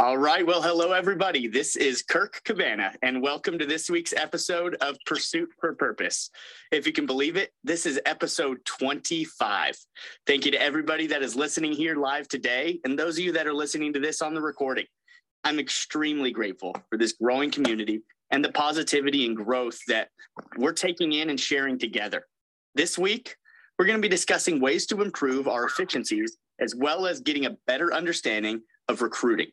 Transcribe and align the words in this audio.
All 0.00 0.16
right. 0.16 0.46
Well, 0.46 0.62
hello, 0.62 0.92
everybody. 0.92 1.46
This 1.46 1.76
is 1.76 2.02
Kirk 2.02 2.40
Cabana, 2.46 2.94
and 3.02 3.20
welcome 3.20 3.58
to 3.58 3.66
this 3.66 3.90
week's 3.90 4.14
episode 4.14 4.74
of 4.76 4.96
Pursuit 5.04 5.50
for 5.60 5.74
Purpose. 5.74 6.30
If 6.72 6.86
you 6.86 6.92
can 6.94 7.04
believe 7.04 7.36
it, 7.36 7.52
this 7.64 7.84
is 7.84 8.00
episode 8.06 8.64
25. 8.64 9.76
Thank 10.26 10.46
you 10.46 10.52
to 10.52 10.62
everybody 10.62 11.06
that 11.08 11.22
is 11.22 11.36
listening 11.36 11.72
here 11.72 11.96
live 11.96 12.28
today, 12.28 12.80
and 12.84 12.98
those 12.98 13.18
of 13.18 13.24
you 13.24 13.32
that 13.32 13.46
are 13.46 13.52
listening 13.52 13.92
to 13.92 14.00
this 14.00 14.22
on 14.22 14.32
the 14.32 14.40
recording. 14.40 14.86
I'm 15.44 15.58
extremely 15.58 16.30
grateful 16.30 16.74
for 16.88 16.96
this 16.96 17.12
growing 17.12 17.50
community 17.50 18.00
and 18.30 18.42
the 18.42 18.52
positivity 18.52 19.26
and 19.26 19.36
growth 19.36 19.80
that 19.88 20.08
we're 20.56 20.72
taking 20.72 21.12
in 21.12 21.28
and 21.28 21.38
sharing 21.38 21.78
together. 21.78 22.24
This 22.74 22.96
week, 22.96 23.36
we're 23.78 23.84
going 23.84 23.98
to 23.98 24.02
be 24.02 24.08
discussing 24.08 24.62
ways 24.62 24.86
to 24.86 25.02
improve 25.02 25.46
our 25.46 25.66
efficiencies 25.66 26.38
as 26.58 26.74
well 26.74 27.06
as 27.06 27.20
getting 27.20 27.44
a 27.44 27.58
better 27.66 27.92
understanding 27.92 28.62
of 28.88 29.02
recruiting. 29.02 29.48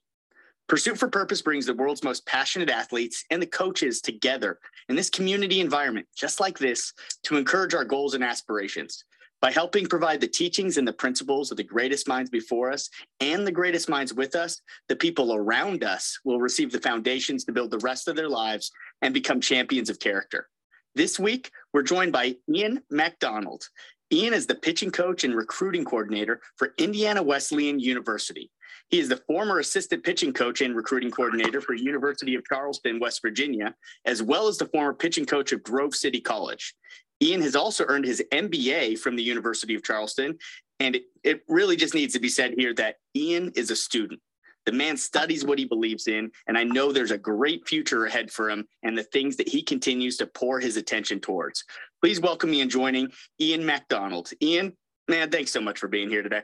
Pursuit 0.67 0.97
for 0.97 1.07
Purpose 1.07 1.41
brings 1.41 1.65
the 1.65 1.73
world's 1.73 2.03
most 2.03 2.25
passionate 2.25 2.69
athletes 2.69 3.23
and 3.29 3.41
the 3.41 3.47
coaches 3.47 4.01
together 4.01 4.59
in 4.89 4.97
this 4.97 5.09
community 5.09 5.61
environment, 5.61 6.05
just 6.13 6.41
like 6.41 6.59
this, 6.59 6.91
to 7.23 7.37
encourage 7.37 7.73
our 7.73 7.85
goals 7.85 8.15
and 8.15 8.23
aspirations. 8.23 9.05
By 9.39 9.51
helping 9.51 9.85
provide 9.85 10.19
the 10.19 10.27
teachings 10.27 10.75
and 10.75 10.85
the 10.85 10.91
principles 10.91 11.51
of 11.51 11.57
the 11.57 11.63
greatest 11.63 12.05
minds 12.05 12.29
before 12.29 12.69
us 12.69 12.89
and 13.21 13.47
the 13.47 13.51
greatest 13.51 13.87
minds 13.87 14.13
with 14.13 14.35
us, 14.35 14.61
the 14.89 14.95
people 14.97 15.33
around 15.33 15.85
us 15.85 16.19
will 16.25 16.41
receive 16.41 16.73
the 16.73 16.81
foundations 16.81 17.45
to 17.45 17.53
build 17.53 17.71
the 17.71 17.79
rest 17.79 18.09
of 18.09 18.17
their 18.17 18.27
lives 18.27 18.69
and 19.01 19.13
become 19.13 19.39
champions 19.39 19.89
of 19.89 19.99
character. 19.99 20.49
This 20.95 21.17
week, 21.17 21.49
we're 21.71 21.83
joined 21.83 22.11
by 22.11 22.35
Ian 22.53 22.81
MacDonald. 22.89 23.69
Ian 24.11 24.33
is 24.33 24.47
the 24.47 24.55
pitching 24.55 24.91
coach 24.91 25.23
and 25.23 25.35
recruiting 25.35 25.85
coordinator 25.85 26.41
for 26.57 26.73
Indiana 26.77 27.23
Wesleyan 27.23 27.79
University. 27.79 28.51
He 28.89 28.99
is 28.99 29.09
the 29.09 29.17
former 29.27 29.59
assistant 29.59 30.03
pitching 30.03 30.33
coach 30.33 30.61
and 30.61 30.75
recruiting 30.75 31.11
coordinator 31.11 31.61
for 31.61 31.73
University 31.73 32.35
of 32.35 32.45
Charleston, 32.45 32.99
West 32.99 33.21
Virginia, 33.21 33.75
as 34.05 34.23
well 34.23 34.47
as 34.47 34.57
the 34.57 34.67
former 34.67 34.93
pitching 34.93 35.25
coach 35.25 35.51
of 35.51 35.63
Grove 35.63 35.95
City 35.95 36.21
College. 36.21 36.73
Ian 37.21 37.41
has 37.41 37.55
also 37.55 37.85
earned 37.87 38.05
his 38.05 38.23
MBA 38.31 38.99
from 38.99 39.15
the 39.15 39.23
University 39.23 39.75
of 39.75 39.83
Charleston. 39.83 40.37
And 40.79 40.95
it, 40.95 41.03
it 41.23 41.41
really 41.47 41.75
just 41.75 41.95
needs 41.95 42.13
to 42.13 42.19
be 42.19 42.29
said 42.29 42.53
here 42.57 42.73
that 42.75 42.95
Ian 43.15 43.51
is 43.55 43.71
a 43.71 43.75
student. 43.75 44.21
The 44.65 44.71
man 44.73 44.97
studies 44.97 45.45
what 45.45 45.59
he 45.59 45.65
believes 45.65 46.07
in, 46.07 46.29
and 46.47 46.57
I 46.57 46.65
know 46.65 46.91
there's 46.91 47.11
a 47.11 47.17
great 47.17 47.65
future 47.65 48.05
ahead 48.05 48.29
for 48.29 48.49
him 48.49 48.67
and 48.83 48.97
the 48.97 49.03
things 49.03 49.37
that 49.37 49.47
he 49.47 49.63
continues 49.63 50.17
to 50.17 50.27
pour 50.27 50.59
his 50.59 50.75
attention 50.75 51.21
towards. 51.21 51.63
Please 52.01 52.19
welcome 52.19 52.51
me 52.51 52.59
in 52.59 52.69
joining 52.69 53.09
Ian 53.39 53.65
MacDonald. 53.65 54.29
Ian, 54.41 54.73
man, 55.07 55.31
thanks 55.31 55.51
so 55.51 55.61
much 55.61 55.79
for 55.79 55.87
being 55.87 56.09
here 56.09 56.21
today. 56.21 56.41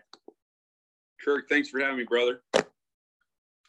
Kirk, 1.23 1.47
thanks 1.49 1.69
for 1.69 1.79
having 1.79 1.97
me, 1.97 2.03
brother. 2.03 2.41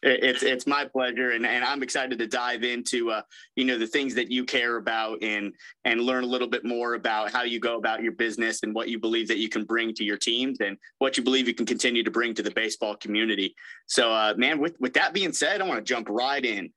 It's 0.07 0.43
it's 0.43 0.67
my 0.67 0.85
pleasure, 0.85 1.31
and, 1.31 1.47
and 1.47 1.65
I'm 1.65 1.83
excited 1.83 2.19
to 2.19 2.27
dive 2.27 2.63
into 2.63 3.11
uh, 3.11 3.23
you 3.57 3.65
know 3.65 3.79
the 3.79 3.87
things 3.87 4.15
that 4.17 4.31
you 4.31 4.45
care 4.45 4.77
about 4.77 5.23
and 5.23 5.51
and 5.87 6.03
learn 6.03 6.25
a 6.25 6.27
little 6.27 6.49
bit 6.49 6.63
more 6.63 6.93
about 6.93 7.33
how 7.33 7.43
you 7.43 7.59
go 7.59 7.79
about 7.79 8.03
your 8.03 8.13
business 8.13 8.63
and 8.65 8.75
what 8.75 8.89
you 8.89 8.99
believe 8.99 9.29
that 9.29 9.39
you 9.39 9.49
can 9.49 9.65
bring 9.65 9.95
to 9.95 10.05
your 10.05 10.19
teams 10.19 10.59
and 10.61 10.77
what 10.99 11.17
you 11.17 11.23
believe 11.23 11.49
you 11.49 11.55
can 11.55 11.65
continue 11.65 12.03
to 12.03 12.11
bring 12.11 12.35
to 12.35 12.43
the 12.43 12.51
baseball 12.51 12.97
community. 12.97 13.55
So, 13.87 14.13
uh, 14.13 14.35
man, 14.37 14.59
with 14.59 14.77
with 14.79 14.93
that 14.93 15.15
being 15.15 15.33
said, 15.33 15.63
I 15.63 15.65
want 15.67 15.79
to 15.79 15.95
jump 15.95 16.09
right 16.11 16.45
in. 16.45 16.71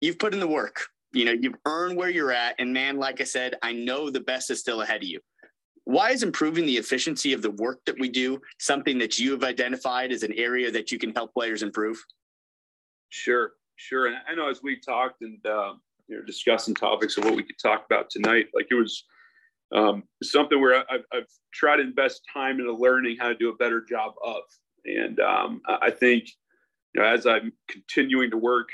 You've 0.00 0.18
put 0.18 0.34
in 0.34 0.40
the 0.40 0.48
work. 0.48 0.86
You 1.12 1.26
know, 1.26 1.32
you've 1.32 1.54
earned 1.66 1.96
where 1.96 2.10
you're 2.10 2.32
at, 2.32 2.56
and 2.58 2.72
man, 2.72 2.96
like 2.96 3.20
I 3.20 3.24
said, 3.24 3.54
I 3.62 3.72
know 3.72 4.10
the 4.10 4.18
best 4.18 4.50
is 4.50 4.58
still 4.58 4.82
ahead 4.82 5.02
of 5.02 5.08
you 5.08 5.20
why 5.84 6.10
is 6.10 6.22
improving 6.22 6.66
the 6.66 6.76
efficiency 6.76 7.32
of 7.32 7.42
the 7.42 7.50
work 7.50 7.84
that 7.84 7.98
we 7.98 8.08
do 8.08 8.40
something 8.58 8.98
that 8.98 9.18
you 9.18 9.32
have 9.32 9.44
identified 9.44 10.12
as 10.12 10.22
an 10.22 10.32
area 10.32 10.70
that 10.70 10.90
you 10.90 10.98
can 10.98 11.12
help 11.14 11.34
players 11.34 11.62
improve? 11.62 12.02
Sure, 13.10 13.52
sure. 13.76 14.06
And 14.06 14.16
I 14.28 14.34
know 14.34 14.48
as 14.48 14.62
we 14.62 14.80
talked 14.80 15.22
and 15.22 15.44
uh, 15.46 15.74
you 16.08 16.16
know 16.16 16.24
discussing 16.24 16.74
topics 16.74 17.16
of 17.16 17.24
what 17.24 17.36
we 17.36 17.42
could 17.42 17.58
talk 17.62 17.84
about 17.84 18.10
tonight, 18.10 18.46
like 18.54 18.66
it 18.70 18.74
was 18.74 19.04
um, 19.74 20.04
something 20.22 20.60
where 20.60 20.78
I've, 20.90 21.04
I've, 21.12 21.26
tried 21.52 21.76
to 21.76 21.82
invest 21.82 22.22
time 22.32 22.58
into 22.58 22.72
learning 22.72 23.16
how 23.20 23.28
to 23.28 23.34
do 23.34 23.48
a 23.48 23.56
better 23.56 23.80
job 23.80 24.14
of. 24.24 24.42
And 24.84 25.20
um, 25.20 25.60
I 25.66 25.90
think 25.90 26.28
you 26.94 27.00
know, 27.00 27.06
as 27.06 27.26
I'm 27.26 27.52
continuing 27.68 28.30
to 28.30 28.36
work 28.36 28.68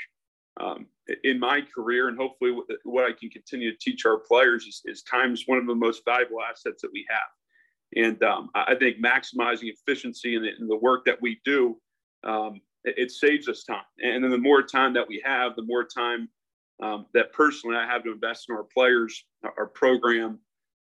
um, 0.59 0.87
in 1.23 1.39
my 1.39 1.61
career 1.61 2.07
and 2.07 2.17
hopefully 2.17 2.55
what 2.83 3.05
I 3.05 3.11
can 3.11 3.29
continue 3.29 3.71
to 3.71 3.77
teach 3.77 4.05
our 4.05 4.19
players 4.19 4.65
is, 4.65 4.81
is 4.85 5.03
time 5.03 5.33
is 5.33 5.43
one 5.47 5.57
of 5.57 5.67
the 5.67 5.75
most 5.75 6.03
valuable 6.05 6.41
assets 6.41 6.81
that 6.81 6.91
we 6.93 7.05
have. 7.09 8.05
And 8.05 8.23
um, 8.23 8.49
I 8.55 8.75
think 8.75 8.97
maximizing 9.03 9.71
efficiency 9.71 10.35
in 10.35 10.43
the, 10.43 10.49
in 10.59 10.67
the, 10.67 10.77
work 10.77 11.05
that 11.05 11.21
we 11.21 11.41
do, 11.43 11.77
um, 12.23 12.61
it, 12.85 12.95
it, 12.97 13.11
saves 13.11 13.49
us 13.49 13.63
time. 13.63 13.83
And 14.01 14.23
then 14.23 14.31
the 14.31 14.37
more 14.37 14.63
time 14.63 14.93
that 14.93 15.07
we 15.07 15.21
have, 15.25 15.55
the 15.55 15.63
more 15.63 15.83
time 15.83 16.29
um, 16.81 17.07
that 17.13 17.33
personally 17.33 17.75
I 17.75 17.85
have 17.85 18.03
to 18.03 18.11
invest 18.11 18.45
in 18.47 18.55
our 18.55 18.63
players, 18.63 19.25
our 19.57 19.67
program, 19.67 20.39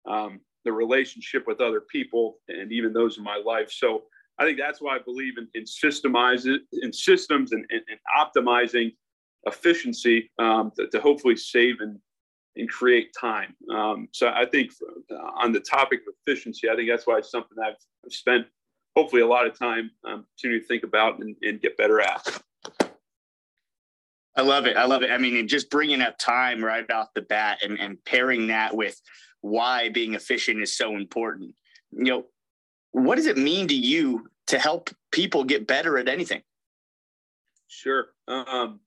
um, 0.08 0.40
the 0.64 0.72
relationship 0.72 1.46
with 1.46 1.60
other 1.60 1.80
people, 1.80 2.38
and 2.48 2.72
even 2.72 2.92
those 2.92 3.18
in 3.18 3.24
my 3.24 3.40
life. 3.44 3.70
So 3.70 4.02
I 4.38 4.44
think 4.44 4.58
that's 4.58 4.80
why 4.80 4.96
I 4.96 4.98
believe 4.98 5.34
in, 5.38 5.48
in 5.54 5.62
systemizing, 5.62 6.58
in 6.72 6.92
systems 6.92 7.52
and, 7.52 7.64
and, 7.70 7.82
and 7.88 8.00
optimizing 8.18 8.92
efficiency 9.46 10.30
um, 10.38 10.72
to, 10.76 10.88
to, 10.88 11.00
hopefully 11.00 11.36
save 11.36 11.80
and, 11.80 11.98
and 12.56 12.68
create 12.68 13.14
time. 13.18 13.54
Um, 13.74 14.08
so 14.12 14.28
I 14.28 14.44
think 14.44 14.72
uh, 15.10 15.14
on 15.36 15.52
the 15.52 15.60
topic 15.60 16.00
of 16.00 16.14
efficiency, 16.26 16.68
I 16.68 16.74
think 16.74 16.88
that's 16.88 17.06
why 17.06 17.18
it's 17.18 17.30
something 17.30 17.56
I've, 17.62 17.76
I've 18.04 18.12
spent 18.12 18.46
hopefully 18.96 19.22
a 19.22 19.26
lot 19.26 19.46
of 19.46 19.58
time 19.58 19.90
um, 20.04 20.24
to 20.40 20.60
think 20.60 20.82
about 20.82 21.20
and, 21.20 21.36
and 21.42 21.60
get 21.60 21.76
better 21.76 22.00
at. 22.00 22.42
I 24.36 24.42
love 24.42 24.66
it. 24.66 24.76
I 24.76 24.84
love 24.84 25.02
it. 25.02 25.10
I 25.10 25.16
mean, 25.16 25.48
just 25.48 25.70
bringing 25.70 26.02
up 26.02 26.18
time 26.18 26.62
right 26.62 26.88
off 26.90 27.08
the 27.14 27.22
bat 27.22 27.58
and, 27.62 27.78
and 27.80 28.02
pairing 28.04 28.48
that 28.48 28.76
with 28.76 29.00
why 29.40 29.88
being 29.88 30.14
efficient 30.14 30.60
is 30.60 30.76
so 30.76 30.96
important. 30.96 31.54
You 31.92 32.04
know, 32.04 32.26
what 32.92 33.16
does 33.16 33.26
it 33.26 33.38
mean 33.38 33.68
to 33.68 33.74
you 33.74 34.28
to 34.48 34.58
help 34.58 34.90
people 35.10 35.44
get 35.44 35.66
better 35.66 35.96
at 35.98 36.08
anything? 36.08 36.42
Sure. 37.68 38.06
Um, 38.28 38.80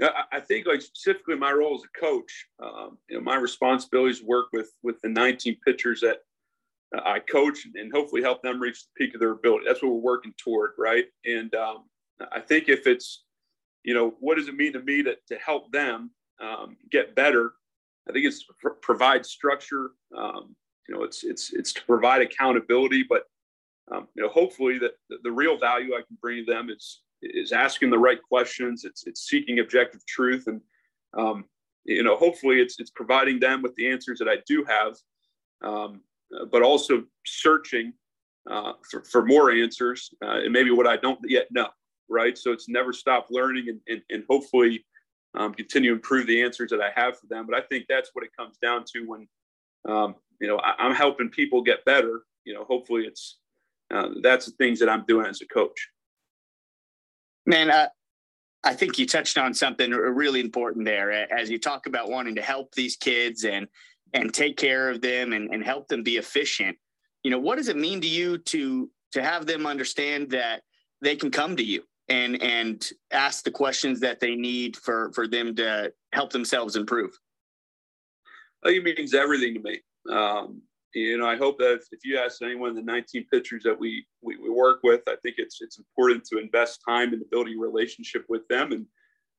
I 0.00 0.40
think 0.40 0.66
like 0.66 0.80
specifically 0.80 1.36
my 1.36 1.50
role 1.50 1.74
as 1.74 1.82
a 1.82 1.98
coach, 1.98 2.46
um, 2.62 2.98
you 3.08 3.16
know, 3.16 3.22
my 3.22 3.36
responsibilities 3.36 4.22
work 4.22 4.46
with 4.52 4.70
with 4.82 5.00
the 5.00 5.08
19 5.08 5.56
pitchers 5.64 6.00
that 6.02 6.18
I 6.94 7.18
coach 7.18 7.66
and 7.74 7.92
hopefully 7.92 8.22
help 8.22 8.42
them 8.42 8.60
reach 8.60 8.84
the 8.84 8.88
peak 8.96 9.14
of 9.14 9.20
their 9.20 9.32
ability. 9.32 9.64
That's 9.66 9.82
what 9.82 9.92
we're 9.92 9.98
working 9.98 10.32
toward, 10.38 10.72
right? 10.78 11.04
And 11.26 11.54
um, 11.54 11.84
I 12.32 12.40
think 12.40 12.68
if 12.68 12.86
it's, 12.86 13.24
you 13.84 13.94
know, 13.94 14.14
what 14.20 14.36
does 14.36 14.48
it 14.48 14.56
mean 14.56 14.72
to 14.72 14.80
me 14.80 15.02
to, 15.02 15.16
to 15.28 15.36
help 15.36 15.70
them 15.72 16.10
um, 16.40 16.76
get 16.90 17.14
better? 17.14 17.52
I 18.08 18.12
think 18.12 18.24
it's 18.24 18.44
pr- 18.58 18.70
provide 18.80 19.26
structure. 19.26 19.90
Um, 20.16 20.54
you 20.88 20.94
know, 20.94 21.02
it's 21.02 21.24
it's 21.24 21.52
it's 21.52 21.72
to 21.74 21.84
provide 21.84 22.22
accountability, 22.22 23.04
but 23.06 23.24
um, 23.92 24.08
you 24.14 24.22
know, 24.22 24.28
hopefully 24.30 24.78
that 24.78 24.92
the, 25.10 25.18
the 25.22 25.32
real 25.32 25.58
value 25.58 25.94
I 25.94 26.02
can 26.06 26.16
bring 26.20 26.44
to 26.44 26.50
them 26.50 26.70
is 26.70 27.02
is 27.22 27.52
asking 27.52 27.90
the 27.90 27.98
right 27.98 28.22
questions. 28.22 28.84
It's 28.84 29.06
it's 29.06 29.28
seeking 29.28 29.60
objective 29.60 30.04
truth, 30.06 30.46
and 30.46 30.60
um, 31.16 31.44
you 31.84 32.02
know, 32.02 32.16
hopefully, 32.16 32.60
it's 32.60 32.78
it's 32.78 32.90
providing 32.90 33.40
them 33.40 33.62
with 33.62 33.74
the 33.76 33.88
answers 33.88 34.18
that 34.18 34.28
I 34.28 34.36
do 34.46 34.64
have, 34.64 34.96
um, 35.62 36.02
but 36.50 36.62
also 36.62 37.04
searching 37.26 37.92
uh, 38.48 38.72
for, 38.90 39.04
for 39.04 39.24
more 39.24 39.50
answers 39.50 40.10
uh, 40.24 40.40
and 40.40 40.52
maybe 40.52 40.70
what 40.70 40.86
I 40.86 40.96
don't 40.96 41.18
yet 41.24 41.48
know. 41.50 41.68
Right. 42.08 42.38
So 42.38 42.52
it's 42.52 42.68
never 42.68 42.92
stop 42.92 43.26
learning 43.30 43.68
and, 43.68 43.80
and, 43.86 44.02
and 44.08 44.24
hopefully 44.30 44.86
um, 45.36 45.52
continue 45.52 45.90
to 45.90 45.96
improve 45.96 46.26
the 46.26 46.42
answers 46.42 46.70
that 46.70 46.80
I 46.80 46.90
have 46.98 47.18
for 47.18 47.26
them. 47.26 47.46
But 47.46 47.54
I 47.54 47.66
think 47.66 47.84
that's 47.88 48.10
what 48.14 48.24
it 48.24 48.30
comes 48.34 48.56
down 48.62 48.84
to 48.94 49.00
when, 49.06 49.28
um, 49.86 50.14
you 50.40 50.48
know, 50.48 50.58
I, 50.58 50.86
am 50.86 50.94
helping 50.94 51.28
people 51.28 51.60
get 51.60 51.84
better. 51.84 52.22
You 52.44 52.54
know, 52.54 52.64
hopefully 52.64 53.04
it's 53.04 53.38
uh, 53.92 54.08
that's 54.22 54.46
the 54.46 54.52
things 54.52 54.78
that 54.80 54.88
I'm 54.88 55.04
doing 55.06 55.26
as 55.26 55.42
a 55.42 55.46
coach. 55.46 55.88
Man, 57.48 57.70
uh, 57.70 57.88
I 58.62 58.74
think 58.74 58.98
you 58.98 59.06
touched 59.06 59.38
on 59.38 59.54
something 59.54 59.90
really 59.90 60.40
important 60.40 60.84
there 60.84 61.10
as 61.32 61.48
you 61.48 61.58
talk 61.58 61.86
about 61.86 62.10
wanting 62.10 62.34
to 62.34 62.42
help 62.42 62.74
these 62.74 62.94
kids 62.94 63.44
and 63.44 63.66
and 64.12 64.34
take 64.34 64.58
care 64.58 64.90
of 64.90 65.00
them 65.00 65.32
and, 65.32 65.48
and 65.50 65.64
help 65.64 65.88
them 65.88 66.02
be 66.02 66.18
efficient. 66.18 66.76
You 67.24 67.30
know, 67.30 67.38
what 67.38 67.56
does 67.56 67.68
it 67.68 67.78
mean 67.78 68.02
to 68.02 68.06
you 68.06 68.36
to 68.36 68.90
to 69.12 69.22
have 69.22 69.46
them 69.46 69.66
understand 69.66 70.28
that 70.30 70.60
they 71.00 71.16
can 71.16 71.30
come 71.30 71.56
to 71.56 71.64
you 71.64 71.84
and 72.10 72.42
and 72.42 72.86
ask 73.12 73.44
the 73.44 73.50
questions 73.50 73.98
that 74.00 74.20
they 74.20 74.34
need 74.34 74.76
for 74.76 75.10
for 75.14 75.26
them 75.26 75.56
to 75.56 75.90
help 76.12 76.30
themselves 76.30 76.76
improve? 76.76 77.18
It 78.64 78.84
means 78.84 79.14
everything 79.14 79.54
to 79.54 79.60
me. 79.60 79.80
Um, 80.14 80.60
you 80.94 81.18
know, 81.18 81.26
I 81.26 81.36
hope 81.36 81.58
that 81.58 81.74
if, 81.74 81.82
if, 81.92 82.00
you 82.04 82.18
ask 82.18 82.40
anyone 82.42 82.70
of 82.70 82.76
the 82.76 82.82
19 82.82 83.26
pitchers 83.30 83.62
that 83.64 83.78
we, 83.78 84.06
we, 84.22 84.36
we 84.36 84.50
work 84.50 84.80
with, 84.82 85.02
I 85.06 85.16
think 85.22 85.36
it's 85.38 85.58
it's 85.60 85.78
important 85.78 86.24
to 86.26 86.38
invest 86.38 86.80
time 86.86 87.12
in 87.12 87.22
building 87.30 87.58
relationship 87.58 88.24
with 88.28 88.46
them, 88.48 88.72
and 88.72 88.86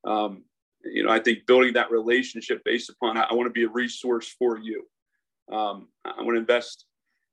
um, 0.06 0.44
you 0.84 1.04
know, 1.04 1.12
I 1.12 1.20
think 1.20 1.46
building 1.46 1.74
that 1.74 1.92
relationship 1.92 2.62
based 2.64 2.90
upon 2.90 3.18
I, 3.18 3.24
I 3.24 3.34
want 3.34 3.48
to 3.48 3.54
be 3.54 3.64
a 3.64 3.70
resource 3.70 4.34
for 4.38 4.58
you. 4.60 4.86
Um, 5.52 5.88
I 6.06 6.22
want 6.22 6.36
to 6.36 6.40
invest 6.40 6.86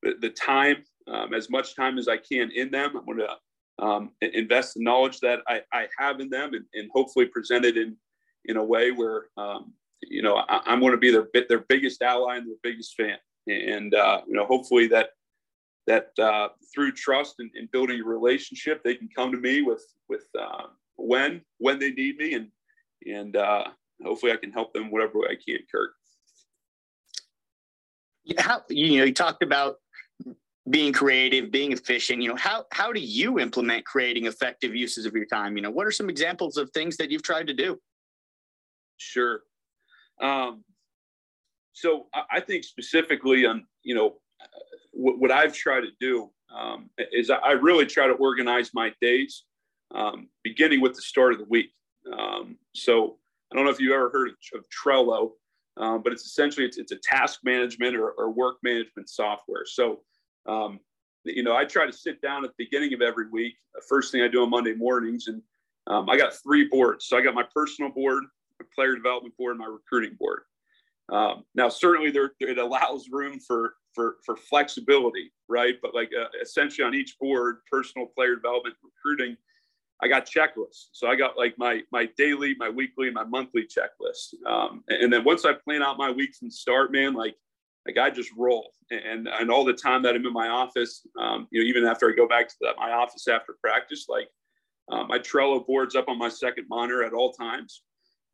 the, 0.03 0.15
the 0.21 0.31
time, 0.31 0.85
um, 1.09 1.35
as 1.35 1.51
much 1.51 1.77
time 1.77 1.99
as 1.99 2.09
I 2.09 2.17
can 2.17 2.51
in 2.51 2.71
them. 2.71 2.97
I 2.97 3.01
want 3.01 3.21
to 3.21 3.85
um, 3.85 4.11
invest 4.21 4.75
the 4.75 4.83
knowledge 4.83 5.21
that 5.21 5.41
I, 5.47 5.61
I 5.73 5.87
have 5.99 6.21
in 6.21 6.31
them 6.31 6.55
and, 6.55 6.65
and 6.75 6.91
hopefully 6.95 7.27
present 7.27 7.65
it 7.65 7.77
in 7.77 7.97
in 8.47 8.57
a 8.57 8.65
way 8.65 8.93
where 8.93 9.27
um, 9.37 9.75
you 10.03 10.23
know 10.23 10.37
I, 10.37 10.73
am 10.73 10.81
going 10.81 10.93
to 10.93 10.99
be 10.99 11.11
their 11.11 11.29
their 11.49 11.65
biggest 11.69 12.01
ally 12.03 12.37
and 12.37 12.47
their 12.47 12.57
biggest 12.63 12.95
fan 12.95 13.19
and 13.47 13.95
uh, 13.95 14.21
you 14.27 14.35
know 14.35 14.47
hopefully 14.47 14.87
that 14.89 15.11
that 15.87 16.11
uh, 16.19 16.49
through 16.75 16.93
trust 16.93 17.37
and, 17.39 17.51
and, 17.55 17.71
building 17.71 18.01
a 18.01 18.05
relationship 18.05 18.83
they 18.83 18.95
can 18.95 19.09
come 19.15 19.31
to 19.31 19.39
me 19.39 19.63
with 19.63 19.85
with 20.09 20.27
uh, 20.39 20.65
when 20.97 21.41
when 21.59 21.79
they 21.79 21.91
need 21.91 22.17
me 22.17 22.35
and 22.35 22.49
and 23.07 23.37
uh, 23.37 23.65
hopefully 24.03 24.33
I 24.33 24.37
can 24.37 24.53
help 24.53 24.73
them 24.73 24.91
whatever 24.91 25.21
way 25.21 25.29
I 25.31 25.37
can 25.37 25.61
Kirk. 25.71 25.93
How 28.39 28.63
you 28.69 28.99
know 28.99 29.05
you 29.05 29.15
talked 29.15 29.43
about 29.43 29.77
being 30.69 30.93
creative 30.93 31.53
being 31.53 31.71
efficient 31.71 32.21
you 32.21 32.29
know 32.29 32.35
how 32.35 32.65
how 32.73 32.93
do 32.93 32.99
you 32.99 33.39
implement 33.39 33.85
creating 33.85 34.27
effective 34.27 34.75
uses 34.75 35.07
of 35.07 35.15
your 35.15 35.27
time? 35.27 35.57
You 35.57 35.63
know 35.63 35.71
what 35.71 35.87
are 35.87 35.93
some 35.93 36.11
examples 36.11 36.57
of 36.57 36.71
things 36.71 36.97
that 36.97 37.11
you've 37.11 37.23
tried 37.23 37.47
to 37.47 37.55
do? 37.55 37.79
Sure. 38.97 39.43
Um, 40.21 40.65
so 41.77 42.07
I 42.31 42.41
think 42.41 42.65
specifically 42.65 43.45
on 43.45 43.67
you 43.83 43.95
know 43.95 44.15
what, 44.93 45.19
what 45.19 45.31
I've 45.31 45.53
tried 45.53 45.83
to 45.83 45.91
do 46.01 46.31
um, 46.51 46.89
is 47.13 47.29
I 47.29 47.53
really 47.53 47.85
try 47.85 48.07
to 48.07 48.15
organize 48.15 48.71
my 48.73 48.95
days, 49.03 49.45
um, 49.95 50.29
beginning 50.43 50.81
with 50.81 50.95
the 50.95 51.03
start 51.03 51.35
of 51.35 51.39
the 51.39 51.45
week. 51.45 51.71
Um, 52.11 52.57
so 52.75 53.19
I 53.53 53.57
don't 53.57 53.67
know 53.67 53.71
if 53.71 53.79
you 53.79 53.93
ever 53.93 54.09
heard 54.09 54.31
of, 54.31 54.37
of 54.55 54.65
Trello, 54.71 55.33
um, 55.77 56.03
but 56.03 56.15
it's 56.15 56.25
essentially 56.25 56.65
it's, 56.65 56.79
it's 56.79 56.93
a 56.93 56.97
task 56.97 57.41
management 57.45 57.95
or, 57.95 58.13
or, 58.13 58.31
work 58.31 58.57
management 58.63 59.11
software. 59.11 59.67
So 59.67 60.01
um, 60.47 60.81
you 61.25 61.43
know 61.43 61.55
I 61.55 61.67
try 61.67 61.85
to 61.85 61.93
sit 61.93 62.23
down 62.23 62.43
at 62.45 62.53
the 62.57 62.65
beginning 62.65 62.95
of 62.95 63.03
every 63.03 63.29
week. 63.29 63.55
The 63.75 63.83
first 63.87 64.13
thing 64.13 64.23
I 64.23 64.29
do 64.29 64.43
on 64.43 64.49
Monday 64.49 64.75
mornings, 64.75 65.27
and 65.27 65.43
um, 65.89 66.09
I 66.09 66.17
got 66.17 66.33
three 66.33 66.69
boards. 66.71 67.05
So 67.07 67.19
I 67.19 67.21
got 67.21 67.35
my 67.35 67.45
personal 67.55 67.91
board, 67.91 68.25
my 68.59 68.67
player 68.75 68.97
development 68.97 69.37
board, 69.37 69.51
and 69.51 69.61
my 69.61 69.67
recruiting 69.67 70.17
board. 70.19 70.41
Um, 71.13 71.45
now, 71.55 71.69
certainly, 71.69 72.11
there 72.11 72.33
it 72.41 72.59
allows 72.59 73.09
room 73.11 73.39
for 73.39 73.75
for 73.95 74.17
for 74.25 74.37
flexibility, 74.37 75.33
right? 75.49 75.77
But 75.81 75.95
like 75.95 76.11
uh, 76.19 76.27
essentially 76.43 76.85
on 76.85 76.95
each 76.95 77.17
board, 77.21 77.59
personal 77.71 78.09
player 78.09 78.35
development, 78.35 78.75
recruiting, 78.83 79.37
I 80.03 80.09
got 80.09 80.27
checklists. 80.27 80.89
So 80.93 81.07
I 81.09 81.15
got 81.15 81.39
like 81.39 81.55
my 81.59 81.83
my 81.93 82.09
daily, 82.19 82.57
my 82.59 82.69
weekly, 82.69 83.11
my 83.11 83.25
monthly 83.25 83.63
checklist. 83.63 84.35
Um, 84.47 84.83
and 84.89 85.13
then 85.13 85.25
once 85.25 85.45
I 85.45 85.53
plan 85.53 85.83
out 85.83 85.97
my 85.97 86.11
weeks 86.11 86.43
and 86.43 86.53
start, 86.53 86.93
man, 86.93 87.15
like 87.15 87.37
like 87.87 87.99
I 87.99 88.11
just 88.11 88.31
roll. 88.37 88.73
And 88.91 89.29
and 89.29 89.51
all 89.51 89.65
the 89.65 89.73
time 89.73 90.03
that 90.03 90.17
I'm 90.17 90.27
in 90.27 90.33
my 90.33 90.49
office, 90.49 91.07
um, 91.21 91.47
you 91.51 91.63
know, 91.63 91.69
even 91.69 91.85
after 91.85 92.11
I 92.11 92.17
go 92.17 92.27
back 92.27 92.49
to 92.49 92.55
the, 92.61 92.73
my 92.77 92.93
office 92.93 93.29
after 93.29 93.57
practice, 93.61 94.07
like 94.09 94.29
um, 94.91 95.07
my 95.09 95.19
Trello 95.19 95.65
boards 95.65 95.95
up 95.95 96.09
on 96.09 96.19
my 96.19 96.29
second 96.29 96.67
monitor 96.69 97.05
at 97.05 97.13
all 97.13 97.33
times 97.33 97.83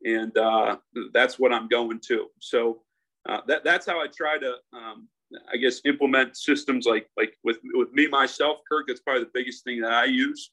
and 0.03 0.37
uh, 0.37 0.77
that's 1.13 1.39
what 1.39 1.53
I'm 1.53 1.67
going 1.67 1.99
to. 2.07 2.27
So 2.39 2.81
uh, 3.27 3.39
that 3.47 3.63
that's 3.63 3.85
how 3.85 4.01
I 4.01 4.07
try 4.07 4.37
to, 4.37 4.55
um, 4.73 5.07
I 5.51 5.57
guess, 5.57 5.81
implement 5.85 6.37
systems 6.37 6.85
like 6.85 7.07
like 7.17 7.37
with 7.43 7.57
with 7.73 7.91
me 7.93 8.07
myself, 8.07 8.59
Kirk. 8.69 8.85
That's 8.87 9.01
probably 9.01 9.23
the 9.23 9.31
biggest 9.33 9.63
thing 9.63 9.81
that 9.81 9.93
I 9.93 10.05
use, 10.05 10.51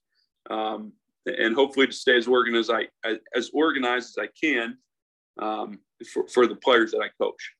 um, 0.50 0.92
and 1.26 1.54
hopefully 1.54 1.86
to 1.86 1.92
stay 1.92 2.16
as 2.16 2.28
organized 2.28 2.70
as 2.70 2.86
I 3.04 3.18
as 3.36 3.50
organized 3.52 4.18
as 4.18 4.24
I 4.24 4.28
can 4.40 4.78
um, 5.40 5.78
for 6.12 6.28
for 6.28 6.46
the 6.46 6.56
players 6.56 6.92
that 6.92 7.00
I 7.00 7.08
coach. 7.20 7.54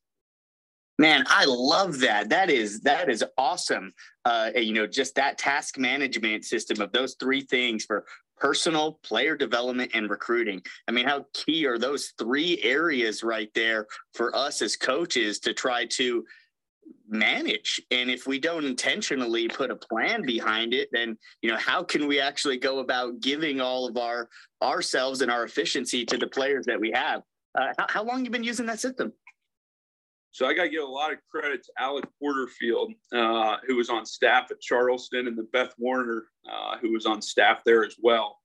Man, 1.01 1.23
I 1.27 1.45
love 1.45 1.99
that. 2.01 2.29
That 2.29 2.51
is 2.51 2.81
that 2.81 3.09
is 3.09 3.23
awesome. 3.37 3.91
Uh, 4.23 4.51
you 4.55 4.73
know, 4.73 4.85
just 4.85 5.15
that 5.15 5.37
task 5.37 5.77
management 5.77 6.45
system 6.45 6.79
of 6.79 6.91
those 6.91 7.15
three 7.19 7.41
things 7.41 7.85
for 7.85 8.05
personal 8.41 8.93
player 9.03 9.37
development 9.37 9.91
and 9.93 10.09
recruiting. 10.09 10.61
I 10.87 10.91
mean, 10.91 11.05
how 11.05 11.27
key 11.33 11.67
are 11.67 11.77
those 11.77 12.13
three 12.17 12.59
areas 12.63 13.23
right 13.23 13.51
there 13.53 13.85
for 14.15 14.35
us 14.35 14.63
as 14.63 14.75
coaches 14.75 15.39
to 15.41 15.53
try 15.53 15.85
to 15.85 16.25
manage? 17.07 17.79
And 17.91 18.09
if 18.09 18.25
we 18.25 18.39
don't 18.39 18.65
intentionally 18.65 19.47
put 19.47 19.69
a 19.69 19.75
plan 19.75 20.23
behind 20.23 20.73
it 20.73 20.89
then 20.91 21.17
you 21.41 21.51
know 21.51 21.57
how 21.57 21.83
can 21.83 22.07
we 22.07 22.19
actually 22.19 22.57
go 22.57 22.79
about 22.79 23.19
giving 23.19 23.61
all 23.61 23.87
of 23.87 23.95
our 23.95 24.27
ourselves 24.61 25.21
and 25.21 25.29
our 25.29 25.43
efficiency 25.43 26.03
to 26.05 26.17
the 26.17 26.27
players 26.27 26.65
that 26.65 26.79
we 26.79 26.91
have? 26.91 27.21
Uh, 27.53 27.67
how, 27.77 27.85
how 27.89 28.03
long 28.03 28.25
you 28.25 28.31
been 28.31 28.43
using 28.43 28.65
that 28.65 28.79
system 28.79 29.13
so 30.31 30.47
I 30.47 30.53
got 30.53 30.63
to 30.63 30.69
give 30.69 30.83
a 30.83 30.87
lot 30.87 31.11
of 31.11 31.19
credit 31.29 31.63
to 31.63 31.71
Alec 31.77 32.05
Porterfield, 32.19 32.93
uh, 33.13 33.57
who 33.67 33.75
was 33.75 33.89
on 33.89 34.05
staff 34.05 34.49
at 34.49 34.61
Charleston, 34.61 35.27
and 35.27 35.37
then 35.37 35.47
Beth 35.51 35.73
Warner, 35.77 36.27
uh, 36.49 36.77
who 36.77 36.91
was 36.91 37.05
on 37.05 37.21
staff 37.21 37.63
there 37.65 37.83
as 37.83 37.95
well. 38.01 38.39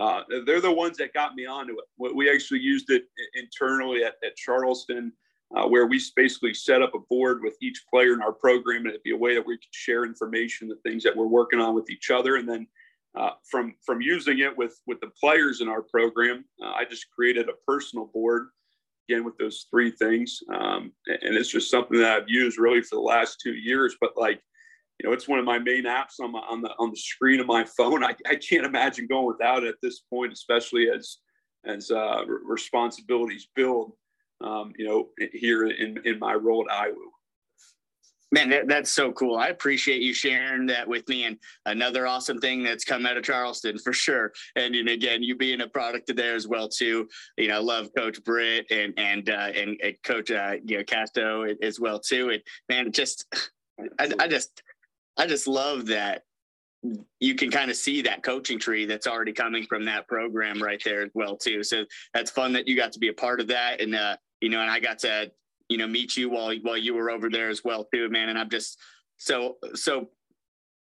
Uh, 0.00 0.22
they're 0.46 0.60
the 0.60 0.72
ones 0.72 0.96
that 0.98 1.12
got 1.14 1.34
me 1.34 1.46
onto 1.46 1.74
it. 1.74 2.14
We 2.14 2.30
actually 2.30 2.60
used 2.60 2.90
it 2.90 3.04
internally 3.34 4.02
at, 4.04 4.14
at 4.24 4.36
Charleston, 4.36 5.12
uh, 5.54 5.66
where 5.66 5.86
we 5.86 6.00
basically 6.16 6.54
set 6.54 6.82
up 6.82 6.94
a 6.94 6.98
board 7.10 7.40
with 7.42 7.56
each 7.62 7.84
player 7.90 8.14
in 8.14 8.22
our 8.22 8.32
program, 8.32 8.82
and 8.82 8.88
it'd 8.88 9.02
be 9.02 9.12
a 9.14 9.16
way 9.16 9.34
that 9.34 9.46
we 9.46 9.56
could 9.56 9.72
share 9.72 10.04
information, 10.04 10.68
the 10.68 10.76
things 10.88 11.02
that 11.02 11.16
we're 11.16 11.26
working 11.26 11.60
on 11.60 11.74
with 11.74 11.90
each 11.90 12.10
other, 12.10 12.36
and 12.36 12.48
then 12.48 12.66
uh, 13.14 13.30
from 13.50 13.74
from 13.84 14.02
using 14.02 14.40
it 14.40 14.56
with 14.56 14.80
with 14.86 15.00
the 15.00 15.10
players 15.18 15.60
in 15.62 15.68
our 15.68 15.82
program, 15.82 16.44
uh, 16.62 16.72
I 16.72 16.84
just 16.84 17.10
created 17.10 17.48
a 17.48 17.54
personal 17.66 18.06
board 18.12 18.48
again 19.08 19.24
with 19.24 19.36
those 19.38 19.66
three 19.70 19.90
things. 19.90 20.40
Um, 20.52 20.92
and 21.06 21.36
it's 21.36 21.50
just 21.50 21.70
something 21.70 21.98
that 21.98 22.22
I've 22.22 22.28
used 22.28 22.58
really 22.58 22.82
for 22.82 22.96
the 22.96 23.00
last 23.00 23.40
two 23.42 23.54
years. 23.54 23.96
But 24.00 24.16
like, 24.16 24.40
you 24.98 25.08
know, 25.08 25.12
it's 25.14 25.28
one 25.28 25.38
of 25.38 25.44
my 25.44 25.58
main 25.58 25.84
apps 25.84 26.20
on, 26.20 26.32
my, 26.32 26.40
on 26.40 26.62
the 26.62 26.70
on 26.78 26.90
the 26.90 26.96
screen 26.96 27.40
of 27.40 27.46
my 27.46 27.64
phone. 27.64 28.02
I, 28.02 28.14
I 28.26 28.36
can't 28.36 28.64
imagine 28.64 29.06
going 29.06 29.26
without 29.26 29.64
it 29.64 29.68
at 29.68 29.74
this 29.82 30.00
point, 30.10 30.32
especially 30.32 30.88
as 30.88 31.18
as 31.66 31.90
uh, 31.90 32.24
responsibilities 32.26 33.48
build. 33.54 33.92
Um, 34.42 34.72
you 34.78 34.86
know, 34.86 35.08
here 35.32 35.66
in 35.66 35.98
in 36.04 36.18
my 36.18 36.34
role 36.34 36.66
at 36.70 36.88
IWU. 36.88 37.15
Man, 38.32 38.50
that, 38.50 38.66
that's 38.66 38.90
so 38.90 39.12
cool. 39.12 39.36
I 39.36 39.48
appreciate 39.48 40.02
you 40.02 40.12
sharing 40.12 40.66
that 40.66 40.88
with 40.88 41.08
me. 41.08 41.24
And 41.24 41.38
another 41.64 42.08
awesome 42.08 42.38
thing 42.38 42.64
that's 42.64 42.84
come 42.84 43.06
out 43.06 43.16
of 43.16 43.22
Charleston 43.22 43.78
for 43.78 43.92
sure. 43.92 44.32
And, 44.56 44.74
and 44.74 44.88
again, 44.88 45.22
you 45.22 45.36
being 45.36 45.60
a 45.60 45.68
product 45.68 46.10
of 46.10 46.16
there 46.16 46.34
as 46.34 46.48
well 46.48 46.68
too. 46.68 47.08
You 47.36 47.48
know, 47.48 47.56
I 47.56 47.58
love 47.58 47.90
Coach 47.96 48.22
Britt 48.24 48.66
and 48.70 48.92
and 48.96 49.30
uh, 49.30 49.50
and, 49.54 49.80
and 49.80 49.94
Coach 50.02 50.32
uh, 50.32 50.56
you 50.64 50.78
know 50.78 50.84
Casto 50.84 51.46
as 51.62 51.78
well 51.78 52.00
too. 52.00 52.30
And 52.30 52.42
man, 52.68 52.90
just 52.90 53.26
I, 53.98 54.10
I 54.18 54.26
just 54.26 54.62
I 55.16 55.26
just 55.26 55.46
love 55.46 55.86
that 55.86 56.22
you 57.20 57.34
can 57.34 57.50
kind 57.50 57.70
of 57.70 57.76
see 57.76 58.02
that 58.02 58.22
coaching 58.22 58.58
tree 58.58 58.86
that's 58.86 59.06
already 59.06 59.32
coming 59.32 59.64
from 59.64 59.84
that 59.84 60.06
program 60.08 60.62
right 60.62 60.80
there 60.84 61.02
as 61.02 61.10
well 61.14 61.36
too. 61.36 61.62
So 61.62 61.84
that's 62.12 62.30
fun 62.30 62.52
that 62.52 62.68
you 62.68 62.76
got 62.76 62.92
to 62.92 62.98
be 62.98 63.08
a 63.08 63.14
part 63.14 63.40
of 63.40 63.48
that. 63.48 63.80
And 63.80 63.94
uh, 63.94 64.16
you 64.40 64.48
know, 64.48 64.60
and 64.60 64.70
I 64.70 64.80
got 64.80 64.98
to 65.00 65.30
you 65.68 65.78
know 65.78 65.86
meet 65.86 66.16
you 66.16 66.30
while 66.30 66.54
while 66.62 66.76
you 66.76 66.94
were 66.94 67.10
over 67.10 67.28
there 67.28 67.48
as 67.48 67.62
well 67.64 67.86
too, 67.92 68.08
man. 68.08 68.28
And 68.28 68.38
I'm 68.38 68.50
just 68.50 68.78
so 69.16 69.56
so 69.74 70.08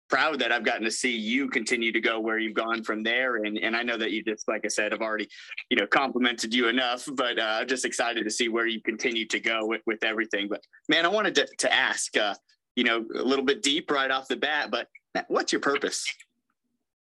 proud 0.09 0.39
that 0.39 0.51
I've 0.51 0.63
gotten 0.63 0.83
to 0.83 0.91
see 0.91 1.15
you 1.15 1.49
continue 1.49 1.91
to 1.91 1.99
go 1.99 2.19
where 2.19 2.37
you've 2.37 2.53
gone 2.53 2.83
from 2.83 3.03
there. 3.03 3.37
And 3.37 3.57
and 3.57 3.75
I 3.75 3.83
know 3.83 3.97
that 3.97 4.11
you 4.11 4.23
just 4.23 4.47
like 4.47 4.61
I 4.65 4.67
said, 4.67 4.93
I've 4.93 5.01
already 5.01 5.27
you 5.69 5.77
know 5.77 5.87
complimented 5.87 6.53
you 6.53 6.67
enough, 6.67 7.07
but 7.13 7.39
uh, 7.39 7.59
I'm 7.61 7.67
just 7.67 7.85
excited 7.85 8.23
to 8.23 8.31
see 8.31 8.49
where 8.49 8.67
you 8.67 8.81
continue 8.81 9.27
to 9.27 9.39
go 9.39 9.65
with 9.65 9.81
with 9.85 10.03
everything. 10.03 10.47
But 10.47 10.63
man, 10.89 11.05
I 11.05 11.09
wanted 11.09 11.35
to 11.35 11.47
to 11.59 11.73
ask, 11.73 12.15
uh, 12.17 12.35
you 12.75 12.83
know, 12.83 13.05
a 13.15 13.23
little 13.23 13.45
bit 13.45 13.63
deep 13.63 13.89
right 13.91 14.11
off 14.11 14.27
the 14.27 14.35
bat, 14.35 14.71
but 14.71 14.87
what's 15.27 15.51
your 15.51 15.61
purpose? 15.61 16.05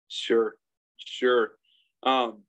Sure, 0.08 0.56
sure. 0.98 1.54
Um, 2.04 2.44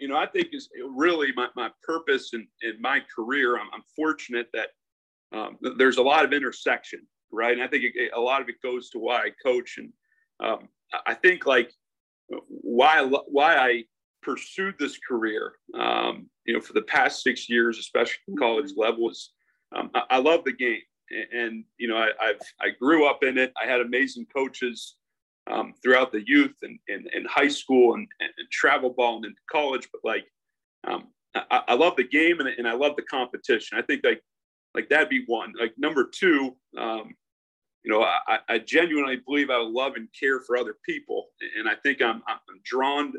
you 0.00 0.08
know, 0.08 0.16
I 0.16 0.26
think 0.26 0.48
is 0.52 0.68
really 0.94 1.32
my, 1.34 1.48
my 1.56 1.70
purpose 1.82 2.30
in, 2.32 2.46
in 2.62 2.80
my 2.80 3.00
career. 3.14 3.58
I'm, 3.58 3.68
I'm 3.72 3.82
fortunate 3.94 4.48
that 4.52 4.68
um, 5.32 5.58
there's 5.76 5.98
a 5.98 6.02
lot 6.02 6.24
of 6.24 6.32
intersection, 6.32 7.06
right? 7.30 7.52
And 7.52 7.62
I 7.62 7.68
think 7.68 7.84
it, 7.94 8.12
a 8.14 8.20
lot 8.20 8.40
of 8.40 8.48
it 8.48 8.60
goes 8.62 8.90
to 8.90 8.98
why 8.98 9.18
I 9.18 9.30
coach. 9.42 9.78
And 9.78 9.92
um, 10.40 10.68
I 11.06 11.14
think 11.14 11.46
like 11.46 11.72
why, 12.48 13.02
why 13.02 13.56
I 13.56 13.84
pursued 14.22 14.74
this 14.78 14.98
career, 15.06 15.52
um, 15.78 16.28
you 16.44 16.54
know, 16.54 16.60
for 16.60 16.72
the 16.72 16.82
past 16.82 17.22
six 17.22 17.48
years, 17.48 17.78
especially 17.78 18.18
college 18.38 18.72
level 18.76 19.10
is 19.10 19.30
um, 19.76 19.90
I, 19.94 20.02
I, 20.10 20.18
love 20.18 20.44
the 20.44 20.52
game. 20.52 20.80
And, 21.10 21.40
and 21.40 21.64
you 21.76 21.88
know, 21.88 21.96
I, 21.96 22.10
I've, 22.22 22.40
I 22.60 22.70
grew 22.70 23.06
up 23.06 23.22
in 23.22 23.36
it. 23.36 23.52
I 23.62 23.66
had 23.66 23.80
amazing 23.80 24.26
coaches 24.34 24.96
um, 25.50 25.74
throughout 25.82 26.12
the 26.12 26.26
youth 26.26 26.54
and, 26.62 26.78
and, 26.88 27.26
high 27.26 27.48
school 27.48 27.94
and, 27.94 28.06
and, 28.20 28.30
and, 28.36 28.50
travel 28.50 28.90
ball 28.90 29.16
and 29.16 29.24
into 29.26 29.40
college. 29.50 29.88
But 29.92 30.00
like, 30.04 30.26
um, 30.86 31.08
I, 31.34 31.62
I, 31.68 31.74
love 31.74 31.96
the 31.96 32.04
game 32.04 32.40
and, 32.40 32.48
and 32.48 32.68
I 32.68 32.72
love 32.72 32.96
the 32.96 33.02
competition. 33.02 33.78
I 33.78 33.82
think 33.82 34.02
like, 34.04 34.22
like 34.74 34.88
that'd 34.88 35.08
be 35.08 35.24
one. 35.26 35.52
Like 35.58 35.72
number 35.78 36.04
two, 36.04 36.56
um, 36.76 37.14
you 37.84 37.90
know, 37.90 38.02
I, 38.02 38.38
I 38.48 38.58
genuinely 38.58 39.16
believe 39.16 39.50
I 39.50 39.56
love 39.56 39.94
and 39.96 40.08
care 40.18 40.40
for 40.40 40.56
other 40.56 40.76
people. 40.84 41.28
And 41.58 41.68
I 41.68 41.74
think 41.76 42.02
I'm, 42.02 42.22
I'm 42.26 42.60
drawn 42.64 43.12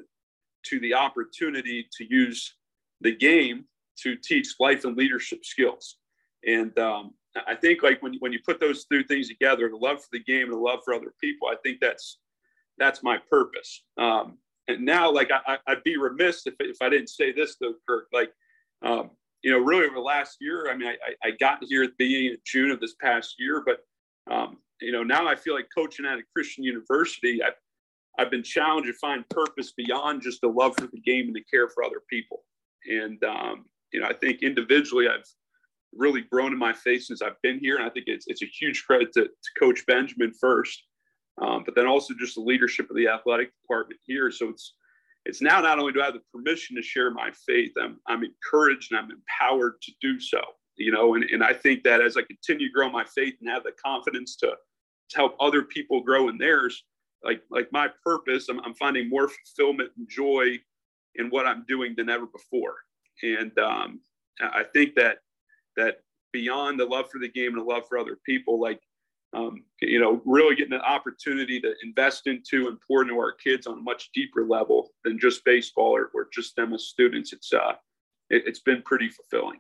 to 0.66 0.80
the 0.80 0.94
opportunity 0.94 1.88
to 1.98 2.06
use 2.08 2.56
the 3.02 3.16
game 3.16 3.66
to 4.04 4.16
teach 4.16 4.56
life 4.60 4.86
and 4.86 4.98
leadership 4.98 5.44
skills. 5.44 5.98
And 6.46 6.78
um, 6.78 7.14
I 7.48 7.56
think 7.56 7.84
like 7.84 8.02
when 8.02 8.16
when 8.20 8.34
you 8.34 8.40
put 8.46 8.60
those 8.60 8.86
two 8.86 9.04
things 9.04 9.28
together, 9.28 9.70
the 9.70 9.78
love 9.78 10.02
for 10.02 10.10
the 10.12 10.24
game 10.24 10.44
and 10.44 10.54
the 10.54 10.58
love 10.58 10.80
for 10.84 10.94
other 10.94 11.14
people, 11.22 11.48
I 11.48 11.56
think 11.64 11.80
that's 11.80 12.18
that's 12.78 13.04
my 13.04 13.18
purpose. 13.30 13.84
Um, 13.98 14.38
and 14.68 14.86
now, 14.86 15.12
like 15.12 15.30
I, 15.32 15.58
would 15.68 15.84
be 15.84 15.98
remiss 15.98 16.46
if, 16.46 16.56
if 16.60 16.78
I 16.82 16.90
didn't 16.90 17.10
say 17.10 17.32
this 17.32 17.58
though, 17.60 17.74
Kirk. 17.88 18.08
Like, 18.14 18.32
um, 18.84 19.12
you 19.42 19.52
know, 19.52 19.60
really 19.60 19.86
over 19.86 19.96
the 19.96 20.02
last 20.02 20.38
year, 20.40 20.70
I 20.72 20.76
mean, 20.76 20.90
I, 20.90 21.28
I 21.28 21.32
got 21.40 21.64
here 21.64 21.84
at 21.84 21.92
the 21.92 22.06
beginning 22.06 22.34
of 22.34 22.44
June 22.46 22.72
of 22.72 22.80
this 22.80 22.96
past 23.02 23.36
year, 23.40 23.64
but 23.66 23.80
um, 24.34 24.58
you 24.82 24.92
know, 24.92 25.04
now 25.04 25.28
I 25.28 25.36
feel 25.36 25.56
like 25.56 25.68
coaching 25.76 26.06
at 26.06 26.20
a 26.20 26.24
Christian 26.34 26.64
university, 26.64 27.44
I've, 27.44 27.54
I've 28.18 28.32
been 28.32 28.44
challenged 28.44 28.88
to 28.88 28.94
find 28.94 29.28
purpose 29.30 29.74
beyond 29.76 30.22
just 30.22 30.42
the 30.42 30.48
love 30.48 30.76
for 30.78 30.88
the 30.88 31.00
game 31.00 31.28
and 31.28 31.36
the 31.36 31.44
care 31.52 31.70
for 31.70 31.84
other 31.84 32.02
people. 32.10 32.44
And, 32.86 33.22
um, 33.24 33.66
you 33.92 34.00
know, 34.00 34.08
I 34.08 34.14
think 34.14 34.42
individually 34.42 35.08
I've 35.08 35.26
really 35.94 36.22
grown 36.22 36.54
in 36.54 36.60
my 36.60 36.74
faith 36.74 37.04
since 37.04 37.22
I've 37.22 37.42
been 37.42 37.60
here. 37.60 37.78
And 37.78 37.86
I 37.86 37.90
think 37.90 38.06
it's, 38.08 38.26
it's 38.28 38.44
a 38.44 38.46
huge 38.46 38.86
credit 38.86 39.12
to, 39.14 39.24
to 39.24 39.50
Coach 39.60 39.86
Benjamin 39.88 40.34
first, 40.40 40.84
um, 41.42 41.64
but 41.66 41.76
then 41.76 41.88
also 41.88 42.14
just 42.20 42.36
the 42.36 42.42
leadership 42.42 42.90
of 42.90 42.96
the 42.96 43.08
athletic 43.08 43.52
department 43.62 44.00
here. 44.06 44.32
So 44.32 44.50
it's, 44.50 44.76
it's 45.26 45.42
now 45.42 45.62
not 45.62 45.80
only 45.80 45.92
do 45.92 46.02
I 46.02 46.06
have 46.06 46.14
the 46.14 46.22
permission 46.34 46.76
to 46.76 46.82
share 46.82 47.12
my 47.12 47.32
faith, 47.46 47.72
I'm, 47.82 47.98
I'm 48.08 48.24
encouraged 48.24 48.92
and 48.92 49.00
I'm 49.00 49.12
empowered 49.12 49.82
to 49.82 49.92
do 50.02 50.20
so, 50.20 50.42
you 50.78 50.92
know, 50.92 51.16
and, 51.16 51.24
and 51.26 51.44
I 51.44 51.54
think 51.54 51.84
that 51.84 52.02
as 52.02 52.18
I 52.18 52.22
continue 52.22 52.68
to 52.68 52.74
grow 52.74 52.90
my 52.90 53.04
faith 53.04 53.36
and 53.42 53.50
have 53.50 53.64
the 53.64 53.74
confidence 53.84 54.36
to, 54.38 54.48
to 54.48 55.16
help 55.16 55.36
other 55.40 55.64
people 55.64 56.02
grow 56.02 56.30
in 56.30 56.38
theirs, 56.38 56.84
like, 57.24 57.42
like 57.50 57.70
my 57.72 57.90
purpose, 58.04 58.48
I'm, 58.48 58.60
I'm 58.62 58.76
finding 58.76 59.10
more 59.10 59.28
fulfillment 59.28 59.92
and 59.98 60.08
joy 60.10 60.58
in 61.16 61.30
what 61.30 61.46
I'm 61.46 61.66
doing 61.68 61.96
than 61.98 62.10
ever 62.10 62.28
before. 62.28 62.76
And 63.24 63.58
um, 63.60 64.00
I 64.40 64.64
think 64.64 64.96
that, 64.96 65.18
that 65.80 65.98
beyond 66.32 66.80
the 66.80 66.86
love 66.86 67.10
for 67.10 67.20
the 67.20 67.30
game 67.30 67.54
and 67.54 67.62
the 67.62 67.64
love 67.64 67.88
for 67.88 67.98
other 67.98 68.18
people, 68.26 68.60
like 68.60 68.80
um, 69.34 69.64
you 69.82 70.00
know, 70.00 70.22
really 70.26 70.56
getting 70.56 70.74
an 70.74 70.82
opportunity 70.82 71.62
to 71.62 71.74
invest 71.84 72.26
into 72.26 72.68
and 72.68 72.78
pour 72.88 73.04
into 73.04 73.16
our 73.16 73.32
kids 73.32 73.68
on 73.68 73.78
a 73.78 73.82
much 73.82 74.10
deeper 74.14 74.46
level 74.46 74.90
than 75.04 75.20
just 75.20 75.46
baseball 75.46 75.96
or, 75.96 76.10
or 76.16 76.28
just 76.34 76.56
them 76.56 76.74
as 76.74 76.86
students. 76.86 77.32
It's 77.32 77.54
uh, 77.54 77.74
it, 78.30 78.44
it's 78.48 78.60
been 78.60 78.82
pretty 78.84 79.10
fulfilling. 79.10 79.60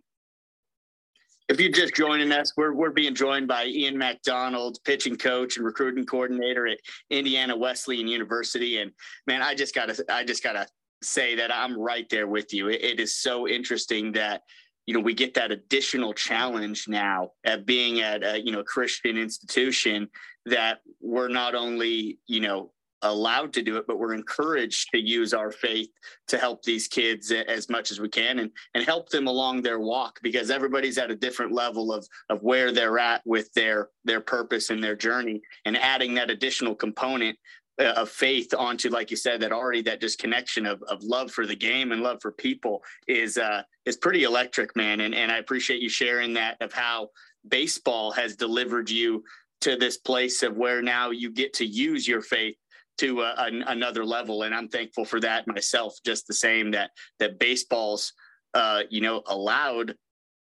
If 1.49 1.59
you're 1.59 1.71
just 1.71 1.95
joining 1.95 2.31
us, 2.31 2.53
we're, 2.55 2.73
we're 2.73 2.91
being 2.91 3.15
joined 3.15 3.47
by 3.47 3.65
Ian 3.65 3.97
MacDonald, 3.97 4.77
pitching 4.85 5.15
coach 5.15 5.57
and 5.57 5.65
recruiting 5.65 6.05
coordinator 6.05 6.67
at 6.67 6.77
Indiana 7.09 7.57
Wesleyan 7.57 8.07
University. 8.07 8.77
And 8.77 8.91
man, 9.25 9.41
I 9.41 9.55
just 9.55 9.75
gotta 9.75 10.03
I 10.09 10.23
just 10.23 10.43
gotta 10.43 10.67
say 11.01 11.35
that 11.35 11.53
I'm 11.53 11.79
right 11.79 12.09
there 12.09 12.27
with 12.27 12.53
you. 12.53 12.69
it, 12.69 12.83
it 12.83 12.99
is 12.99 13.17
so 13.17 13.47
interesting 13.47 14.11
that 14.13 14.41
you 14.89 14.95
know 14.95 15.01
we 15.01 15.13
get 15.13 15.35
that 15.35 15.51
additional 15.51 16.15
challenge 16.15 16.87
now 16.87 17.29
at 17.45 17.63
being 17.63 18.01
at 18.01 18.23
a 18.23 18.41
you 18.43 18.51
know 18.51 18.63
christian 18.63 19.19
institution 19.19 20.09
that 20.47 20.79
we're 20.99 21.27
not 21.27 21.53
only 21.53 22.17
you 22.25 22.39
know 22.39 22.71
allowed 23.03 23.53
to 23.53 23.61
do 23.61 23.77
it 23.77 23.85
but 23.87 23.99
we're 23.99 24.15
encouraged 24.15 24.89
to 24.91 24.99
use 24.99 25.31
our 25.31 25.51
faith 25.51 25.89
to 26.27 26.39
help 26.39 26.63
these 26.63 26.87
kids 26.87 27.31
as 27.31 27.69
much 27.69 27.91
as 27.91 27.99
we 27.99 28.09
can 28.09 28.39
and 28.39 28.49
and 28.73 28.83
help 28.83 29.09
them 29.09 29.27
along 29.27 29.61
their 29.61 29.79
walk 29.79 30.19
because 30.23 30.49
everybody's 30.49 30.97
at 30.97 31.11
a 31.11 31.15
different 31.15 31.51
level 31.51 31.93
of 31.93 32.07
of 32.31 32.41
where 32.41 32.71
they're 32.71 32.97
at 32.97 33.21
with 33.25 33.53
their 33.53 33.89
their 34.09 34.19
purpose 34.19 34.71
and 34.71 34.83
their 34.83 34.95
journey. 34.95 35.39
And 35.65 35.77
adding 35.77 36.15
that 36.15 36.31
additional 36.31 36.73
component 36.73 37.37
of 37.79 38.09
faith 38.09 38.53
onto 38.57 38.89
like 38.89 39.09
you 39.09 39.17
said 39.17 39.39
that 39.41 39.51
already 39.51 39.81
that 39.81 40.01
just 40.01 40.19
connection 40.19 40.65
of, 40.65 40.83
of 40.83 41.01
love 41.03 41.31
for 41.31 41.45
the 41.45 41.55
game 41.55 41.91
and 41.91 42.01
love 42.01 42.19
for 42.21 42.31
people 42.31 42.83
is 43.07 43.37
uh 43.37 43.61
is 43.85 43.97
pretty 43.97 44.23
electric 44.23 44.75
man. 44.75 45.01
And, 45.01 45.15
and 45.15 45.31
i 45.31 45.37
appreciate 45.37 45.81
you 45.81 45.89
sharing 45.89 46.33
that 46.33 46.57
of 46.61 46.73
how 46.73 47.09
baseball 47.47 48.11
has 48.11 48.35
delivered 48.35 48.89
you 48.89 49.23
to 49.61 49.75
this 49.75 49.97
place 49.97 50.43
of 50.43 50.57
where 50.57 50.81
now 50.81 51.11
you 51.11 51.31
get 51.31 51.53
to 51.53 51.65
use 51.65 52.07
your 52.07 52.21
faith 52.21 52.55
to 52.97 53.21
uh, 53.21 53.35
an, 53.37 53.63
another 53.67 54.05
level. 54.05 54.43
And 54.43 54.53
i'm 54.53 54.67
thankful 54.67 55.05
for 55.05 55.19
that 55.21 55.47
myself 55.47 55.95
just 56.05 56.27
the 56.27 56.33
same 56.33 56.71
that 56.71 56.91
that 57.19 57.39
baseball's 57.39 58.13
uh 58.53 58.83
you 58.89 58.99
know 58.99 59.21
allowed 59.27 59.95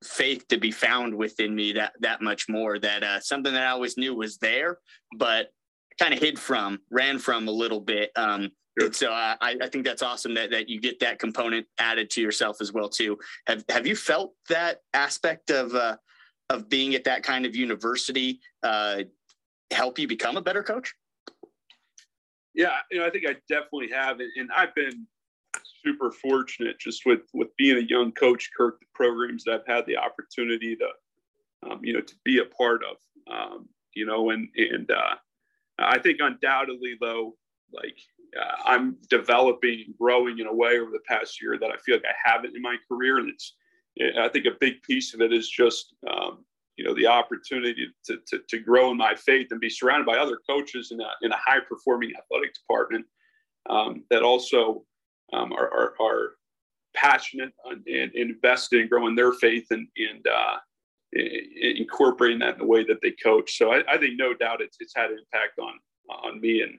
faith 0.03 0.49
to 0.49 0.57
be 0.57 0.71
found 0.71 1.15
within 1.15 1.55
me 1.55 1.73
that 1.75 1.93
that 2.01 2.23
much 2.23 2.49
more 2.49 2.79
that 2.79 3.03
uh 3.03 3.21
something 3.21 3.53
that 3.53 3.65
i 3.65 3.71
always 3.71 3.99
knew 3.99 4.15
was 4.15 4.39
there 4.39 4.79
but 5.19 5.51
kind 5.99 6.15
of 6.15 6.21
hid 6.21 6.39
from, 6.39 6.81
ran 6.91 7.19
from 7.19 7.49
a 7.49 7.51
little 7.51 7.81
bit. 7.81 8.11
Um, 8.17 8.51
sure. 8.79 8.93
so 8.93 9.11
I, 9.13 9.37
I 9.41 9.69
think 9.69 9.85
that's 9.85 10.03
awesome 10.03 10.35
that, 10.35 10.51
that 10.51 10.69
you 10.69 10.81
get 10.81 11.01
that 11.01 11.19
component 11.19 11.67
added 11.79 12.11
to 12.11 12.21
yourself 12.21 12.61
as 12.61 12.73
well 12.73 12.89
too. 12.89 13.19
Have 13.47 13.65
Have 13.69 13.87
you 13.87 13.97
felt 13.97 14.35
that 14.49 14.81
aspect 14.95 15.51
of 15.51 15.75
uh, 15.75 15.97
of 16.49 16.69
being 16.69 16.95
at 16.95 17.05
that 17.05 17.23
kind 17.23 17.47
of 17.47 17.55
university 17.55 18.41
uh, 18.63 19.03
help 19.71 19.99
you 19.99 20.09
become 20.09 20.37
a 20.37 20.43
better 20.43 20.63
coach? 20.63 20.95
Yeah, 22.55 22.77
you 22.91 22.99
know, 22.99 23.07
I 23.07 23.11
think 23.11 23.27
I 23.29 23.37
definitely 23.49 23.91
have, 23.93 24.19
and 24.19 24.51
I've 24.55 24.75
been 24.75 25.07
super 25.85 26.11
fortunate 26.11 26.79
just 26.79 27.07
with 27.07 27.21
with 27.33 27.49
being 27.57 27.77
a 27.77 27.87
young 27.89 28.13
coach, 28.13 28.51
Kirk, 28.57 28.81
the 28.81 28.87
programs 28.95 29.45
that 29.45 29.61
I've 29.61 29.75
had 29.75 29.87
the 29.87 29.97
opportunity 29.97 30.77
to, 30.77 31.71
um, 31.71 31.81
you 31.83 31.93
know, 31.93 32.01
to 32.01 32.15
be 32.25 32.39
a 32.39 32.45
part 32.45 32.83
of. 32.85 32.97
Um, 33.33 33.69
you 33.95 34.07
know, 34.07 34.31
and 34.31 34.49
and 34.57 34.91
uh, 34.91 35.15
I 35.81 35.99
think 35.99 36.19
undoubtedly, 36.21 36.97
though, 37.01 37.37
like 37.73 37.97
uh, 38.39 38.63
I'm 38.65 38.97
developing, 39.09 39.85
and 39.87 39.97
growing 39.99 40.39
in 40.39 40.47
a 40.47 40.55
way 40.55 40.79
over 40.79 40.91
the 40.91 41.01
past 41.07 41.41
year 41.41 41.59
that 41.59 41.71
I 41.71 41.77
feel 41.79 41.97
like 41.97 42.05
I 42.05 42.31
haven't 42.31 42.55
in 42.55 42.63
my 42.63 42.77
career, 42.89 43.19
and 43.19 43.29
it's 43.29 43.55
I 44.19 44.29
think 44.29 44.47
a 44.47 44.57
big 44.61 44.83
piece 44.83 45.15
of 45.15 45.21
it 45.21 45.33
is 45.33 45.49
just 45.49 45.95
um, 46.11 46.45
you 46.77 46.85
know 46.85 46.95
the 46.95 47.07
opportunity 47.07 47.89
to, 48.07 48.19
to, 48.29 48.39
to 48.49 48.59
grow 48.59 48.91
in 48.91 48.97
my 48.97 49.15
faith 49.15 49.49
and 49.51 49.61
be 49.61 49.69
surrounded 49.69 50.07
by 50.07 50.17
other 50.17 50.39
coaches 50.49 50.93
in 50.93 51.01
a 51.01 51.09
in 51.23 51.33
a 51.33 51.37
high 51.37 51.61
performing 51.69 52.13
athletic 52.17 52.55
department 52.55 53.05
um, 53.69 54.05
that 54.11 54.23
also 54.23 54.85
um, 55.33 55.53
are, 55.53 55.71
are, 55.71 55.95
are 56.01 56.31
passionate 56.95 57.53
and, 57.67 57.87
and 57.87 58.15
invested 58.15 58.81
in 58.81 58.89
growing 58.89 59.15
their 59.15 59.33
faith 59.33 59.67
and 59.71 59.87
and 59.97 60.27
uh, 60.27 60.57
incorporating 61.13 62.39
that 62.39 62.55
in 62.55 62.59
the 62.59 62.67
way 62.67 62.85
that 62.85 63.01
they 63.03 63.13
coach. 63.23 63.57
So 63.57 63.73
I, 63.73 63.83
I 63.89 63.99
think 63.99 64.15
no 64.17 64.35
doubt 64.35 64.61
it's, 64.61 64.77
it's 64.81 64.95
had 64.95 65.11
an 65.11 65.19
impact 65.19 65.59
on 65.59 65.73
on 66.09 66.41
me 66.41 66.63
and 66.63 66.79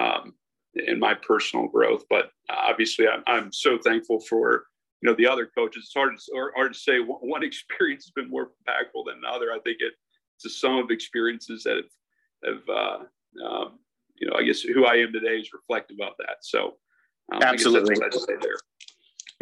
um, 0.00 0.34
in 0.74 0.98
my 0.98 1.14
personal 1.14 1.68
growth. 1.68 2.04
But 2.08 2.30
obviously, 2.50 3.06
I'm, 3.08 3.22
I'm 3.26 3.52
so 3.52 3.78
thankful 3.78 4.20
for 4.20 4.66
you 5.00 5.10
know 5.10 5.16
the 5.16 5.26
other 5.26 5.46
coaches. 5.46 5.84
It's 5.84 5.94
hard 5.94 6.16
to, 6.16 6.50
hard 6.56 6.72
to 6.72 6.78
say 6.78 6.98
one 6.98 7.42
experience 7.44 8.04
has 8.06 8.12
been 8.12 8.30
more 8.30 8.50
impactful 8.68 9.04
than 9.06 9.18
another. 9.18 9.52
I 9.52 9.58
think 9.60 9.78
it, 9.80 9.92
it's 10.36 10.46
a 10.46 10.50
sum 10.50 10.78
of 10.78 10.90
experiences 10.90 11.64
that 11.64 11.76
have, 11.76 12.54
have 12.54 12.68
uh, 12.68 13.46
um, 13.46 13.78
you 14.18 14.28
know 14.28 14.36
I 14.36 14.42
guess 14.42 14.60
who 14.60 14.84
I 14.86 14.96
am 14.96 15.12
today 15.12 15.38
is 15.38 15.52
reflective 15.52 15.98
of 16.02 16.14
that. 16.18 16.38
So 16.42 16.74
um, 17.32 17.42
absolutely, 17.42 17.96
I 18.04 18.10
say 18.10 18.34
there. 18.40 18.56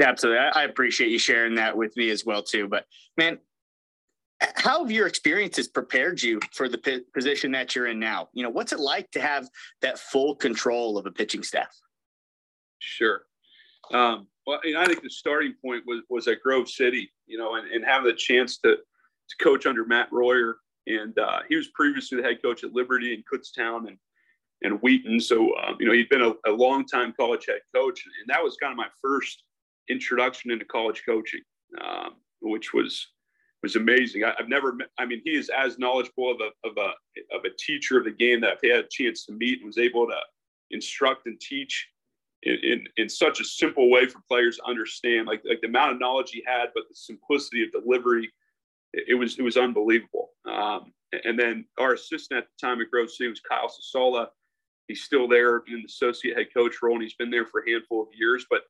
Absolutely, 0.00 0.41
I 0.55 0.64
appreciate 0.64 1.11
you 1.11 1.19
sharing 1.19 1.55
that 1.57 1.76
with 1.76 1.97
me 1.97 2.11
as 2.11 2.25
well 2.25 2.43
too. 2.43 2.67
But 2.67 2.87
man, 3.17 3.38
how 4.57 4.81
have 4.81 4.91
your 4.91 5.07
experiences 5.07 5.69
prepared 5.69 6.23
you 6.23 6.41
for 6.53 6.69
the 6.69 6.79
p- 6.79 7.05
position 7.15 7.53
that 7.53 7.75
you're 7.75 7.87
in 7.87 7.99
now? 7.99 8.29
You 8.33 8.43
know, 8.43 8.51
what's 8.51 8.73
it 8.73 8.81
like 8.81 9.11
to 9.13 9.21
have 9.21 9.49
that 9.81 9.99
full 9.99 10.35
control 10.35 10.99
of 10.99 11.07
a 11.07 11.11
pitching 11.11 11.43
staff? 11.43 11.75
Sure. 12.79 13.23
Um, 13.93 14.27
well, 14.47 14.61
I 14.77 14.87
think 14.87 15.03
the 15.03 15.11
starting 15.11 15.55
point 15.65 15.85
was, 15.87 16.03
was 16.09 16.27
at 16.29 16.43
Grove 16.43 16.69
City, 16.69 17.13
you 17.27 17.39
know, 17.39 17.55
and, 17.55 17.71
and 17.71 17.85
having 17.85 18.09
the 18.09 18.17
chance 18.17 18.59
to, 18.59 18.77
to 18.77 19.45
coach 19.45 19.67
under 19.67 19.85
Matt 19.85 20.09
Royer. 20.11 20.57
And 20.87 21.17
uh, 21.19 21.41
he 21.49 21.55
was 21.55 21.69
previously 21.69 22.21
the 22.21 22.27
head 22.27 22.43
coach 22.43 22.65
at 22.65 22.73
Liberty 22.73 23.15
and 23.15 23.25
Kutztown 23.25 23.87
and, 23.87 23.99
and 24.63 24.81
Wheaton. 24.81 25.21
So, 25.21 25.57
um, 25.59 25.77
you 25.79 25.87
know, 25.87 25.93
he'd 25.93 26.09
been 26.09 26.23
a, 26.23 26.33
a 26.47 26.51
long 26.51 26.87
time 26.87 27.15
college 27.17 27.47
head 27.47 27.61
coach. 27.75 28.03
And 28.05 28.29
that 28.29 28.43
was 28.43 28.57
kind 28.57 28.73
of 28.73 28.77
my 28.77 28.89
first 29.01 29.45
introduction 29.89 30.51
into 30.51 30.65
college 30.65 31.03
coaching, 31.07 31.43
um, 31.85 32.15
which 32.41 32.73
was 32.75 33.07
was 33.62 33.76
amazing. 33.76 34.25
I, 34.25 34.35
have 34.38 34.49
never 34.49 34.73
met, 34.73 34.88
I 34.99 35.07
mean, 35.07 35.23
he 35.25 35.33
is 35.33 35.50
as 35.57 35.78
knowledgeable 35.78 36.31
of 36.33 36.38
a, 36.40 36.69
of 36.69 36.76
a, 36.76 37.37
of 37.37 37.45
a 37.45 37.57
teacher 37.59 37.99
of 37.99 38.04
the 38.04 38.11
game 38.11 38.40
that 38.40 38.50
I've 38.52 38.71
had 38.71 38.85
a 38.85 38.88
chance 38.90 39.25
to 39.26 39.33
meet 39.33 39.59
and 39.59 39.66
was 39.66 39.78
able 39.78 40.07
to 40.07 40.19
instruct 40.71 41.26
and 41.26 41.40
teach 41.40 41.88
in, 42.42 42.59
in, 42.62 42.85
in 42.97 43.09
such 43.09 43.40
a 43.40 43.45
simple 43.45 43.90
way 43.90 44.07
for 44.07 44.21
players 44.28 44.57
to 44.57 44.64
understand, 44.64 45.26
like, 45.26 45.42
like 45.49 45.61
the 45.61 45.69
amount 45.69 45.92
of 45.92 46.00
knowledge 46.00 46.31
he 46.31 46.42
had, 46.47 46.71
but 46.75 46.85
the 46.88 46.95
simplicity 46.95 47.62
of 47.62 47.71
delivery, 47.71 48.31
it, 48.92 49.04
it 49.09 49.14
was, 49.14 49.38
it 49.38 49.42
was 49.42 49.57
unbelievable. 49.57 50.31
Um, 50.50 50.92
and 51.25 51.38
then 51.38 51.64
our 51.78 51.92
assistant 51.92 52.38
at 52.38 52.45
the 52.45 52.66
time 52.66 52.81
at 52.81 52.90
Grove 52.90 53.11
City 53.11 53.28
was 53.28 53.40
Kyle 53.40 53.69
Sasola. 53.69 54.26
He's 54.88 55.04
still 55.04 55.28
there 55.28 55.59
in 55.69 55.76
the 55.76 55.85
associate 55.87 56.37
head 56.37 56.49
coach 56.54 56.76
role, 56.83 56.95
and 56.95 57.02
he's 57.02 57.14
been 57.14 57.31
there 57.31 57.47
for 57.47 57.62
a 57.62 57.71
handful 57.71 58.02
of 58.02 58.09
years. 58.12 58.45
But 58.50 58.62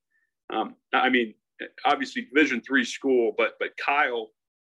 um, 0.55 0.75
I 0.93 1.09
mean, 1.09 1.35
obviously 1.87 2.23
Division 2.23 2.61
three 2.61 2.85
school, 2.85 3.33
but 3.39 3.55
but 3.59 3.71
Kyle 3.83 4.31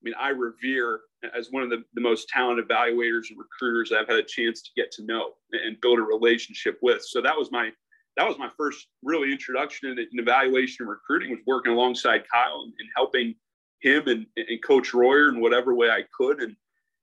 mean, 0.05 0.15
I 0.19 0.31
revere 0.31 1.01
as 1.37 1.49
one 1.51 1.63
of 1.63 1.71
the, 1.71 1.83
the 1.95 2.01
most 2.01 2.29
talented 2.29 2.69
evaluators 2.69 3.31
and 3.31 3.39
recruiters 3.39 3.93
I've 3.93 4.09
had 4.09 4.19
a 4.19 4.23
chance 4.23 4.63
to 4.63 4.71
get 4.77 4.91
to 4.93 5.05
know 5.05 5.33
and 5.53 5.81
build 5.81 5.99
a 5.99 6.03
relationship 6.03 6.79
with. 6.83 7.03
So 7.03 7.21
that 7.23 7.37
was 7.37 7.51
my 7.51 7.71
that 8.17 8.29
was 8.29 8.39
my 8.39 8.51
first 8.57 8.87
really 9.03 9.33
introduction 9.33 9.91
in, 9.91 9.99
in 9.99 10.21
evaluation 10.21 10.85
and 10.85 10.91
recruiting 10.91 11.31
was 11.31 11.41
working 11.47 11.73
alongside 11.73 12.23
Kyle 12.31 12.63
and, 12.63 12.73
and 12.79 12.89
helping 12.95 13.35
him 13.81 14.07
and, 14.07 14.27
and, 14.37 14.63
Coach 14.63 14.95
Royer 14.95 15.31
in 15.31 15.41
whatever 15.41 15.75
way 15.75 15.91
I 15.91 16.05
could. 16.17 16.41
And 16.41 16.55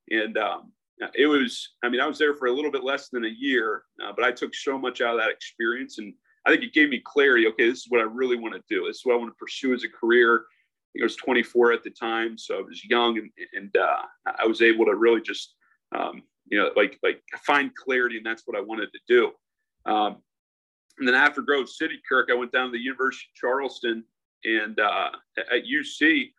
and 0.10 0.38
um, 0.38 0.72
it 1.16 1.28
was, 1.28 1.70
I 1.84 1.90
mean, 1.90 2.02
I 2.02 2.08
was 2.08 2.18
there 2.18 2.36
for 2.36 2.48
a 2.48 2.52
little 2.52 2.72
bit 2.72 2.84
less 2.84 3.10
than 3.10 3.26
a 3.26 3.30
year, 3.30 3.84
uh, 4.04 4.12
but 4.16 4.26
I 4.26 4.32
took 4.32 4.54
so 4.54 4.78
much 4.78 5.02
out 5.02 5.16
of 5.16 5.20
that 5.20 5.32
experience. 5.32 5.98
And 5.98 6.14
I 6.46 6.52
think 6.52 6.64
it 6.64 6.74
gave 6.74 6.90
me 6.90 7.02
clarity. 7.04 7.48
Okay, 7.48 7.70
this 7.70 7.80
is 7.80 7.88
what 7.90 8.02
I 8.02 8.06
really 8.06 8.38
want 8.38 8.56
to 8.56 8.62
do. 8.70 8.86
This 8.86 8.98
is 8.98 9.06
what 9.06 9.14
I 9.14 9.18
want 9.18 9.32
to 9.32 9.40
pursue 9.40 9.74
as 9.74 9.84
a 9.84 9.90
career. 9.90 10.46
I 11.00 11.04
was 11.04 11.16
24 11.16 11.72
at 11.74 11.84
the 11.84 11.90
time, 11.90 12.38
so 12.38 12.58
I 12.58 12.62
was 12.62 12.84
young, 12.86 13.18
and, 13.18 13.30
and 13.54 13.76
uh, 13.78 14.04
I 14.38 14.46
was 14.46 14.62
able 14.62 14.86
to 14.86 14.96
really 14.96 15.22
just, 15.22 15.56
um, 15.96 16.24
you 16.48 16.58
know, 16.58 16.72
like 16.76 17.00
like 17.02 17.22
find 17.46 17.74
clarity, 17.76 18.18
and 18.18 18.26
that's 18.26 18.44
what 18.46 18.58
I 18.58 18.62
wanted 18.62 18.90
to 18.92 19.00
do. 19.08 19.32
Um, 19.92 20.18
and 21.00 21.08
then 21.08 21.16
after 21.16 21.42
Grove 21.42 21.70
City, 21.70 21.96
Kirk, 22.08 22.30
I 22.30 22.36
went 22.36 22.52
down 22.52 22.68
to 22.68 22.72
the 22.72 22.84
University 22.84 23.28
of 23.32 23.40
Charleston, 23.40 24.04
and 24.44 24.80
uh, 24.80 25.12
at 25.38 25.64
UC, 25.64 26.32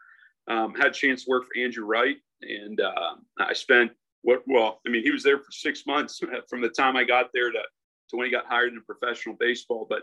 um, 0.49 0.75
had 0.75 0.89
a 0.89 0.93
chance 0.93 1.25
to 1.25 1.31
work 1.31 1.45
for 1.45 1.61
Andrew 1.61 1.87
Wright, 1.87 2.19
and 2.43 2.81
uh, 2.81 3.15
I 3.39 3.55
spent 3.55 3.93
what 4.23 4.43
well, 4.47 4.81
I 4.87 4.91
mean, 4.91 5.03
he 5.03 5.11
was 5.11 5.23
there 5.23 5.39
for 5.39 5.51
six 5.51 5.87
months 5.87 6.21
from 6.49 6.61
the 6.61 6.69
time 6.69 6.97
I 6.97 7.05
got 7.05 7.31
there 7.33 7.51
to 7.51 7.59
to 8.11 8.17
when 8.17 8.27
he 8.27 8.31
got 8.31 8.47
hired 8.47 8.73
in 8.73 8.83
professional 8.83 9.37
baseball, 9.39 9.87
but 9.89 10.03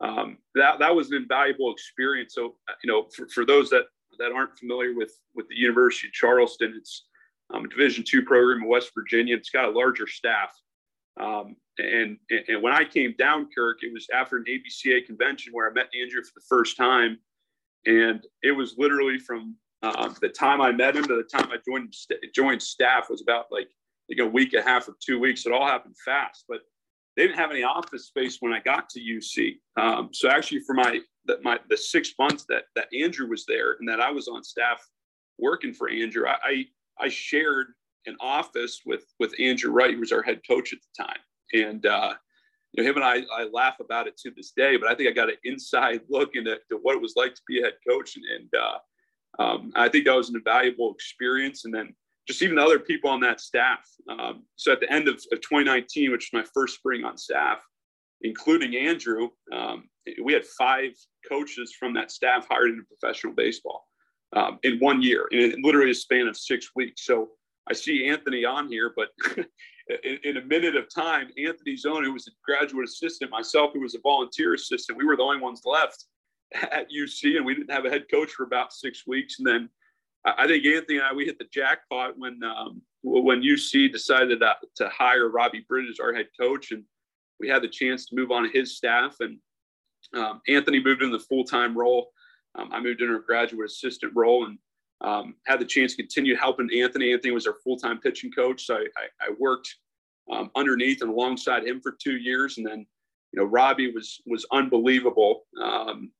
um, 0.00 0.38
that 0.54 0.78
that 0.78 0.94
was 0.94 1.10
an 1.10 1.16
invaluable 1.16 1.72
experience. 1.72 2.34
So 2.34 2.56
you 2.82 2.90
know, 2.90 3.06
for, 3.14 3.28
for 3.28 3.44
those 3.44 3.70
that 3.70 3.84
that 4.18 4.32
aren't 4.32 4.58
familiar 4.58 4.94
with 4.94 5.12
with 5.34 5.48
the 5.48 5.56
University 5.56 6.08
of 6.08 6.12
Charleston, 6.12 6.74
it's 6.76 7.06
um, 7.52 7.64
a 7.64 7.68
Division 7.68 8.04
two 8.06 8.22
program 8.22 8.62
in 8.62 8.68
West 8.68 8.92
Virginia. 8.94 9.36
It's 9.36 9.50
got 9.50 9.66
a 9.66 9.70
larger 9.70 10.06
staff. 10.06 10.52
Um, 11.20 11.56
and, 11.78 12.18
and 12.48 12.62
when 12.62 12.72
I 12.72 12.84
came 12.84 13.14
down, 13.18 13.48
Kirk, 13.54 13.78
it 13.82 13.92
was 13.92 14.06
after 14.14 14.36
an 14.36 14.44
ABCA 14.48 15.06
convention 15.06 15.52
where 15.52 15.68
I 15.68 15.72
met 15.72 15.88
Andrew 15.98 16.22
for 16.22 16.32
the 16.34 16.44
first 16.48 16.76
time, 16.76 17.18
and 17.86 18.24
it 18.42 18.52
was 18.52 18.76
literally 18.78 19.18
from 19.18 19.56
uh, 19.82 20.12
the 20.20 20.28
time 20.28 20.60
I 20.60 20.72
met 20.72 20.96
him 20.96 21.04
to 21.04 21.16
the 21.16 21.22
time 21.22 21.50
I 21.50 21.56
joined 21.66 21.94
joined 22.34 22.62
staff 22.62 23.08
was 23.10 23.22
about 23.22 23.46
like 23.50 23.68
like 24.08 24.18
a 24.18 24.30
week 24.30 24.52
and 24.52 24.64
a 24.64 24.68
half 24.68 24.88
or 24.88 24.96
two 25.04 25.18
weeks. 25.18 25.46
It 25.46 25.52
all 25.52 25.66
happened 25.66 25.96
fast, 26.04 26.44
but 26.48 26.60
they 27.20 27.26
didn't 27.26 27.38
have 27.38 27.50
any 27.50 27.64
office 27.64 28.06
space 28.06 28.38
when 28.40 28.54
I 28.54 28.60
got 28.60 28.88
to 28.88 28.98
UC. 28.98 29.58
Um, 29.76 30.08
so 30.10 30.30
actually, 30.30 30.60
for 30.60 30.74
my 30.74 31.00
the, 31.26 31.38
my 31.42 31.58
the 31.68 31.76
six 31.76 32.14
months 32.18 32.46
that 32.48 32.62
that 32.76 32.86
Andrew 32.98 33.28
was 33.28 33.44
there 33.46 33.76
and 33.78 33.86
that 33.90 34.00
I 34.00 34.10
was 34.10 34.26
on 34.26 34.42
staff 34.42 34.82
working 35.38 35.74
for 35.74 35.90
Andrew, 35.90 36.26
I 36.26 36.36
I, 36.42 36.64
I 36.98 37.08
shared 37.10 37.74
an 38.06 38.16
office 38.20 38.80
with 38.86 39.04
with 39.18 39.34
Andrew 39.38 39.70
Wright, 39.70 39.92
who 39.92 40.00
was 40.00 40.12
our 40.12 40.22
head 40.22 40.40
coach 40.48 40.72
at 40.72 40.78
the 40.80 41.04
time, 41.04 41.18
and 41.52 41.84
uh, 41.84 42.14
you 42.72 42.82
know 42.82 42.88
him 42.88 42.96
and 42.96 43.04
I 43.04 43.22
I 43.36 43.48
laugh 43.52 43.80
about 43.80 44.06
it 44.06 44.16
to 44.20 44.30
this 44.34 44.52
day. 44.56 44.78
But 44.78 44.88
I 44.88 44.94
think 44.94 45.10
I 45.10 45.12
got 45.12 45.28
an 45.28 45.36
inside 45.44 46.00
look 46.08 46.36
into 46.36 46.58
what 46.80 46.96
it 46.96 47.02
was 47.02 47.16
like 47.16 47.34
to 47.34 47.42
be 47.46 47.60
a 47.60 47.64
head 47.64 47.74
coach, 47.86 48.16
and, 48.16 48.24
and 48.24 48.50
uh, 48.58 49.42
um, 49.42 49.72
I 49.76 49.90
think 49.90 50.06
that 50.06 50.16
was 50.16 50.30
an 50.30 50.36
invaluable 50.36 50.94
experience. 50.94 51.66
And 51.66 51.74
then 51.74 51.94
just 52.26 52.42
even 52.42 52.56
the 52.56 52.62
other 52.62 52.78
people 52.78 53.10
on 53.10 53.20
that 53.20 53.40
staff. 53.40 53.86
Um, 54.08 54.44
so 54.56 54.72
at 54.72 54.80
the 54.80 54.92
end 54.92 55.08
of, 55.08 55.14
of, 55.32 55.40
2019, 55.40 56.12
which 56.12 56.30
was 56.32 56.44
my 56.44 56.48
first 56.54 56.76
spring 56.76 57.04
on 57.04 57.16
staff, 57.16 57.60
including 58.22 58.76
Andrew, 58.76 59.30
um, 59.52 59.88
we 60.22 60.32
had 60.32 60.44
five 60.44 60.92
coaches 61.28 61.74
from 61.78 61.94
that 61.94 62.10
staff 62.10 62.46
hired 62.48 62.70
into 62.70 62.82
professional 62.84 63.32
baseball 63.32 63.84
um, 64.34 64.58
in 64.62 64.78
one 64.78 65.02
year, 65.02 65.26
in 65.32 65.60
literally 65.62 65.90
a 65.90 65.94
span 65.94 66.28
of 66.28 66.36
six 66.36 66.70
weeks. 66.74 67.04
So 67.04 67.30
I 67.68 67.72
see 67.72 68.06
Anthony 68.06 68.44
on 68.44 68.68
here, 68.68 68.92
but 68.96 69.08
in, 70.04 70.18
in, 70.24 70.36
a 70.36 70.44
minute 70.44 70.76
of 70.76 70.92
time, 70.92 71.28
Anthony 71.38 71.76
Zone, 71.76 72.04
who 72.04 72.12
was 72.12 72.28
a 72.28 72.32
graduate 72.44 72.88
assistant, 72.88 73.30
myself, 73.30 73.70
who 73.74 73.80
was 73.80 73.94
a 73.94 74.00
volunteer 74.02 74.54
assistant, 74.54 74.98
we 74.98 75.04
were 75.04 75.16
the 75.16 75.22
only 75.22 75.40
ones 75.40 75.62
left 75.64 76.04
at 76.54 76.88
UC, 76.90 77.36
and 77.36 77.44
we 77.44 77.54
didn't 77.54 77.72
have 77.72 77.86
a 77.86 77.90
head 77.90 78.04
coach 78.10 78.30
for 78.32 78.44
about 78.44 78.72
six 78.72 79.06
weeks. 79.06 79.38
And 79.38 79.46
then 79.46 79.68
I 80.24 80.46
think 80.46 80.64
Anthony 80.66 80.98
and 80.98 81.06
I 81.06 81.12
we 81.12 81.24
hit 81.24 81.38
the 81.38 81.46
jackpot 81.52 82.18
when 82.18 82.40
um, 82.44 82.82
when 83.02 83.42
UC 83.42 83.92
decided 83.92 84.40
to, 84.40 84.54
to 84.76 84.88
hire 84.90 85.30
Robbie 85.30 85.64
Britt 85.68 85.88
as 85.88 86.00
our 86.00 86.12
head 86.12 86.26
coach, 86.38 86.72
and 86.72 86.84
we 87.38 87.48
had 87.48 87.62
the 87.62 87.68
chance 87.68 88.06
to 88.06 88.16
move 88.16 88.30
on 88.30 88.50
his 88.52 88.76
staff. 88.76 89.16
And 89.20 89.38
um, 90.14 90.40
Anthony 90.48 90.82
moved 90.82 91.02
in 91.02 91.10
the 91.10 91.18
full 91.18 91.44
time 91.44 91.76
role. 91.76 92.10
Um, 92.58 92.70
I 92.72 92.80
moved 92.80 93.00
into 93.00 93.16
a 93.16 93.20
graduate 93.20 93.70
assistant 93.70 94.12
role 94.14 94.44
and 94.44 94.58
um, 95.02 95.34
had 95.46 95.60
the 95.60 95.64
chance 95.64 95.92
to 95.92 96.02
continue 96.02 96.36
helping 96.36 96.68
Anthony. 96.74 97.12
Anthony 97.12 97.32
was 97.32 97.46
our 97.46 97.56
full 97.64 97.76
time 97.76 97.98
pitching 97.98 98.30
coach, 98.32 98.66
so 98.66 98.74
I, 98.74 98.86
I, 98.96 99.28
I 99.28 99.30
worked 99.38 99.74
um, 100.30 100.50
underneath 100.54 101.00
and 101.02 101.10
alongside 101.10 101.66
him 101.66 101.80
for 101.80 101.96
two 102.02 102.16
years, 102.16 102.58
and 102.58 102.66
then 102.66 102.86
you 103.32 103.40
know 103.40 103.44
Robbie 103.44 103.92
was 103.92 104.20
was 104.26 104.46
unbelievable 104.52 105.42
um, 105.62 106.10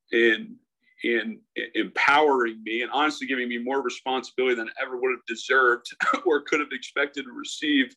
in 1.03 1.39
in, 1.55 1.65
in 1.75 1.85
empowering 1.87 2.61
me 2.63 2.81
and 2.81 2.91
honestly 2.91 3.27
giving 3.27 3.49
me 3.49 3.57
more 3.57 3.81
responsibility 3.81 4.55
than 4.55 4.69
I 4.69 4.83
ever 4.83 4.97
would 4.97 5.11
have 5.11 5.25
deserved 5.27 5.85
or 6.25 6.41
could 6.41 6.59
have 6.59 6.71
expected 6.71 7.25
to 7.25 7.31
receive 7.31 7.95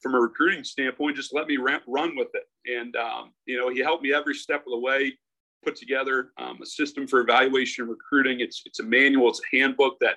from 0.00 0.14
a 0.14 0.20
recruiting 0.20 0.64
standpoint. 0.64 1.16
Just 1.16 1.34
let 1.34 1.46
me 1.46 1.58
ramp, 1.58 1.82
run 1.86 2.16
with 2.16 2.28
it, 2.34 2.44
and 2.66 2.96
um, 2.96 3.32
you 3.46 3.58
know 3.58 3.68
he 3.70 3.80
helped 3.80 4.02
me 4.02 4.12
every 4.12 4.34
step 4.34 4.60
of 4.60 4.72
the 4.72 4.78
way. 4.78 5.16
Put 5.62 5.76
together 5.76 6.32
um, 6.38 6.58
a 6.62 6.66
system 6.66 7.06
for 7.06 7.20
evaluation 7.20 7.82
and 7.82 7.90
recruiting. 7.90 8.40
It's 8.40 8.62
it's 8.64 8.80
a 8.80 8.84
manual. 8.84 9.28
It's 9.28 9.40
a 9.52 9.56
handbook 9.56 9.98
that 10.00 10.16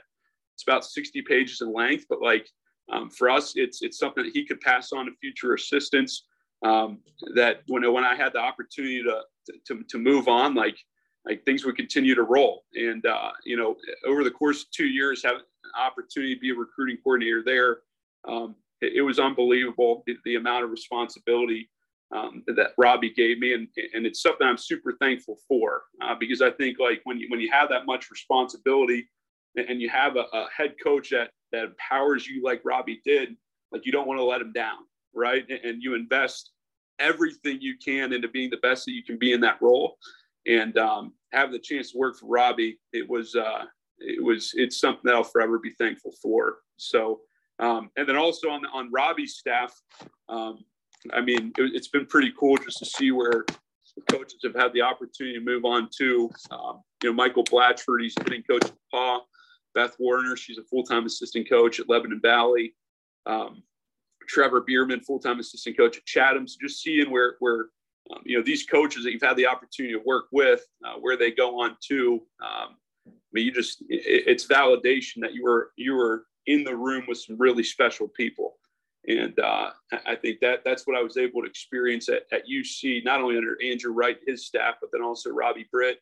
it's 0.56 0.64
about 0.64 0.86
60 0.86 1.22
pages 1.24 1.62
in 1.62 1.74
length, 1.74 2.06
but 2.10 2.22
like 2.22 2.48
um, 2.92 3.10
for 3.10 3.30
us, 3.30 3.54
it's 3.56 3.82
it's 3.82 3.98
something 3.98 4.24
that 4.24 4.34
he 4.34 4.46
could 4.46 4.62
pass 4.62 4.92
on 4.94 5.06
to 5.06 5.12
future 5.20 5.54
assistants. 5.54 6.26
Um, 6.66 7.00
that 7.36 7.64
when 7.68 7.92
when 7.92 8.06
I 8.06 8.16
had 8.16 8.34
the 8.34 8.40
opportunity 8.40 9.04
to, 9.04 9.22
to 9.68 9.84
to 9.84 9.98
move 9.98 10.28
on, 10.28 10.56
like 10.56 10.78
like 11.26 11.44
things 11.46 11.66
would 11.66 11.76
continue 11.76 12.16
to 12.16 12.24
roll. 12.24 12.64
And 12.76 13.06
uh, 13.06 13.32
you 13.46 13.58
know, 13.58 13.78
over 14.06 14.24
the 14.24 14.32
course 14.32 14.64
of 14.64 14.72
two 14.72 14.88
years, 14.88 15.24
having 15.24 15.40
an 15.40 15.72
opportunity 15.82 16.36
to 16.36 16.42
be 16.42 16.52
a 16.52 16.56
recruiting 16.56 16.98
coordinator 17.04 17.44
there, 17.46 17.80
um, 18.28 18.56
it, 18.82 18.94
it, 18.98 19.02
was 19.02 19.20
unbelievable 19.20 20.04
the, 20.06 20.16
the 20.26 20.36
amount 20.36 20.64
of 20.64 20.72
responsibility 20.72 21.70
um, 22.14 22.44
that 22.48 22.72
Robbie 22.78 23.14
gave 23.14 23.40
me, 23.40 23.54
and 23.54 23.68
and 23.94 24.06
it's 24.06 24.22
something 24.22 24.46
I'm 24.46 24.58
super 24.58 24.94
thankful 25.00 25.38
for 25.48 25.84
uh, 26.02 26.16
because 26.20 26.42
I 26.42 26.52
think 26.52 26.80
like 26.80 27.02
when 27.06 27.18
you 27.18 27.28
when 27.30 27.40
you 27.40 27.50
have 27.52 27.70
that 27.70 27.86
much 27.86 28.12
responsibility 28.12 29.10
and 29.56 29.82
you 29.82 29.90
have 29.90 30.16
a, 30.16 30.26
a 30.34 30.48
head 30.56 30.76
coach 30.84 31.10
that 31.12 31.32
that 31.52 31.66
empowers 31.66 32.28
you 32.28 32.44
like 32.44 32.62
Robbie 32.66 33.02
did, 33.06 33.36
like 33.72 33.86
you 33.86 33.92
don't 33.92 34.08
want 34.08 34.20
to 34.20 34.24
let 34.24 34.42
him 34.42 34.52
down, 34.52 34.80
right? 35.14 35.46
And, 35.50 35.60
and 35.64 35.84
you 35.84 35.96
invest 35.96 36.52
everything 37.00 37.60
you 37.62 37.76
can 37.84 38.14
into 38.14 38.28
being 38.28 38.50
the 38.50 38.58
best 38.58 38.86
that 38.86 38.92
you 38.92 39.04
can 39.04 39.18
be 39.18 39.34
in 39.34 39.42
that 39.42 39.62
role 39.62 39.98
and 40.46 40.78
um, 40.78 41.14
having 41.32 41.54
the 41.54 41.60
chance 41.60 41.92
to 41.92 41.98
work 41.98 42.18
for 42.18 42.28
Robbie, 42.28 42.80
it 42.92 43.10
was 43.10 43.36
uh, 43.36 43.66
it 44.00 44.24
was 44.24 44.52
it's 44.56 44.80
something 44.80 45.12
I'll 45.12 45.24
forever 45.24 45.60
be 45.60 45.74
thankful 45.78 46.14
for. 46.22 46.58
So, 46.78 47.22
um, 47.60 47.90
and 47.98 48.08
then 48.08 48.18
also 48.18 48.50
on 48.50 48.66
on 48.74 48.92
Robbie's 48.92 49.36
staff, 49.36 49.74
um, 50.30 50.64
I 51.12 51.22
mean, 51.22 51.52
it, 51.58 51.74
has 51.74 51.88
been 51.88 52.06
pretty 52.06 52.34
cool 52.40 52.58
just 52.58 52.80
to 52.80 52.86
see 52.86 53.12
where 53.12 53.46
coaches 54.10 54.40
have 54.44 54.56
had 54.56 54.74
the 54.74 54.82
opportunity 54.82 55.38
to 55.38 55.44
move 55.44 55.66
on 55.66 55.90
to. 55.98 56.30
Um, 56.52 56.82
you 57.04 57.10
know, 57.10 57.16
Michael 57.16 57.44
Blatchford, 57.44 58.02
he's 58.02 58.16
hitting 58.24 58.44
coach 58.44 58.66
at 58.66 58.74
Paw. 58.92 59.22
Beth 59.76 59.96
Warner, 60.00 60.36
she's 60.36 60.58
a 60.58 60.64
full 60.64 60.84
time 60.84 61.06
assistant 61.06 61.50
coach 61.50 61.80
at 61.80 61.90
Lebanon 61.90 62.20
Valley. 62.22 62.76
Um, 63.26 63.64
Trevor 64.28 64.62
Bierman, 64.62 65.02
full 65.02 65.20
time 65.20 65.40
assistant 65.40 65.78
coach 65.78 65.98
at 65.98 66.06
Chatham. 66.06 66.48
So 66.48 66.58
just 66.62 66.82
seeing 66.82 67.12
where 67.12 67.36
where 67.40 67.68
um, 68.12 68.22
you 68.26 68.38
know 68.38 68.44
these 68.44 68.66
coaches 68.66 69.04
that 69.04 69.12
you've 69.12 69.22
had 69.22 69.38
the 69.38 69.48
opportunity 69.48 69.94
to 69.94 70.02
work 70.06 70.26
with 70.32 70.66
uh, 70.86 70.96
where 71.00 71.18
they 71.18 71.32
go 71.32 71.62
on 71.62 71.78
to 71.88 72.22
um, 72.44 72.78
I 73.08 73.12
mean 73.32 73.46
you 73.46 73.52
just 73.52 73.82
it, 73.90 74.24
it's 74.28 74.48
validation 74.48 75.22
that 75.22 75.34
you 75.34 75.44
were 75.44 75.72
you 75.78 75.96
were 75.96 76.26
in 76.48 76.64
the 76.64 76.76
room 76.76 77.06
with 77.08 77.20
some 77.20 77.38
really 77.38 77.64
special 77.64 78.08
people. 78.08 78.56
And 79.06 79.38
uh, 79.40 79.72
I 80.06 80.16
think 80.16 80.40
that 80.40 80.64
that's 80.64 80.88
what 80.88 80.98
I 80.98 81.02
was 81.02 81.18
able 81.18 81.42
to 81.42 81.48
experience 81.48 82.08
at, 82.08 82.24
at 82.32 82.48
UC 82.48 83.04
not 83.04 83.20
only 83.22 83.38
under 83.38 83.58
Andrew 83.62 83.92
Wright 83.92 84.18
his 84.26 84.46
staff 84.46 84.76
but 84.80 84.92
then 84.94 85.02
also 85.02 85.30
Robbie 85.30 85.68
Britt 85.72 86.00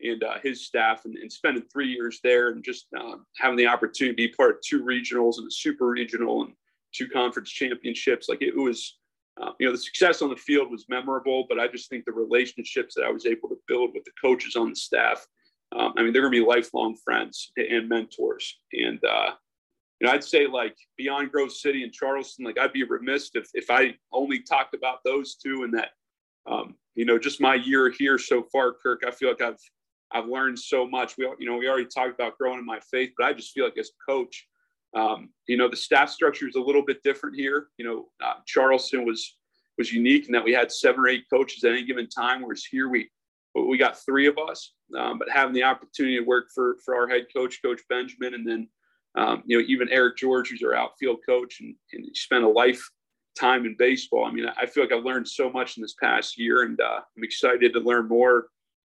and 0.00 0.22
uh, 0.24 0.38
his 0.42 0.66
staff 0.66 1.04
and, 1.04 1.16
and, 1.16 1.32
spending 1.32 1.62
three 1.72 1.88
years 1.88 2.18
there 2.24 2.48
and 2.48 2.64
just 2.64 2.86
um, 2.98 3.24
having 3.38 3.56
the 3.56 3.66
opportunity 3.66 4.12
to 4.12 4.28
be 4.28 4.34
part 4.34 4.50
of 4.50 4.56
two 4.62 4.82
regionals 4.82 5.38
and 5.38 5.46
a 5.46 5.50
super 5.50 5.86
regional 5.86 6.42
and 6.42 6.52
two 6.92 7.08
conference 7.08 7.50
championships. 7.50 8.28
Like 8.28 8.42
it 8.42 8.56
was 8.56 8.98
uh, 9.40 9.50
you 9.58 9.66
know, 9.66 9.72
the 9.72 9.78
success 9.78 10.22
on 10.22 10.30
the 10.30 10.36
field 10.36 10.70
was 10.70 10.86
memorable, 10.88 11.46
but 11.48 11.58
I 11.58 11.66
just 11.66 11.88
think 11.88 12.04
the 12.04 12.12
relationships 12.12 12.94
that 12.94 13.04
I 13.04 13.10
was 13.10 13.26
able 13.26 13.48
to 13.48 13.58
build 13.66 13.90
with 13.92 14.04
the 14.04 14.12
coaches 14.20 14.54
on 14.54 14.70
the 14.70 14.76
staff, 14.76 15.26
um, 15.76 15.92
I 15.96 16.02
mean, 16.02 16.12
they're 16.12 16.22
going 16.22 16.32
to 16.32 16.40
be 16.40 16.46
lifelong 16.46 16.96
friends 17.04 17.50
and 17.56 17.88
mentors. 17.88 18.60
And, 18.72 19.00
uh, 19.04 19.32
you 20.00 20.06
know, 20.06 20.12
I'd 20.12 20.22
say 20.22 20.46
like 20.46 20.76
beyond 20.96 21.32
Grove 21.32 21.50
City 21.50 21.82
and 21.82 21.92
Charleston, 21.92 22.44
like 22.44 22.58
I'd 22.58 22.72
be 22.72 22.84
remiss 22.84 23.30
if, 23.34 23.48
if 23.54 23.70
I 23.70 23.94
only 24.12 24.40
talked 24.40 24.74
about 24.74 24.98
those 25.04 25.34
two 25.34 25.64
and 25.64 25.74
that, 25.74 25.90
um, 26.46 26.76
you 26.94 27.04
know, 27.04 27.18
just 27.18 27.40
my 27.40 27.56
year 27.56 27.90
here 27.90 28.18
so 28.18 28.44
far, 28.52 28.72
Kirk, 28.72 29.02
I 29.06 29.10
feel 29.10 29.30
like 29.30 29.42
I've, 29.42 29.58
I've 30.12 30.28
learned 30.28 30.58
so 30.58 30.86
much. 30.86 31.16
We, 31.18 31.24
you 31.40 31.46
know, 31.46 31.56
we 31.56 31.68
already 31.68 31.86
talked 31.86 32.14
about 32.14 32.38
growing 32.38 32.60
in 32.60 32.66
my 32.66 32.78
faith, 32.88 33.10
but 33.18 33.26
I 33.26 33.32
just 33.32 33.52
feel 33.52 33.64
like 33.64 33.78
as 33.78 33.88
a 33.88 34.12
coach, 34.12 34.46
um, 34.94 35.30
you 35.46 35.56
know, 35.56 35.68
the 35.68 35.76
staff 35.76 36.10
structure 36.10 36.48
is 36.48 36.54
a 36.54 36.60
little 36.60 36.84
bit 36.84 37.02
different 37.02 37.36
here. 37.36 37.68
You 37.78 37.84
know, 37.84 38.06
uh, 38.24 38.34
Charleston 38.46 39.04
was 39.04 39.36
was 39.76 39.92
unique 39.92 40.26
in 40.26 40.32
that 40.32 40.44
we 40.44 40.52
had 40.52 40.70
seven 40.70 41.00
or 41.00 41.08
eight 41.08 41.24
coaches 41.28 41.64
at 41.64 41.72
any 41.72 41.84
given 41.84 42.08
time, 42.08 42.42
whereas 42.42 42.64
here 42.64 42.88
we 42.88 43.10
we 43.54 43.78
got 43.78 43.98
three 43.98 44.26
of 44.26 44.38
us. 44.38 44.72
Um, 44.96 45.18
but 45.18 45.28
having 45.30 45.54
the 45.54 45.62
opportunity 45.62 46.16
to 46.18 46.24
work 46.24 46.46
for 46.54 46.76
for 46.84 46.94
our 46.94 47.08
head 47.08 47.26
coach, 47.34 47.60
Coach 47.62 47.80
Benjamin, 47.88 48.34
and 48.34 48.46
then 48.46 48.68
um, 49.16 49.42
you 49.46 49.58
know, 49.58 49.64
even 49.68 49.88
Eric 49.90 50.16
George, 50.16 50.50
who's 50.50 50.62
our 50.62 50.74
outfield 50.74 51.18
coach 51.26 51.60
and, 51.60 51.74
and 51.92 52.16
spent 52.16 52.44
a 52.44 52.48
lifetime 52.48 53.64
in 53.64 53.76
baseball. 53.78 54.24
I 54.24 54.32
mean, 54.32 54.46
I 54.60 54.66
feel 54.66 54.82
like 54.82 54.92
I've 54.92 55.04
learned 55.04 55.28
so 55.28 55.50
much 55.50 55.76
in 55.76 55.82
this 55.82 55.94
past 55.94 56.38
year, 56.38 56.62
and 56.62 56.80
uh, 56.80 57.00
I'm 57.16 57.24
excited 57.24 57.72
to 57.72 57.80
learn 57.80 58.08
more 58.08 58.48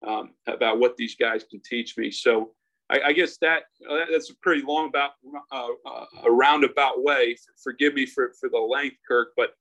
um, 0.07 0.31
about 0.47 0.79
what 0.79 0.97
these 0.97 1.15
guys 1.15 1.43
can 1.43 1.61
teach 1.63 1.97
me. 1.97 2.09
So 2.09 2.51
I, 2.89 3.01
I 3.07 3.13
guess 3.13 3.37
that 3.37 3.63
uh, 3.89 4.05
that's 4.11 4.29
a 4.29 4.35
pretty 4.41 4.63
long 4.65 4.87
about 4.87 5.11
uh, 5.51 5.67
uh, 5.85 6.05
a 6.23 6.31
roundabout 6.31 7.03
way. 7.03 7.35
Forgive 7.61 7.93
me 7.93 8.05
for 8.05 8.33
for 8.39 8.49
the 8.49 8.57
length, 8.57 8.97
Kirk, 9.07 9.29
but 9.35 9.51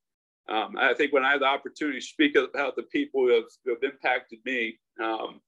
um, 0.48 0.76
I 0.78 0.94
think 0.94 1.12
when 1.12 1.24
I 1.24 1.32
have 1.32 1.40
the 1.40 1.46
opportunity 1.46 1.98
to 1.98 2.06
speak 2.06 2.36
about 2.36 2.76
the 2.76 2.84
people 2.84 3.22
who 3.22 3.34
have, 3.34 3.44
who 3.64 3.70
have 3.74 3.82
impacted 3.82 4.38
me, 4.44 4.78
um, 5.02 5.40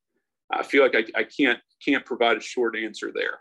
I 0.50 0.64
feel 0.64 0.82
like 0.82 0.96
I, 0.96 1.20
I 1.20 1.24
can't 1.24 1.60
can't 1.84 2.04
provide 2.04 2.36
a 2.36 2.40
short 2.40 2.76
answer 2.76 3.12
there. 3.14 3.40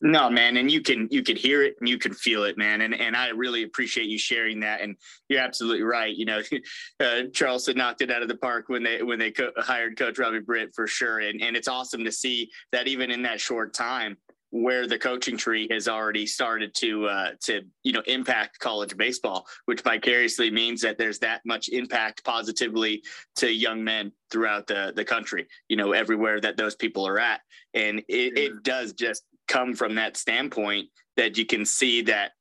No, 0.00 0.30
man, 0.30 0.56
and 0.58 0.70
you 0.70 0.80
can 0.80 1.08
you 1.10 1.24
can 1.24 1.36
hear 1.36 1.64
it 1.64 1.74
and 1.80 1.88
you 1.88 1.98
can 1.98 2.14
feel 2.14 2.44
it, 2.44 2.56
man, 2.56 2.82
and 2.82 2.94
and 2.94 3.16
I 3.16 3.30
really 3.30 3.64
appreciate 3.64 4.06
you 4.06 4.18
sharing 4.18 4.60
that. 4.60 4.80
And 4.80 4.96
you're 5.28 5.40
absolutely 5.40 5.82
right. 5.82 6.14
You 6.14 6.24
know, 6.24 6.40
uh, 7.00 7.22
Charleston 7.32 7.76
knocked 7.76 8.02
it 8.02 8.10
out 8.10 8.22
of 8.22 8.28
the 8.28 8.36
park 8.36 8.68
when 8.68 8.84
they 8.84 9.02
when 9.02 9.18
they 9.18 9.32
co- 9.32 9.50
hired 9.56 9.98
Coach 9.98 10.18
Robbie 10.18 10.38
Britt 10.38 10.72
for 10.72 10.86
sure, 10.86 11.18
and 11.18 11.42
and 11.42 11.56
it's 11.56 11.66
awesome 11.66 12.04
to 12.04 12.12
see 12.12 12.48
that 12.70 12.86
even 12.86 13.10
in 13.10 13.22
that 13.22 13.40
short 13.40 13.74
time, 13.74 14.16
where 14.50 14.86
the 14.86 14.98
coaching 14.98 15.36
tree 15.36 15.66
has 15.70 15.88
already 15.88 16.26
started 16.26 16.74
to 16.76 17.06
uh, 17.06 17.30
to 17.42 17.62
you 17.82 17.92
know 17.92 18.02
impact 18.06 18.60
college 18.60 18.96
baseball, 18.96 19.48
which 19.64 19.80
vicariously 19.80 20.48
means 20.48 20.80
that 20.80 20.96
there's 20.96 21.18
that 21.18 21.40
much 21.44 21.68
impact 21.70 22.22
positively 22.24 23.02
to 23.34 23.50
young 23.52 23.82
men 23.82 24.12
throughout 24.30 24.68
the 24.68 24.92
the 24.94 25.04
country. 25.04 25.48
You 25.68 25.76
know, 25.76 25.90
everywhere 25.90 26.40
that 26.40 26.56
those 26.56 26.76
people 26.76 27.04
are 27.06 27.18
at, 27.18 27.40
and 27.74 27.98
it, 28.08 28.38
it 28.38 28.62
does 28.62 28.92
just 28.92 29.24
come 29.48 29.74
from 29.74 29.94
that 29.96 30.16
standpoint 30.16 30.88
that 31.16 31.36
you 31.36 31.44
can 31.44 31.64
see 31.64 32.02
that 32.02 32.32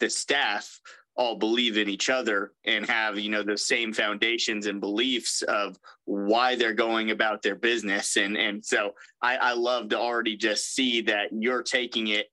the 0.00 0.10
staff 0.10 0.80
all 1.16 1.36
believe 1.36 1.78
in 1.78 1.88
each 1.88 2.10
other 2.10 2.52
and 2.64 2.84
have 2.86 3.18
you 3.18 3.30
know 3.30 3.42
the 3.42 3.56
same 3.56 3.92
foundations 3.92 4.66
and 4.66 4.80
beliefs 4.80 5.42
of 5.42 5.78
why 6.06 6.56
they're 6.56 6.74
going 6.74 7.10
about 7.10 7.42
their 7.42 7.54
business. 7.54 8.16
And 8.16 8.36
and 8.36 8.64
so 8.64 8.94
I, 9.22 9.36
I 9.36 9.52
love 9.52 9.90
to 9.90 9.98
already 9.98 10.36
just 10.36 10.74
see 10.74 11.00
that 11.02 11.28
you're 11.32 11.62
taking 11.62 12.08
it 12.08 12.26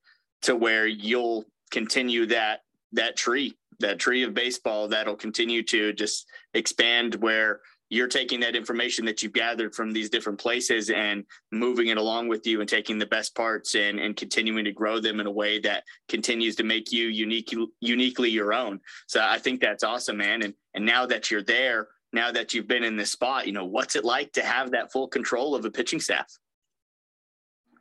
to 0.44 0.56
where 0.56 0.88
you'll 0.88 1.46
continue 1.70 2.26
that 2.28 2.62
that 2.94 3.15
tree 3.15 3.56
that 3.80 4.00
tree 4.00 4.24
of 4.24 4.34
baseball 4.34 4.88
that'll 4.88 5.15
continue 5.15 5.63
to 5.63 5.94
just 5.94 6.28
expand 6.54 7.15
where 7.15 7.62
you're 7.91 8.08
taking 8.08 8.39
that 8.39 8.56
information 8.56 9.04
that 9.04 9.21
you've 9.21 9.34
gathered 9.34 9.75
from 9.75 9.91
these 9.91 10.10
different 10.10 10.39
places 10.39 10.89
and 10.89 11.25
moving 11.51 11.88
it 11.88 11.97
along 11.97 12.30
with 12.30 12.47
you 12.47 12.62
and 12.62 12.69
taking 12.69 12.97
the 12.97 13.06
best 13.06 13.36
parts 13.36 13.75
and, 13.75 13.99
and 13.99 14.15
continuing 14.15 14.63
to 14.63 14.71
grow 14.71 15.01
them 15.01 15.19
in 15.19 15.27
a 15.27 15.32
way 15.32 15.60
that 15.60 15.84
continues 16.08 16.56
to 16.56 16.63
make 16.63 16.93
you 16.93 17.10
unique, 17.10 17.54
uniquely 17.82 18.30
your 18.30 18.54
own. 18.54 18.80
So 19.08 19.21
I 19.21 19.38
think 19.38 19.60
that's 19.60 19.84
awesome, 19.84 20.15
man. 20.15 20.41
And, 20.41 20.54
and 20.73 20.86
now 20.86 21.06
that 21.06 21.30
you're 21.30 21.43
there, 21.43 21.89
now 22.13 22.32
that 22.32 22.54
you've 22.54 22.67
been 22.67 22.86
in 22.86 22.95
this 22.95 23.12
spot, 23.12 23.45
you 23.45 23.51
know, 23.51 23.65
what's 23.65 23.97
it 23.97 24.06
like 24.06 24.32
to 24.34 24.41
have 24.41 24.71
that 24.71 24.93
full 24.93 25.10
control 25.10 25.54
of 25.54 25.65
a 25.65 25.69
pitching 25.69 25.99
staff? 25.99 26.32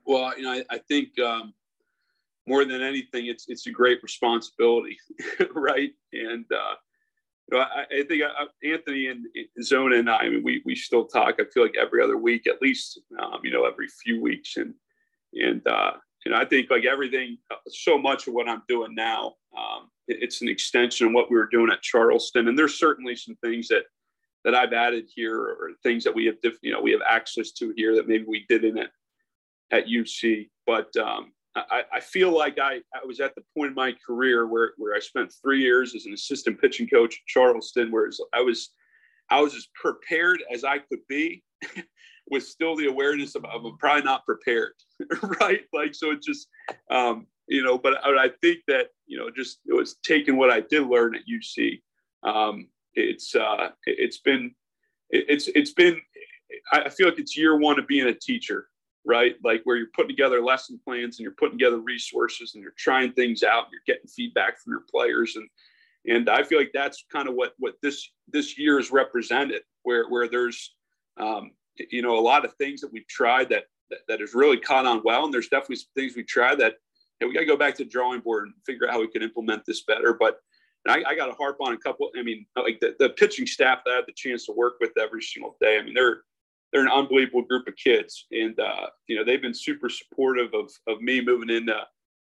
Well, 0.05 0.37
you 0.37 0.43
know, 0.43 0.51
I, 0.51 0.65
I 0.71 0.79
think 0.89 1.17
um, 1.21 1.55
more 2.49 2.65
than 2.65 2.83
anything, 2.83 3.27
it's, 3.27 3.45
it's 3.47 3.69
a 3.69 3.71
great 3.71 4.03
responsibility, 4.03 4.99
right? 5.55 5.93
And, 6.13 6.47
uh, 6.53 6.75
you 7.51 7.59
know, 7.59 7.65
I, 7.65 7.83
I 7.83 8.03
think 8.05 8.23
uh, 8.23 8.47
Anthony 8.65 9.07
and, 9.07 9.27
and 9.35 9.65
Zona 9.65 9.97
and 9.97 10.11
I, 10.11 10.19
I 10.19 10.29
mean, 10.29 10.43
we, 10.43 10.63
we 10.65 10.75
still 10.75 11.07
talk, 11.07 11.37
I 11.39 11.45
feel 11.53 11.63
like 11.63 11.77
every 11.77 12.03
other 12.03 12.17
week, 12.17 12.47
at 12.47 12.63
least, 12.63 13.01
um, 13.21 13.41
you 13.43 13.51
know, 13.51 13.65
every 13.65 13.89
few 13.89 14.21
weeks. 14.21 14.57
And, 14.57 14.75
and, 15.35 15.67
uh, 15.67 15.93
and 16.25 16.35
I 16.35 16.45
think 16.45 16.71
like 16.71 16.85
everything, 16.85 17.39
uh, 17.51 17.57
so 17.69 17.99
much 17.99 18.27
of 18.27 18.35
what 18.35 18.49
I'm 18.49 18.63
doing 18.69 18.95
now, 18.95 19.35
um, 19.57 19.91
it, 20.07 20.19
it's 20.23 20.43
an 20.43 20.49
extension 20.49 21.09
of 21.09 21.13
what 21.13 21.31
we 21.31 21.37
were 21.37 21.49
doing 21.51 21.71
at 21.73 21.83
Charleston. 21.83 22.49
And 22.49 22.59
there's 22.59 22.79
certainly 22.79 23.17
some 23.17 23.37
things 23.43 23.69
that, 23.69 23.85
that 24.45 24.55
I've 24.55 24.73
added 24.73 25.09
here 25.15 25.37
or 25.37 25.71
things 25.83 26.05
that 26.05 26.15
we 26.15 26.27
have, 26.27 26.41
diff, 26.43 26.55
you 26.63 26.73
know, 26.73 26.81
we 26.81 26.93
have 26.93 27.03
access 27.07 27.53
to 27.53 27.73
here 27.77 27.95
that 27.97 28.09
maybe 28.09 28.25
we 28.27 28.47
didn't 28.49 28.79
at, 28.79 28.91
at 29.71 29.87
UC. 29.87 30.51
But, 30.67 30.95
um, 30.97 31.33
I, 31.71 31.83
I, 31.95 32.01
feel 32.01 32.37
like 32.37 32.59
I, 32.59 32.81
I 32.95 33.05
was 33.05 33.21
at 33.21 33.35
the 33.35 33.43
point 33.57 33.71
in 33.71 33.75
my 33.75 33.95
career 34.07 34.47
where, 34.47 34.73
where 34.77 34.95
I 34.95 35.01
spent 35.01 35.33
three 35.43 35.61
years 35.61 35.95
as 35.95 36.07
an 36.07 36.13
assistant 36.13 36.61
pitching 36.61 36.89
coach 36.89 37.15
at 37.15 37.27
Charleston, 37.27 37.91
where 37.91 38.11
I 38.33 38.41
was 38.41 38.71
I 39.31 39.41
was 39.41 39.55
as 39.55 39.69
prepared 39.75 40.43
as 40.53 40.65
I 40.65 40.79
could 40.79 41.01
be, 41.09 41.43
with 42.31 42.45
still 42.45 42.77
the 42.77 42.87
awareness 42.87 43.35
of, 43.35 43.45
of 43.45 43.65
I'm 43.65 43.79
probably 43.79 44.03
not 44.03 44.25
prepared, 44.25 44.73
right? 45.41 45.63
Like 45.73 45.95
so, 45.95 46.11
it 46.11 46.23
just 46.23 46.49
um, 46.91 47.27
you 47.49 47.63
know. 47.63 47.79
But 47.79 48.05
I, 48.05 48.25
I 48.25 48.31
think 48.41 48.61
that 48.69 48.89
you 49.07 49.19
know, 49.19 49.31
just 49.31 49.61
it 49.67 49.75
was 49.75 49.97
taking 50.05 50.37
what 50.37 50.51
I 50.51 50.61
did 50.61 50.87
learn 50.87 51.15
at 51.15 51.23
UC. 51.31 51.81
Um, 52.23 52.69
it's 52.95 53.35
uh, 53.35 53.71
it's 53.87 54.19
been 54.19 54.55
it's 55.11 55.49
it's 55.49 55.73
been 55.73 56.01
I 56.73 56.89
feel 56.89 57.09
like 57.09 57.19
it's 57.19 57.37
year 57.37 57.57
one 57.57 57.79
of 57.79 57.87
being 57.87 58.09
a 58.09 58.15
teacher 58.15 58.69
right? 59.05 59.37
Like 59.43 59.63
where 59.65 59.77
you're 59.77 59.89
putting 59.95 60.11
together 60.11 60.43
lesson 60.43 60.81
plans 60.85 61.19
and 61.19 61.25
you're 61.25 61.35
putting 61.39 61.59
together 61.59 61.79
resources 61.79 62.53
and 62.55 62.63
you're 62.63 62.75
trying 62.77 63.13
things 63.13 63.43
out, 63.43 63.65
and 63.65 63.73
you're 63.73 63.95
getting 63.95 64.09
feedback 64.09 64.61
from 64.61 64.73
your 64.73 64.85
players. 64.91 65.37
And 65.37 65.49
and 66.07 66.29
I 66.31 66.43
feel 66.43 66.59
like 66.59 66.73
that's 66.73 67.05
kind 67.13 67.29
of 67.29 67.35
what 67.35 67.55
what 67.59 67.75
this 67.83 68.11
this 68.29 68.59
year 68.59 68.79
is 68.79 68.91
represented, 68.91 69.63
where 69.83 70.09
where 70.09 70.29
there's 70.29 70.75
um, 71.19 71.53
you 71.91 72.03
know 72.03 72.19
a 72.19 72.21
lot 72.21 72.45
of 72.45 72.55
things 72.55 72.81
that 72.81 72.93
we've 72.93 73.09
tried 73.09 73.49
that, 73.51 73.65
that 73.91 74.01
that 74.09 74.21
has 74.21 74.35
really 74.35 74.59
caught 74.59 74.87
on 74.87 75.03
well, 75.05 75.25
and 75.25 75.35
there's 75.35 75.49
definitely 75.49 75.77
some 75.77 75.91
things 75.95 76.15
we 76.17 76.25
tried 76.25 76.59
that 76.61 76.75
hey, 77.21 77.27
we 77.27 77.35
got 77.35 77.41
to 77.41 77.47
go 77.47 77.57
back 77.57 77.75
to 77.77 77.85
the 77.85 77.91
drawing 77.91 78.21
board 78.21 78.47
and 78.47 78.55
figure 78.67 78.87
out 78.87 78.95
how 78.95 79.01
we 79.01 79.09
can 79.09 79.23
implement 79.23 79.65
this 79.67 79.83
better. 79.85 80.17
But 80.19 80.39
I, 80.89 81.03
I 81.07 81.15
got 81.15 81.27
to 81.27 81.33
harp 81.33 81.59
on 81.61 81.75
a 81.75 81.79
couple. 81.79 82.11
I 82.19 82.23
mean, 82.23 82.47
like 82.57 82.81
the, 82.81 82.97
the 82.99 83.11
pitching 83.11 83.47
staff 83.47 83.81
that 83.85 83.93
I 83.93 83.97
had 83.97 84.05
the 84.07 84.15
chance 84.15 84.47
to 84.47 84.53
work 84.53 84.75
with 84.81 84.93
every 84.99 85.23
single 85.23 85.57
day. 85.61 85.79
I 85.79 85.83
mean, 85.83 85.95
they're 85.95 86.23
they're 86.73 86.83
an 86.83 86.89
unbelievable 86.89 87.43
group 87.43 87.67
of 87.67 87.77
kids, 87.77 88.27
and 88.31 88.59
uh, 88.59 88.87
you 89.07 89.17
know 89.17 89.25
they've 89.25 89.43
been 89.43 89.55
super 89.55 89.89
supportive 89.89 90.55
of 90.55 90.71
of 90.87 91.01
me 91.01 91.21
moving 91.21 91.51
into 91.51 91.77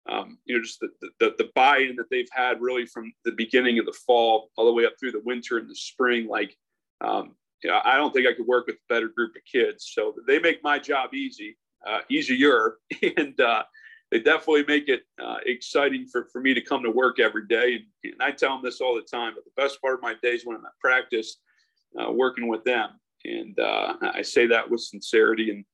um, 0.10 0.38
you 0.45 0.55
know 0.55 0.63
just 0.63 0.79
the, 0.79 0.89
the, 1.19 1.36
the 1.38 1.49
buy-in 1.53 1.95
that 1.97 2.10
they've 2.10 2.29
had 2.31 2.62
really 2.62 2.86
from 2.86 3.12
the 3.25 3.33
beginning 3.33 3.79
of 3.79 3.86
the 3.86 3.97
fall 4.05 4.49
all 4.57 4.65
the 4.65 4.73
way 4.73 4.86
up 4.86 4.93
through 4.99 5.12
the 5.12 5.21
winter 5.25 5.57
and 5.57 5.69
the 5.69 5.75
spring. 5.75 6.27
Like, 6.27 6.55
um, 7.01 7.36
you 7.63 7.69
know, 7.69 7.81
I 7.83 7.97
don't 7.97 8.13
think 8.13 8.27
I 8.27 8.33
could 8.33 8.47
work 8.47 8.67
with 8.67 8.75
a 8.75 8.93
better 8.93 9.10
group 9.10 9.36
of 9.36 9.41
kids. 9.51 9.91
So 9.93 10.13
they 10.27 10.39
make 10.39 10.63
my 10.63 10.79
job 10.79 11.13
easy, 11.13 11.57
uh, 11.86 11.99
easier, 12.10 12.77
and 13.17 13.39
uh, 13.41 13.63
they 14.12 14.19
definitely 14.19 14.63
make 14.65 14.88
it 14.88 15.01
uh, 15.21 15.38
exciting 15.45 16.07
for, 16.07 16.29
for 16.31 16.39
me 16.39 16.53
to 16.53 16.62
come 16.62 16.83
to 16.83 16.91
work 16.91 17.19
every 17.19 17.45
day. 17.47 17.73
And, 17.75 18.13
and, 18.13 18.21
I 18.21 18.31
tell 18.31 18.51
them 18.51 18.63
this 18.63 18.79
all 18.79 18.95
the 18.95 19.01
time, 19.01 19.33
but 19.36 19.43
the 19.43 19.62
best 19.62 19.81
part 19.81 19.95
of 19.95 20.01
my 20.01 20.15
day 20.21 20.36
is 20.36 20.45
when 20.45 20.55
I'm 20.55 20.65
at 20.65 20.71
practice 20.79 21.38
uh, 21.99 22.12
working 22.12 22.47
with 22.47 22.63
them 22.63 22.91
and 23.28 23.60
uh, 23.60 23.94
I 24.02 24.22
say 24.22 24.48
that 24.48 24.70
with 24.70 24.82
sincerity. 24.82 25.52
And 25.52 25.66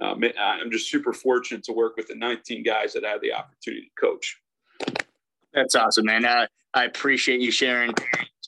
uh, 0.00 0.28
I'm 0.38 0.70
just 0.70 0.90
super 0.90 1.12
fortunate 1.12 1.64
to 1.64 1.72
work 1.72 1.96
with 1.96 2.08
the 2.08 2.14
19 2.14 2.62
guys 2.62 2.92
that 2.92 3.04
I 3.04 3.10
had 3.10 3.20
the 3.20 3.32
opportunity 3.32 3.90
to 3.96 4.00
coach. 4.00 4.40
That's 5.52 5.74
awesome, 5.74 6.06
man. 6.06 6.24
I 6.24 6.84
appreciate 6.84 7.40
you 7.40 7.50
sharing 7.50 7.92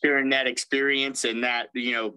sharing 0.03 0.31
that 0.31 0.47
experience 0.47 1.25
and 1.25 1.45
that 1.45 1.69
you 1.75 1.93
know 1.93 2.15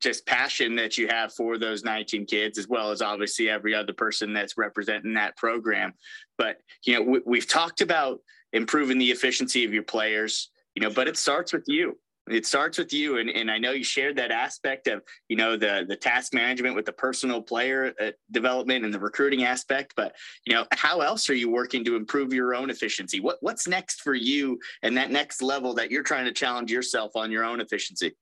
just 0.00 0.26
passion 0.26 0.74
that 0.76 0.98
you 0.98 1.08
have 1.08 1.32
for 1.32 1.56
those 1.56 1.82
19 1.84 2.26
kids 2.26 2.58
as 2.58 2.68
well 2.68 2.90
as 2.90 3.00
obviously 3.00 3.48
every 3.48 3.74
other 3.74 3.92
person 3.92 4.32
that's 4.32 4.58
representing 4.58 5.14
that 5.14 5.36
program 5.36 5.94
but 6.36 6.58
you 6.84 6.94
know 6.94 7.20
we, 7.24 7.38
have 7.38 7.48
talked 7.48 7.80
about 7.80 8.18
improving 8.52 8.98
the 8.98 9.10
efficiency 9.10 9.64
of 9.64 9.72
your 9.72 9.82
players 9.82 10.50
you 10.74 10.82
know 10.82 10.90
but 10.90 11.08
it 11.08 11.16
starts 11.16 11.52
with 11.52 11.64
you 11.66 11.98
it 12.28 12.46
starts 12.46 12.78
with 12.78 12.92
you 12.92 13.18
and, 13.18 13.28
and 13.30 13.50
i 13.50 13.58
know 13.58 13.72
you 13.72 13.84
shared 13.84 14.16
that 14.16 14.30
aspect 14.30 14.86
of 14.86 15.02
you 15.28 15.36
know 15.36 15.56
the 15.56 15.84
the 15.88 15.96
task 15.96 16.32
management 16.32 16.74
with 16.74 16.86
the 16.86 16.92
personal 16.92 17.40
player 17.42 17.92
uh, 18.00 18.10
development 18.30 18.84
and 18.84 18.92
the 18.92 18.98
recruiting 18.98 19.44
aspect 19.44 19.92
but 19.96 20.14
you 20.46 20.54
know 20.54 20.64
how 20.72 21.00
else 21.00 21.28
are 21.30 21.34
you 21.34 21.50
working 21.50 21.84
to 21.84 21.96
improve 21.96 22.32
your 22.32 22.54
own 22.54 22.70
efficiency? 22.70 23.20
What 23.20 23.38
what's 23.40 23.66
next 23.66 24.00
for 24.00 24.14
you 24.14 24.58
and 24.82 24.96
that 24.96 25.10
next 25.10 25.42
level 25.42 25.74
that 25.74 25.90
you're 25.90 26.02
trying 26.02 26.24
to 26.26 26.32
challenge 26.32 26.70
yourself 26.70 27.12
on 27.16 27.30
your 27.30 27.44
own 27.44 27.60
efficiency? 27.60 28.12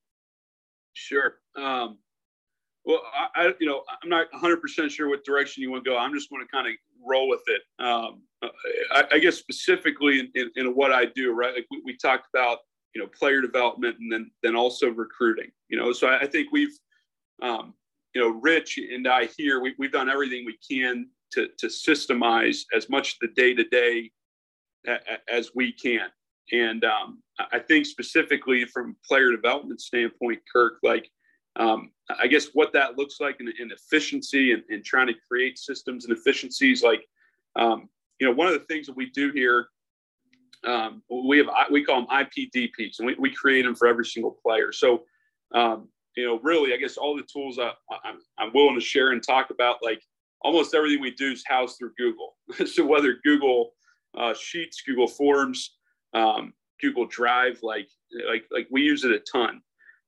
Sure. 0.95 1.37
Um, 1.57 1.99
well 2.85 3.01
I, 3.15 3.47
I, 3.47 3.55
you 3.61 3.67
know 3.67 3.83
i'm 4.03 4.09
not 4.09 4.27
100% 4.33 4.91
sure 4.91 5.09
what 5.09 5.25
direction 5.25 5.63
you 5.63 5.71
want 5.71 5.85
to 5.85 5.91
go. 5.91 5.97
I'm 5.97 6.13
just 6.13 6.31
going 6.31 6.45
to 6.45 6.51
kind 6.51 6.67
of 6.67 6.75
roll 7.05 7.29
with 7.29 7.43
it. 7.47 7.63
Um, 7.85 8.23
I, 8.91 9.05
I, 9.13 9.19
guess 9.19 9.37
specifically 9.37 10.21
in, 10.21 10.31
in, 10.35 10.51
in, 10.57 10.67
what 10.75 10.93
i 10.93 11.05
do 11.05 11.33
right? 11.33 11.55
Like 11.55 11.67
we, 11.71 11.83
we 11.85 11.97
talked 11.97 12.27
about 12.35 12.59
you 12.95 13.01
know 13.01 13.09
player 13.09 13.41
development 13.41 13.97
and 14.01 14.13
then 14.13 14.31
then 14.43 14.57
also 14.57 14.89
recruiting 14.89 15.51
you 15.69 15.79
know? 15.79 15.93
So 15.93 16.09
i, 16.09 16.21
I 16.21 16.27
think 16.27 16.53
we've 16.53 16.77
um, 17.43 17.75
you 18.15 18.21
know 18.21 18.29
rich 18.41 18.79
and 18.79 19.07
i 19.09 19.29
here 19.37 19.61
we, 19.61 19.75
we've 19.79 19.93
done 19.93 20.09
everything 20.09 20.45
we 20.45 20.59
can 20.69 21.09
to 21.33 21.49
to 21.59 21.67
systemize 21.67 22.63
as 22.75 22.89
much 22.89 23.19
the 23.21 23.29
day 23.29 23.55
to 23.55 23.65
day 23.65 24.11
as 25.29 25.51
we 25.55 25.73
can. 25.73 26.09
And 26.51 26.85
um, 26.85 27.23
i 27.53 27.59
think 27.59 27.87
specifically 27.87 28.65
from 28.67 28.97
player 29.07 29.31
development 29.31 29.81
standpoint 29.81 30.41
kirk 30.53 30.75
like 30.83 31.09
um, 31.57 31.91
i 32.21 32.27
guess 32.27 32.49
what 32.53 32.73
that 32.73 32.99
looks 32.99 33.21
like 33.21 33.41
in, 33.41 33.49
in 33.59 33.71
efficiency 33.71 34.53
and, 34.53 34.63
and, 34.69 34.85
trying 34.85 35.07
to 35.07 35.15
create 35.29 35.59
systems 35.59 36.05
and 36.05 36.17
efficiencies 36.17 36.83
like 36.83 37.07
um, 37.57 37.89
you 38.19 38.27
know 38.27 38.33
one 38.33 38.49
of 38.49 38.55
the 38.55 38.67
things 38.67 38.87
that 38.87 38.97
we 38.97 39.11
do 39.11 39.33
here 39.33 39.69
um, 40.65 41.03
we 41.11 41.39
have 41.39 41.49
we 41.71 41.85
call 41.85 42.01
them 42.01 42.07
IPDPs, 42.07 42.99
and 42.99 43.07
we, 43.07 43.17
we 43.19 43.35
create 43.35 43.63
them 43.63 43.75
for 43.75 43.89
every 43.89 44.05
single 44.05 44.37
player. 44.43 44.73
So, 44.73 45.03
um, 45.55 45.89
you 46.17 46.25
know, 46.25 46.41
really, 46.43 46.73
I 46.73 46.77
guess 46.77 46.97
all 46.97 47.17
the 47.17 47.25
tools 47.25 47.59
I, 47.59 47.73
I'm, 48.05 48.19
I'm 48.39 48.53
willing 48.55 48.75
to 48.75 48.81
share 48.81 49.13
and 49.13 49.23
talk 49.23 49.51
about, 49.51 49.79
like 49.83 50.03
almost 50.43 50.75
everything 50.75 51.01
we 51.01 51.11
do 51.13 51.33
is 51.33 51.45
housed 51.47 51.79
through 51.79 51.93
Google. 51.99 52.37
so 52.67 52.85
whether 52.85 53.17
Google 53.25 53.73
uh, 54.17 54.35
Sheets, 54.35 54.83
Google 54.83 55.09
Forms, 55.09 55.77
um, 56.15 56.53
Google 56.81 57.07
Drive, 57.07 57.59
like 57.63 57.89
like 58.29 58.45
like 58.53 58.69
we 58.71 58.83
use 58.83 59.05
it 59.05 59.13
a 59.13 59.21
ton. 59.21 59.63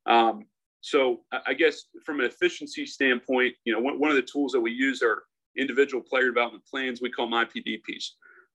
Um, 0.07 0.47
so 0.83 1.21
I 1.47 1.55
guess 1.55 1.85
from 2.05 2.21
an 2.21 2.27
efficiency 2.27 2.85
standpoint, 2.85 3.55
you 3.65 3.73
know, 3.73 3.81
one, 3.81 3.99
one 3.99 4.11
of 4.11 4.17
the 4.17 4.23
tools 4.23 4.53
that 4.53 4.61
we 4.61 4.71
use 4.71 5.03
are 5.03 5.23
individual 5.57 6.03
player 6.03 6.27
development 6.27 6.65
plans. 6.67 7.01
We 7.01 7.11
call 7.11 7.29
them 7.29 7.47
IPDPs 7.47 8.11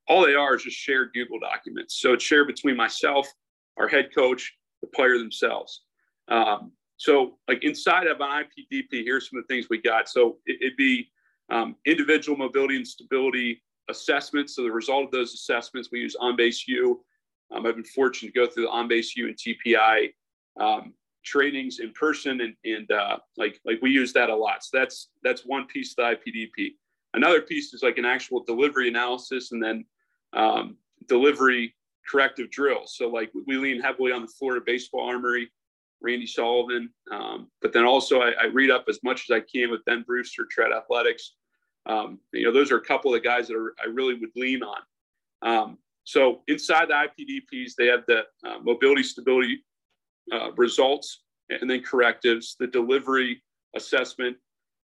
all 0.09 0.25
they 0.25 0.35
are 0.35 0.55
is 0.55 0.63
just 0.63 0.77
shared 0.77 1.11
Google 1.13 1.39
documents. 1.39 2.01
So 2.01 2.13
it's 2.13 2.23
shared 2.23 2.47
between 2.47 2.75
myself, 2.75 3.31
our 3.77 3.87
head 3.87 4.09
coach, 4.13 4.53
the 4.81 4.87
player 4.87 5.17
themselves. 5.17 5.83
Um, 6.27 6.71
so 6.97 7.37
like 7.47 7.63
inside 7.63 8.07
of 8.07 8.19
an 8.19 8.43
IPDP, 8.43 9.03
here's 9.05 9.29
some 9.29 9.39
of 9.39 9.47
the 9.47 9.53
things 9.53 9.67
we 9.69 9.81
got. 9.81 10.09
So 10.09 10.37
it, 10.45 10.57
would 10.61 10.75
be 10.77 11.09
um, 11.49 11.75
individual 11.85 12.37
mobility 12.37 12.75
and 12.75 12.87
stability 12.87 13.61
assessments. 13.89 14.55
So 14.55 14.63
the 14.63 14.71
result 14.71 15.05
of 15.05 15.11
those 15.11 15.33
assessments, 15.33 15.89
we 15.91 15.99
use 15.99 16.15
OnBase 16.19 16.67
U. 16.67 17.03
Um, 17.51 17.65
I've 17.65 17.75
been 17.75 17.83
fortunate 17.83 18.33
to 18.33 18.39
go 18.39 18.51
through 18.51 18.63
the 18.63 18.69
OnBase 18.69 19.15
U 19.15 19.27
and 19.27 19.37
TPI 19.37 20.09
um, 20.59 20.93
trainings 21.23 21.79
in 21.79 21.91
person, 21.93 22.41
and, 22.41 22.53
and 22.65 22.91
uh, 22.91 23.17
like 23.37 23.59
like 23.65 23.79
we 23.81 23.91
use 23.91 24.13
that 24.13 24.29
a 24.29 24.35
lot. 24.35 24.63
So 24.63 24.77
that's 24.77 25.09
that's 25.23 25.45
one 25.45 25.65
piece 25.67 25.95
of 25.97 26.17
the 26.23 26.31
IPDP. 26.31 26.71
Another 27.13 27.41
piece 27.41 27.73
is 27.73 27.81
like 27.81 27.97
an 27.97 28.05
actual 28.05 28.43
delivery 28.43 28.87
analysis, 28.87 29.51
and 29.51 29.63
then 29.63 29.85
um, 30.33 30.77
delivery 31.07 31.75
corrective 32.09 32.49
drills. 32.49 32.95
So 32.95 33.09
like 33.09 33.31
we 33.45 33.57
lean 33.57 33.81
heavily 33.81 34.11
on 34.11 34.21
the 34.21 34.27
Florida 34.27 34.63
Baseball 34.65 35.07
Armory, 35.07 35.49
Randy 36.01 36.25
Sullivan, 36.25 36.89
um, 37.11 37.49
but 37.61 37.73
then 37.73 37.85
also 37.85 38.21
I, 38.21 38.31
I, 38.41 38.45
read 38.45 38.71
up 38.71 38.85
as 38.87 38.99
much 39.03 39.29
as 39.29 39.35
I 39.35 39.41
can 39.41 39.69
with 39.69 39.83
Ben 39.85 40.03
Brewster, 40.03 40.47
Tread 40.49 40.71
Athletics. 40.71 41.33
Um, 41.85 42.19
you 42.31 42.45
know, 42.45 42.53
those 42.53 42.71
are 42.71 42.77
a 42.77 42.85
couple 42.85 43.13
of 43.13 43.21
the 43.21 43.27
guys 43.27 43.47
that 43.47 43.57
are, 43.57 43.73
I 43.83 43.87
really 43.87 44.15
would 44.15 44.31
lean 44.35 44.61
on. 44.63 44.81
Um, 45.41 45.77
so 46.03 46.41
inside 46.47 46.89
the 46.89 46.93
IPDPs, 46.93 47.73
they 47.77 47.87
have 47.87 48.05
the 48.07 48.21
uh, 48.47 48.59
mobility 48.63 49.03
stability 49.03 49.63
uh, 50.31 50.51
results 50.55 51.23
and 51.49 51.69
then 51.69 51.83
correctives, 51.83 52.55
the 52.59 52.67
delivery 52.67 53.41
assessment 53.75 54.37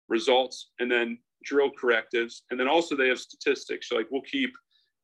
results, 0.08 0.70
and 0.78 0.90
then 0.90 1.18
drill 1.44 1.70
correctives. 1.70 2.42
And 2.50 2.58
then 2.58 2.68
also 2.68 2.96
they 2.96 3.08
have 3.08 3.18
statistics. 3.18 3.88
So 3.88 3.96
like 3.96 4.08
we'll 4.10 4.22
keep 4.22 4.52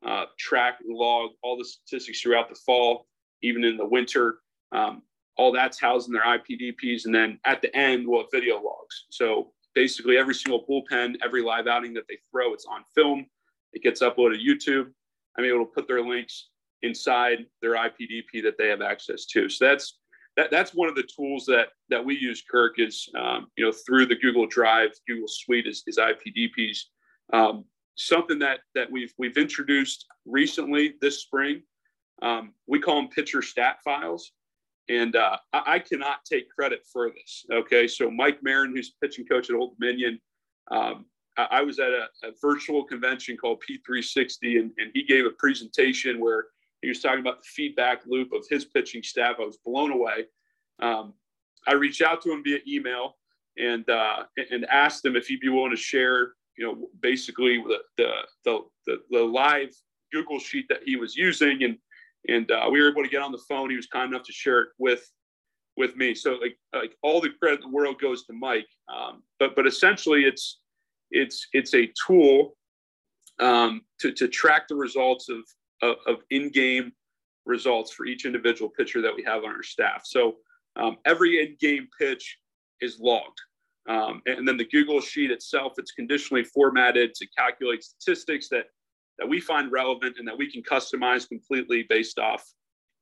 uh, 0.07 0.27
track 0.39 0.79
and 0.85 0.97
log 0.97 1.31
all 1.43 1.57
the 1.57 1.65
statistics 1.65 2.21
throughout 2.21 2.49
the 2.49 2.55
fall, 2.67 3.07
even 3.43 3.65
in 3.65 3.77
the 3.77 3.87
winter. 3.87 4.39
Um, 4.73 5.03
all 5.37 5.53
that's 5.53 5.81
housed 5.81 6.09
in 6.09 6.15
their 6.15 6.25
IPDPs. 6.25 7.07
And 7.07 7.15
then 7.15 7.39
at 7.45 7.63
the 7.63 7.75
end, 7.77 8.07
we'll 8.07 8.23
have 8.23 8.31
video 8.33 8.57
logs. 8.57 9.07
So 9.11 9.53
basically, 9.75 10.19
every 10.19 10.35
single 10.35 10.67
bullpen, 10.69 11.17
every 11.25 11.43
live 11.43 11.67
outing 11.67 11.95
that 11.95 12.05
they 12.09 12.19
throw, 12.31 12.53
it's 12.53 12.67
on 12.67 12.83
film. 12.95 13.27
It 13.73 13.83
gets 13.83 14.03
uploaded 14.03 14.39
to 14.41 14.73
YouTube. 14.73 14.91
I'm 15.37 15.45
able 15.45 15.61
to 15.61 15.71
put 15.73 15.87
their 15.87 16.03
links 16.03 16.49
inside 16.83 17.47
their 17.63 17.75
IPDP 17.75 18.43
that 18.43 18.57
they 18.59 18.69
have 18.69 18.83
access 18.83 19.27
to. 19.27 19.49
So 19.49 19.65
that's 19.65 19.99
that, 20.37 20.51
that's 20.51 20.73
one 20.73 20.89
of 20.89 20.95
the 20.95 21.09
tools 21.17 21.45
that 21.47 21.69
that 21.91 22.05
we 22.05 22.17
use. 22.17 22.43
Kirk 22.49 22.79
is 22.79 23.09
um, 23.19 23.49
you 23.57 23.65
know 23.65 23.73
through 23.73 24.07
the 24.07 24.17
Google 24.17 24.47
Drive, 24.47 24.91
Google 25.07 25.29
Suite 25.29 25.67
is, 25.67 25.83
is 25.87 25.99
IPDPs. 25.99 26.79
Um, 27.33 27.65
something 27.99 28.39
that 28.39 28.61
that 28.75 28.91
we've 28.91 29.13
we've 29.19 29.37
introduced 29.37 30.07
recently 30.25 30.95
this 31.01 31.23
spring. 31.23 31.63
Um, 32.23 32.55
we 32.67 32.81
call 32.81 32.97
them 32.97 33.09
pitcher 33.09 33.43
stat 33.43 33.79
files, 33.85 34.33
and 34.89 35.15
uh, 35.15 35.37
I, 35.53 35.63
I, 35.67 35.79
cannot 35.79 36.25
take 36.25 36.51
credit 36.51 36.81
for 36.93 37.11
this. 37.11 37.45
Okay, 37.53 37.87
so 37.87 38.11
Mike 38.11 38.43
Marin, 38.43 38.75
who's 38.75 38.95
pitching 39.01 39.25
coach 39.27 39.51
at 39.51 39.57
Old 39.57 39.79
Dominion, 39.79 40.21
um, 40.73 41.05
I, 41.37 41.47
I, 41.51 41.63
was 41.63 41.79
at 41.79 41.91
a, 41.91 42.09
a, 42.25 42.33
virtual 42.43 42.83
convention 42.83 43.37
called 43.37 43.63
P360, 43.69 44.59
and, 44.59 44.73
and 44.79 44.91
he 44.95 45.05
gave 45.05 45.27
a 45.27 45.31
presentation 45.31 46.19
where 46.19 46.47
he 46.83 46.89
was 46.89 47.01
talking 47.01 47.21
about 47.21 47.39
the 47.39 47.49
feedback 47.49 48.03
loop 48.07 48.33
of 48.33 48.45
his 48.51 48.65
pitching 48.65 49.05
staff. 49.05 49.37
I 49.39 49.45
was 49.45 49.59
blown 49.65 49.93
away. 49.93 50.27
Um, 50.81 51.15
I 51.69 51.75
reached 51.75 52.03
out 52.03 52.21
to 52.23 52.33
him 52.33 52.43
via 52.43 52.59
email 52.67 53.17
and 53.59 53.89
uh, 53.89 54.25
and 54.51 54.65
asked 54.67 55.05
him 55.05 55.15
if 55.15 55.29
he'd 55.29 55.41
be 55.41 55.49
willing 55.49 55.71
to 55.71 55.77
share 55.77 56.33
you 56.59 56.67
know, 56.67 56.89
basically 57.01 57.63
the, 57.63 57.79
the, 58.45 58.61
the, 58.87 58.97
the, 59.11 59.21
live 59.21 59.71
Google 60.13 60.41
sheet 60.41 60.67
that 60.69 60.81
he 60.85 60.97
was 60.97 61.17
using. 61.17 61.63
And, 61.63 61.79
and 62.27 62.51
uh, 62.51 62.69
we 62.71 62.83
were 62.83 62.91
able 62.91 63.05
to 63.05 63.09
get 63.09 63.23
on 63.23 63.31
the 63.31 63.43
phone. 63.49 63.71
He 63.71 63.77
was 63.77 63.87
kind 63.87 64.13
enough 64.13 64.27
to 64.27 64.33
share 64.33 64.61
it 64.63 64.69
with, 64.77 65.09
with 65.77 65.97
me. 65.97 66.15
So 66.15 66.33
like, 66.33 66.59
like 66.75 66.97
all 67.03 67.21
the 67.21 67.31
credit 67.31 67.63
in 67.63 67.71
the 67.71 67.75
world 67.75 68.01
goes 68.01 68.25
to 68.25 68.33
Mike. 68.33 68.67
Um, 68.93 69.23
but, 69.39 69.55
but 69.55 69.67
essentially 69.67 70.25
it's, 70.25 70.61
it's, 71.13 71.47
it's 71.53 71.75
a 71.75 71.91
tool 72.07 72.57
um, 73.39 73.83
to, 74.01 74.11
to 74.13 74.27
track 74.27 74.67
the 74.69 74.75
results 74.75 75.29
of, 75.29 75.39
of, 75.81 75.97
of 76.07 76.17
in-game 76.31 76.93
results 77.47 77.93
for 77.93 78.05
each 78.05 78.27
individual 78.27 78.69
pitcher 78.69 79.01
that 79.01 79.15
we 79.15 79.23
have 79.23 79.45
on 79.45 79.51
our 79.51 79.63
staff. 79.63 80.03
So 80.05 80.37
um, 80.75 80.97
every 81.07 81.41
in-game 81.41 81.89
pitch 81.99 82.37
is 82.81 82.99
logged. 82.99 83.39
Um, 83.89 84.23
and 84.27 84.47
then 84.47 84.59
the 84.59 84.67
Google 84.67 85.01
sheet 85.01 85.31
itself, 85.31 85.73
it's 85.79 85.93
conditionally 85.93 86.45
formatted 86.45 87.15
to 87.15 87.27
calculate 87.37 87.83
statistics 87.83 88.49
that, 88.51 88.67
that 89.19 89.27
we 89.27 89.41
find 89.41 89.73
relevant 89.73 90.17
and 90.19 90.29
that 90.29 90.37
we 90.37 90.51
can 90.51 90.63
customize 90.63 91.27
completely 91.27 91.87
based 91.89 92.19
off 92.19 92.45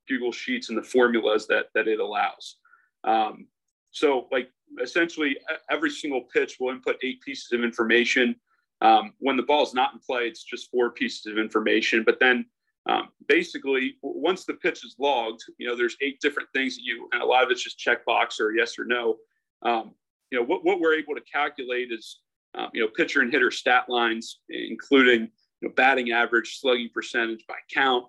Google 0.07 0.31
Sheets 0.31 0.69
and 0.69 0.77
the 0.77 0.83
formulas 0.83 1.45
that, 1.47 1.65
that 1.75 1.89
it 1.89 1.99
allows. 1.99 2.55
Um, 3.03 3.47
so 3.91 4.27
like 4.31 4.49
essentially 4.81 5.37
every 5.69 5.89
single 5.89 6.21
pitch 6.33 6.57
will 6.59 6.71
input 6.71 6.97
eight 7.03 7.21
pieces 7.21 7.51
of 7.51 7.63
information. 7.63 8.35
Um, 8.81 9.13
when 9.19 9.35
the 9.35 9.43
ball 9.43 9.63
is 9.63 9.73
not 9.73 9.93
in 9.93 9.99
play, 9.99 10.27
it's 10.27 10.43
just 10.43 10.71
four 10.71 10.91
pieces 10.91 11.25
of 11.25 11.37
information. 11.37 12.03
But 12.05 12.19
then 12.19 12.45
um, 12.87 13.09
basically, 13.27 13.97
once 14.01 14.45
the 14.45 14.53
pitch 14.53 14.85
is 14.85 14.95
logged, 14.99 15.43
you 15.57 15.67
know, 15.67 15.75
there's 15.75 15.97
eight 16.01 16.21
different 16.21 16.47
things 16.53 16.75
that 16.75 16.83
you, 16.83 17.09
and 17.11 17.21
a 17.21 17.25
lot 17.25 17.43
of 17.43 17.51
it's 17.51 17.63
just 17.63 17.79
checkbox 17.79 18.39
or 18.39 18.51
yes 18.51 18.79
or 18.79 18.85
no. 18.85 19.17
Um, 19.63 19.93
you 20.31 20.39
know, 20.39 20.45
what, 20.45 20.63
what 20.63 20.79
we're 20.79 20.95
able 20.95 21.15
to 21.15 21.21
calculate 21.21 21.91
is, 21.91 22.19
um, 22.55 22.69
you 22.73 22.81
know, 22.81 22.89
pitcher 22.95 23.21
and 23.21 23.31
hitter 23.31 23.51
stat 23.51 23.85
lines, 23.87 24.39
including, 24.49 25.29
you 25.61 25.67
know, 25.67 25.73
batting 25.75 26.11
average, 26.11 26.59
slugging 26.59 26.89
percentage 26.93 27.45
by 27.47 27.55
count, 27.73 28.05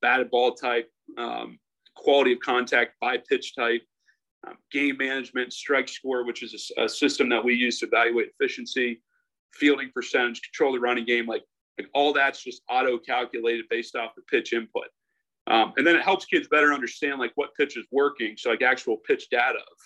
batted 0.00 0.30
ball 0.30 0.54
type, 0.54 0.90
um, 1.18 1.58
quality 1.94 2.32
of 2.32 2.40
contact 2.40 2.92
by 3.00 3.18
pitch 3.28 3.54
type, 3.54 3.82
um, 4.46 4.54
game 4.70 4.96
management, 4.98 5.52
strike 5.52 5.88
score, 5.88 6.26
which 6.26 6.42
is 6.42 6.72
a, 6.76 6.84
a, 6.84 6.88
system 6.88 7.28
that 7.28 7.44
we 7.44 7.54
use 7.54 7.78
to 7.78 7.86
evaluate 7.86 8.28
efficiency, 8.28 9.00
fielding 9.52 9.90
percentage, 9.94 10.42
control 10.42 10.72
the 10.72 10.80
running 10.80 11.04
game, 11.04 11.26
like, 11.26 11.44
like 11.78 11.88
all 11.94 12.12
that's 12.12 12.42
just 12.42 12.62
auto 12.68 12.98
calculated 12.98 13.64
based 13.70 13.94
off 13.94 14.14
the 14.16 14.22
pitch 14.22 14.52
input. 14.52 14.88
Um, 15.46 15.72
and 15.76 15.86
then 15.86 15.96
it 15.96 16.02
helps 16.02 16.24
kids 16.24 16.48
better 16.48 16.72
understand 16.72 17.18
like 17.18 17.32
what 17.34 17.54
pitch 17.56 17.76
is 17.76 17.86
working. 17.90 18.36
So 18.36 18.50
like 18.50 18.62
actual 18.62 18.98
pitch 18.98 19.28
data 19.30 19.58
of 19.58 19.76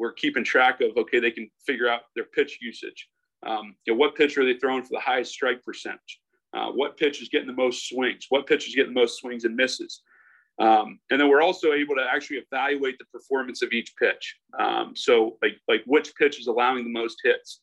we're 0.00 0.12
keeping 0.12 0.42
track 0.42 0.80
of 0.80 0.96
okay 0.96 1.20
they 1.20 1.30
can 1.30 1.48
figure 1.64 1.86
out 1.86 2.00
their 2.16 2.24
pitch 2.24 2.58
usage. 2.62 3.08
Um, 3.46 3.76
you 3.84 3.92
know, 3.92 3.98
what 3.98 4.16
pitch 4.16 4.36
are 4.38 4.44
they 4.44 4.58
throwing 4.58 4.82
for 4.82 4.92
the 4.92 5.00
highest 5.00 5.32
strike 5.32 5.62
percentage? 5.62 6.20
Uh, 6.56 6.70
what 6.70 6.96
pitch 6.96 7.22
is 7.22 7.28
getting 7.28 7.46
the 7.46 7.52
most 7.52 7.86
swings? 7.86 8.26
What 8.30 8.46
pitch 8.46 8.66
is 8.66 8.74
getting 8.74 8.94
the 8.94 9.00
most 9.00 9.18
swings 9.18 9.44
and 9.44 9.54
misses? 9.54 10.02
Um, 10.58 10.98
and 11.10 11.20
then 11.20 11.28
we're 11.28 11.42
also 11.42 11.72
able 11.72 11.94
to 11.96 12.04
actually 12.10 12.38
evaluate 12.38 12.98
the 12.98 13.04
performance 13.12 13.62
of 13.62 13.72
each 13.72 13.94
pitch. 13.96 14.36
Um, 14.58 14.94
so 14.96 15.36
like 15.42 15.58
like 15.68 15.82
which 15.84 16.14
pitch 16.16 16.40
is 16.40 16.46
allowing 16.46 16.84
the 16.84 16.90
most 16.90 17.18
hits? 17.22 17.60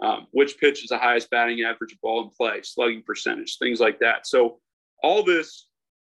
Um, 0.00 0.28
which 0.30 0.58
pitch 0.58 0.82
is 0.82 0.90
the 0.90 0.98
highest 0.98 1.28
batting 1.30 1.62
average 1.62 1.96
ball 2.00 2.22
in 2.22 2.30
play 2.30 2.62
slugging 2.62 3.02
percentage 3.02 3.58
things 3.58 3.80
like 3.80 3.98
that. 3.98 4.28
So 4.28 4.60
all 5.02 5.22
this 5.24 5.66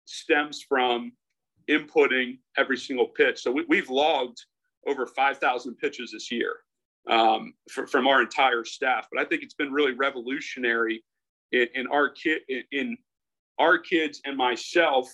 stems 0.07 0.63
from 0.69 1.13
inputting 1.71 2.39
every 2.57 2.77
single 2.77 3.07
pitch. 3.07 3.43
So 3.43 3.53
we, 3.53 3.65
we've 3.69 3.91
logged 3.91 4.39
over 4.87 5.07
5,000 5.07 5.75
pitches 5.77 6.13
this 6.13 6.31
year 6.31 6.57
um, 7.09 7.55
for, 7.71 7.87
from 7.87 8.07
our 8.07 8.23
entire 8.23 8.65
staff. 8.65 9.07
But 9.13 9.21
I 9.21 9.25
think 9.25 9.43
it's 9.43 9.55
been 9.55 9.73
really 9.73 9.93
revolutionary 9.93 11.03
in, 11.53 11.67
in 11.75 11.87
our 11.89 12.11
kid 12.11 12.43
in, 12.73 12.97
our 13.59 13.77
kids 13.77 14.21
and 14.25 14.37
myself 14.37 15.13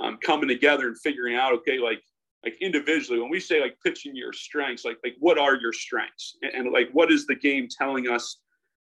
um, 0.00 0.18
coming 0.20 0.48
together 0.48 0.88
and 0.88 0.98
figuring 0.98 1.36
out 1.36 1.52
okay, 1.52 1.78
like 1.78 2.02
like 2.44 2.56
individually 2.60 3.20
when 3.20 3.30
we 3.30 3.40
say 3.40 3.60
like 3.60 3.76
pitching 3.84 4.16
your 4.16 4.32
strengths, 4.32 4.84
like 4.84 4.98
like 5.04 5.14
what 5.20 5.38
are 5.38 5.56
your 5.56 5.72
strengths 5.72 6.36
and, 6.42 6.52
and 6.54 6.72
like 6.72 6.88
what 6.92 7.12
is 7.12 7.26
the 7.26 7.34
game 7.34 7.68
telling 7.70 8.08
us 8.08 8.40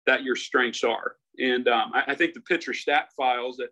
that 0.06 0.22
your 0.22 0.36
strengths 0.36 0.84
are? 0.84 1.16
And 1.38 1.68
um, 1.68 1.92
I, 1.94 2.12
I, 2.12 2.14
think 2.14 2.34
the 2.34 2.40
pitcher 2.40 2.74
stat 2.74 3.08
files 3.16 3.56
that 3.56 3.70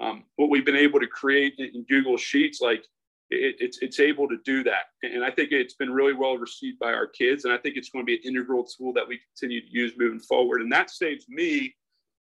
um, 0.00 0.24
what 0.36 0.50
we've 0.50 0.66
been 0.66 0.76
able 0.76 1.00
to 1.00 1.06
create 1.06 1.54
in, 1.58 1.66
in 1.74 1.84
Google 1.88 2.16
Sheets, 2.16 2.60
like 2.60 2.84
it, 3.30 3.56
it's 3.60 3.78
it's 3.80 4.00
able 4.00 4.28
to 4.28 4.36
do 4.44 4.62
that, 4.64 4.86
and 5.02 5.24
I 5.24 5.30
think 5.30 5.52
it's 5.52 5.74
been 5.74 5.90
really 5.90 6.12
well 6.12 6.36
received 6.36 6.78
by 6.78 6.92
our 6.92 7.06
kids, 7.06 7.44
and 7.44 7.54
I 7.54 7.58
think 7.58 7.76
it's 7.76 7.90
going 7.90 8.04
to 8.04 8.06
be 8.06 8.16
an 8.16 8.22
integral 8.24 8.64
tool 8.64 8.92
that 8.94 9.06
we 9.06 9.18
continue 9.18 9.60
to 9.60 9.70
use 9.70 9.92
moving 9.96 10.20
forward, 10.20 10.62
and 10.62 10.72
that 10.72 10.90
saves 10.90 11.28
me 11.28 11.74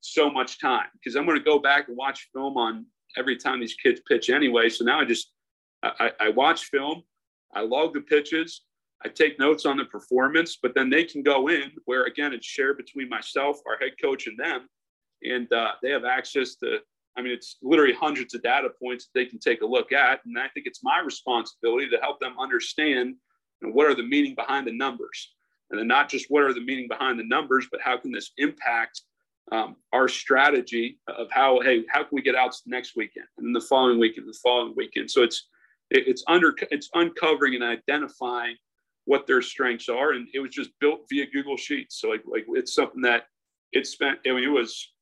so 0.01 0.31
much 0.31 0.61
time 0.61 0.87
because 0.95 1.17
I'm 1.17 1.25
going 1.25 1.39
to 1.39 1.45
go 1.45 1.59
back 1.59 1.89
and 1.89 1.97
watch 1.97 2.29
film 2.33 2.57
on 2.57 2.87
every 3.17 3.37
time 3.37 3.61
these 3.61 3.75
kids 3.75 4.01
pitch 4.09 4.31
anyway. 4.31 4.69
So 4.69 4.85
now 4.85 5.01
I 5.01 5.05
just 5.05 5.33
I, 5.83 6.11
I 6.21 6.29
watch 6.31 6.65
film, 6.65 7.03
I 7.55 7.61
log 7.61 7.95
the 7.95 8.01
pitches, 8.01 8.63
I 9.05 9.09
take 9.09 9.39
notes 9.39 9.67
on 9.67 9.77
the 9.77 9.85
performance, 9.85 10.59
but 10.61 10.75
then 10.75 10.91
they 10.91 11.05
can 11.05 11.23
go 11.23 11.49
in 11.49 11.71
where 11.85 12.05
again 12.05 12.33
it's 12.33 12.47
shared 12.47 12.77
between 12.77 13.09
myself, 13.09 13.61
our 13.67 13.79
head 13.79 13.93
coach, 14.01 14.27
and 14.27 14.39
them, 14.39 14.69
and 15.23 15.53
uh, 15.53 15.73
they 15.83 15.91
have 15.91 16.05
access 16.05 16.57
to. 16.57 16.79
I 17.17 17.23
mean, 17.23 17.33
it's 17.33 17.57
literally 17.63 17.95
hundreds 17.95 18.35
of 18.35 18.43
data 18.43 18.69
points 18.83 19.07
that 19.07 19.19
they 19.19 19.25
can 19.25 19.39
take 19.39 19.63
a 19.63 19.67
look 19.67 19.93
at, 19.93 20.21
and 20.25 20.39
I 20.39 20.49
think 20.49 20.67
it's 20.67 20.83
my 20.83 21.01
responsibility 21.01 21.89
to 21.89 21.99
help 21.99 22.21
them 22.21 22.39
understand 22.39 23.15
you 23.61 23.69
know, 23.69 23.73
what 23.73 23.87
are 23.87 23.95
the 23.95 24.03
meaning 24.03 24.35
behind 24.35 24.67
the 24.67 24.73
numbers, 24.73 25.35
and 25.71 25.79
then 25.79 25.87
not 25.87 26.09
just 26.09 26.27
what 26.29 26.43
are 26.43 26.53
the 26.53 26.65
meaning 26.65 26.89
behind 26.89 27.19
the 27.19 27.27
numbers, 27.27 27.67
but 27.71 27.81
how 27.81 27.97
can 27.97 28.13
this 28.13 28.33
impact 28.37 29.03
um, 29.53 29.77
our 29.93 30.09
strategy 30.09 30.99
of 31.07 31.29
how 31.31 31.61
hey 31.61 31.85
how 31.89 32.01
can 32.01 32.11
we 32.13 32.23
get 32.23 32.35
out 32.35 32.55
next 32.67 32.97
weekend 32.97 33.27
and 33.39 33.47
then 33.47 33.53
the 33.53 33.61
following 33.61 33.99
weekend 33.99 34.29
the 34.29 34.39
following 34.43 34.75
weekend? 34.77 35.11
So 35.11 35.23
it's 35.23 35.49
it's 35.91 36.25
under 36.27 36.55
it's 36.73 36.91
uncovering 36.95 37.55
and 37.55 37.63
identifying 37.63 38.57
what 39.05 39.27
their 39.29 39.41
strengths 39.41 39.89
are 39.89 40.13
and 40.13 40.27
it 40.35 40.41
was 40.41 40.51
just 40.51 40.71
built 40.81 41.03
via 41.09 41.27
google 41.31 41.57
sheets. 41.57 42.01
So 42.01 42.09
like 42.09 42.25
like 42.27 42.45
it's 42.49 42.75
something 42.75 43.03
that 43.03 43.27
it 43.73 43.87
spent 43.87 44.19
i 44.27 44.33
mean 44.33 44.45
it 44.45 44.49
was 44.49 44.93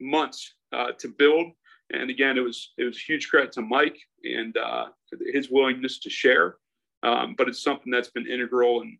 months 0.00 0.54
uh, 0.72 0.92
to 0.98 1.08
build. 1.08 1.52
And 1.90 2.10
again 2.10 2.36
it 2.36 2.42
was 2.42 2.72
it 2.76 2.84
was 2.84 2.98
huge 2.98 3.28
credit 3.28 3.52
to 3.52 3.62
mike 3.62 3.98
and 4.22 4.56
uh, 4.56 4.86
his 5.32 5.50
willingness 5.50 5.98
to 6.00 6.10
share. 6.10 6.56
Um, 7.02 7.34
but 7.38 7.48
it's 7.48 7.62
something 7.62 7.92
that's 7.92 8.10
been 8.10 8.26
integral 8.26 8.82
in, 8.82 8.98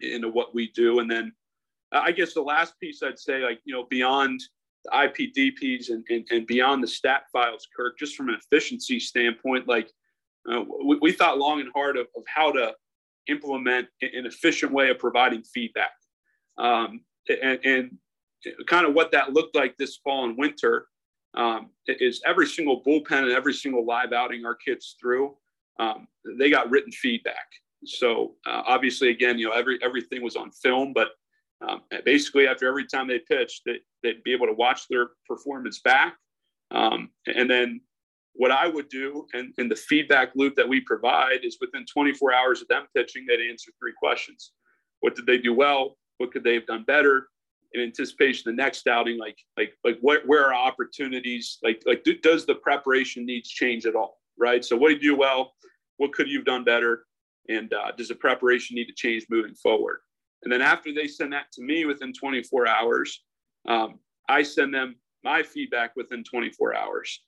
into 0.00 0.28
what 0.28 0.54
we 0.54 0.70
do. 0.72 1.00
And 1.00 1.10
then 1.10 1.32
I 1.92 2.12
guess 2.12 2.34
the 2.34 2.42
last 2.42 2.78
piece 2.80 3.02
I'd 3.02 3.18
say, 3.18 3.42
like, 3.42 3.60
you 3.64 3.74
know, 3.74 3.86
beyond 3.88 4.40
the 4.84 4.90
IPDPs 4.90 5.90
and, 5.90 6.04
and, 6.08 6.26
and 6.30 6.46
beyond 6.46 6.82
the 6.82 6.88
stat 6.88 7.22
files, 7.32 7.66
Kirk, 7.76 7.98
just 7.98 8.16
from 8.16 8.28
an 8.28 8.36
efficiency 8.36 9.00
standpoint, 9.00 9.68
like, 9.68 9.90
uh, 10.50 10.62
we, 10.84 10.98
we, 11.00 11.12
thought 11.12 11.38
long 11.38 11.60
and 11.60 11.70
hard 11.74 11.96
of, 11.96 12.06
of, 12.16 12.22
how 12.26 12.52
to 12.52 12.72
implement 13.28 13.88
an 14.02 14.26
efficient 14.26 14.70
way 14.72 14.90
of 14.90 14.98
providing 14.98 15.42
feedback. 15.42 15.90
Um, 16.56 17.00
and, 17.28 17.58
and, 17.64 17.98
kind 18.66 18.86
of 18.86 18.94
what 18.94 19.12
that 19.12 19.32
looked 19.32 19.54
like 19.54 19.76
this 19.76 19.96
fall 19.96 20.24
and 20.24 20.36
winter 20.36 20.86
um, 21.34 21.70
is 21.86 22.20
every 22.26 22.46
single 22.46 22.82
bullpen 22.82 23.22
and 23.22 23.32
every 23.32 23.52
single 23.52 23.84
live 23.84 24.12
outing 24.12 24.44
our 24.44 24.54
kids 24.54 24.96
through, 25.00 25.36
um, 25.78 26.08
they 26.38 26.50
got 26.50 26.70
written 26.70 26.90
feedback. 26.92 27.46
So 27.84 28.34
uh, 28.46 28.62
obviously, 28.66 29.10
again, 29.10 29.38
you 29.38 29.48
know, 29.48 29.52
every 29.52 29.78
everything 29.82 30.22
was 30.22 30.34
on 30.34 30.50
film, 30.50 30.92
but 30.94 31.08
um, 31.66 31.82
basically, 32.04 32.46
after 32.46 32.66
every 32.66 32.86
time 32.86 33.06
they 33.06 33.18
pitched, 33.18 33.62
they, 33.64 33.78
they'd 34.02 34.22
be 34.22 34.32
able 34.32 34.46
to 34.46 34.52
watch 34.52 34.88
their 34.88 35.10
performance 35.28 35.80
back. 35.80 36.16
Um, 36.70 37.10
and 37.26 37.48
then 37.48 37.80
what 38.34 38.50
I 38.50 38.68
would 38.68 38.88
do 38.88 39.26
and, 39.32 39.52
and 39.56 39.70
the 39.70 39.76
feedback 39.76 40.32
loop 40.34 40.56
that 40.56 40.68
we 40.68 40.80
provide 40.80 41.44
is 41.44 41.58
within 41.60 41.86
24 41.86 42.34
hours 42.34 42.60
of 42.60 42.68
them 42.68 42.86
pitching, 42.94 43.24
they'd 43.26 43.48
answer 43.48 43.70
three 43.78 43.94
questions. 43.98 44.52
What 45.00 45.16
did 45.16 45.26
they 45.26 45.38
do 45.38 45.54
well? 45.54 45.96
What 46.18 46.32
could 46.32 46.44
they 46.44 46.54
have 46.54 46.66
done 46.66 46.84
better? 46.86 47.28
In 47.76 47.82
anticipation 47.82 48.48
of 48.48 48.56
the 48.56 48.62
next 48.62 48.86
outing, 48.86 49.18
like 49.18 49.38
like 49.58 49.74
like 49.84 49.98
what 50.00 50.26
where 50.26 50.46
are 50.46 50.54
opportunities? 50.54 51.58
Like 51.62 51.82
like 51.86 52.04
do, 52.04 52.18
does 52.18 52.46
the 52.46 52.54
preparation 52.54 53.26
needs 53.26 53.48
change 53.48 53.84
at 53.86 53.94
all? 53.94 54.18
Right. 54.38 54.64
So 54.64 54.76
what 54.76 54.88
did 54.88 55.02
you 55.02 55.12
do 55.12 55.18
well? 55.18 55.52
What 55.98 56.12
could 56.12 56.28
you 56.28 56.38
have 56.38 56.46
done 56.46 56.64
better? 56.64 57.04
And 57.48 57.72
uh, 57.72 57.92
does 57.92 58.08
the 58.08 58.14
preparation 58.14 58.74
need 58.74 58.86
to 58.86 58.94
change 58.94 59.26
moving 59.30 59.54
forward? 59.54 59.98
And 60.42 60.52
then 60.52 60.62
after 60.62 60.92
they 60.92 61.06
send 61.06 61.32
that 61.32 61.52
to 61.52 61.62
me 61.62 61.84
within 61.84 62.12
24 62.12 62.66
hours, 62.66 63.22
um, 63.68 63.98
I 64.28 64.42
send 64.42 64.74
them 64.74 64.96
my 65.24 65.42
feedback 65.42 65.92
within 65.96 66.24
24 66.24 66.74
hours. 66.74 67.20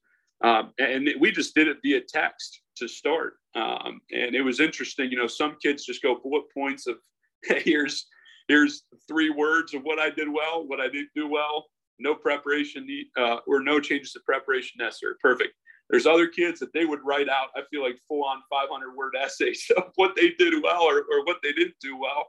Um, 0.42 0.72
and 0.78 1.08
we 1.18 1.32
just 1.32 1.54
did 1.54 1.68
it 1.68 1.78
via 1.82 2.00
text 2.00 2.60
to 2.76 2.86
start. 2.88 3.34
Um, 3.54 4.00
and 4.12 4.34
it 4.34 4.42
was 4.42 4.60
interesting. 4.60 5.10
You 5.10 5.18
know, 5.18 5.26
some 5.26 5.56
kids 5.62 5.84
just 5.84 6.02
go 6.02 6.16
bullet 6.22 6.44
points 6.54 6.86
of, 6.86 6.96
hey, 7.44 7.60
here's 7.64 8.06
here's 8.48 8.84
three 9.06 9.30
words 9.30 9.74
of 9.74 9.82
what 9.82 9.98
I 9.98 10.10
did 10.10 10.28
well, 10.28 10.66
what 10.66 10.80
I 10.80 10.88
didn't 10.88 11.10
do 11.14 11.28
well, 11.28 11.66
no 11.98 12.14
preparation 12.14 12.86
need, 12.86 13.06
uh, 13.16 13.38
or 13.46 13.60
no 13.60 13.80
changes 13.80 14.12
to 14.12 14.20
preparation 14.20 14.78
necessary. 14.78 15.14
Perfect. 15.22 15.54
There's 15.90 16.06
other 16.06 16.26
kids 16.26 16.60
that 16.60 16.72
they 16.72 16.84
would 16.84 17.00
write 17.04 17.28
out, 17.28 17.48
I 17.56 17.62
feel 17.70 17.82
like 17.82 17.96
full 18.06 18.24
on 18.24 18.42
500 18.50 18.94
word 18.94 19.14
essays 19.18 19.70
of 19.76 19.84
what 19.96 20.14
they 20.16 20.30
did 20.38 20.54
well 20.62 20.82
or, 20.82 20.98
or 20.98 21.24
what 21.24 21.38
they 21.42 21.52
didn't 21.52 21.76
do 21.80 21.96
well 21.96 22.26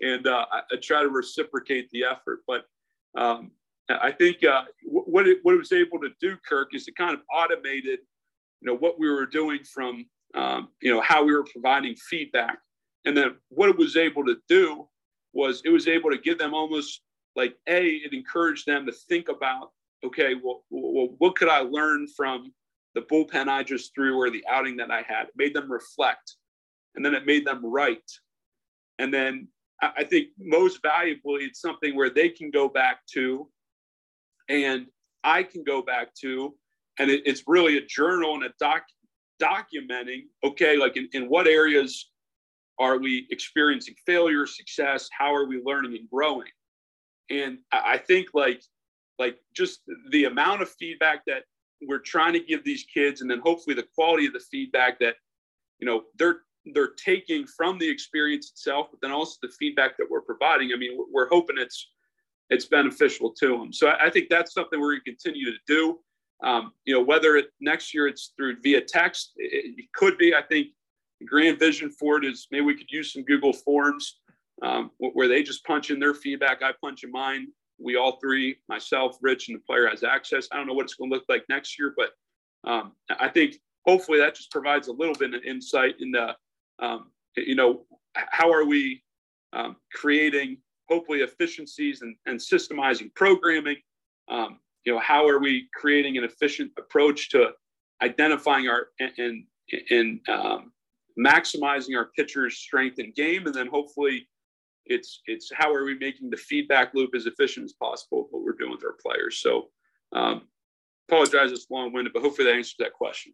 and 0.00 0.26
uh, 0.26 0.46
I, 0.50 0.60
I, 0.72 0.76
try 0.82 1.02
to 1.02 1.08
reciprocate 1.08 1.90
the 1.90 2.04
effort. 2.04 2.40
But 2.46 2.64
um, 3.16 3.52
I 3.88 4.10
think 4.10 4.44
uh, 4.44 4.64
what 4.84 5.26
it, 5.26 5.38
what 5.42 5.54
it 5.54 5.58
was 5.58 5.72
able 5.72 5.98
to 6.00 6.10
do, 6.20 6.36
Kirk, 6.48 6.74
is 6.74 6.88
it 6.88 6.96
kind 6.96 7.14
of 7.14 7.20
automated, 7.32 8.00
you 8.60 8.66
know, 8.66 8.76
what 8.76 8.98
we 8.98 9.08
were 9.08 9.26
doing 9.26 9.60
from, 9.64 10.06
um, 10.34 10.68
you 10.82 10.92
know, 10.92 11.00
how 11.00 11.24
we 11.24 11.32
were 11.32 11.44
providing 11.44 11.94
feedback, 11.94 12.58
and 13.04 13.16
then 13.16 13.36
what 13.48 13.68
it 13.68 13.78
was 13.78 13.96
able 13.96 14.24
to 14.24 14.36
do 14.48 14.88
was 15.36 15.62
it 15.64 15.70
was 15.70 15.88
able 15.88 16.10
to 16.10 16.18
give 16.18 16.38
them 16.38 16.54
almost 16.54 17.02
like 17.34 17.56
a 17.68 17.86
it 17.86 18.12
encouraged 18.12 18.66
them 18.66 18.86
to 18.86 18.92
think 18.92 19.28
about 19.28 19.70
okay 20.04 20.34
well, 20.42 20.62
well 20.70 21.08
what 21.18 21.36
could 21.36 21.48
i 21.48 21.60
learn 21.60 22.06
from 22.16 22.52
the 22.94 23.02
bullpen 23.02 23.48
i 23.48 23.62
just 23.62 23.94
threw 23.94 24.16
or 24.16 24.30
the 24.30 24.44
outing 24.48 24.76
that 24.76 24.90
i 24.90 25.02
had 25.02 25.24
it 25.24 25.34
made 25.36 25.54
them 25.54 25.70
reflect 25.70 26.36
and 26.94 27.04
then 27.04 27.14
it 27.14 27.26
made 27.26 27.46
them 27.46 27.64
write 27.64 28.10
and 28.98 29.12
then 29.12 29.48
I 29.82 30.04
think 30.04 30.28
most 30.38 30.80
valuably, 30.82 31.42
it's 31.42 31.60
something 31.60 31.94
where 31.94 32.10
they 32.10 32.28
can 32.28 32.50
go 32.50 32.68
back 32.68 33.00
to 33.12 33.48
and 34.48 34.86
I 35.22 35.42
can 35.42 35.64
go 35.64 35.82
back 35.82 36.14
to. 36.22 36.54
And 36.98 37.10
it, 37.10 37.22
it's 37.26 37.42
really 37.46 37.76
a 37.76 37.84
journal 37.84 38.34
and 38.34 38.44
a 38.44 38.52
doc 38.58 38.84
documenting, 39.42 40.24
okay, 40.42 40.78
like 40.78 40.96
in, 40.96 41.08
in 41.12 41.24
what 41.24 41.46
areas 41.46 42.10
are 42.78 42.98
we 42.98 43.26
experiencing 43.30 43.94
failure, 44.04 44.46
success? 44.46 45.08
How 45.16 45.34
are 45.34 45.46
we 45.46 45.62
learning 45.64 45.96
and 45.96 46.08
growing? 46.10 46.48
And 47.30 47.58
I 47.72 47.98
think 47.98 48.28
like 48.34 48.62
like 49.18 49.38
just 49.54 49.80
the 50.10 50.24
amount 50.24 50.62
of 50.62 50.70
feedback 50.70 51.24
that 51.26 51.44
we're 51.82 51.98
trying 51.98 52.34
to 52.34 52.40
give 52.40 52.64
these 52.64 52.84
kids 52.84 53.20
and 53.20 53.30
then 53.30 53.40
hopefully 53.40 53.74
the 53.74 53.86
quality 53.94 54.26
of 54.26 54.32
the 54.32 54.40
feedback 54.50 54.98
that 55.00 55.14
you 55.78 55.86
know 55.86 56.02
they're 56.18 56.40
they're 56.74 56.92
taking 56.96 57.46
from 57.46 57.78
the 57.78 57.88
experience 57.88 58.50
itself, 58.50 58.88
but 58.90 59.00
then 59.00 59.12
also 59.12 59.36
the 59.42 59.52
feedback 59.58 59.96
that 59.96 60.06
we're 60.10 60.20
providing. 60.20 60.70
I 60.74 60.78
mean, 60.78 60.98
we're 61.12 61.28
hoping 61.28 61.56
it's 61.58 61.90
it's 62.50 62.66
beneficial 62.66 63.32
to 63.32 63.58
them. 63.58 63.72
So 63.72 63.88
I, 63.88 64.08
think 64.08 64.28
that's 64.28 64.52
something 64.52 64.80
we're 64.80 64.92
going 64.92 65.00
to 65.04 65.10
continue 65.10 65.46
to 65.46 65.58
do. 65.66 65.98
Um, 66.44 66.72
you 66.84 66.94
know, 66.94 67.02
whether 67.02 67.36
it 67.36 67.46
next 67.60 67.92
year 67.92 68.06
it's 68.06 68.32
through 68.36 68.58
via 68.62 68.80
text, 68.82 69.32
it, 69.36 69.74
it, 69.76 69.92
could 69.94 70.16
be. 70.16 70.32
I 70.32 70.42
think 70.42 70.68
the 71.20 71.26
grand 71.26 71.58
vision 71.58 71.90
for 71.90 72.18
it 72.18 72.24
is 72.24 72.46
maybe 72.50 72.64
we 72.64 72.76
could 72.76 72.90
use 72.90 73.12
some 73.12 73.22
Google 73.22 73.52
Forms 73.52 74.20
um, 74.62 74.90
where 74.98 75.28
they 75.28 75.42
just 75.42 75.64
punch 75.64 75.90
in 75.90 75.98
their 75.98 76.14
feedback, 76.14 76.62
I 76.62 76.72
punch 76.80 77.04
in 77.04 77.10
mine. 77.10 77.48
We 77.78 77.96
all 77.96 78.18
three, 78.20 78.56
myself, 78.68 79.18
Rich, 79.20 79.48
and 79.48 79.56
the 79.56 79.62
player 79.62 79.86
has 79.88 80.02
access. 80.02 80.48
I 80.50 80.56
don't 80.56 80.66
know 80.66 80.72
what 80.72 80.84
it's 80.84 80.94
going 80.94 81.10
to 81.10 81.16
look 81.16 81.26
like 81.28 81.44
next 81.48 81.78
year, 81.78 81.94
but 81.96 82.10
um, 82.70 82.92
I 83.20 83.28
think 83.28 83.56
hopefully 83.86 84.18
that 84.18 84.34
just 84.34 84.50
provides 84.50 84.88
a 84.88 84.92
little 84.92 85.14
bit 85.14 85.34
of 85.34 85.42
insight 85.42 85.96
into 86.00 86.34
um, 86.78 87.10
you 87.36 87.54
know, 87.54 87.84
how 88.14 88.50
are 88.52 88.64
we 88.64 89.02
um, 89.52 89.76
creating 89.92 90.58
hopefully 90.88 91.20
efficiencies 91.20 92.02
and, 92.02 92.16
and 92.26 92.38
systemizing 92.38 93.14
programming? 93.14 93.76
Um, 94.28 94.60
you 94.84 94.92
know, 94.92 95.00
how 95.00 95.26
are 95.28 95.38
we 95.38 95.68
creating 95.74 96.16
an 96.16 96.24
efficient 96.24 96.72
approach 96.78 97.30
to 97.30 97.50
identifying 98.02 98.68
our 98.68 98.88
and 99.18 99.44
and, 99.90 100.20
um, 100.28 100.72
maximizing 101.18 101.96
our 101.96 102.10
pitchers' 102.16 102.58
strength 102.58 102.98
and 102.98 103.14
game, 103.14 103.46
and 103.46 103.54
then 103.54 103.66
hopefully 103.66 104.28
it's 104.84 105.22
it's 105.26 105.50
how 105.52 105.72
are 105.72 105.84
we 105.84 105.98
making 105.98 106.30
the 106.30 106.36
feedback 106.36 106.94
loop 106.94 107.14
as 107.14 107.26
efficient 107.26 107.64
as 107.64 107.72
possible 107.72 108.28
what 108.30 108.42
we're 108.42 108.52
doing 108.52 108.70
with 108.70 108.84
our 108.84 108.96
players. 109.02 109.40
So 109.40 109.68
um, 110.12 110.42
apologize 111.08 111.52
it's 111.52 111.66
long-winded, 111.70 112.12
but 112.12 112.22
hopefully 112.22 112.46
that 112.46 112.56
answers 112.56 112.76
that 112.78 112.92
question. 112.92 113.32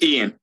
Ian, 0.00 0.38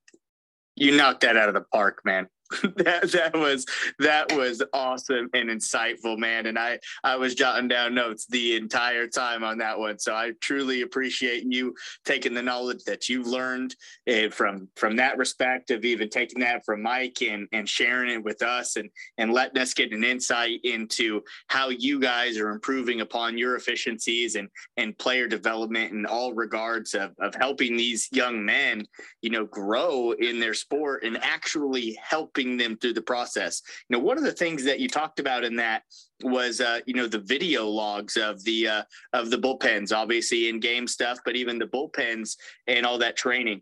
you 0.75 0.95
knocked 0.95 1.21
that 1.21 1.38
out 1.38 1.47
of 1.47 1.53
the 1.53 1.61
park, 1.61 2.01
man. 2.03 2.27
that 2.77 3.12
that 3.12 3.34
was 3.34 3.65
that 4.00 4.31
was 4.33 4.62
awesome 4.71 5.29
and 5.33 5.50
insightful, 5.50 6.17
man. 6.17 6.46
And 6.46 6.60
I 6.60 6.79
I 7.04 7.15
was 7.15 7.33
jotting 7.33 7.67
down 7.67 7.96
notes 7.96 8.27
the 8.27 8.56
entire 8.56 9.08
time 9.08 9.43
on 9.43 9.58
that 9.60 9.79
one. 9.79 9.98
So 9.98 10.13
I 10.13 10.31
truly 10.41 10.83
appreciate 10.83 11.43
you 11.52 11.73
taking 12.06 12.35
the 12.35 12.43
knowledge 12.43 12.83
that 12.83 13.10
you've 13.10 13.25
learned 13.25 13.75
uh, 14.08 14.29
from 14.29 14.67
from 14.75 14.96
that 14.98 15.17
respect 15.17 15.71
of 15.71 15.85
even 15.85 16.10
taking 16.10 16.39
that 16.41 16.63
from 16.65 16.83
Mike 16.83 17.23
and 17.23 17.48
and 17.52 17.67
sharing 17.67 18.12
it 18.12 18.23
with 18.23 18.43
us 18.43 18.75
and 18.75 18.89
and 19.17 19.33
letting 19.33 19.62
us 19.62 19.73
get 19.73 19.91
an 19.91 20.04
insight 20.04 20.60
into 20.63 21.21
how 21.48 21.69
you 21.69 22.00
guys 22.00 22.37
are 22.37 22.52
improving 22.52 23.02
upon 23.02 23.39
your 23.39 23.56
efficiencies 23.56 24.35
and 24.35 24.50
and 24.77 24.98
player 25.00 25.27
development 25.27 25.93
in 25.93 26.06
all 26.06 26.33
regards 26.33 26.93
of 26.93 27.12
of 27.19 27.33
helping 27.33 27.75
these 27.75 28.08
young 28.12 28.46
men, 28.46 28.85
you 29.21 29.31
know, 29.31 29.46
grow 29.46 30.12
in 30.12 30.39
their 30.39 30.54
sport 30.54 31.04
and 31.04 31.17
actually 31.23 31.98
help 32.02 32.35
helping 32.36 32.58
them 32.58 32.77
through 32.77 32.94
the 32.94 33.02
process. 33.02 33.62
You 33.90 33.98
know, 33.98 34.04
one 34.04 34.17
of 34.17 34.23
the 34.23 34.31
things 34.31 34.63
that 34.65 34.79
you 34.79 34.88
talked 34.88 35.19
about 35.19 35.44
in 35.44 35.56
that 35.58 35.83
was, 36.23 36.62
uh, 36.62 36.79
you 36.86 36.94
know, 36.94 37.08
the 37.08 37.19
video 37.19 37.65
logs 37.67 38.17
of 38.17 38.44
the 38.44 38.67
uh, 38.67 38.83
of 39.13 39.29
the 39.29 39.38
bullpens, 39.38 39.96
obviously 39.96 40.50
in 40.50 40.60
game 40.60 40.88
stuff, 40.88 41.19
but 41.25 41.36
even 41.36 41.60
the 41.60 41.65
bullpens 41.65 42.36
and 42.67 42.86
all 42.86 42.98
that 42.98 43.15
training. 43.15 43.62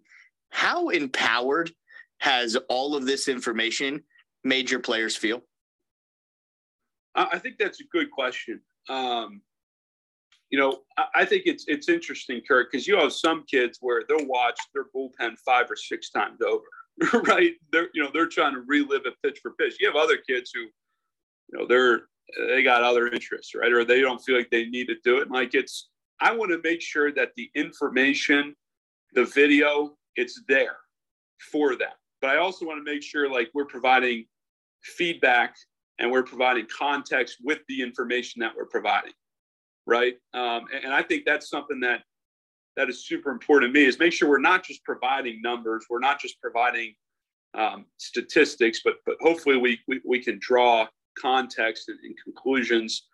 How 0.49 0.89
empowered 0.89 1.71
has 2.19 2.55
all 2.69 2.95
of 2.95 3.05
this 3.05 3.28
information 3.28 4.03
made 4.43 4.69
your 4.69 4.80
players 4.80 5.15
feel? 5.15 5.41
I 7.15 7.38
think 7.38 7.57
that's 7.59 7.80
a 7.80 7.86
good 7.91 8.09
question. 8.09 8.59
Um, 8.89 9.41
you 10.49 10.59
know, 10.59 10.82
I 11.15 11.26
think 11.26 11.43
it's 11.45 11.65
it's 11.67 11.89
interesting, 11.89 12.41
Kirk, 12.47 12.71
because 12.71 12.88
you 12.88 12.97
have 12.97 13.13
some 13.13 13.43
kids 13.43 13.78
where 13.82 14.03
they'll 14.07 14.28
watch 14.28 14.59
their 14.74 14.86
bullpen 14.95 15.38
five 15.45 15.69
or 15.69 15.76
six 15.76 16.09
times 16.09 16.39
over, 16.41 16.65
right? 17.27 17.53
They're 17.71 17.89
you 17.93 18.03
know 18.03 18.09
they're 18.13 18.27
trying 18.27 18.53
to 18.53 18.61
relive 18.67 19.03
it 19.05 19.13
pitch 19.23 19.39
for 19.41 19.51
pitch. 19.51 19.77
You 19.79 19.87
have 19.87 19.95
other 19.95 20.17
kids 20.17 20.51
who, 20.53 20.61
you 20.61 20.71
know, 21.59 21.67
they're 21.67 22.03
they 22.47 22.63
got 22.63 22.83
other 22.83 23.07
interests, 23.07 23.53
right? 23.55 23.71
Or 23.71 23.83
they 23.83 24.01
don't 24.01 24.19
feel 24.19 24.37
like 24.37 24.49
they 24.49 24.65
need 24.65 24.87
to 24.87 24.95
do 25.03 25.17
it. 25.17 25.29
like 25.29 25.53
it's, 25.53 25.89
I 26.21 26.33
want 26.33 26.51
to 26.51 26.61
make 26.63 26.81
sure 26.81 27.11
that 27.11 27.31
the 27.35 27.51
information, 27.53 28.55
the 29.13 29.25
video, 29.25 29.97
it's 30.15 30.41
there 30.47 30.77
for 31.51 31.75
them. 31.75 31.91
But 32.21 32.29
I 32.29 32.37
also 32.37 32.65
want 32.65 32.83
to 32.83 32.91
make 32.91 33.03
sure 33.03 33.29
like 33.29 33.49
we're 33.53 33.65
providing 33.65 34.25
feedback 34.83 35.55
and 35.99 36.09
we're 36.09 36.23
providing 36.23 36.65
context 36.75 37.37
with 37.43 37.59
the 37.67 37.81
information 37.81 38.39
that 38.39 38.53
we're 38.55 38.67
providing 38.67 39.11
right? 39.85 40.15
Um, 40.33 40.65
and, 40.73 40.85
and 40.85 40.93
I 40.93 41.01
think 41.01 41.23
that's 41.25 41.49
something 41.49 41.79
that 41.81 42.03
that 42.76 42.89
is 42.89 43.05
super 43.05 43.32
important 43.32 43.74
to 43.74 43.80
me 43.80 43.86
is 43.86 43.99
make 43.99 44.13
sure 44.13 44.30
we're 44.30 44.39
not 44.39 44.63
just 44.63 44.84
providing 44.84 45.41
numbers, 45.41 45.86
we're 45.89 45.99
not 45.99 46.19
just 46.19 46.39
providing 46.41 46.93
um, 47.55 47.86
statistics, 47.97 48.82
but 48.84 48.95
but 49.05 49.15
hopefully 49.21 49.57
we 49.57 49.80
we, 49.88 50.01
we 50.05 50.19
can 50.19 50.39
draw 50.41 50.88
context 51.19 51.89
and, 51.89 51.99
and 52.03 52.15
conclusions, 52.24 53.07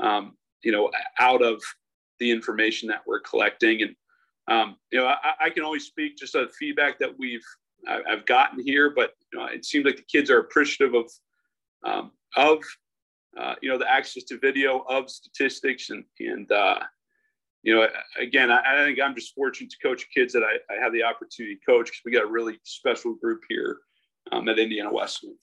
um, 0.00 0.36
you 0.62 0.72
know, 0.72 0.90
out 1.18 1.42
of 1.42 1.62
the 2.18 2.30
information 2.30 2.88
that 2.88 3.02
we're 3.06 3.20
collecting. 3.20 3.82
And 3.82 3.96
um, 4.48 4.76
you 4.90 4.98
know, 4.98 5.06
I, 5.06 5.34
I, 5.40 5.50
can 5.50 5.62
always 5.62 5.84
speak 5.84 6.16
just 6.16 6.34
of 6.34 6.52
feedback 6.54 6.98
that 6.98 7.10
we've 7.18 7.44
I've 7.86 8.26
gotten 8.26 8.62
here, 8.64 8.90
but 8.94 9.12
you 9.32 9.38
know, 9.38 9.46
it 9.46 9.64
seems 9.64 9.84
like 9.84 9.96
the 9.96 10.02
kids 10.02 10.30
are 10.30 10.38
appreciative 10.38 10.94
of 10.94 11.10
um, 11.84 12.12
of 12.36 12.62
uh, 13.38 13.54
you 13.62 13.68
know, 13.68 13.78
the 13.78 13.90
access 13.90 14.24
to 14.24 14.38
video 14.38 14.80
of 14.88 15.10
statistics 15.10 15.90
and, 15.90 16.04
and 16.20 16.50
uh, 16.52 16.80
you 17.62 17.74
know, 17.74 17.86
again, 18.18 18.50
I, 18.50 18.60
I, 18.66 18.84
think 18.84 18.98
I'm 19.00 19.14
just 19.14 19.34
fortunate 19.34 19.70
to 19.70 19.76
coach 19.86 20.06
kids 20.12 20.32
that 20.32 20.42
I, 20.42 20.72
I 20.72 20.82
have 20.82 20.92
the 20.92 21.04
opportunity 21.04 21.56
to 21.56 21.64
coach 21.64 21.86
because 21.86 22.00
we 22.04 22.12
got 22.12 22.24
a 22.24 22.30
really 22.30 22.58
special 22.64 23.14
group 23.14 23.40
here 23.48 23.78
um, 24.32 24.48
at 24.48 24.58
Indiana 24.58 24.92
Wesleyan. 24.92 25.36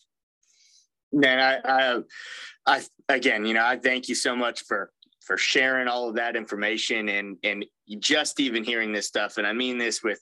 Man, 1.12 1.40
I, 1.40 1.96
I, 1.96 2.04
I, 2.66 2.82
again, 3.14 3.46
you 3.46 3.54
know, 3.54 3.66
I 3.66 3.78
thank 3.78 4.10
you 4.10 4.16
so 4.16 4.36
much 4.36 4.64
for 4.66 4.92
for 5.22 5.38
sharing 5.38 5.88
all 5.88 6.10
of 6.10 6.16
that 6.16 6.36
information 6.36 7.10
and 7.10 7.38
and 7.44 7.66
just 8.00 8.40
even 8.40 8.64
hearing 8.64 8.92
this 8.92 9.08
stuff. 9.08 9.38
And 9.38 9.48
I 9.48 9.54
mean 9.54 9.78
this 9.78 10.04
with 10.04 10.20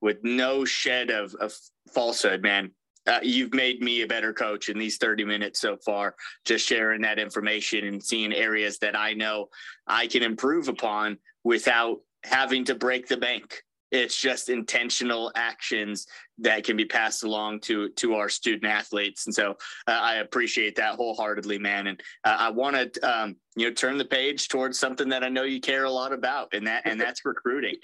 with 0.00 0.18
no 0.22 0.64
shed 0.64 1.10
of, 1.10 1.34
of 1.34 1.54
falsehood, 1.92 2.42
man 2.42 2.72
uh, 3.06 3.20
you've 3.22 3.52
made 3.52 3.82
me 3.82 4.02
a 4.02 4.06
better 4.06 4.32
coach 4.32 4.68
in 4.68 4.78
these 4.78 4.96
30 4.96 5.24
minutes 5.24 5.60
so 5.60 5.76
far, 5.76 6.14
just 6.44 6.66
sharing 6.66 7.00
that 7.02 7.18
information 7.18 7.86
and 7.86 8.02
seeing 8.02 8.32
areas 8.32 8.78
that 8.78 8.96
I 8.96 9.12
know 9.14 9.48
I 9.86 10.06
can 10.06 10.22
improve 10.22 10.68
upon 10.68 11.18
without 11.44 12.00
having 12.24 12.64
to 12.66 12.74
break 12.74 13.08
the 13.08 13.16
bank. 13.16 13.62
It's 13.92 14.18
just 14.18 14.48
intentional 14.48 15.30
actions 15.34 16.06
that 16.38 16.64
can 16.64 16.76
be 16.76 16.86
passed 16.86 17.24
along 17.24 17.60
to 17.60 17.90
to 17.90 18.14
our 18.14 18.28
student 18.28 18.64
athletes, 18.64 19.26
and 19.26 19.34
so 19.34 19.50
uh, 19.86 19.90
I 19.90 20.16
appreciate 20.16 20.74
that 20.76 20.94
wholeheartedly, 20.94 21.58
man. 21.58 21.88
And 21.88 22.02
uh, 22.24 22.36
I 22.38 22.50
want 22.50 22.94
to 22.94 23.00
um, 23.02 23.36
you 23.54 23.68
know 23.68 23.74
turn 23.74 23.98
the 23.98 24.04
page 24.04 24.48
towards 24.48 24.78
something 24.78 25.10
that 25.10 25.22
I 25.22 25.28
know 25.28 25.44
you 25.44 25.60
care 25.60 25.84
a 25.84 25.90
lot 25.90 26.12
about, 26.12 26.54
and 26.54 26.66
that 26.66 26.82
and 26.86 26.98
that's 26.98 27.24
recruiting. 27.24 27.76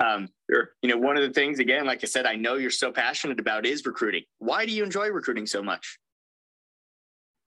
Um, 0.00 0.28
sure. 0.50 0.70
You 0.82 0.90
know, 0.90 0.96
one 0.96 1.16
of 1.16 1.22
the 1.22 1.32
things 1.32 1.60
again, 1.60 1.86
like 1.86 2.02
I 2.02 2.06
said, 2.06 2.26
I 2.26 2.34
know 2.34 2.54
you're 2.54 2.70
so 2.70 2.92
passionate 2.92 3.40
about 3.40 3.64
is 3.64 3.86
recruiting. 3.86 4.24
Why 4.38 4.66
do 4.66 4.72
you 4.72 4.84
enjoy 4.84 5.08
recruiting 5.08 5.46
so 5.46 5.62
much? 5.62 5.98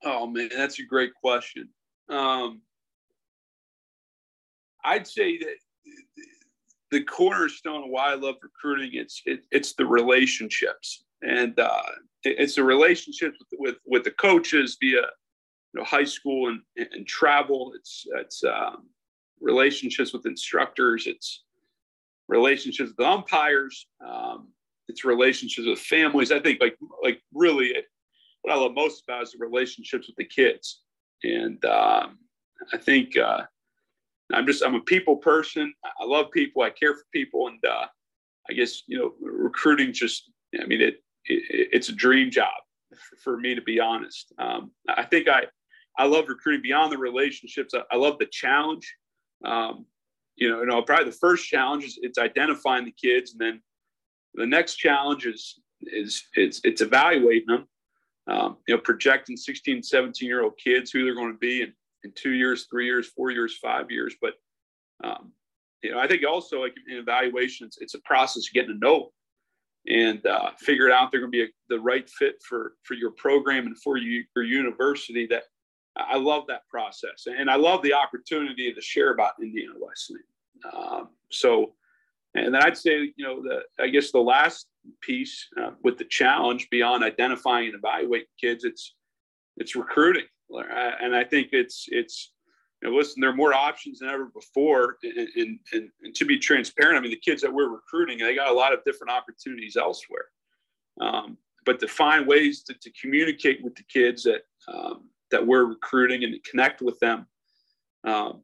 Oh 0.04 0.26
man, 0.26 0.50
that's 0.54 0.78
a 0.78 0.84
great 0.84 1.12
question. 1.14 1.68
Um, 2.08 2.62
I'd 4.84 5.06
say 5.06 5.38
that 5.38 5.56
the 6.90 7.02
cornerstone 7.02 7.84
of 7.84 7.90
why 7.90 8.12
I 8.12 8.14
love 8.14 8.36
recruiting 8.42 8.90
it's 8.94 9.22
it, 9.26 9.40
it's 9.50 9.74
the 9.74 9.86
relationships 9.86 11.04
and 11.22 11.58
uh, 11.58 11.82
it, 12.24 12.36
it's 12.38 12.54
the 12.54 12.64
relationships 12.64 13.38
with, 13.38 13.60
with, 13.60 13.76
with 13.86 14.04
the 14.04 14.10
coaches 14.12 14.76
via 14.80 15.00
you 15.00 15.80
know 15.80 15.84
high 15.84 16.04
school 16.04 16.48
and, 16.48 16.60
and 16.92 17.06
travel. 17.06 17.72
It's 17.74 18.04
it's 18.16 18.44
um, 18.44 18.88
relationships 19.40 20.12
with 20.12 20.26
instructors. 20.26 21.06
It's 21.06 21.44
relationships 22.28 22.92
with 22.96 23.06
umpires. 23.06 23.86
Um, 24.06 24.48
it's 24.88 25.04
relationships 25.04 25.66
with 25.66 25.80
families. 25.80 26.32
I 26.32 26.40
think 26.40 26.60
like 26.60 26.76
like 27.02 27.20
really 27.32 27.74
what 28.42 28.54
I 28.54 28.56
love 28.56 28.74
most 28.74 29.02
about 29.04 29.24
is 29.24 29.32
the 29.32 29.38
relationships 29.38 30.06
with 30.06 30.16
the 30.16 30.24
kids. 30.24 30.82
And 31.24 31.62
um, 31.64 32.18
I 32.72 32.76
think 32.78 33.16
uh, 33.16 33.42
I'm 34.32 34.46
just 34.46 34.64
I'm 34.64 34.74
a 34.74 34.80
people 34.80 35.16
person. 35.16 35.72
I 35.84 36.04
love 36.04 36.30
people. 36.32 36.62
I 36.62 36.70
care 36.70 36.94
for 36.94 37.04
people, 37.12 37.48
and 37.48 37.64
uh, 37.64 37.86
I 38.50 38.52
guess 38.52 38.82
you 38.86 38.98
know 38.98 39.12
recruiting 39.20 39.92
just 39.92 40.30
I 40.60 40.66
mean 40.66 40.80
it, 40.80 40.94
it 41.26 41.68
it's 41.72 41.88
a 41.88 41.94
dream 41.94 42.30
job 42.30 42.52
for 43.22 43.38
me 43.38 43.54
to 43.54 43.62
be 43.62 43.78
honest. 43.80 44.32
Um, 44.38 44.72
I 44.88 45.04
think 45.04 45.28
I 45.28 45.44
I 45.98 46.06
love 46.06 46.28
recruiting 46.28 46.62
beyond 46.62 46.92
the 46.92 46.98
relationships. 46.98 47.74
I, 47.74 47.82
I 47.90 47.96
love 47.96 48.18
the 48.18 48.26
challenge. 48.26 48.92
Um, 49.44 49.86
you 50.36 50.50
know, 50.50 50.60
you 50.60 50.66
know, 50.66 50.82
probably 50.82 51.06
the 51.06 51.16
first 51.16 51.46
challenge 51.46 51.84
is 51.84 51.98
it's 52.02 52.18
identifying 52.18 52.84
the 52.84 52.92
kids, 52.92 53.32
and 53.32 53.40
then 53.40 53.62
the 54.34 54.46
next 54.46 54.76
challenge 54.76 55.26
is 55.26 55.60
is 55.82 56.24
it's 56.34 56.60
it's 56.64 56.80
evaluating 56.80 57.46
them. 57.46 57.68
Um, 58.28 58.56
you 58.66 58.74
know, 58.74 58.80
projecting 58.80 59.36
16, 59.36 59.84
17 59.84 60.28
year 60.28 60.42
old 60.42 60.58
kids 60.58 60.90
who 60.90 61.04
they're 61.04 61.14
going 61.14 61.32
to 61.32 61.38
be, 61.38 61.62
and 61.62 61.72
in 62.04 62.12
two 62.14 62.32
years, 62.32 62.66
three 62.70 62.86
years, 62.86 63.08
four 63.08 63.30
years, 63.30 63.56
five 63.58 63.90
years. 63.90 64.14
But 64.20 64.34
um, 65.04 65.32
you 65.82 65.92
know, 65.92 65.98
I 65.98 66.06
think 66.06 66.22
also 66.28 66.62
like 66.62 66.74
in 66.88 66.96
evaluations, 66.96 67.78
it's 67.80 67.94
a 67.94 68.00
process 68.00 68.46
of 68.48 68.52
getting 68.54 68.74
to 68.74 68.78
know 68.78 69.12
and 69.88 70.24
uh, 70.26 70.50
figure 70.58 70.86
it 70.86 70.92
out. 70.92 71.10
They're 71.10 71.20
going 71.20 71.32
to 71.32 71.38
be 71.38 71.44
a, 71.44 71.48
the 71.68 71.80
right 71.80 72.08
fit 72.08 72.36
for 72.42 72.74
for 72.82 72.94
your 72.94 73.12
program 73.12 73.66
and 73.66 73.78
for 73.78 73.96
you, 73.96 74.24
your 74.34 74.44
university. 74.44 75.26
That 75.26 75.44
I 75.96 76.16
love 76.16 76.44
that 76.48 76.66
process, 76.68 77.26
and 77.26 77.50
I 77.50 77.56
love 77.56 77.82
the 77.82 77.92
opportunity 77.92 78.72
to 78.72 78.80
share 78.80 79.12
about 79.12 79.32
Indiana 79.40 79.74
Wesleyan. 79.78 80.24
Um, 80.72 81.08
so, 81.30 81.74
and 82.34 82.54
then 82.54 82.62
I'd 82.62 82.76
say, 82.76 83.12
you 83.16 83.24
know, 83.24 83.42
the 83.42 83.62
I 83.82 83.88
guess 83.88 84.10
the 84.10 84.18
last 84.18 84.66
piece 85.02 85.46
uh, 85.60 85.70
with 85.82 85.98
the 85.98 86.04
challenge 86.04 86.68
beyond 86.70 87.04
identifying 87.04 87.66
and 87.66 87.74
evaluating 87.76 88.28
kids, 88.40 88.64
it's 88.64 88.94
it's 89.56 89.76
recruiting 89.76 90.24
and 90.50 91.14
I 91.14 91.24
think 91.24 91.48
it's 91.52 91.86
it's 91.88 92.32
you 92.82 92.90
know, 92.90 92.96
listen, 92.96 93.20
there 93.20 93.30
are 93.30 93.36
more 93.36 93.54
options 93.54 94.00
than 94.00 94.08
ever 94.10 94.26
before. 94.26 94.98
And, 95.02 95.28
and, 95.36 95.58
and, 95.72 95.90
and, 96.02 96.14
to 96.14 96.24
be 96.24 96.38
transparent, 96.38 96.98
I 96.98 97.00
mean, 97.00 97.10
the 97.10 97.16
kids 97.16 97.40
that 97.42 97.52
we're 97.52 97.70
recruiting, 97.70 98.18
they 98.18 98.34
got 98.34 98.50
a 98.50 98.54
lot 98.54 98.74
of 98.74 98.84
different 98.84 99.12
opportunities 99.12 99.76
elsewhere. 99.76 100.26
Um, 101.00 101.38
but 101.64 101.80
to 101.80 101.88
find 101.88 102.26
ways 102.26 102.62
to, 102.64 102.74
to 102.74 102.90
communicate 103.00 103.62
with 103.62 103.74
the 103.74 103.82
kids 103.84 104.22
that 104.24 104.42
um, 104.68 105.10
that 105.30 105.44
we're 105.44 105.64
recruiting 105.64 106.22
and 106.22 106.32
to 106.32 106.50
connect 106.50 106.80
with 106.80 106.98
them, 107.00 107.26
um, 108.04 108.42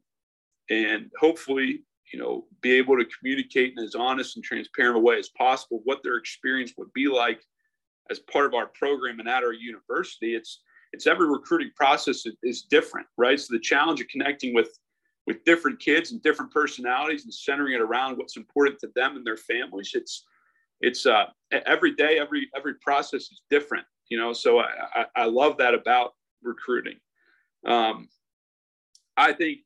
and 0.69 1.09
hopefully, 1.19 1.83
you 2.11 2.19
know, 2.19 2.45
be 2.61 2.73
able 2.73 2.97
to 2.97 3.05
communicate 3.17 3.73
in 3.77 3.83
as 3.83 3.95
honest 3.95 4.35
and 4.35 4.43
transparent 4.43 4.97
a 4.97 4.99
way 4.99 5.17
as 5.17 5.29
possible 5.29 5.81
what 5.85 6.03
their 6.03 6.17
experience 6.17 6.73
would 6.77 6.91
be 6.93 7.07
like 7.07 7.41
as 8.11 8.19
part 8.19 8.45
of 8.45 8.53
our 8.53 8.67
program 8.67 9.19
and 9.19 9.29
at 9.29 9.43
our 9.43 9.53
university. 9.53 10.35
It's 10.35 10.59
it's 10.93 11.07
every 11.07 11.27
recruiting 11.27 11.71
process 11.75 12.23
is 12.43 12.61
different, 12.61 13.07
right? 13.17 13.39
So 13.39 13.53
the 13.53 13.59
challenge 13.59 13.99
of 13.99 14.07
connecting 14.07 14.53
with 14.53 14.79
with 15.25 15.43
different 15.45 15.79
kids 15.79 16.11
and 16.11 16.21
different 16.21 16.51
personalities 16.51 17.23
and 17.23 17.33
centering 17.33 17.73
it 17.73 17.81
around 17.81 18.17
what's 18.17 18.35
important 18.37 18.77
to 18.79 18.89
them 18.95 19.15
and 19.15 19.25
their 19.25 19.37
families. 19.37 19.91
It's 19.93 20.25
it's 20.81 21.05
uh, 21.05 21.25
every 21.65 21.95
day, 21.95 22.19
every 22.19 22.49
every 22.55 22.75
process 22.75 23.23
is 23.23 23.41
different, 23.49 23.85
you 24.09 24.17
know. 24.17 24.33
So 24.33 24.59
I, 24.59 24.69
I, 24.93 25.05
I 25.15 25.25
love 25.25 25.57
that 25.57 25.73
about 25.73 26.13
recruiting. 26.43 26.99
Um, 27.65 28.07
I 29.17 29.33
think 29.33 29.59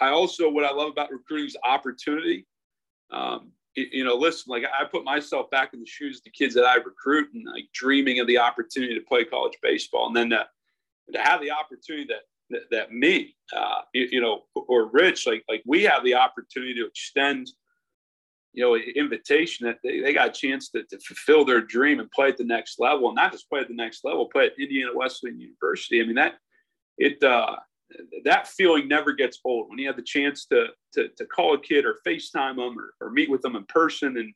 I 0.00 0.10
also 0.10 0.48
what 0.48 0.64
I 0.64 0.72
love 0.72 0.90
about 0.90 1.10
recruiting 1.10 1.46
is 1.46 1.56
opportunity. 1.64 2.46
Um, 3.10 3.52
you 3.76 4.04
know, 4.04 4.14
listen, 4.14 4.44
like 4.50 4.64
I 4.64 4.84
put 4.84 5.04
myself 5.04 5.50
back 5.50 5.74
in 5.74 5.80
the 5.80 5.86
shoes 5.86 6.18
of 6.18 6.24
the 6.24 6.30
kids 6.30 6.54
that 6.54 6.64
I 6.64 6.76
recruit 6.76 7.30
and 7.34 7.44
like 7.52 7.64
dreaming 7.72 8.20
of 8.20 8.26
the 8.26 8.38
opportunity 8.38 8.94
to 8.94 9.00
play 9.00 9.24
college 9.24 9.58
baseball. 9.62 10.06
And 10.06 10.16
then 10.16 10.30
to, 10.30 10.46
to 11.12 11.18
have 11.20 11.40
the 11.40 11.50
opportunity 11.50 12.06
that, 12.08 12.22
that, 12.50 12.62
that 12.70 12.92
me, 12.92 13.36
uh, 13.56 13.82
you, 13.92 14.08
you, 14.12 14.20
know, 14.20 14.42
or 14.54 14.90
Rich, 14.92 15.26
like, 15.26 15.44
like 15.48 15.62
we 15.66 15.82
have 15.82 16.04
the 16.04 16.14
opportunity 16.14 16.74
to 16.74 16.86
extend 16.86 17.48
you 18.54 18.62
know, 18.62 18.76
invitation 18.76 19.66
that 19.66 19.78
they, 19.82 20.00
they 20.00 20.12
got 20.12 20.28
a 20.28 20.32
chance 20.32 20.68
to, 20.70 20.84
to 20.84 20.98
fulfill 21.00 21.44
their 21.44 21.60
dream 21.60 21.98
and 21.98 22.10
play 22.12 22.28
at 22.28 22.36
the 22.36 22.44
next 22.44 22.78
level, 22.78 23.08
and 23.08 23.16
not 23.16 23.32
just 23.32 23.48
play 23.50 23.60
at 23.60 23.68
the 23.68 23.74
next 23.74 24.04
level, 24.04 24.26
play 24.26 24.46
at 24.46 24.58
Indiana 24.58 24.92
Wesleyan 24.94 25.40
University. 25.40 26.00
I 26.00 26.04
mean, 26.04 26.14
that 26.14 26.34
it 26.96 27.22
uh, 27.24 27.56
that 28.24 28.48
feeling 28.48 28.88
never 28.88 29.12
gets 29.12 29.38
old 29.44 29.68
when 29.68 29.78
you 29.78 29.86
have 29.86 29.96
the 29.96 30.02
chance 30.02 30.46
to 30.46 30.68
to, 30.92 31.08
to 31.16 31.26
call 31.26 31.54
a 31.54 31.60
kid 31.60 31.84
or 31.84 31.98
FaceTime 32.06 32.56
them 32.56 32.76
or, 32.78 32.94
or 33.00 33.10
meet 33.10 33.30
with 33.30 33.42
them 33.42 33.56
in 33.56 33.64
person 33.66 34.16
and, 34.16 34.32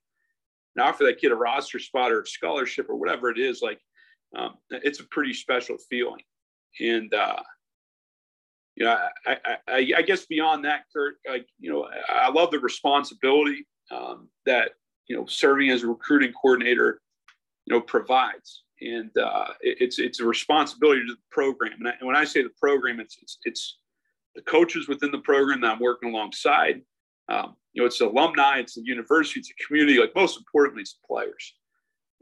and 0.76 0.82
offer 0.82 1.04
that 1.04 1.18
kid 1.18 1.32
a 1.32 1.34
roster 1.34 1.78
spot 1.78 2.12
or 2.12 2.22
a 2.22 2.26
scholarship 2.26 2.86
or 2.88 2.96
whatever 2.96 3.30
it 3.30 3.38
is. 3.38 3.62
Like, 3.62 3.80
um, 4.36 4.56
it's 4.70 5.00
a 5.00 5.04
pretty 5.10 5.32
special 5.32 5.76
feeling, 5.88 6.22
and 6.80 7.12
uh, 7.14 7.42
you 8.76 8.84
know, 8.84 8.96
I, 9.26 9.36
I, 9.66 9.92
I, 9.96 10.02
guess 10.02 10.26
beyond 10.26 10.64
that, 10.64 10.84
Kirk, 10.94 11.16
like, 11.28 11.46
you 11.58 11.72
know, 11.72 11.88
I 12.08 12.30
love 12.30 12.52
the 12.52 12.60
responsibility 12.60 13.66
um, 13.90 14.28
that 14.46 14.72
you 15.08 15.16
know 15.16 15.26
serving 15.26 15.70
as 15.70 15.82
a 15.82 15.86
recruiting 15.86 16.32
coordinator 16.32 17.00
you 17.66 17.74
know 17.74 17.80
provides 17.80 18.64
and 18.80 19.10
uh, 19.18 19.48
it's 19.60 19.98
it's 19.98 20.20
a 20.20 20.24
responsibility 20.24 21.00
to 21.06 21.14
the 21.14 21.20
program. 21.30 21.74
And, 21.78 21.88
I, 21.88 21.92
and, 21.98 22.06
when 22.06 22.16
i 22.16 22.24
say 22.24 22.42
the 22.42 22.50
program 22.60 23.00
it's, 23.00 23.18
it's 23.20 23.38
it's 23.44 23.78
the 24.34 24.42
coaches 24.42 24.88
within 24.88 25.10
the 25.10 25.18
program 25.18 25.60
that 25.62 25.72
i'm 25.72 25.80
working 25.80 26.10
alongside. 26.10 26.82
Um, 27.28 27.56
you 27.72 27.82
know 27.82 27.86
it's 27.86 27.98
the 27.98 28.08
alumni 28.08 28.58
it's 28.58 28.74
the 28.74 28.82
university 28.84 29.40
it's 29.40 29.48
the 29.48 29.64
community 29.66 29.98
like 29.98 30.14
most 30.14 30.38
importantly 30.38 30.82
it's 30.82 30.94
the 30.94 31.06
players. 31.06 31.54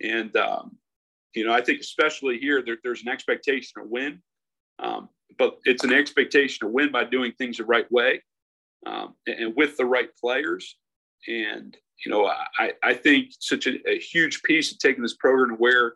And 0.02 0.36
um, 0.36 0.76
you 1.34 1.46
know 1.46 1.52
i 1.52 1.60
think 1.60 1.80
especially 1.80 2.38
here 2.38 2.62
there, 2.64 2.78
there's 2.82 3.02
an 3.02 3.08
expectation 3.08 3.82
to 3.82 3.88
win. 3.88 4.22
Um, 4.78 5.08
but 5.38 5.58
it's 5.64 5.84
an 5.84 5.92
expectation 5.92 6.66
to 6.66 6.72
win 6.72 6.92
by 6.92 7.04
doing 7.04 7.32
things 7.32 7.56
the 7.58 7.64
right 7.64 7.90
way 7.90 8.22
um, 8.86 9.14
and, 9.26 9.38
and 9.38 9.56
with 9.56 9.76
the 9.76 9.84
right 9.84 10.08
players. 10.16 10.76
And, 11.28 11.76
you 12.04 12.10
know, 12.10 12.26
I, 12.58 12.72
I 12.82 12.94
think 12.94 13.30
such 13.40 13.66
a, 13.66 13.76
a 13.88 13.98
huge 13.98 14.42
piece 14.42 14.70
of 14.72 14.78
taking 14.78 15.02
this 15.02 15.16
program 15.16 15.50
to 15.50 15.54
where 15.56 15.94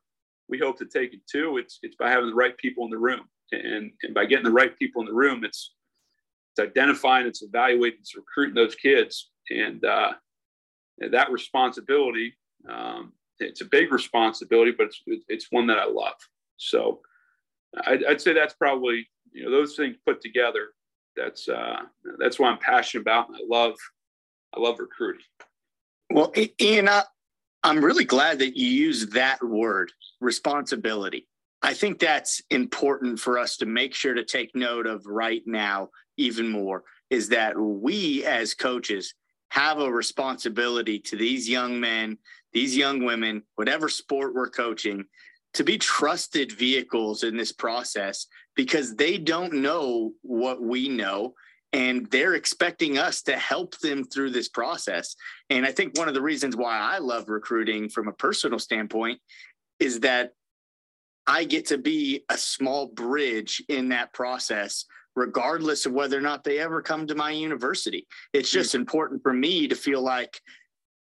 we 0.51 0.59
hope 0.59 0.77
to 0.79 0.85
take 0.85 1.15
it 1.15 1.21
to, 1.33 1.57
it's, 1.57 1.79
it's 1.83 1.97
by 1.97 2.11
having 2.11 2.29
the 2.29 2.35
right 2.35 2.57
people 2.59 2.85
in 2.85 2.91
the 2.91 2.99
room. 2.99 3.23
And, 3.53 3.91
and 4.03 4.15
by 4.15 4.27
getting 4.27 4.45
the 4.45 4.51
right 4.51 4.77
people 4.79 5.01
in 5.03 5.07
the 5.07 5.15
room, 5.15 5.45
it's, 5.45 5.75
it's 6.53 6.69
identifying, 6.69 7.27
it's 7.27 7.43
evaluating, 7.43 8.01
it's 8.01 8.17
recruiting 8.17 8.55
those 8.55 8.75
kids. 8.75 9.31
And 9.51 9.85
uh, 9.85 10.13
that 11.11 11.31
responsibility, 11.31 12.37
um, 12.69 13.13
it's 13.39 13.61
a 13.61 13.65
big 13.65 13.93
responsibility, 13.93 14.73
but 14.77 14.87
it's, 14.87 15.03
it's 15.29 15.47
one 15.51 15.67
that 15.69 15.79
I 15.79 15.87
love. 15.87 16.15
So 16.59 17.01
I'd, 17.87 18.05
I'd 18.05 18.21
say 18.21 18.35
that's 18.35 18.55
probably, 18.55 19.09
you 19.33 19.45
know, 19.45 19.51
those 19.51 19.77
things 19.77 19.97
put 20.07 20.21
together. 20.21 20.69
That's, 21.17 21.49
uh, 21.49 21.83
that's 22.19 22.39
what 22.39 22.51
I'm 22.53 22.59
passionate 22.59 23.03
about. 23.03 23.29
I 23.35 23.41
love, 23.49 23.75
I 24.55 24.61
love 24.61 24.79
recruiting. 24.79 25.23
Well, 26.13 26.33
Ian, 26.61 26.89
I, 26.89 27.03
I'm 27.63 27.85
really 27.85 28.05
glad 28.05 28.39
that 28.39 28.57
you 28.57 28.67
use 28.67 29.09
that 29.09 29.43
word, 29.43 29.93
responsibility. 30.21 31.27
I 31.63 31.75
think 31.75 31.99
that's 31.99 32.41
important 32.49 33.21
for 33.21 33.39
us 33.39 33.59
to 33.59 33.67
make 33.67 33.95
sure 33.95 34.15
to 34.15 34.25
take 34.25 34.57
note 34.57 34.87
of 34.87 35.05
right 35.05 35.43
now, 35.45 35.91
even 36.17 36.49
more, 36.49 36.85
is 37.11 37.29
that 37.29 37.59
we 37.59 38.25
as 38.25 38.55
coaches 38.55 39.15
have 39.51 39.79
a 39.79 39.93
responsibility 39.93 40.99
to 41.01 41.17
these 41.17 41.49
young 41.49 41.79
men, 41.79 42.17
these 42.55 42.75
young 42.75 43.05
women, 43.05 43.43
whatever 43.57 43.91
sport 43.91 44.35
we're 44.35 44.49
coaching, 44.49 45.05
to 45.53 45.65
be 45.65 45.77
trusted 45.77 46.53
vehicles 46.53 47.25
in 47.25 47.37
this 47.37 47.53
process 47.53 48.27
because 48.55 48.95
they 48.95 49.19
don't 49.19 49.53
know 49.53 50.13
what 50.23 50.63
we 50.63 50.89
know 50.89 51.35
and 51.73 52.07
they're 52.11 52.35
expecting 52.35 52.99
us 52.99 53.23
to 53.23 53.37
help 53.37 53.79
them 53.79 54.05
through 54.05 54.31
this 54.31 54.49
process. 54.49 55.15
And 55.51 55.65
I 55.65 55.73
think 55.73 55.97
one 55.97 56.09
of 56.09 56.15
the 56.15 56.23
reasons 56.23 56.57
why 56.57 56.79
I 56.79 56.99
love 56.99 57.29
recruiting 57.29 57.89
from 57.89 58.09
a 58.09 58.13
personal 58.13 58.59
standpoint 58.59 59.21
is 59.79 60.01
that 60.01 60.33
I 61.27 61.45
get 61.45 61.67
to 61.67 61.79
be 61.79 62.25
a 62.29 62.37
small 62.37 62.87
bridge 62.87 63.63
in 63.69 63.91
that 63.91 64.13
process, 64.13 64.85
regardless 65.15 65.87
of 65.87 65.93
whether 65.93 66.19
or 66.19 66.23
not 66.23 66.43
they 66.43 66.59
ever 66.59 66.83
come 66.83 67.07
to 67.07 67.15
my 67.15 67.31
university. 67.31 68.07
It's 68.33 68.51
just 68.51 68.71
mm-hmm. 68.71 68.81
important 68.81 69.23
for 69.23 69.33
me 69.33 69.69
to 69.69 69.77
feel 69.77 70.03
like 70.03 70.41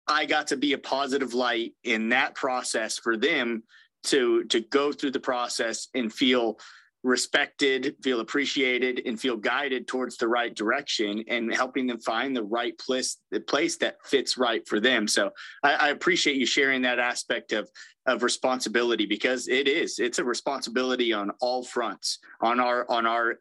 I 0.06 0.26
got 0.26 0.48
to 0.48 0.56
be 0.56 0.74
a 0.74 0.78
positive 0.78 1.32
light 1.32 1.72
in 1.84 2.10
that 2.10 2.34
process 2.34 2.98
for 2.98 3.16
them 3.16 3.62
to 4.04 4.44
to 4.44 4.60
go 4.60 4.92
through 4.92 5.12
the 5.12 5.20
process 5.20 5.88
and 5.94 6.12
feel 6.12 6.58
respected, 7.02 7.96
feel 8.02 8.20
appreciated, 8.20 9.02
and 9.06 9.20
feel 9.20 9.36
guided 9.36 9.88
towards 9.88 10.16
the 10.16 10.28
right 10.28 10.54
direction 10.54 11.24
and 11.28 11.52
helping 11.52 11.86
them 11.86 11.98
find 11.98 12.36
the 12.36 12.44
right 12.44 12.78
place, 12.78 13.18
the 13.30 13.40
place 13.40 13.76
that 13.78 13.96
fits 14.04 14.38
right 14.38 14.66
for 14.68 14.78
them. 14.78 15.08
So 15.08 15.30
I, 15.62 15.74
I 15.74 15.88
appreciate 15.88 16.36
you 16.36 16.46
sharing 16.46 16.82
that 16.82 16.98
aspect 16.98 17.52
of 17.52 17.68
of 18.06 18.22
responsibility 18.24 19.06
because 19.06 19.46
it 19.46 19.68
is 19.68 20.00
it's 20.00 20.18
a 20.18 20.24
responsibility 20.24 21.12
on 21.12 21.30
all 21.40 21.62
fronts 21.62 22.18
on 22.40 22.58
our 22.58 22.84
on 22.90 23.06
our 23.06 23.38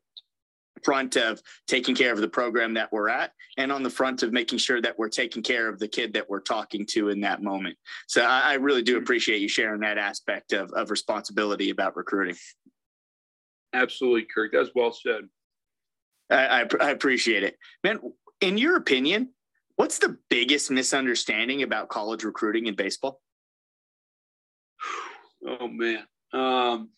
front 0.83 1.17
of 1.17 1.41
taking 1.67 1.95
care 1.95 2.13
of 2.13 2.19
the 2.19 2.27
program 2.27 2.73
that 2.73 2.91
we're 2.91 3.09
at 3.09 3.31
and 3.57 3.71
on 3.71 3.83
the 3.83 3.89
front 3.89 4.23
of 4.23 4.31
making 4.31 4.57
sure 4.57 4.81
that 4.81 4.97
we're 4.97 5.09
taking 5.09 5.43
care 5.43 5.67
of 5.67 5.79
the 5.79 5.87
kid 5.87 6.13
that 6.13 6.29
we're 6.29 6.39
talking 6.39 6.85
to 6.85 7.09
in 7.09 7.19
that 7.21 7.41
moment 7.41 7.75
so 8.07 8.21
i, 8.23 8.51
I 8.51 8.53
really 8.53 8.83
do 8.83 8.97
appreciate 8.97 9.41
you 9.41 9.47
sharing 9.47 9.81
that 9.81 9.97
aspect 9.97 10.53
of, 10.53 10.71
of 10.73 10.91
responsibility 10.91 11.71
about 11.71 11.97
recruiting 11.97 12.35
Absolutely, 13.73 14.23
Kirk. 14.23 14.51
That's 14.53 14.71
well 14.75 14.91
said. 14.91 15.29
I, 16.29 16.61
I, 16.61 16.65
I 16.79 16.89
appreciate 16.91 17.43
it, 17.43 17.57
man. 17.83 17.99
In 18.39 18.57
your 18.57 18.77
opinion, 18.77 19.29
what's 19.75 19.99
the 19.99 20.17
biggest 20.29 20.71
misunderstanding 20.71 21.63
about 21.63 21.89
college 21.89 22.23
recruiting 22.23 22.67
in 22.67 22.75
baseball? 22.75 23.21
Oh 25.45 25.67
man, 25.67 26.03
um, 26.33 26.89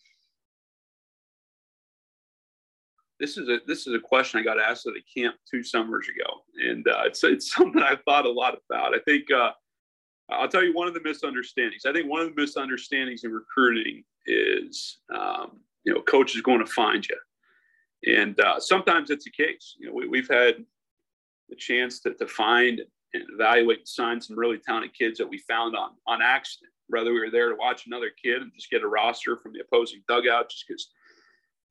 this 3.18 3.38
is 3.38 3.48
a 3.48 3.58
this 3.66 3.86
is 3.86 3.94
a 3.94 4.00
question 4.00 4.40
I 4.40 4.42
got 4.42 4.60
asked 4.60 4.86
at 4.86 4.94
a 4.94 5.20
camp 5.20 5.36
two 5.50 5.62
summers 5.62 6.08
ago, 6.08 6.42
and 6.62 6.86
uh, 6.86 7.02
it's 7.06 7.24
it's 7.24 7.52
something 7.54 7.82
I've 7.82 8.02
thought 8.02 8.26
a 8.26 8.30
lot 8.30 8.58
about. 8.68 8.94
I 8.94 8.98
think 9.00 9.30
uh, 9.30 9.52
I'll 10.30 10.48
tell 10.48 10.64
you 10.64 10.74
one 10.74 10.88
of 10.88 10.94
the 10.94 11.02
misunderstandings. 11.02 11.84
I 11.86 11.92
think 11.92 12.08
one 12.08 12.20
of 12.20 12.34
the 12.34 12.40
misunderstandings 12.40 13.24
in 13.24 13.32
recruiting 13.32 14.04
is 14.26 14.98
um, 15.14 15.60
you 15.84 15.94
know, 15.94 16.00
coach 16.02 16.34
is 16.34 16.42
going 16.42 16.60
to 16.60 16.66
find 16.66 17.06
you. 17.08 18.16
And 18.16 18.38
uh, 18.40 18.60
sometimes 18.60 19.10
it's 19.10 19.24
the 19.24 19.30
case. 19.30 19.76
You 19.78 19.88
know, 19.88 20.06
we, 20.08 20.18
have 20.18 20.28
had 20.28 20.64
the 21.48 21.56
chance 21.56 22.00
to, 22.00 22.14
to 22.14 22.26
find 22.26 22.80
and 23.14 23.24
evaluate 23.32 23.78
and 23.78 23.88
sign 23.88 24.20
some 24.20 24.38
really 24.38 24.58
talented 24.58 24.92
kids 24.92 25.18
that 25.18 25.28
we 25.28 25.38
found 25.38 25.76
on 25.76 25.90
on 26.06 26.20
accident. 26.20 26.72
Whether 26.88 27.12
we 27.14 27.20
were 27.20 27.30
there 27.30 27.48
to 27.48 27.56
watch 27.56 27.86
another 27.86 28.10
kid 28.22 28.42
and 28.42 28.52
just 28.54 28.70
get 28.70 28.82
a 28.82 28.88
roster 28.88 29.38
from 29.38 29.52
the 29.52 29.60
opposing 29.60 30.02
dugout, 30.06 30.50
just 30.50 30.64
because 30.68 30.90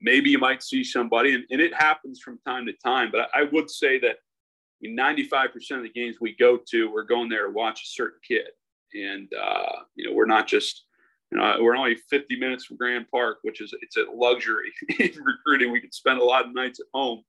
maybe 0.02 0.32
you 0.32 0.40
might 0.40 0.64
see 0.64 0.84
somebody, 0.84 1.36
and, 1.36 1.44
and, 1.52 1.62
it 1.62 1.74
happens 1.74 2.20
from 2.20 2.40
time 2.48 2.66
to 2.66 2.74
time. 2.84 3.12
But 3.12 3.30
I, 3.34 3.42
I 3.42 3.44
would 3.52 3.70
say 3.70 4.00
that 4.00 4.16
I 4.16 4.88
mean, 4.88 4.98
95% 4.98 5.78
of 5.78 5.84
the 5.84 5.90
games 5.90 6.18
we 6.20 6.36
go 6.36 6.58
to, 6.72 6.92
we're 6.92 7.04
going 7.04 7.30
there 7.30 7.46
to 7.46 7.54
watch 7.54 7.84
a 7.84 7.88
certain 7.88 8.20
kid, 8.28 8.48
and 8.96 9.32
uh, 9.34 9.84
you 9.96 10.08
know, 10.08 10.16
we're 10.16 10.26
not 10.26 10.48
just 10.48 10.86
you 11.34 11.40
know, 11.40 11.58
we're 11.62 11.76
only 11.76 11.96
50 11.96 12.38
minutes 12.38 12.66
from 12.66 12.78
Grand 12.78 13.10
Park, 13.10 13.40
which 13.42 13.60
is 13.60 13.74
it's 13.82 13.98
a 13.98 14.06
luxury 14.14 14.72
in 15.00 15.12
recruiting. 15.24 15.72
We 15.72 15.82
could 15.82 15.94
spend 15.94 16.20
a 16.20 16.24
lot 16.24 16.46
of 16.46 16.54
nights 16.54 16.80
at 16.80 16.86
home, 16.94 17.24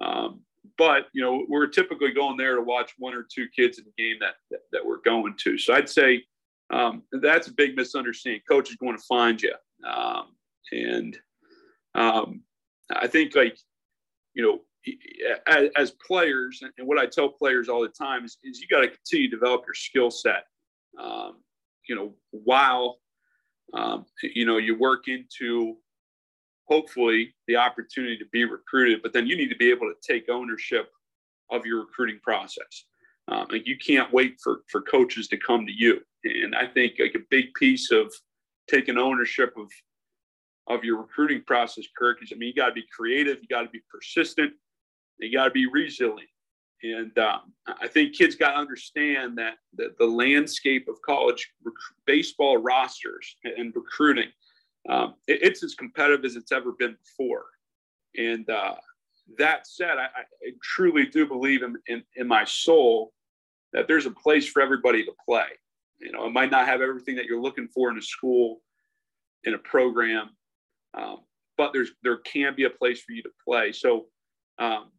um, 0.00 0.40
but 0.78 1.08
you 1.12 1.22
know 1.22 1.44
we're 1.46 1.66
typically 1.66 2.12
going 2.12 2.38
there 2.38 2.56
to 2.56 2.62
watch 2.62 2.94
one 2.98 3.14
or 3.14 3.26
two 3.30 3.46
kids 3.54 3.78
in 3.78 3.84
the 3.84 4.02
game 4.02 4.16
that 4.20 4.36
that, 4.50 4.60
that 4.72 4.84
we're 4.84 5.02
going 5.04 5.34
to. 5.44 5.58
So 5.58 5.74
I'd 5.74 5.90
say 5.90 6.24
um, 6.72 7.02
that's 7.12 7.48
a 7.48 7.52
big 7.52 7.76
misunderstanding. 7.76 8.40
Coach 8.48 8.70
is 8.70 8.76
going 8.76 8.96
to 8.96 9.04
find 9.04 9.42
you, 9.42 9.54
um, 9.86 10.28
and 10.72 11.18
um, 11.94 12.42
I 12.90 13.08
think 13.08 13.36
like 13.36 13.58
you 14.32 14.42
know 14.42 14.60
as, 15.46 15.68
as 15.76 15.90
players, 15.90 16.62
and 16.62 16.88
what 16.88 16.98
I 16.98 17.04
tell 17.04 17.28
players 17.28 17.68
all 17.68 17.82
the 17.82 17.88
time 17.88 18.24
is, 18.24 18.38
is 18.42 18.58
you 18.58 18.68
got 18.68 18.80
to 18.80 18.88
continue 18.88 19.28
to 19.28 19.36
develop 19.36 19.64
your 19.66 19.74
skill 19.74 20.10
set. 20.10 20.44
Um, 20.98 21.42
you 21.86 21.94
know, 21.94 22.14
while 22.30 22.98
um, 23.74 24.06
you 24.22 24.44
know, 24.44 24.56
you 24.56 24.78
work 24.78 25.08
into 25.08 25.76
hopefully 26.68 27.34
the 27.46 27.56
opportunity 27.56 28.16
to 28.18 28.26
be 28.26 28.44
recruited, 28.44 29.02
but 29.02 29.12
then 29.12 29.26
you 29.26 29.36
need 29.36 29.48
to 29.48 29.56
be 29.56 29.70
able 29.70 29.88
to 29.88 29.94
take 30.02 30.28
ownership 30.28 30.90
of 31.50 31.64
your 31.64 31.80
recruiting 31.80 32.20
process. 32.22 32.84
Um, 33.28 33.46
like 33.50 33.66
you 33.66 33.76
can't 33.76 34.12
wait 34.12 34.38
for 34.42 34.62
for 34.68 34.80
coaches 34.82 35.28
to 35.28 35.36
come 35.36 35.66
to 35.66 35.72
you. 35.72 36.00
And 36.24 36.54
I 36.54 36.66
think 36.66 36.94
like 36.98 37.14
a 37.14 37.24
big 37.30 37.52
piece 37.54 37.90
of 37.90 38.12
taking 38.68 38.98
ownership 38.98 39.54
of 39.56 39.70
of 40.66 40.84
your 40.84 40.98
recruiting 40.98 41.42
process, 41.46 41.84
Kirk, 41.96 42.22
is 42.22 42.32
I 42.32 42.36
mean 42.36 42.48
you 42.48 42.54
got 42.54 42.68
to 42.68 42.74
be 42.74 42.86
creative, 42.94 43.38
you 43.40 43.48
got 43.48 43.62
to 43.62 43.70
be 43.70 43.82
persistent, 43.90 44.52
you 45.18 45.32
got 45.32 45.44
to 45.44 45.50
be 45.50 45.66
resilient. 45.66 46.30
And 46.82 47.16
um, 47.18 47.52
I 47.80 47.88
think 47.88 48.14
kids 48.14 48.36
got 48.36 48.52
to 48.52 48.58
understand 48.58 49.36
that 49.38 49.54
the, 49.74 49.94
the 49.98 50.06
landscape 50.06 50.86
of 50.88 51.02
college 51.02 51.50
rec- 51.64 51.74
baseball 52.06 52.58
rosters 52.58 53.36
and 53.44 53.74
recruiting, 53.74 54.28
um, 54.88 55.14
it, 55.26 55.40
it's 55.42 55.64
as 55.64 55.74
competitive 55.74 56.24
as 56.24 56.36
it's 56.36 56.52
ever 56.52 56.72
been 56.78 56.96
before. 57.04 57.46
And 58.16 58.48
uh, 58.48 58.76
that 59.38 59.66
said, 59.66 59.98
I, 59.98 60.04
I, 60.04 60.50
truly 60.62 61.06
do 61.06 61.26
believe 61.26 61.62
in, 61.62 61.76
in, 61.88 62.02
in 62.16 62.28
my 62.28 62.44
soul 62.44 63.12
that 63.72 63.88
there's 63.88 64.06
a 64.06 64.10
place 64.10 64.46
for 64.46 64.62
everybody 64.62 65.04
to 65.04 65.12
play. 65.26 65.46
You 66.00 66.12
know, 66.12 66.26
it 66.26 66.32
might 66.32 66.50
not 66.50 66.66
have 66.66 66.80
everything 66.80 67.16
that 67.16 67.26
you're 67.26 67.40
looking 67.40 67.68
for 67.68 67.90
in 67.90 67.98
a 67.98 68.02
school, 68.02 68.60
in 69.44 69.54
a 69.54 69.58
program, 69.58 70.30
um, 70.94 71.18
but 71.56 71.72
there's 71.72 71.90
there 72.02 72.18
can 72.18 72.54
be 72.54 72.64
a 72.64 72.70
place 72.70 73.02
for 73.02 73.12
you 73.12 73.22
to 73.22 73.30
play. 73.44 73.72
So, 73.72 74.06
um, 74.58 74.90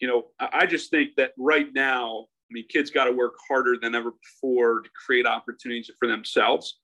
you 0.00 0.08
know, 0.08 0.28
I, 0.40 0.66
just 0.66 0.90
think 0.90 1.14
that 1.16 1.32
right 1.38 1.68
now, 1.74 2.26
I 2.50 2.50
mean, 2.50 2.64
kids 2.68 2.90
got 2.90 3.04
to 3.04 3.12
work 3.12 3.34
harder 3.46 3.76
than 3.80 3.94
ever 3.94 4.12
before 4.12 4.80
to 4.80 4.90
create 5.06 5.26
opportunities 5.26 5.90
for 5.98 6.08
themselves. 6.08 6.78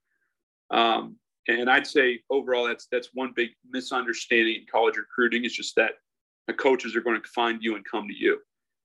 Um, 0.70 1.16
and 1.48 1.70
I'd 1.70 1.86
say 1.86 2.20
overall, 2.30 2.66
that's 2.66 2.88
that's 2.90 3.10
one 3.14 3.32
big 3.34 3.50
misunderstanding 3.70 4.56
in 4.56 4.66
college 4.70 4.96
recruiting. 4.96 5.44
Is 5.44 5.54
just 5.54 5.76
that 5.76 5.92
the 6.46 6.52
coaches 6.52 6.94
are 6.94 7.00
going 7.00 7.20
to 7.20 7.28
find 7.28 7.62
you 7.62 7.76
and 7.76 7.84
come 7.84 8.06
to 8.08 8.14
you. 8.14 8.38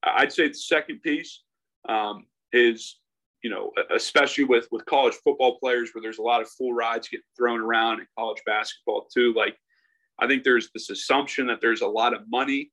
I'd 0.03 0.31
say 0.31 0.47
the 0.47 0.53
second 0.53 1.01
piece 1.01 1.41
um, 1.89 2.25
is, 2.53 2.99
you 3.43 3.49
know, 3.49 3.71
especially 3.93 4.43
with 4.43 4.67
with 4.71 4.85
college 4.85 5.15
football 5.23 5.57
players, 5.59 5.89
where 5.93 6.01
there's 6.01 6.19
a 6.19 6.23
lot 6.23 6.41
of 6.41 6.49
full 6.49 6.73
rides 6.73 7.09
getting 7.09 7.23
thrown 7.35 7.59
around 7.59 7.99
in 7.99 8.05
college 8.17 8.41
basketball 8.45 9.07
too. 9.13 9.33
Like, 9.33 9.57
I 10.19 10.27
think 10.27 10.43
there's 10.43 10.69
this 10.71 10.89
assumption 10.89 11.47
that 11.47 11.61
there's 11.61 11.81
a 11.81 11.87
lot 11.87 12.13
of 12.13 12.21
money 12.29 12.71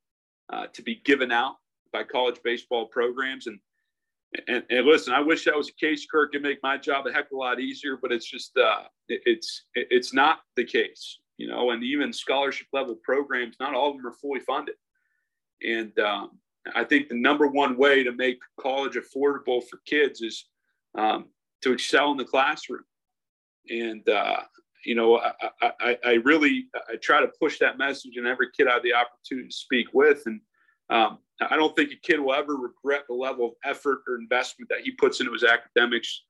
uh, 0.53 0.67
to 0.73 0.83
be 0.83 0.97
given 1.05 1.31
out 1.31 1.57
by 1.93 2.05
college 2.05 2.41
baseball 2.43 2.87
programs, 2.87 3.47
and 3.47 3.59
and, 4.47 4.63
and, 4.69 4.87
listen, 4.87 5.15
I 5.15 5.21
wish 5.21 5.45
that 5.47 5.57
was 5.57 5.69
the 5.69 5.87
case, 5.87 6.07
Kirk. 6.07 6.35
It'd 6.35 6.43
make 6.43 6.63
my 6.63 6.77
job 6.77 7.07
a 7.07 7.13
heck 7.13 7.27
of 7.27 7.33
a 7.33 7.37
lot 7.37 7.61
easier, 7.61 7.97
but 7.97 8.13
it's 8.13 8.29
just 8.29 8.57
uh, 8.59 8.83
it, 9.09 9.23
it's 9.25 9.65
it, 9.75 9.89
it's 9.91 10.13
not 10.13 10.41
the 10.55 10.65
case, 10.65 11.21
you 11.39 11.49
know. 11.49 11.71
And 11.71 11.83
even 11.83 12.13
scholarship 12.13 12.67
level 12.73 12.97
programs, 13.03 13.57
not 13.59 13.75
all 13.75 13.91
of 13.91 13.97
them 13.97 14.07
are 14.07 14.13
fully 14.13 14.41
funded. 14.41 14.75
And 15.63 15.99
um, 15.99 16.39
I 16.75 16.85
think 16.85 17.09
the 17.09 17.19
number 17.19 17.47
one 17.47 17.79
way 17.79 18.05
to 18.05 18.13
make 18.13 18.39
college 18.61 18.97
affordable 18.97 19.63
for 19.63 19.81
kids 19.87 20.21
is 20.21 20.45
um, 20.97 21.27
to 21.63 21.73
excel 21.73 22.11
in 22.11 22.17
the 22.17 22.25
classroom. 22.25 22.85
And 23.71 24.07
uh, 24.09 24.41
you 24.85 24.95
know, 24.95 25.19
I, 25.19 25.33
I, 25.81 25.99
I 26.05 26.13
really 26.25 26.69
I 26.89 26.97
try 26.97 27.21
to 27.21 27.31
push 27.41 27.59
that 27.59 27.79
message, 27.79 28.17
and 28.17 28.27
every 28.27 28.49
kid 28.57 28.69
I 28.69 28.75
have 28.75 28.83
the 28.83 28.95
opportunity 28.95 29.49
to 29.49 29.55
speak 29.55 29.89
with, 29.93 30.23
and 30.27 30.41
um, 30.91 31.19
I 31.41 31.57
don't 31.57 31.75
think 31.77 31.93
a 31.93 31.97
kid 31.97 32.21
will 32.21 32.35
ever 32.35 32.57
regret 32.57 33.05
the 33.09 33.15
level 33.15 33.47
of 33.47 33.53
effort 33.65 34.03
or 34.09 34.17
investment 34.17 34.69
that 34.71 34.81
he 34.81 34.93
puts 34.93 35.21
into 35.21 35.33
his 35.33 35.45
academics 35.45 36.23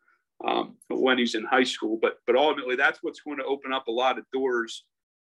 um, 0.46 0.76
when 0.88 1.18
he's 1.18 1.34
in 1.34 1.44
high 1.44 1.64
school. 1.64 1.98
But 2.00 2.18
but 2.26 2.36
ultimately, 2.36 2.76
that's 2.76 2.98
what's 3.02 3.20
going 3.20 3.38
to 3.38 3.44
open 3.44 3.72
up 3.72 3.88
a 3.88 3.92
lot 3.92 4.18
of 4.18 4.24
doors, 4.32 4.84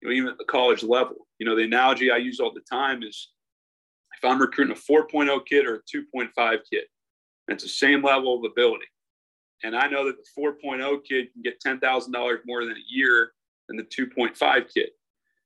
you 0.02 0.10
know, 0.10 0.16
even 0.16 0.30
at 0.30 0.38
the 0.38 0.46
college 0.46 0.84
level. 0.84 1.28
You 1.40 1.46
know, 1.46 1.56
the 1.56 1.64
analogy 1.64 2.12
I 2.12 2.18
use 2.18 2.40
all 2.40 2.54
the 2.54 2.62
time 2.62 3.04
is 3.04 3.30
if 4.18 4.30
I'm 4.30 4.42
recruiting 4.42 4.76
a 4.76 4.92
4.0 4.92 5.46
kid 5.46 5.66
or 5.66 5.76
a 5.76 5.98
2.5 6.18 6.60
kid, 6.72 6.84
it's 7.48 7.64
the 7.64 7.70
same 7.70 8.04
level 8.04 8.38
of 8.38 8.52
ability. 8.52 8.86
And 9.64 9.76
I 9.76 9.88
know 9.88 10.06
that 10.06 10.16
the 10.18 10.42
4.0 10.42 11.04
kid 11.04 11.28
can 11.34 11.42
get 11.42 11.62
$10,000 11.62 12.38
more 12.46 12.66
than 12.66 12.74
a 12.74 12.84
year 12.88 13.32
than 13.68 13.78
the 13.78 13.84
2.5 13.84 14.74
kid. 14.74 14.90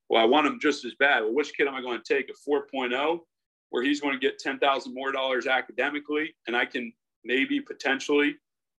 Well, 0.09 0.21
I 0.21 0.25
want 0.25 0.45
them 0.45 0.59
just 0.61 0.85
as 0.85 0.93
bad. 0.99 1.23
Well, 1.23 1.33
which 1.33 1.53
kid 1.55 1.67
am 1.67 1.75
I 1.75 1.81
going 1.81 1.99
to 2.01 2.13
take? 2.13 2.29
A 2.29 2.49
4.0 2.49 3.19
where 3.73 3.83
he's 3.83 3.99
going 3.99 4.13
to 4.13 4.19
get 4.19 4.37
10,000 4.37 4.93
more 4.93 5.11
dollars 5.11 5.47
academically, 5.47 6.35
and 6.45 6.55
I 6.55 6.63
can 6.63 6.93
maybe 7.25 7.59
potentially 7.59 8.35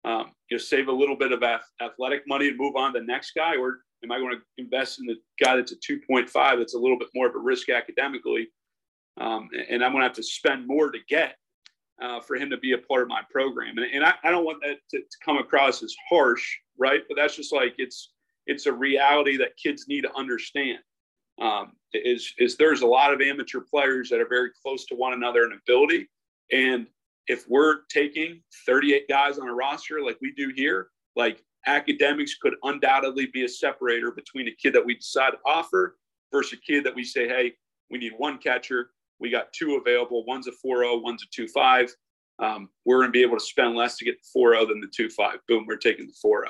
um, 0.06 0.34
you 0.50 0.58
know, 0.58 0.62
save 0.62 0.88
a 0.88 0.92
little 0.92 1.16
bit 1.16 1.32
of 1.32 1.42
athletic 1.82 2.28
money 2.28 2.50
and 2.50 2.58
move 2.58 2.76
on 2.76 2.94
to 2.94 3.00
the 3.00 3.06
next 3.06 3.32
guy, 3.32 3.56
or 3.56 3.80
am 4.04 4.12
I 4.12 4.20
going 4.20 4.36
to 4.36 4.42
invest 4.60 5.00
in 5.00 5.08
the 5.08 5.16
guy 5.44 5.56
that's 5.56 5.72
a 5.72 5.78
2.5 5.78 6.32
that's 6.60 6.76
a 6.76 6.78
little 6.78 7.00
bit 7.00 7.08
more 7.16 7.26
of 7.28 7.34
a 7.34 7.40
risk 7.40 7.70
academically, 7.70 8.50
um, 9.20 9.50
and 9.68 9.84
I'm 9.84 9.94
going 9.94 10.02
to 10.02 10.08
have 10.08 10.16
to 10.18 10.24
spend 10.24 10.68
more 10.68 10.92
to 10.92 11.00
get 11.10 11.38
uh, 12.02 12.20
for 12.20 12.36
him 12.36 12.50
to 12.50 12.58
be 12.58 12.74
a 12.74 12.78
part 12.78 13.04
of 13.04 13.08
my 13.08 13.22
program, 13.32 13.78
and, 13.78 13.86
and 13.94 14.04
I, 14.04 14.14
I, 14.24 14.32
don't 14.32 14.46
want 14.46 14.62
that 14.62 14.78
to, 14.92 15.00
to 15.00 15.18
come 15.24 15.38
across 15.38 15.84
as 15.84 15.96
harsh, 16.10 16.58
right? 16.78 17.02
But 17.08 17.16
that's 17.16 17.36
just 17.36 17.54
like 17.54 17.76
it's 17.78 18.14
it's 18.48 18.66
a 18.66 18.74
reality 18.74 19.38
that 19.38 19.56
kids 19.62 19.86
need 19.88 20.02
to 20.02 20.16
understand 20.18 20.80
um, 21.42 21.74
is 21.94 22.34
is 22.40 22.58
there's 22.58 22.82
a 22.82 22.88
lot 22.88 23.14
of 23.14 23.22
amateur 23.22 23.62
players 23.62 24.10
that 24.10 24.20
are 24.20 24.28
very 24.28 24.50
close 24.62 24.86
to 24.86 24.96
one 24.96 25.14
another 25.14 25.44
in 25.46 25.54
ability, 25.54 26.10
and 26.52 26.88
if 27.28 27.46
we're 27.48 27.82
taking 27.90 28.42
38 28.66 29.08
guys 29.08 29.38
on 29.40 29.48
a 29.48 29.54
roster 29.54 30.02
like 30.02 30.18
we 30.22 30.34
do 30.34 30.52
here, 30.56 30.90
like 31.16 31.42
academics 31.66 32.36
could 32.36 32.56
undoubtedly 32.64 33.28
be 33.28 33.46
a 33.46 33.50
separator 33.50 34.12
between 34.12 34.48
a 34.48 34.56
kid 34.62 34.74
that 34.74 34.86
we 34.86 34.96
decide 34.96 35.32
to 35.32 35.38
offer 35.46 35.96
versus 36.32 36.54
a 36.54 36.58
kid 36.58 36.84
that 36.84 36.96
we 36.96 37.04
say, 37.04 37.28
hey, 37.28 37.54
we 37.90 37.98
need 37.98 38.14
one 38.18 38.38
catcher. 38.38 38.90
We 39.24 39.30
got 39.30 39.54
two 39.54 39.82
available. 39.82 40.26
One's 40.26 40.48
a 40.48 40.52
4-0, 40.52 41.02
one's 41.02 41.24
a 41.24 41.42
2-5. 41.42 41.90
Um, 42.40 42.68
we're 42.84 42.98
going 42.98 43.08
to 43.08 43.12
be 43.12 43.22
able 43.22 43.38
to 43.38 43.44
spend 43.44 43.74
less 43.74 43.96
to 43.98 44.06
get 44.06 44.18
the 44.22 44.40
4-0 44.40 44.68
than 44.68 44.82
the 44.82 44.88
2-5. 44.88 45.38
Boom, 45.48 45.66
we're 45.66 45.78
taking 45.78 46.08
the 46.08 46.28
4-0. 46.28 46.44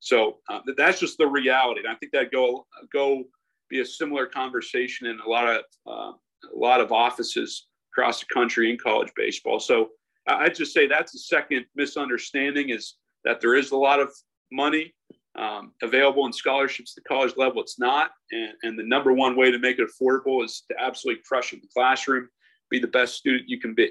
So 0.00 0.38
uh, 0.48 0.60
that's 0.78 0.98
just 0.98 1.18
the 1.18 1.26
reality. 1.26 1.80
And 1.80 1.88
I 1.88 1.94
think 1.96 2.12
that 2.12 2.32
go 2.32 2.66
go 2.92 3.24
be 3.68 3.80
a 3.80 3.84
similar 3.84 4.26
conversation 4.26 5.08
in 5.08 5.20
a 5.20 5.28
lot 5.28 5.48
of 5.48 5.62
uh, 5.86 6.12
a 6.54 6.56
lot 6.56 6.80
of 6.80 6.90
offices 6.90 7.66
across 7.92 8.20
the 8.20 8.26
country 8.32 8.70
in 8.70 8.78
college 8.78 9.10
baseball. 9.14 9.60
So 9.60 9.90
I'd 10.26 10.54
just 10.54 10.72
say 10.72 10.86
that's 10.86 11.12
the 11.12 11.18
second 11.18 11.66
misunderstanding 11.74 12.70
is 12.70 12.94
that 13.24 13.40
there 13.40 13.54
is 13.54 13.72
a 13.72 13.76
lot 13.76 14.00
of 14.00 14.12
money 14.50 14.94
um, 15.38 15.72
available 15.82 16.26
in 16.26 16.32
scholarships 16.32 16.94
at 16.96 17.02
the 17.02 17.08
college 17.08 17.34
level. 17.36 17.60
It's 17.62 17.78
not, 17.78 18.10
and, 18.32 18.52
and 18.62 18.78
the 18.78 18.82
number 18.82 19.12
one 19.12 19.36
way 19.36 19.50
to 19.50 19.58
make 19.58 19.78
it 19.78 19.88
affordable 19.88 20.44
is 20.44 20.62
to 20.70 20.76
absolutely 20.80 21.22
crush 21.26 21.52
in 21.52 21.60
the 21.60 21.68
classroom, 21.74 22.28
be 22.70 22.78
the 22.78 22.86
best 22.86 23.14
student 23.14 23.48
you 23.48 23.60
can 23.60 23.74
be. 23.74 23.90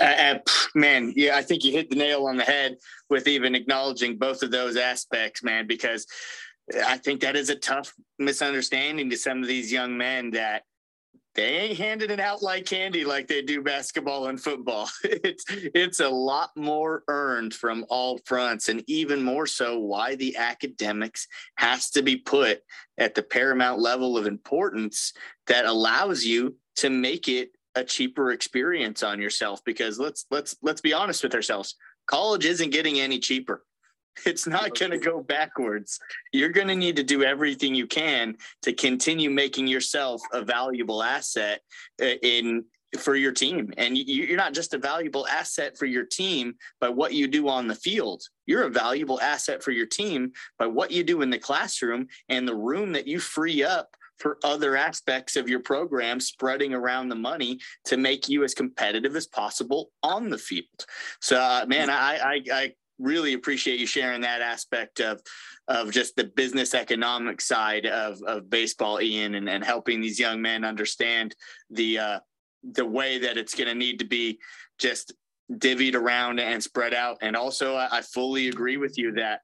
Uh, 0.00 0.04
uh, 0.04 0.38
man, 0.74 1.12
yeah, 1.16 1.36
I 1.36 1.42
think 1.42 1.64
you 1.64 1.72
hit 1.72 1.88
the 1.88 1.96
nail 1.96 2.26
on 2.26 2.36
the 2.36 2.44
head 2.44 2.76
with 3.08 3.26
even 3.26 3.54
acknowledging 3.54 4.18
both 4.18 4.42
of 4.42 4.50
those 4.50 4.76
aspects, 4.76 5.42
man, 5.42 5.66
because 5.66 6.06
I 6.86 6.98
think 6.98 7.20
that 7.20 7.36
is 7.36 7.48
a 7.48 7.56
tough 7.56 7.94
misunderstanding 8.18 9.08
to 9.10 9.16
some 9.16 9.40
of 9.40 9.48
these 9.48 9.72
young 9.72 9.96
men 9.96 10.32
that 10.32 10.64
they 11.36 11.56
ain't 11.56 11.78
handing 11.78 12.10
it 12.10 12.18
out 12.18 12.42
like 12.42 12.66
candy 12.66 13.04
like 13.04 13.28
they 13.28 13.42
do 13.42 13.62
basketball 13.62 14.26
and 14.26 14.40
football. 14.40 14.88
It's 15.04 15.44
it's 15.48 16.00
a 16.00 16.08
lot 16.08 16.50
more 16.56 17.02
earned 17.08 17.54
from 17.54 17.84
all 17.88 18.18
fronts, 18.24 18.68
and 18.68 18.82
even 18.86 19.22
more 19.22 19.46
so, 19.46 19.78
why 19.78 20.16
the 20.16 20.36
academics 20.36 21.26
has 21.56 21.90
to 21.90 22.02
be 22.02 22.16
put 22.16 22.62
at 22.98 23.14
the 23.14 23.22
paramount 23.22 23.80
level 23.80 24.16
of 24.16 24.26
importance 24.26 25.12
that 25.46 25.64
allows 25.64 26.24
you 26.24 26.56
to 26.76 26.90
make 26.90 27.28
it 27.28 27.50
a 27.74 27.84
cheaper 27.84 28.32
experience 28.32 29.02
on 29.02 29.20
yourself. 29.20 29.62
Because 29.64 29.98
let's 29.98 30.26
let's 30.30 30.56
let's 30.62 30.80
be 30.80 30.92
honest 30.92 31.22
with 31.22 31.34
ourselves, 31.34 31.76
college 32.06 32.46
isn't 32.46 32.70
getting 32.70 32.98
any 32.98 33.18
cheaper. 33.18 33.64
It's 34.24 34.46
not 34.46 34.78
going 34.78 34.92
to 34.92 34.98
go 34.98 35.22
backwards. 35.22 35.98
You're 36.32 36.50
going 36.50 36.68
to 36.68 36.74
need 36.74 36.96
to 36.96 37.02
do 37.02 37.22
everything 37.22 37.74
you 37.74 37.86
can 37.86 38.36
to 38.62 38.72
continue 38.72 39.30
making 39.30 39.66
yourself 39.66 40.22
a 40.32 40.42
valuable 40.42 41.02
asset 41.02 41.60
uh, 42.00 42.16
in 42.22 42.64
for 42.98 43.14
your 43.14 43.32
team. 43.32 43.72
And 43.76 43.96
you're 43.96 44.36
not 44.36 44.54
just 44.54 44.74
a 44.74 44.78
valuable 44.78 45.26
asset 45.26 45.76
for 45.76 45.86
your 45.86 46.04
team 46.04 46.54
by 46.80 46.88
what 46.88 47.12
you 47.12 47.26
do 47.26 47.48
on 47.48 47.66
the 47.66 47.74
field. 47.74 48.22
You're 48.46 48.64
a 48.64 48.70
valuable 48.70 49.20
asset 49.20 49.62
for 49.62 49.70
your 49.70 49.86
team 49.86 50.32
by 50.58 50.66
what 50.66 50.90
you 50.90 51.02
do 51.02 51.22
in 51.22 51.30
the 51.30 51.38
classroom 51.38 52.06
and 52.28 52.46
the 52.46 52.54
room 52.54 52.92
that 52.92 53.06
you 53.06 53.18
free 53.18 53.62
up 53.62 53.96
for 54.18 54.38
other 54.44 54.76
aspects 54.76 55.36
of 55.36 55.48
your 55.48 55.60
program 55.60 56.20
spreading 56.20 56.72
around 56.72 57.08
the 57.08 57.14
money 57.14 57.58
to 57.84 57.96
make 57.96 58.28
you 58.28 58.44
as 58.44 58.54
competitive 58.54 59.14
as 59.14 59.26
possible 59.26 59.90
on 60.02 60.30
the 60.30 60.38
field. 60.38 60.86
So, 61.20 61.38
uh, 61.38 61.66
man, 61.68 61.90
I, 61.90 62.16
I, 62.16 62.42
I 62.52 62.72
really 62.98 63.34
appreciate 63.34 63.78
you 63.78 63.86
sharing 63.86 64.22
that 64.22 64.40
aspect 64.40 65.00
of 65.00 65.20
of 65.68 65.90
just 65.90 66.14
the 66.14 66.24
business 66.24 66.74
economic 66.74 67.40
side 67.40 67.86
of 67.86 68.22
of 68.22 68.48
baseball, 68.50 69.00
Ian, 69.00 69.34
and, 69.34 69.48
and 69.48 69.64
helping 69.64 70.00
these 70.00 70.18
young 70.18 70.40
men 70.40 70.64
understand 70.64 71.34
the 71.70 71.98
uh, 71.98 72.20
the 72.72 72.86
way 72.86 73.18
that 73.18 73.36
it's 73.36 73.54
going 73.54 73.68
to 73.68 73.74
need 73.74 73.98
to 73.98 74.06
be 74.06 74.38
just 74.78 75.12
divvied 75.52 75.94
around 75.94 76.40
and 76.40 76.62
spread 76.62 76.94
out. 76.94 77.18
And 77.22 77.36
also, 77.36 77.76
I, 77.76 78.02
fully 78.02 78.48
agree 78.48 78.76
with 78.76 78.98
you 78.98 79.12
that 79.12 79.40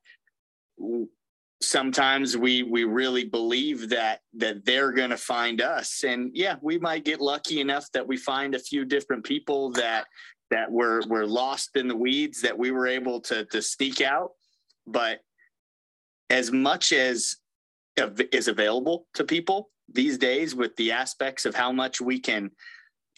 sometimes 1.63 2.37
we 2.37 2.63
we 2.65 2.85
really 2.85 3.25
believe 3.25 3.89
that 3.89 4.21
that 4.35 4.65
they're 4.65 4.91
going 4.91 5.11
to 5.11 5.17
find 5.17 5.61
us 5.61 6.03
and 6.05 6.31
yeah 6.35 6.57
we 6.61 6.77
might 6.77 7.05
get 7.05 7.21
lucky 7.21 7.61
enough 7.61 7.87
that 7.93 8.07
we 8.07 8.17
find 8.17 8.57
a 8.57 8.59
few 8.59 8.85
different 8.85 9.23
people 9.23 9.71
that 9.71 10.07
that 10.53 10.71
were 10.71 11.03
were 11.09 11.27
lost 11.27 11.77
in 11.77 11.89
the 11.89 11.97
weeds 11.97 12.43
that 12.43 12.57
we 12.57 12.71
were 12.71 12.87
able 12.87 13.21
to 13.21 13.47
to 13.47 13.63
sneak 13.63 14.03
out. 14.03 14.33
But 14.87 15.21
as 16.29 16.53
much 16.53 16.93
as 16.93 17.37
is 18.31 18.49
available 18.49 19.07
to 19.15 19.25
people 19.25 19.71
these 19.93 20.19
days 20.19 20.55
with 20.55 20.77
the 20.77 20.93
aspects 20.93 21.47
of 21.47 21.55
how 21.55 21.73
much 21.73 22.01
we 22.01 22.19
can 22.19 22.51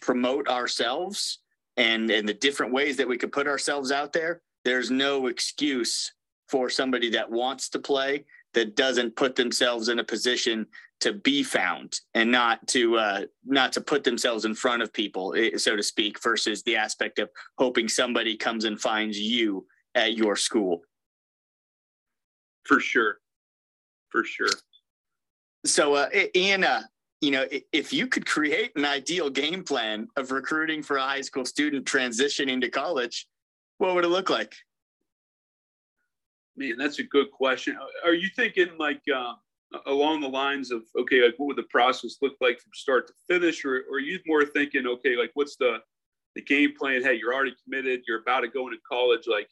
promote 0.01 0.47
ourselves 0.47 1.39
and 1.77 2.09
and 2.09 2.27
the 2.27 2.33
different 2.33 2.73
ways 2.73 2.97
that 2.97 3.07
we 3.07 3.17
could 3.17 3.31
put 3.31 3.47
ourselves 3.47 3.91
out 3.91 4.11
there 4.11 4.41
there's 4.63 4.91
no 4.91 5.27
excuse 5.27 6.13
for 6.49 6.69
somebody 6.69 7.09
that 7.09 7.29
wants 7.29 7.69
to 7.69 7.79
play 7.79 8.25
that 8.53 8.75
doesn't 8.75 9.15
put 9.15 9.35
themselves 9.35 9.89
in 9.89 9.99
a 9.99 10.03
position 10.03 10.65
to 11.01 11.13
be 11.13 11.43
found 11.43 11.99
and 12.13 12.31
not 12.31 12.65
to 12.67 12.97
uh, 12.97 13.21
not 13.45 13.73
to 13.73 13.81
put 13.81 14.03
themselves 14.03 14.45
in 14.45 14.55
front 14.55 14.81
of 14.81 14.93
people, 14.93 15.33
eh, 15.37 15.57
so 15.57 15.75
to 15.75 15.83
speak, 15.83 16.21
versus 16.21 16.63
the 16.63 16.75
aspect 16.75 17.19
of 17.19 17.29
hoping 17.57 17.87
somebody 17.87 18.35
comes 18.37 18.65
and 18.65 18.79
finds 18.79 19.19
you 19.19 19.65
at 19.93 20.15
your 20.15 20.35
school. 20.35 20.81
For 22.63 22.79
sure, 22.79 23.17
for 24.09 24.23
sure. 24.23 24.49
So, 25.65 25.95
uh, 25.95 26.09
Anna, 26.35 26.87
you 27.21 27.31
know, 27.31 27.45
if 27.71 27.91
you 27.91 28.07
could 28.07 28.25
create 28.25 28.71
an 28.75 28.85
ideal 28.85 29.29
game 29.29 29.63
plan 29.63 30.07
of 30.15 30.31
recruiting 30.31 30.83
for 30.83 30.97
a 30.97 31.01
high 31.01 31.21
school 31.21 31.45
student 31.45 31.85
transitioning 31.85 32.61
to 32.61 32.69
college, 32.69 33.27
what 33.77 33.95
would 33.95 34.05
it 34.05 34.09
look 34.09 34.29
like? 34.29 34.53
Man, 36.57 36.77
that's 36.77 36.99
a 36.99 37.03
good 37.03 37.31
question. 37.31 37.77
Are 38.05 38.13
you 38.13 38.29
thinking 38.35 38.69
like 38.77 39.01
uh, 39.13 39.33
along 39.85 40.21
the 40.21 40.29
lines 40.29 40.71
of 40.71 40.83
okay, 40.97 41.23
like 41.23 41.35
what 41.37 41.47
would 41.47 41.57
the 41.57 41.63
process 41.63 42.17
look 42.21 42.33
like 42.41 42.59
from 42.59 42.71
start 42.73 43.07
to 43.07 43.13
finish, 43.27 43.63
or, 43.65 43.83
or 43.89 43.97
are 43.97 43.99
you 43.99 44.19
more 44.25 44.45
thinking 44.45 44.87
okay, 44.87 45.15
like 45.15 45.31
what's 45.33 45.55
the 45.57 45.79
the 46.35 46.41
game 46.41 46.73
plan? 46.77 47.01
Hey, 47.01 47.15
you're 47.15 47.33
already 47.33 47.55
committed. 47.63 48.01
You're 48.07 48.21
about 48.21 48.41
to 48.41 48.47
go 48.47 48.67
into 48.67 48.79
college. 48.89 49.27
Like 49.27 49.49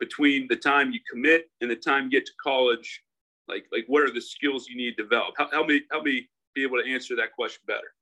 between 0.00 0.46
the 0.48 0.56
time 0.56 0.92
you 0.92 1.00
commit 1.10 1.50
and 1.60 1.70
the 1.70 1.76
time 1.76 2.04
you 2.04 2.10
get 2.10 2.26
to 2.26 2.32
college, 2.42 3.02
like 3.48 3.66
like 3.72 3.84
what 3.86 4.02
are 4.02 4.12
the 4.12 4.20
skills 4.20 4.68
you 4.68 4.76
need 4.76 4.96
to 4.96 5.02
develop? 5.02 5.34
Help, 5.36 5.52
help 5.52 5.68
me 5.68 5.82
help 5.90 6.04
me 6.04 6.28
be 6.54 6.62
able 6.62 6.80
to 6.82 6.88
answer 6.88 7.16
that 7.16 7.32
question 7.32 7.60
better 7.66 7.94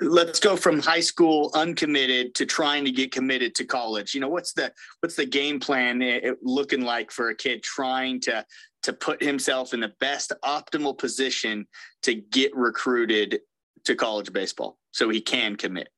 let's 0.00 0.40
go 0.40 0.56
from 0.56 0.80
high 0.80 1.00
school 1.00 1.50
uncommitted 1.54 2.34
to 2.34 2.46
trying 2.46 2.84
to 2.84 2.90
get 2.90 3.12
committed 3.12 3.54
to 3.54 3.64
college 3.64 4.14
you 4.14 4.20
know 4.20 4.28
what's 4.28 4.52
the 4.52 4.72
what's 5.00 5.16
the 5.16 5.26
game 5.26 5.60
plan 5.60 6.02
eh, 6.02 6.20
eh, 6.22 6.32
looking 6.42 6.82
like 6.82 7.10
for 7.10 7.30
a 7.30 7.34
kid 7.34 7.62
trying 7.62 8.20
to 8.20 8.44
to 8.82 8.92
put 8.92 9.22
himself 9.22 9.74
in 9.74 9.80
the 9.80 9.92
best 10.00 10.32
optimal 10.44 10.96
position 10.96 11.66
to 12.02 12.14
get 12.14 12.54
recruited 12.54 13.40
to 13.84 13.94
college 13.94 14.32
baseball 14.32 14.78
so 14.92 15.08
he 15.08 15.20
can 15.20 15.56
commit 15.56 15.88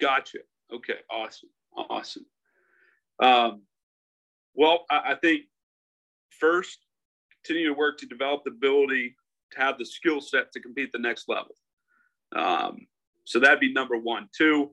gotcha 0.00 0.38
okay 0.72 0.96
awesome 1.10 1.50
awesome 1.90 2.26
um, 3.22 3.62
well 4.54 4.84
I, 4.90 5.12
I 5.12 5.14
think 5.14 5.42
first 6.30 6.78
continue 7.44 7.68
to 7.68 7.74
work 7.74 7.98
to 7.98 8.06
develop 8.06 8.42
the 8.44 8.50
ability 8.50 9.16
to 9.52 9.60
have 9.60 9.78
the 9.78 9.84
skill 9.84 10.20
set 10.20 10.52
to 10.52 10.60
compete 10.60 10.90
the 10.92 10.98
next 10.98 11.28
level 11.28 11.54
um, 12.34 12.86
so 13.24 13.38
that'd 13.38 13.60
be 13.60 13.72
number 13.72 13.96
one. 13.98 14.28
Two, 14.36 14.70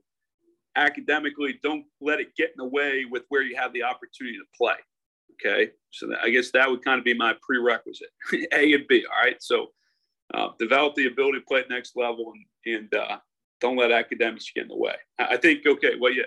academically, 0.76 1.60
don't 1.64 1.86
let 2.02 2.20
it 2.20 2.36
get 2.36 2.50
in 2.50 2.58
the 2.58 2.66
way 2.66 3.06
with 3.10 3.24
where 3.30 3.42
you 3.42 3.56
have 3.56 3.74
the 3.74 3.84
opportunity 3.84 4.38
to 4.38 4.46
play. 4.58 4.76
Okay. 5.34 5.72
So 5.92 6.08
that, 6.08 6.20
I 6.24 6.30
guess 6.30 6.52
that 6.52 6.70
would 6.70 6.84
kind 6.84 7.00
of 7.00 7.06
be 7.06 7.14
my 7.14 7.36
prerequisite 7.42 8.10
A 8.54 8.74
and 8.74 8.88
B. 8.88 9.06
All 9.06 9.24
right. 9.24 9.42
So 9.42 9.68
uh, 10.34 10.50
develop 10.60 10.96
the 10.96 11.08
ability 11.08 11.40
to 11.40 11.46
play 11.46 11.62
at 11.62 11.70
next 11.70 11.96
level 11.96 12.34
and, 12.66 12.76
and 12.76 12.94
uh, 12.94 13.18
don't 13.62 13.78
let 13.78 13.92
academics 13.92 14.52
get 14.54 14.64
in 14.64 14.68
the 14.68 14.78
way. 14.78 14.96
I 15.18 15.38
think, 15.38 15.66
okay, 15.66 15.94
well, 16.00 16.14
yeah, 16.14 16.24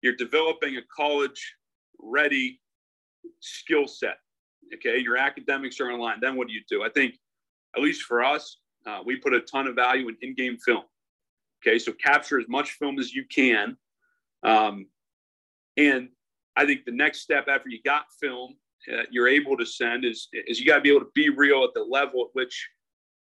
you're 0.00 0.16
developing 0.16 0.76
a 0.76 0.82
college 0.94 1.54
ready 1.98 2.60
skill 3.40 3.86
set. 3.86 4.16
Okay. 4.74 4.98
Your 4.98 5.16
academics 5.16 5.80
are 5.80 5.90
in 5.90 6.00
line. 6.00 6.18
Then 6.20 6.36
what 6.36 6.48
do 6.48 6.54
you 6.54 6.62
do? 6.68 6.82
I 6.82 6.88
think, 6.88 7.16
at 7.76 7.82
least 7.82 8.02
for 8.02 8.22
us, 8.22 8.58
uh, 8.86 9.00
we 9.04 9.16
put 9.16 9.34
a 9.34 9.40
ton 9.40 9.66
of 9.66 9.74
value 9.74 10.08
in 10.08 10.16
in 10.20 10.34
game 10.34 10.58
film. 10.58 10.84
Okay, 11.64 11.78
so 11.78 11.92
capture 11.92 12.40
as 12.40 12.48
much 12.48 12.72
film 12.72 12.98
as 12.98 13.12
you 13.14 13.24
can. 13.24 13.76
Um, 14.42 14.86
and 15.76 16.08
I 16.56 16.66
think 16.66 16.84
the 16.84 16.92
next 16.92 17.20
step 17.20 17.46
after 17.48 17.68
you 17.68 17.80
got 17.84 18.04
film, 18.20 18.54
uh, 18.92 19.02
you're 19.10 19.28
able 19.28 19.56
to 19.56 19.64
send 19.64 20.04
is, 20.04 20.28
is 20.32 20.60
you 20.60 20.66
got 20.66 20.76
to 20.76 20.80
be 20.82 20.90
able 20.90 21.00
to 21.00 21.10
be 21.14 21.28
real 21.28 21.64
at 21.64 21.70
the 21.74 21.82
level 21.82 22.22
at 22.22 22.28
which 22.32 22.68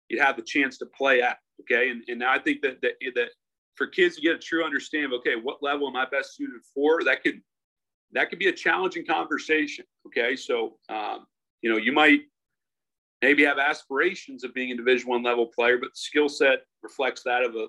you 0.09 0.21
have 0.21 0.35
the 0.35 0.41
chance 0.41 0.77
to 0.79 0.85
play 0.85 1.21
at. 1.21 1.37
Okay, 1.61 1.89
and, 1.89 2.03
and 2.07 2.23
I 2.23 2.39
think 2.39 2.61
that, 2.61 2.81
that 2.81 2.93
that 3.15 3.29
for 3.75 3.87
kids 3.87 4.15
to 4.15 4.21
get 4.21 4.35
a 4.35 4.39
true 4.39 4.63
understanding 4.65 5.11
of 5.11 5.19
okay, 5.19 5.35
what 5.35 5.61
level 5.61 5.87
am 5.87 5.95
I 5.95 6.05
best 6.05 6.35
suited 6.35 6.61
for? 6.73 7.03
That 7.03 7.23
could 7.23 7.41
that 8.11 8.29
could 8.29 8.39
be 8.39 8.47
a 8.47 8.53
challenging 8.53 9.05
conversation. 9.05 9.85
Okay, 10.07 10.35
so 10.35 10.77
um, 10.89 11.25
you 11.61 11.69
know 11.69 11.77
you 11.77 11.93
might 11.93 12.21
maybe 13.21 13.45
have 13.45 13.57
aspirations 13.57 14.43
of 14.43 14.53
being 14.53 14.71
a 14.71 14.75
Division 14.75 15.09
One 15.09 15.23
level 15.23 15.47
player, 15.47 15.77
but 15.77 15.87
the 15.87 15.97
skill 15.97 16.27
set 16.27 16.59
reflects 16.83 17.23
that 17.23 17.43
of 17.43 17.55
a 17.55 17.67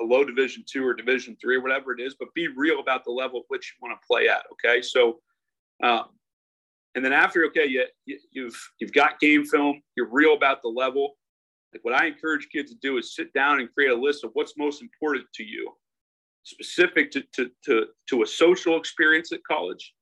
a, 0.00 0.04
low 0.04 0.24
division 0.24 0.64
two 0.70 0.86
or 0.86 0.94
division 0.94 1.36
three 1.40 1.56
or 1.56 1.62
whatever 1.62 1.92
it 1.92 2.00
is, 2.00 2.14
but 2.18 2.32
be 2.34 2.48
real 2.48 2.80
about 2.80 3.04
the 3.04 3.10
level 3.10 3.40
at 3.40 3.46
which 3.48 3.74
you 3.74 3.86
want 3.86 3.98
to 3.98 4.06
play 4.06 4.28
at. 4.28 4.44
Okay. 4.52 4.82
So, 4.82 5.20
um, 5.82 6.04
and 6.94 7.04
then 7.04 7.12
after, 7.12 7.44
okay, 7.46 7.66
you, 7.66 7.84
you, 8.04 8.18
you've, 8.32 8.70
you've 8.78 8.92
got 8.92 9.20
game 9.20 9.44
film, 9.44 9.82
you're 9.96 10.08
real 10.10 10.34
about 10.34 10.62
the 10.62 10.68
level. 10.68 11.16
Like 11.72 11.84
what 11.84 11.94
I 11.94 12.06
encourage 12.06 12.48
kids 12.50 12.70
to 12.70 12.78
do 12.80 12.96
is 12.98 13.14
sit 13.14 13.32
down 13.32 13.60
and 13.60 13.72
create 13.72 13.90
a 13.90 13.94
list 13.94 14.24
of 14.24 14.30
what's 14.34 14.56
most 14.56 14.80
important 14.80 15.26
to 15.34 15.44
you, 15.44 15.72
specific 16.44 17.10
to, 17.12 17.22
to, 17.34 17.50
to, 17.64 17.86
to 18.08 18.22
a 18.22 18.26
social 18.26 18.78
experience 18.78 19.32
at 19.32 19.40
college, 19.48 19.94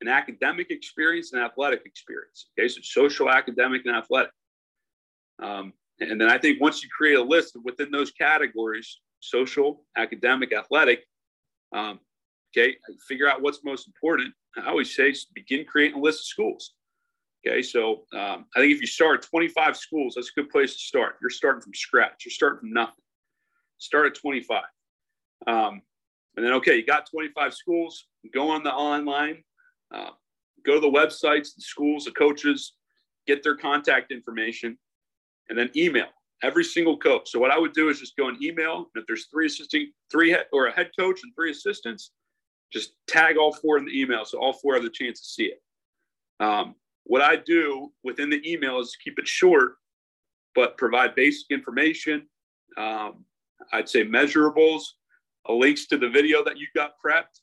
an 0.00 0.08
academic 0.08 0.70
experience, 0.70 1.32
and 1.32 1.42
athletic 1.42 1.82
experience. 1.84 2.48
Okay. 2.58 2.68
So 2.68 2.80
social, 2.82 3.30
academic, 3.30 3.82
and 3.84 3.94
athletic. 3.94 4.32
Um, 5.42 5.72
and 6.00 6.20
then 6.20 6.30
I 6.30 6.38
think 6.38 6.60
once 6.60 6.82
you 6.82 6.88
create 6.96 7.18
a 7.18 7.22
list 7.22 7.56
within 7.62 7.90
those 7.90 8.10
categories, 8.10 9.00
social, 9.20 9.84
academic, 9.96 10.52
athletic, 10.52 11.04
um, 11.74 12.00
okay, 12.56 12.76
figure 13.06 13.28
out 13.28 13.42
what's 13.42 13.62
most 13.64 13.86
important. 13.86 14.32
I 14.56 14.68
always 14.68 14.94
say 14.94 15.14
begin 15.34 15.64
creating 15.66 15.98
a 15.98 16.02
list 16.02 16.20
of 16.20 16.26
schools. 16.26 16.74
Okay, 17.46 17.62
so 17.62 18.02
um, 18.14 18.46
I 18.54 18.60
think 18.60 18.72
if 18.72 18.80
you 18.80 18.86
start 18.86 19.22
25 19.22 19.76
schools, 19.76 20.14
that's 20.14 20.30
a 20.36 20.40
good 20.40 20.50
place 20.50 20.74
to 20.74 20.78
start. 20.78 21.16
You're 21.22 21.30
starting 21.30 21.62
from 21.62 21.74
scratch. 21.74 22.24
You're 22.24 22.32
starting 22.32 22.60
from 22.60 22.72
nothing. 22.72 22.94
Start 23.78 24.06
at 24.06 24.14
25. 24.14 24.62
Um, 25.46 25.80
and 26.36 26.44
then, 26.44 26.52
okay, 26.54 26.76
you 26.76 26.84
got 26.84 27.08
25 27.10 27.54
schools. 27.54 28.06
Go 28.34 28.50
on 28.50 28.62
the 28.62 28.72
online. 28.72 29.42
Uh, 29.94 30.10
go 30.66 30.74
to 30.74 30.80
the 30.80 30.90
websites, 30.90 31.54
the 31.54 31.62
schools, 31.62 32.04
the 32.04 32.10
coaches, 32.12 32.74
get 33.26 33.42
their 33.42 33.56
contact 33.56 34.12
information 34.12 34.76
and 35.50 35.58
then 35.58 35.70
email 35.76 36.06
every 36.42 36.64
single 36.64 36.96
coach. 36.96 37.30
So 37.30 37.38
what 37.38 37.50
I 37.50 37.58
would 37.58 37.74
do 37.74 37.90
is 37.90 38.00
just 38.00 38.16
go 38.16 38.28
and 38.28 38.42
email. 38.42 38.88
And 38.94 39.02
if 39.02 39.06
there's 39.06 39.26
three 39.26 39.46
assisting, 39.46 39.92
three 40.10 40.30
head, 40.30 40.46
or 40.52 40.66
a 40.66 40.72
head 40.72 40.90
coach 40.98 41.20
and 41.22 41.34
three 41.34 41.50
assistants, 41.50 42.12
just 42.72 42.92
tag 43.08 43.36
all 43.36 43.52
four 43.52 43.76
in 43.76 43.84
the 43.84 44.00
email 44.00 44.24
so 44.24 44.38
all 44.38 44.52
four 44.52 44.74
have 44.74 44.84
the 44.84 44.90
chance 44.90 45.20
to 45.20 45.26
see 45.26 45.44
it. 45.44 45.62
Um, 46.38 46.76
what 47.04 47.20
I 47.20 47.36
do 47.36 47.92
within 48.04 48.30
the 48.30 48.40
email 48.50 48.78
is 48.78 48.96
keep 49.02 49.18
it 49.18 49.28
short, 49.28 49.74
but 50.54 50.78
provide 50.78 51.14
basic 51.14 51.50
information. 51.50 52.26
Um, 52.78 53.24
I'd 53.72 53.88
say 53.88 54.04
measurables, 54.04 54.82
links 55.48 55.86
to 55.88 55.98
the 55.98 56.08
video 56.08 56.44
that 56.44 56.58
you 56.58 56.68
got 56.74 56.92
prepped. 57.04 57.40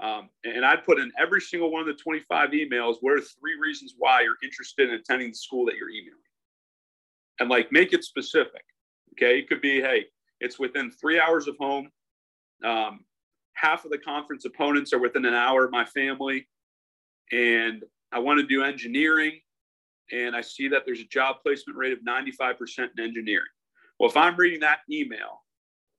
Um, 0.00 0.28
and 0.42 0.64
I'd 0.64 0.84
put 0.84 0.98
in 0.98 1.12
every 1.18 1.40
single 1.40 1.70
one 1.70 1.80
of 1.80 1.86
the 1.86 1.94
25 1.94 2.50
emails 2.50 2.96
what 3.00 3.12
are 3.12 3.20
three 3.20 3.56
reasons 3.62 3.94
why 3.96 4.22
you're 4.22 4.36
interested 4.42 4.88
in 4.88 4.96
attending 4.96 5.28
the 5.28 5.36
school 5.36 5.64
that 5.66 5.76
you're 5.76 5.88
emailing 5.88 6.23
and 7.40 7.48
like 7.48 7.72
make 7.72 7.92
it 7.92 8.04
specific. 8.04 8.62
Okay. 9.12 9.38
It 9.38 9.48
could 9.48 9.60
be, 9.60 9.80
hey, 9.80 10.06
it's 10.40 10.58
within 10.58 10.90
three 10.90 11.20
hours 11.20 11.46
of 11.46 11.56
home. 11.58 11.88
Um, 12.64 13.04
half 13.54 13.84
of 13.84 13.90
the 13.90 13.98
conference 13.98 14.44
opponents 14.44 14.92
are 14.92 14.98
within 14.98 15.24
an 15.24 15.34
hour 15.34 15.64
of 15.64 15.70
my 15.70 15.84
family. 15.84 16.46
And 17.32 17.82
I 18.12 18.18
want 18.18 18.40
to 18.40 18.46
do 18.46 18.62
engineering. 18.62 19.40
And 20.12 20.36
I 20.36 20.40
see 20.40 20.68
that 20.68 20.82
there's 20.84 21.00
a 21.00 21.06
job 21.06 21.36
placement 21.42 21.78
rate 21.78 21.92
of 21.92 22.00
95% 22.00 22.56
in 22.78 23.04
engineering. 23.04 23.46
Well, 23.98 24.10
if 24.10 24.16
I'm 24.16 24.36
reading 24.36 24.60
that 24.60 24.80
email, 24.90 25.42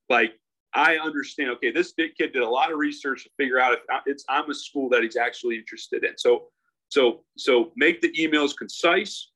like 0.09 0.33
I 0.73 0.97
understand, 0.97 1.49
okay, 1.51 1.71
this 1.71 1.93
kid 1.93 2.13
did 2.17 2.36
a 2.36 2.49
lot 2.49 2.71
of 2.71 2.77
research 2.77 3.23
to 3.23 3.29
figure 3.38 3.59
out 3.59 3.73
if 3.73 3.79
it's 4.05 4.25
I'm 4.29 4.49
a 4.49 4.53
school 4.53 4.89
that 4.89 5.01
he's 5.01 5.15
actually 5.15 5.55
interested 5.55 6.03
in. 6.03 6.17
So, 6.17 6.49
so, 6.89 7.23
so 7.38 7.71
make 7.75 8.01
the 8.01 8.11
emails 8.11 8.55
concise, 8.55 9.31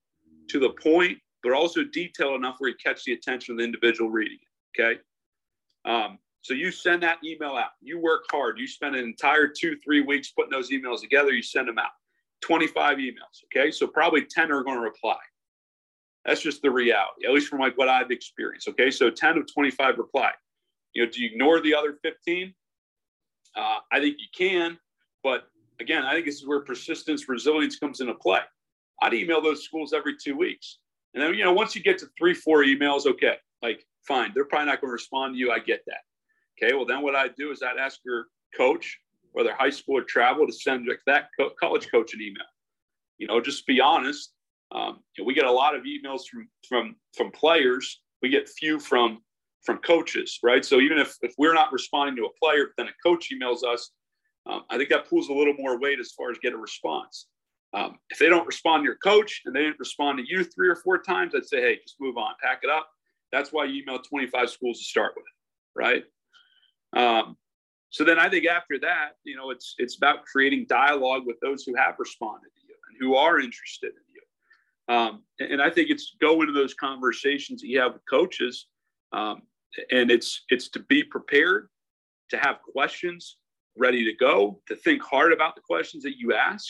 to 0.49 0.59
the 0.59 0.71
point, 0.71 1.17
but 1.43 1.53
also 1.53 1.83
detailed 1.83 2.35
enough 2.35 2.55
where 2.59 2.69
you 2.69 2.75
catch 2.83 3.03
the 3.03 3.13
attention 3.13 3.53
of 3.53 3.59
the 3.59 3.63
individual 3.63 4.09
reading 4.09 4.37
it. 4.41 4.81
Okay. 4.81 4.99
Um, 5.85 6.19
so 6.41 6.53
you 6.53 6.71
send 6.71 7.03
that 7.03 7.17
email 7.23 7.55
out. 7.55 7.71
You 7.81 7.99
work 7.99 8.25
hard. 8.31 8.59
You 8.59 8.67
spend 8.67 8.95
an 8.95 9.03
entire 9.03 9.47
two, 9.47 9.77
three 9.83 10.01
weeks 10.01 10.31
putting 10.31 10.51
those 10.51 10.71
emails 10.71 11.01
together. 11.01 11.31
You 11.31 11.41
send 11.41 11.67
them 11.67 11.77
out. 11.77 11.91
25 12.41 12.97
emails. 12.97 13.43
Okay. 13.45 13.71
So 13.71 13.87
probably 13.87 14.25
10 14.25 14.51
are 14.51 14.63
going 14.63 14.77
to 14.77 14.81
reply. 14.81 15.17
That's 16.25 16.41
just 16.41 16.61
the 16.61 16.69
reality, 16.69 17.25
at 17.25 17.33
least 17.33 17.47
from 17.47 17.59
like 17.59 17.77
what 17.77 17.89
I've 17.89 18.11
experienced. 18.11 18.67
Okay. 18.69 18.91
So 18.91 19.09
10 19.09 19.37
of 19.37 19.53
25 19.53 19.97
reply. 19.97 20.31
You 20.93 21.05
know, 21.05 21.11
do 21.11 21.21
you 21.21 21.29
ignore 21.31 21.61
the 21.61 21.75
other 21.75 21.97
15? 22.01 22.53
Uh, 23.55 23.77
I 23.91 23.99
think 23.99 24.17
you 24.19 24.27
can. 24.35 24.77
But 25.23 25.47
again, 25.79 26.03
I 26.03 26.13
think 26.13 26.25
this 26.25 26.35
is 26.35 26.47
where 26.47 26.61
persistence, 26.61 27.27
resilience 27.27 27.77
comes 27.77 27.99
into 27.99 28.13
play. 28.15 28.41
I'd 29.01 29.13
email 29.13 29.41
those 29.41 29.63
schools 29.63 29.93
every 29.93 30.15
two 30.21 30.35
weeks. 30.35 30.79
And 31.13 31.23
then, 31.23 31.33
you 31.33 31.43
know, 31.43 31.53
once 31.53 31.75
you 31.75 31.81
get 31.81 31.97
to 31.99 32.07
three, 32.17 32.33
four 32.33 32.63
emails, 32.63 33.05
okay, 33.05 33.35
like 33.61 33.85
fine, 34.07 34.31
they're 34.33 34.45
probably 34.45 34.67
not 34.67 34.81
going 34.81 34.89
to 34.89 34.93
respond 34.93 35.35
to 35.35 35.39
you. 35.39 35.51
I 35.51 35.59
get 35.59 35.81
that. 35.87 36.01
Okay. 36.61 36.75
Well, 36.75 36.85
then 36.85 37.01
what 37.01 37.15
I'd 37.15 37.35
do 37.35 37.51
is 37.51 37.63
I'd 37.63 37.77
ask 37.77 37.99
your 38.05 38.25
coach, 38.55 38.99
whether 39.31 39.53
high 39.53 39.69
school 39.69 39.97
or 39.97 40.03
travel, 40.03 40.45
to 40.45 40.53
send 40.53 40.89
that 41.07 41.29
co- 41.39 41.51
college 41.59 41.89
coach 41.89 42.13
an 42.13 42.21
email. 42.21 42.43
You 43.17 43.27
know, 43.27 43.41
just 43.41 43.65
be 43.65 43.79
honest. 43.79 44.33
Um, 44.71 44.99
we 45.25 45.33
get 45.33 45.45
a 45.45 45.51
lot 45.51 45.75
of 45.75 45.83
emails 45.83 46.21
from 46.31 46.47
from 46.67 46.95
from 47.15 47.31
players. 47.31 48.01
We 48.21 48.29
get 48.29 48.47
few 48.47 48.79
from 48.79 49.21
from 49.63 49.77
coaches, 49.79 50.39
right? 50.43 50.63
So 50.63 50.79
even 50.79 50.99
if 50.99 51.15
if 51.21 51.33
we're 51.37 51.53
not 51.53 51.71
responding 51.71 52.15
to 52.17 52.25
a 52.25 52.39
player, 52.39 52.69
then 52.77 52.87
a 52.87 52.91
coach 53.03 53.29
emails 53.33 53.63
us. 53.63 53.91
Um, 54.45 54.63
I 54.69 54.77
think 54.77 54.89
that 54.89 55.09
pulls 55.09 55.29
a 55.29 55.33
little 55.33 55.53
more 55.57 55.79
weight 55.79 55.99
as 55.99 56.11
far 56.11 56.31
as 56.31 56.37
get 56.39 56.53
a 56.53 56.57
response. 56.57 57.27
Um, 57.73 57.99
if 58.09 58.17
they 58.17 58.29
don't 58.29 58.47
respond 58.47 58.81
to 58.81 58.85
your 58.85 58.97
coach 58.97 59.41
and 59.45 59.55
they 59.55 59.61
didn't 59.61 59.79
respond 59.79 60.17
to 60.17 60.25
you 60.27 60.43
three 60.43 60.69
or 60.69 60.75
four 60.75 60.97
times, 60.97 61.33
I'd 61.35 61.45
say, 61.45 61.61
hey, 61.61 61.79
just 61.83 61.97
move 61.99 62.17
on, 62.17 62.33
pack 62.41 62.61
it 62.63 62.69
up. 62.69 62.89
That's 63.31 63.53
why 63.53 63.65
you 63.65 63.83
email 63.83 63.99
25 63.99 64.49
schools 64.49 64.79
to 64.79 64.85
start 64.85 65.13
with, 65.15 65.25
right? 65.75 66.03
Um, 66.95 67.37
so 67.91 68.03
then 68.03 68.19
I 68.19 68.29
think 68.29 68.47
after 68.47 68.79
that, 68.79 69.11
you 69.23 69.35
know, 69.35 69.49
it's 69.51 69.75
it's 69.77 69.97
about 69.97 70.25
creating 70.25 70.65
dialogue 70.67 71.23
with 71.25 71.39
those 71.41 71.63
who 71.63 71.75
have 71.75 71.95
responded 71.97 72.49
to 72.55 72.67
you 72.67 72.75
and 72.89 72.97
who 72.99 73.15
are 73.15 73.39
interested 73.39 73.91
in 73.91 74.03
you. 74.13 74.95
Um, 74.95 75.23
and 75.39 75.61
I 75.61 75.69
think 75.69 75.89
it's 75.89 76.15
go 76.19 76.41
into 76.41 76.53
those 76.53 76.73
conversations 76.73 77.61
that 77.61 77.67
you 77.67 77.79
have 77.79 77.93
with 77.93 78.01
coaches, 78.09 78.67
um, 79.11 79.43
and 79.91 80.09
it's 80.11 80.43
it's 80.49 80.69
to 80.69 80.79
be 80.81 81.03
prepared, 81.03 81.69
to 82.29 82.37
have 82.37 82.61
questions 82.61 83.37
ready 83.77 84.03
to 84.03 84.13
go, 84.13 84.61
to 84.67 84.75
think 84.75 85.01
hard 85.01 85.31
about 85.31 85.55
the 85.55 85.61
questions 85.61 86.03
that 86.03 86.17
you 86.17 86.33
ask, 86.33 86.67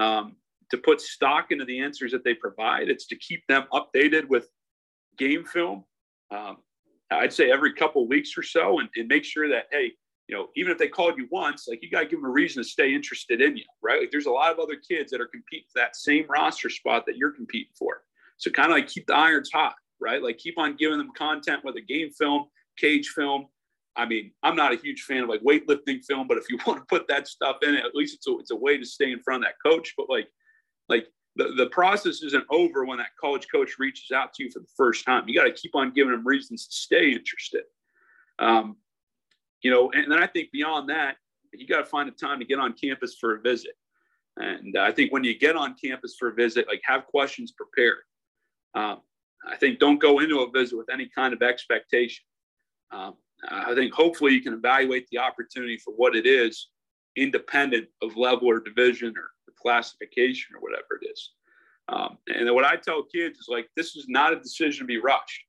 um, 0.00 0.36
to 0.70 0.78
put 0.78 1.00
stock 1.00 1.52
into 1.52 1.64
the 1.64 1.78
answers 1.78 2.10
that 2.10 2.24
they 2.24 2.34
provide. 2.34 2.88
It's 2.88 3.06
to 3.08 3.16
keep 3.16 3.46
them 3.48 3.64
updated 3.72 4.28
with 4.28 4.48
game 5.18 5.44
film. 5.44 5.84
Um, 6.30 6.58
I'd 7.12 7.32
say 7.32 7.50
every 7.50 7.74
couple 7.74 8.06
weeks 8.08 8.36
or 8.36 8.42
so, 8.42 8.78
and, 8.78 8.88
and, 8.96 9.08
make 9.08 9.24
sure 9.24 9.48
that 9.48 9.64
hey, 9.72 9.92
you 10.28 10.36
know, 10.36 10.46
even 10.54 10.70
if 10.70 10.78
they 10.78 10.86
called 10.86 11.18
you 11.18 11.26
once, 11.30 11.66
like 11.68 11.80
you 11.82 11.90
got 11.90 12.00
to 12.00 12.06
give 12.06 12.20
them 12.20 12.30
a 12.30 12.32
reason 12.32 12.62
to 12.62 12.68
stay 12.68 12.94
interested 12.94 13.40
in 13.40 13.56
you, 13.56 13.64
right? 13.82 14.00
Like 14.00 14.12
there's 14.12 14.26
a 14.26 14.30
lot 14.30 14.52
of 14.52 14.60
other 14.60 14.76
kids 14.76 15.10
that 15.10 15.20
are 15.20 15.26
competing 15.26 15.66
for 15.72 15.80
that 15.80 15.96
same 15.96 16.24
roster 16.28 16.70
spot 16.70 17.04
that 17.06 17.16
you're 17.16 17.32
competing 17.32 17.72
for. 17.76 18.02
So 18.36 18.50
kind 18.50 18.70
of 18.70 18.76
like 18.76 18.86
keep 18.86 19.06
the 19.06 19.14
irons 19.16 19.50
hot, 19.52 19.74
right? 20.00 20.22
Like 20.22 20.38
keep 20.38 20.56
on 20.56 20.76
giving 20.76 20.98
them 20.98 21.10
content, 21.16 21.64
whether 21.64 21.80
game 21.80 22.10
film, 22.10 22.44
cage 22.78 23.08
film. 23.08 23.46
I 23.96 24.06
mean, 24.06 24.32
I'm 24.42 24.56
not 24.56 24.72
a 24.72 24.76
huge 24.76 25.02
fan 25.02 25.24
of 25.24 25.28
like 25.28 25.42
weightlifting 25.42 26.04
film, 26.04 26.28
but 26.28 26.38
if 26.38 26.48
you 26.48 26.58
want 26.66 26.80
to 26.80 26.86
put 26.86 27.08
that 27.08 27.28
stuff 27.28 27.58
in 27.62 27.74
it, 27.74 27.84
at 27.84 27.94
least 27.94 28.14
it's 28.14 28.28
a, 28.28 28.38
it's 28.38 28.50
a 28.50 28.56
way 28.56 28.78
to 28.78 28.84
stay 28.84 29.12
in 29.12 29.20
front 29.20 29.44
of 29.44 29.48
that 29.48 29.70
coach. 29.70 29.94
But 29.96 30.08
like, 30.08 30.28
like 30.88 31.06
the, 31.36 31.52
the 31.56 31.66
process 31.66 32.22
isn't 32.22 32.44
over 32.50 32.84
when 32.84 32.98
that 32.98 33.16
college 33.20 33.46
coach 33.52 33.78
reaches 33.78 34.10
out 34.10 34.32
to 34.34 34.44
you 34.44 34.50
for 34.50 34.60
the 34.60 34.68
first 34.76 35.04
time. 35.04 35.28
You 35.28 35.34
got 35.34 35.44
to 35.44 35.52
keep 35.52 35.74
on 35.74 35.92
giving 35.92 36.12
them 36.12 36.26
reasons 36.26 36.66
to 36.66 36.72
stay 36.74 37.12
interested. 37.12 37.62
Um, 38.38 38.76
you 39.62 39.70
know, 39.70 39.90
and 39.92 40.10
then 40.10 40.22
I 40.22 40.26
think 40.26 40.50
beyond 40.52 40.88
that, 40.90 41.16
you 41.52 41.66
got 41.66 41.78
to 41.78 41.84
find 41.84 42.08
a 42.08 42.12
time 42.12 42.38
to 42.38 42.44
get 42.44 42.58
on 42.58 42.72
campus 42.72 43.16
for 43.20 43.36
a 43.36 43.40
visit. 43.40 43.72
And 44.36 44.76
I 44.78 44.92
think 44.92 45.12
when 45.12 45.24
you 45.24 45.38
get 45.38 45.56
on 45.56 45.74
campus 45.74 46.16
for 46.18 46.28
a 46.28 46.34
visit, 46.34 46.66
like 46.66 46.80
have 46.84 47.06
questions 47.06 47.52
prepared. 47.52 47.98
Um, 48.74 49.00
I 49.46 49.56
think 49.56 49.78
don't 49.78 50.00
go 50.00 50.20
into 50.20 50.40
a 50.40 50.50
visit 50.50 50.76
with 50.76 50.88
any 50.90 51.10
kind 51.14 51.34
of 51.34 51.42
expectation. 51.42 52.24
Um, 52.90 53.14
I 53.48 53.74
think 53.74 53.92
hopefully 53.92 54.32
you 54.32 54.42
can 54.42 54.54
evaluate 54.54 55.06
the 55.10 55.18
opportunity 55.18 55.78
for 55.78 55.92
what 55.94 56.14
it 56.14 56.26
is, 56.26 56.68
independent 57.16 57.88
of 58.02 58.16
level 58.16 58.48
or 58.48 58.60
division 58.60 59.14
or 59.16 59.30
classification 59.60 60.56
or 60.56 60.60
whatever 60.60 60.98
it 61.00 61.10
is. 61.10 61.30
Um, 61.88 62.18
and 62.28 62.52
what 62.54 62.64
I 62.64 62.76
tell 62.76 63.02
kids 63.02 63.38
is 63.38 63.48
like, 63.48 63.68
this 63.76 63.96
is 63.96 64.06
not 64.08 64.32
a 64.32 64.40
decision 64.40 64.80
to 64.80 64.86
be 64.86 64.98
rushed. 64.98 65.44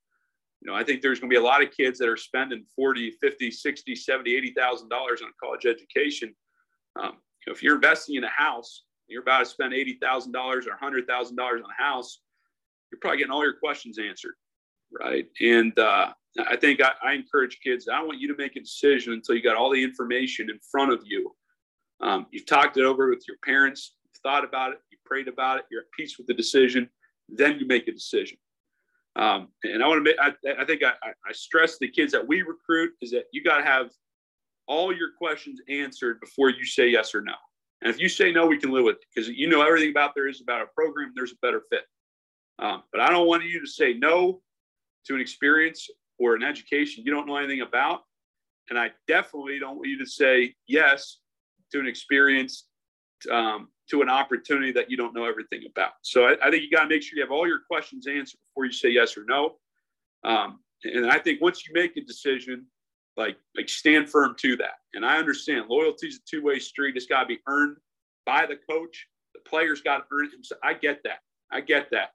You 0.61 0.71
know, 0.71 0.77
I 0.77 0.83
think 0.83 1.01
there's 1.01 1.19
going 1.19 1.29
to 1.29 1.33
be 1.33 1.39
a 1.39 1.43
lot 1.43 1.63
of 1.63 1.71
kids 1.71 1.97
that 1.99 2.09
are 2.09 2.17
spending 2.17 2.63
40, 2.75 3.11
50, 3.21 3.51
60, 3.51 3.95
70, 3.95 4.35
80,000 4.35 4.89
dollars 4.89 5.21
on 5.21 5.29
college 5.41 5.65
education. 5.65 6.35
Um, 6.99 7.13
you 7.45 7.51
know, 7.51 7.53
if 7.53 7.63
you're 7.63 7.75
investing 7.75 8.15
in 8.15 8.23
a 8.23 8.29
house, 8.29 8.83
you're 9.07 9.23
about 9.23 9.39
to 9.39 9.45
spend 9.45 9.73
$80,000 9.73 10.33
or 10.35 10.61
$100,000 10.61 11.39
on 11.39 11.59
a 11.59 11.83
house, 11.83 12.21
you're 12.91 12.99
probably 12.99 13.17
getting 13.17 13.31
all 13.31 13.43
your 13.43 13.57
questions 13.57 13.97
answered. 13.97 14.33
Right. 14.91 15.25
And 15.41 15.77
uh, 15.79 16.11
I 16.39 16.55
think 16.55 16.81
I, 16.81 16.91
I, 17.03 17.13
encourage 17.13 17.59
kids, 17.61 17.87
I 17.91 18.01
want 18.01 18.19
you 18.19 18.27
to 18.29 18.35
make 18.37 18.55
a 18.55 18.61
decision 18.61 19.13
until 19.13 19.35
you 19.35 19.43
got 19.43 19.57
all 19.57 19.71
the 19.71 19.83
information 19.83 20.49
in 20.49 20.59
front 20.71 20.93
of 20.93 21.01
you. 21.03 21.35
Um, 22.01 22.25
you've 22.31 22.45
talked 22.45 22.77
it 22.77 22.83
over 22.83 23.09
with 23.09 23.23
your 23.27 23.37
parents, 23.43 23.95
you've 24.03 24.21
thought 24.23 24.45
about 24.45 24.71
it, 24.71 24.79
you 24.91 24.97
prayed 25.05 25.27
about 25.27 25.59
it, 25.59 25.65
you're 25.69 25.81
at 25.81 25.91
peace 25.97 26.17
with 26.17 26.27
the 26.27 26.33
decision, 26.33 26.89
then 27.27 27.59
you 27.59 27.67
make 27.67 27.87
a 27.87 27.91
decision. 27.91 28.37
Um, 29.17 29.49
and 29.63 29.83
I 29.83 29.87
want 29.87 29.99
to 29.99 30.03
make, 30.03 30.15
I, 30.21 30.61
I 30.61 30.65
think 30.65 30.83
I, 30.83 30.93
I 31.03 31.31
stress 31.33 31.77
the 31.77 31.89
kids 31.89 32.13
that 32.13 32.25
we 32.25 32.43
recruit 32.43 32.93
is 33.01 33.11
that 33.11 33.25
you 33.33 33.43
got 33.43 33.57
to 33.57 33.63
have 33.63 33.91
all 34.67 34.95
your 34.95 35.09
questions 35.17 35.59
answered 35.67 36.21
before 36.21 36.49
you 36.49 36.63
say 36.65 36.87
yes 36.87 37.13
or 37.13 37.21
no. 37.21 37.33
And 37.81 37.93
if 37.93 37.99
you 37.99 38.07
say 38.07 38.31
no, 38.31 38.45
we 38.45 38.57
can 38.57 38.71
live 38.71 38.85
with 38.85 38.95
it 38.95 39.05
because 39.13 39.27
you 39.27 39.49
know 39.49 39.61
everything 39.61 39.89
about 39.89 40.11
there 40.15 40.29
is 40.29 40.39
about 40.39 40.61
a 40.61 40.67
program, 40.73 41.11
there's 41.13 41.33
a 41.33 41.45
better 41.45 41.63
fit. 41.69 41.83
Um, 42.59 42.83
but 42.91 43.01
I 43.01 43.09
don't 43.09 43.27
want 43.27 43.43
you 43.43 43.59
to 43.59 43.67
say 43.67 43.93
no 43.93 44.41
to 45.07 45.15
an 45.15 45.21
experience 45.21 45.89
or 46.21 46.35
an 46.35 46.43
education 46.43 47.03
you 47.05 47.11
don't 47.11 47.25
know 47.25 47.37
anything 47.37 47.61
about. 47.61 48.01
And 48.69 48.77
I 48.77 48.91
definitely 49.07 49.59
don't 49.59 49.77
want 49.77 49.89
you 49.89 49.97
to 49.99 50.05
say 50.05 50.53
yes 50.67 51.17
to 51.71 51.79
an 51.79 51.87
experience 51.87 52.67
um, 53.31 53.69
to 53.89 54.01
an 54.01 54.09
opportunity 54.09 54.71
that 54.71 54.89
you 54.89 54.97
don't 54.97 55.13
know 55.13 55.25
everything 55.25 55.63
about. 55.69 55.91
So 56.03 56.25
I, 56.25 56.35
I 56.41 56.49
think 56.49 56.63
you 56.63 56.69
got 56.71 56.83
to 56.83 56.89
make 56.89 57.03
sure 57.03 57.17
you 57.17 57.23
have 57.23 57.31
all 57.31 57.47
your 57.47 57.61
questions 57.69 58.07
answered 58.07 58.39
before 58.49 58.65
you 58.65 58.71
say 58.71 58.89
yes 58.89 59.17
or 59.17 59.25
no. 59.27 59.55
Um, 60.23 60.59
and 60.83 61.11
I 61.11 61.19
think 61.19 61.41
once 61.41 61.67
you 61.67 61.73
make 61.73 61.97
a 61.97 62.01
decision, 62.01 62.65
like 63.17 63.37
like 63.55 63.67
stand 63.67 64.09
firm 64.09 64.35
to 64.39 64.55
that. 64.57 64.75
And 64.93 65.05
I 65.05 65.17
understand 65.17 65.65
loyalty 65.67 66.07
is 66.07 66.15
a 66.15 66.29
two 66.29 66.43
way 66.43 66.59
street. 66.59 66.95
It's 66.95 67.05
got 67.05 67.21
to 67.21 67.27
be 67.27 67.39
earned 67.47 67.77
by 68.25 68.45
the 68.45 68.57
coach. 68.69 69.07
The 69.33 69.41
players 69.41 69.81
got 69.81 69.97
to 69.97 70.03
earn 70.11 70.25
it. 70.25 70.31
I 70.63 70.73
get 70.73 71.01
that. 71.03 71.19
I 71.51 71.61
get 71.61 71.91
that. 71.91 72.11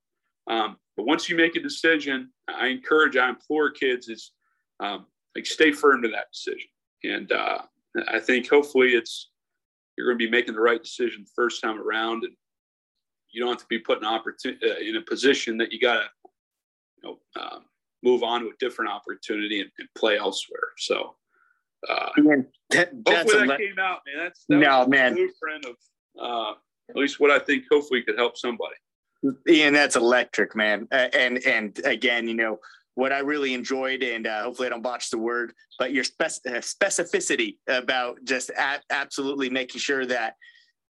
Um, 0.48 0.76
but 0.96 1.06
once 1.06 1.28
you 1.28 1.36
make 1.36 1.56
a 1.56 1.60
decision, 1.60 2.30
I 2.48 2.68
encourage, 2.68 3.16
I 3.16 3.28
implore 3.28 3.70
kids 3.70 4.08
is 4.08 4.32
um, 4.80 5.06
like 5.34 5.46
stay 5.46 5.72
firm 5.72 6.02
to 6.02 6.08
that 6.08 6.26
decision. 6.32 6.68
And 7.04 7.32
uh, 7.32 7.62
I 8.08 8.18
think 8.18 8.48
hopefully 8.48 8.94
it's 8.94 9.30
you're 9.96 10.06
going 10.06 10.18
to 10.18 10.24
be 10.24 10.30
making 10.30 10.54
the 10.54 10.60
right 10.60 10.82
decision 10.82 11.24
the 11.24 11.32
first 11.34 11.62
time 11.62 11.80
around, 11.80 12.24
and 12.24 12.34
you 13.32 13.40
don't 13.40 13.52
have 13.52 13.60
to 13.60 13.66
be 13.68 13.78
put 13.78 13.98
in 13.98 14.04
opportunity 14.04 14.70
uh, 14.70 14.76
in 14.76 14.96
a 14.96 15.02
position 15.02 15.56
that 15.58 15.72
you 15.72 15.80
got 15.80 15.94
to, 15.94 16.04
you 17.02 17.08
know, 17.08 17.42
um, 17.42 17.64
move 18.02 18.22
on 18.22 18.42
to 18.42 18.48
a 18.48 18.52
different 18.58 18.90
opportunity 18.90 19.60
and, 19.60 19.70
and 19.78 19.88
play 19.96 20.18
elsewhere. 20.18 20.68
So, 20.76 21.16
uh, 21.88 22.10
man, 22.18 22.46
that, 22.70 22.90
hopefully 23.06 23.40
that 23.40 23.48
le- 23.48 23.58
came 23.58 23.78
out, 23.78 24.00
man. 24.06 24.24
That's 24.24 24.44
that 24.48 24.56
no 24.56 24.86
man 24.86 25.14
blueprint 25.14 25.64
of 25.64 25.76
uh, 26.20 26.54
at 26.90 26.96
least 26.96 27.20
what 27.20 27.30
I 27.30 27.38
think. 27.38 27.64
Hopefully, 27.70 28.02
could 28.02 28.18
help 28.18 28.36
somebody. 28.36 28.76
Ian, 29.48 29.74
that's 29.74 29.96
electric, 29.96 30.54
man. 30.54 30.88
Uh, 30.90 31.08
and 31.12 31.44
and 31.46 31.80
again, 31.84 32.28
you 32.28 32.34
know, 32.34 32.58
what 32.94 33.12
I 33.12 33.20
really 33.20 33.54
enjoyed, 33.54 34.02
and 34.02 34.26
uh, 34.26 34.44
hopefully 34.44 34.66
I 34.66 34.70
don't 34.70 34.82
botch 34.82 35.10
the 35.10 35.18
word, 35.18 35.52
but 35.78 35.92
your 35.92 36.04
spec- 36.04 36.46
uh, 36.46 36.60
specificity 36.60 37.56
about 37.68 38.18
just 38.24 38.50
a- 38.50 38.80
absolutely 38.90 39.50
making 39.50 39.80
sure 39.80 40.06
that 40.06 40.34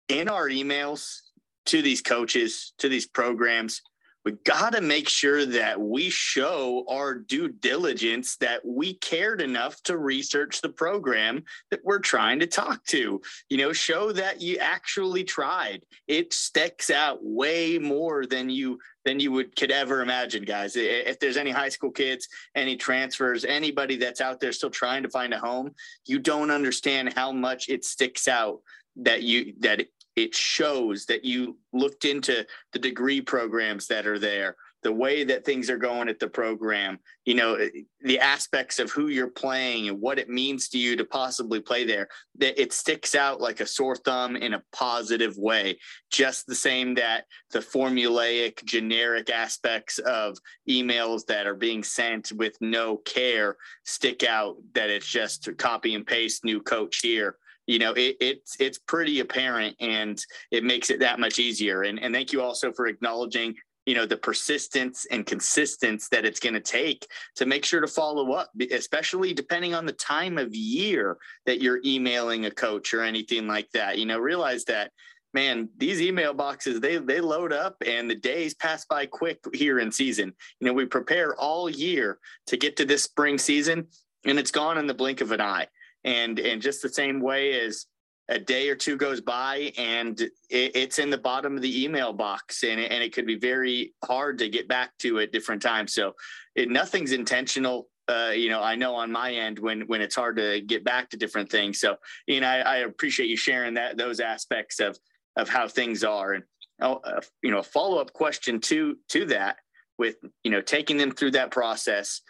in 0.08 0.28
our 0.28 0.48
emails 0.48 1.20
to 1.66 1.80
these 1.80 2.02
coaches, 2.02 2.74
to 2.78 2.88
these 2.88 3.06
programs, 3.06 3.80
we 4.24 4.32
got 4.44 4.72
to 4.72 4.80
make 4.80 5.08
sure 5.08 5.44
that 5.46 5.80
we 5.80 6.08
show 6.10 6.84
our 6.88 7.14
due 7.14 7.48
diligence 7.48 8.36
that 8.36 8.64
we 8.64 8.94
cared 8.94 9.40
enough 9.40 9.82
to 9.84 9.98
research 9.98 10.60
the 10.60 10.68
program 10.68 11.44
that 11.70 11.80
we're 11.84 11.98
trying 11.98 12.38
to 12.40 12.46
talk 12.46 12.84
to. 12.86 13.20
You 13.48 13.56
know 13.56 13.72
show 13.72 14.12
that 14.12 14.40
you 14.40 14.58
actually 14.58 15.24
tried. 15.24 15.84
It 16.06 16.32
sticks 16.32 16.90
out 16.90 17.18
way 17.22 17.78
more 17.78 18.26
than 18.26 18.50
you 18.50 18.78
than 19.04 19.20
you 19.20 19.32
would 19.32 19.54
could 19.56 19.70
ever 19.70 20.00
imagine 20.00 20.44
guys. 20.44 20.76
If 20.76 21.18
there's 21.18 21.36
any 21.36 21.50
high 21.50 21.68
school 21.68 21.90
kids 21.90 22.28
any 22.54 22.76
transfers 22.76 23.44
anybody 23.44 23.96
that's 23.96 24.20
out 24.20 24.40
there 24.40 24.52
still 24.52 24.70
trying 24.70 25.02
to 25.02 25.08
find 25.08 25.32
a 25.32 25.38
home 25.38 25.70
you 26.06 26.18
don't 26.18 26.50
understand 26.50 27.12
how 27.14 27.32
much 27.32 27.68
it 27.68 27.84
sticks 27.84 28.28
out 28.28 28.60
that 28.96 29.22
you 29.22 29.54
that 29.60 29.86
it 30.16 30.34
shows 30.34 31.06
that 31.06 31.24
you 31.24 31.56
looked 31.72 32.04
into 32.04 32.46
the 32.72 32.78
degree 32.78 33.20
programs 33.20 33.86
that 33.88 34.06
are 34.06 34.18
there 34.18 34.56
the 34.82 34.92
way 34.92 35.24
that 35.24 35.44
things 35.44 35.70
are 35.70 35.78
going 35.78 36.08
at 36.08 36.18
the 36.18 36.28
program 36.28 36.98
you 37.24 37.34
know 37.34 37.58
the 38.02 38.20
aspects 38.20 38.78
of 38.78 38.90
who 38.90 39.08
you're 39.08 39.28
playing 39.28 39.88
and 39.88 40.00
what 40.00 40.18
it 40.18 40.28
means 40.28 40.68
to 40.68 40.78
you 40.78 40.94
to 40.94 41.04
possibly 41.04 41.58
play 41.58 41.84
there 41.84 42.06
that 42.36 42.60
it 42.60 42.72
sticks 42.72 43.14
out 43.14 43.40
like 43.40 43.60
a 43.60 43.66
sore 43.66 43.96
thumb 43.96 44.36
in 44.36 44.54
a 44.54 44.62
positive 44.72 45.36
way. 45.38 45.78
Just 46.10 46.46
the 46.46 46.54
same 46.54 46.94
that 46.96 47.24
the 47.50 47.60
formulaic 47.60 48.62
generic 48.64 49.30
aspects 49.30 49.98
of 49.98 50.36
emails 50.68 51.24
that 51.26 51.46
are 51.46 51.54
being 51.54 51.82
sent 51.82 52.32
with 52.32 52.56
no 52.60 52.98
care 52.98 53.56
stick 53.84 54.22
out 54.22 54.56
that 54.74 54.90
it's 54.90 55.08
just 55.08 55.44
to 55.44 55.54
copy 55.54 55.94
and 55.94 56.06
paste 56.06 56.44
new 56.44 56.60
coach 56.60 56.98
here 56.98 57.36
you 57.66 57.78
know 57.78 57.92
it, 57.92 58.16
it's 58.20 58.56
it's 58.60 58.78
pretty 58.78 59.20
apparent 59.20 59.76
and 59.80 60.24
it 60.50 60.64
makes 60.64 60.90
it 60.90 61.00
that 61.00 61.20
much 61.20 61.38
easier 61.38 61.82
and, 61.82 61.98
and 62.00 62.14
thank 62.14 62.32
you 62.32 62.42
also 62.42 62.72
for 62.72 62.86
acknowledging 62.86 63.54
you 63.86 63.94
know 63.94 64.06
the 64.06 64.16
persistence 64.16 65.06
and 65.10 65.26
consistency 65.26 66.06
that 66.10 66.24
it's 66.24 66.40
going 66.40 66.54
to 66.54 66.60
take 66.60 67.06
to 67.36 67.46
make 67.46 67.64
sure 67.64 67.80
to 67.80 67.86
follow 67.86 68.32
up 68.32 68.50
especially 68.72 69.34
depending 69.34 69.74
on 69.74 69.86
the 69.86 69.92
time 69.92 70.38
of 70.38 70.54
year 70.54 71.16
that 71.46 71.60
you're 71.60 71.80
emailing 71.84 72.46
a 72.46 72.50
coach 72.50 72.94
or 72.94 73.02
anything 73.02 73.46
like 73.46 73.70
that 73.72 73.98
you 73.98 74.06
know 74.06 74.18
realize 74.18 74.64
that 74.64 74.90
man, 75.34 75.68
these 75.76 76.00
email 76.00 76.32
boxes 76.32 76.80
they 76.80 76.96
they 76.96 77.20
load 77.20 77.52
up 77.52 77.76
and 77.84 78.08
the 78.08 78.14
days 78.14 78.54
pass 78.54 78.86
by 78.86 79.04
quick 79.04 79.38
here 79.52 79.80
in 79.80 79.90
season. 79.90 80.32
You 80.60 80.68
know, 80.68 80.72
we 80.72 80.86
prepare 80.86 81.34
all 81.34 81.68
year 81.68 82.18
to 82.46 82.56
get 82.56 82.76
to 82.76 82.86
this 82.86 83.02
spring 83.02 83.36
season, 83.36 83.88
and 84.24 84.38
it's 84.38 84.52
gone 84.52 84.78
in 84.78 84.86
the 84.86 84.94
blink 84.94 85.20
of 85.20 85.32
an 85.32 85.40
eye. 85.40 85.66
And 86.04 86.38
and 86.38 86.60
just 86.60 86.82
the 86.82 86.88
same 86.88 87.20
way 87.20 87.60
as 87.60 87.86
a 88.28 88.38
day 88.38 88.68
or 88.68 88.74
two 88.74 88.96
goes 88.96 89.20
by 89.20 89.70
and 89.76 90.18
it, 90.20 90.32
it's 90.50 90.98
in 90.98 91.10
the 91.10 91.18
bottom 91.18 91.56
of 91.56 91.62
the 91.62 91.84
email 91.84 92.12
box 92.12 92.64
and 92.64 92.80
it, 92.80 92.90
and 92.90 93.04
it 93.04 93.12
could 93.12 93.26
be 93.26 93.38
very 93.38 93.92
hard 94.02 94.38
to 94.38 94.48
get 94.48 94.66
back 94.66 94.96
to 94.98 95.20
at 95.20 95.30
different 95.30 95.60
times. 95.60 95.92
So 95.92 96.14
it, 96.54 96.70
nothing's 96.70 97.12
intentional. 97.12 97.88
Uh, 98.06 98.32
you 98.36 98.50
know 98.50 98.62
i 98.62 98.74
know 98.74 98.94
on 98.94 99.10
my 99.10 99.32
end 99.32 99.58
when 99.58 99.80
when 99.86 100.02
it's 100.02 100.14
hard 100.14 100.36
to 100.36 100.60
get 100.60 100.84
back 100.84 101.08
to 101.08 101.16
different 101.16 101.50
things. 101.50 101.80
So 101.80 101.96
you 102.26 102.40
know 102.40 102.48
i, 102.48 102.58
I 102.58 102.76
appreciate 102.78 103.30
you 103.30 103.36
sharing 103.36 103.72
that 103.74 103.96
those 103.96 104.20
aspects 104.20 104.78
of 104.78 104.98
of 105.36 105.48
how 105.48 105.66
things 105.66 106.04
are. 106.04 106.34
And 106.34 106.44
uh, 106.80 107.20
you 107.42 107.50
know 107.50 107.58
a 107.58 107.62
follow-up 107.62 108.12
question 108.12 108.60
to 108.60 108.96
to 109.08 109.24
that 109.26 109.56
with 109.98 110.16
you 110.42 110.50
know 110.50 110.60
taking 110.60 110.96
them 110.96 111.10
through 111.10 111.30
that 111.30 111.50
process 111.50 112.20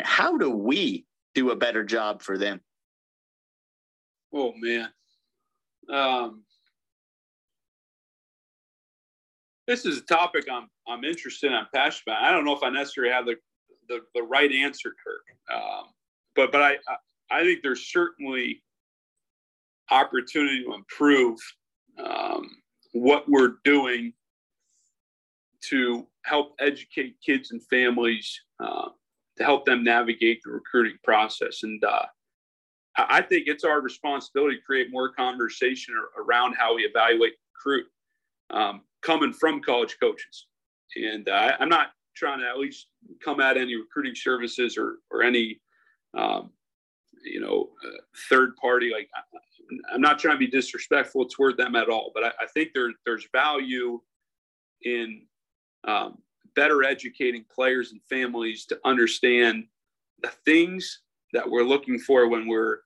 how 0.00 0.36
do 0.36 0.50
we 0.50 1.06
do 1.34 1.50
a 1.50 1.56
better 1.56 1.84
job 1.84 2.22
for 2.22 2.36
them 2.36 2.60
oh 4.34 4.52
man 4.56 4.88
um, 5.92 6.42
this 9.66 9.86
is 9.86 9.98
a 9.98 10.02
topic 10.02 10.46
I'm 10.50 10.68
I'm 10.86 11.04
interested 11.04 11.48
in. 11.48 11.54
I'm 11.54 11.66
passionate 11.74 12.02
about. 12.06 12.22
I 12.22 12.30
don't 12.30 12.44
know 12.44 12.54
if 12.54 12.62
I 12.62 12.70
necessarily 12.70 13.12
have 13.12 13.26
the 13.26 13.36
the, 13.88 14.00
the 14.14 14.22
right 14.22 14.50
answer, 14.50 14.94
Kirk. 15.04 15.54
Um, 15.54 15.84
but 16.34 16.52
but 16.52 16.62
I, 16.62 16.76
I 17.30 17.42
think 17.42 17.60
there's 17.62 17.90
certainly 17.90 18.62
opportunity 19.90 20.64
to 20.64 20.74
improve 20.74 21.38
um, 22.02 22.48
what 22.92 23.24
we're 23.28 23.56
doing 23.64 24.12
to 25.68 26.06
help 26.24 26.54
educate 26.58 27.16
kids 27.24 27.50
and 27.50 27.62
families 27.68 28.40
uh, 28.60 28.88
to 29.36 29.44
help 29.44 29.64
them 29.64 29.84
navigate 29.84 30.40
the 30.44 30.50
recruiting 30.50 30.96
process. 31.02 31.62
And 31.62 31.82
uh, 31.84 32.04
I 32.96 33.22
think 33.22 33.48
it's 33.48 33.64
our 33.64 33.80
responsibility 33.80 34.56
to 34.56 34.62
create 34.62 34.92
more 34.92 35.10
conversation 35.12 35.94
around 36.16 36.54
how 36.54 36.76
we 36.76 36.82
evaluate 36.82 37.32
recruit 37.54 37.86
um, 38.50 38.82
coming 39.02 39.32
from 39.32 39.60
college 39.62 39.96
coaches. 40.00 40.46
And 40.96 41.28
uh, 41.28 41.52
I'm 41.58 41.68
not 41.68 41.88
trying 42.14 42.40
to 42.40 42.48
at 42.48 42.58
least 42.58 42.86
come 43.22 43.40
at 43.40 43.56
any 43.56 43.74
recruiting 43.74 44.14
services 44.14 44.78
or, 44.78 44.96
or 45.10 45.22
any, 45.22 45.60
um, 46.16 46.50
you 47.24 47.40
know, 47.40 47.70
uh, 47.84 47.98
third 48.28 48.54
party. 48.56 48.90
Like 48.92 49.08
I'm 49.92 50.00
not 50.00 50.18
trying 50.18 50.36
to 50.36 50.38
be 50.38 50.46
disrespectful 50.46 51.26
toward 51.26 51.56
them 51.56 51.74
at 51.74 51.88
all, 51.88 52.12
but 52.14 52.24
I, 52.24 52.28
I 52.42 52.46
think 52.52 52.70
there, 52.74 52.92
there's 53.04 53.26
value 53.32 54.00
in 54.82 55.22
um, 55.84 56.18
better 56.54 56.84
educating 56.84 57.44
players 57.52 57.92
and 57.92 58.00
families 58.08 58.66
to 58.66 58.78
understand 58.84 59.64
the 60.22 60.30
things 60.44 61.00
that 61.32 61.48
we're 61.48 61.64
looking 61.64 61.98
for 61.98 62.28
when 62.28 62.46
we're 62.46 62.78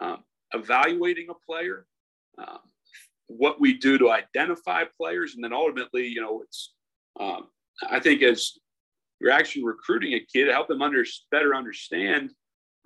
um, 0.00 0.18
evaluating 0.52 1.28
a 1.30 1.34
player, 1.34 1.86
um, 2.38 2.58
what 3.28 3.60
we 3.60 3.74
do 3.74 3.98
to 3.98 4.10
identify 4.10 4.84
players, 4.96 5.34
and 5.34 5.42
then 5.42 5.52
ultimately, 5.52 6.06
you 6.06 6.20
know, 6.20 6.42
it's 6.42 6.74
um, 7.18 7.48
I 7.90 8.00
think 8.00 8.22
as 8.22 8.52
you're 9.20 9.30
actually 9.30 9.64
recruiting 9.64 10.14
a 10.14 10.20
kid, 10.20 10.48
help 10.48 10.68
them 10.68 10.82
under 10.82 11.04
better 11.30 11.54
understand. 11.54 12.32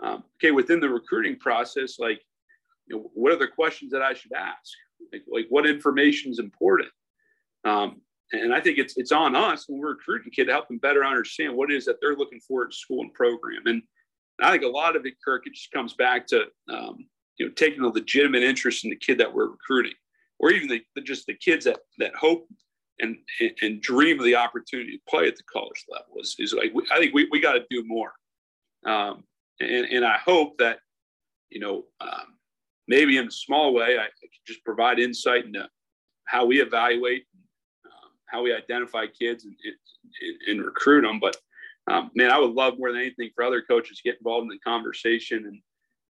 Um, 0.02 0.24
okay, 0.38 0.50
within 0.50 0.80
the 0.80 0.88
recruiting 0.88 1.36
process, 1.36 1.98
like, 1.98 2.22
you 2.86 2.96
know, 2.96 3.10
what 3.14 3.32
are 3.32 3.38
the 3.38 3.48
questions 3.48 3.92
that 3.92 4.02
I 4.02 4.14
should 4.14 4.32
ask? 4.32 4.72
Like, 5.12 5.22
like 5.30 5.46
what 5.50 5.68
information 5.68 6.30
is 6.30 6.38
important? 6.38 6.88
Um, 7.64 8.00
and 8.32 8.54
I 8.54 8.60
think 8.60 8.78
it's 8.78 8.96
it's 8.96 9.12
on 9.12 9.34
us 9.34 9.68
when 9.68 9.80
we're 9.80 9.90
recruiting 9.90 10.28
a 10.28 10.34
kid 10.34 10.46
to 10.46 10.52
help 10.52 10.68
them 10.68 10.78
better 10.78 11.04
understand 11.04 11.54
what 11.54 11.70
it 11.70 11.76
is 11.76 11.84
that 11.86 11.96
they're 12.00 12.16
looking 12.16 12.40
for 12.40 12.64
in 12.64 12.72
school 12.72 13.02
and 13.02 13.12
program. 13.12 13.66
And 13.66 13.82
and 14.40 14.48
I 14.48 14.52
think 14.52 14.64
a 14.64 14.68
lot 14.68 14.96
of 14.96 15.04
it, 15.04 15.14
Kirk, 15.22 15.46
it 15.46 15.54
just 15.54 15.70
comes 15.70 15.92
back 15.94 16.26
to 16.28 16.46
um, 16.68 17.06
you 17.36 17.46
know 17.46 17.52
taking 17.52 17.82
a 17.82 17.88
legitimate 17.88 18.42
interest 18.42 18.84
in 18.84 18.90
the 18.90 18.96
kid 18.96 19.18
that 19.18 19.32
we're 19.32 19.50
recruiting, 19.50 19.94
or 20.38 20.50
even 20.50 20.68
the, 20.68 20.82
the, 20.96 21.02
just 21.02 21.26
the 21.26 21.34
kids 21.34 21.66
that 21.66 21.78
that 21.98 22.14
hope 22.14 22.48
and 22.98 23.18
and 23.62 23.80
dream 23.82 24.18
of 24.18 24.24
the 24.24 24.34
opportunity 24.34 24.92
to 24.92 25.02
play 25.08 25.26
at 25.28 25.36
the 25.36 25.42
college 25.44 25.84
level. 25.90 26.20
Is, 26.20 26.36
is 26.38 26.54
like 26.54 26.72
we, 26.74 26.84
I 26.92 26.98
think 26.98 27.14
we, 27.14 27.28
we 27.30 27.40
got 27.40 27.52
to 27.52 27.64
do 27.70 27.84
more, 27.86 28.12
um, 28.86 29.24
and 29.60 29.86
and 29.86 30.04
I 30.04 30.16
hope 30.16 30.56
that 30.58 30.78
you 31.50 31.60
know 31.60 31.84
um, 32.00 32.36
maybe 32.88 33.18
in 33.18 33.28
a 33.28 33.30
small 33.30 33.74
way 33.74 33.98
I, 33.98 34.04
I 34.04 34.08
could 34.20 34.30
just 34.46 34.64
provide 34.64 34.98
insight 34.98 35.44
into 35.44 35.68
how 36.24 36.46
we 36.46 36.62
evaluate, 36.62 37.24
um, 37.84 38.10
how 38.26 38.42
we 38.42 38.54
identify 38.54 39.04
kids 39.06 39.44
and, 39.44 39.54
and, 39.64 40.36
and 40.48 40.64
recruit 40.64 41.02
them, 41.02 41.18
but 41.18 41.36
um, 41.88 42.10
man, 42.14 42.30
I 42.30 42.38
would 42.38 42.52
love 42.52 42.78
more 42.78 42.92
than 42.92 43.00
anything 43.00 43.30
for 43.34 43.44
other 43.44 43.62
coaches 43.62 43.98
to 43.98 44.02
get 44.02 44.18
involved 44.18 44.44
in 44.44 44.48
the 44.48 44.58
conversation 44.58 45.46
and 45.46 45.60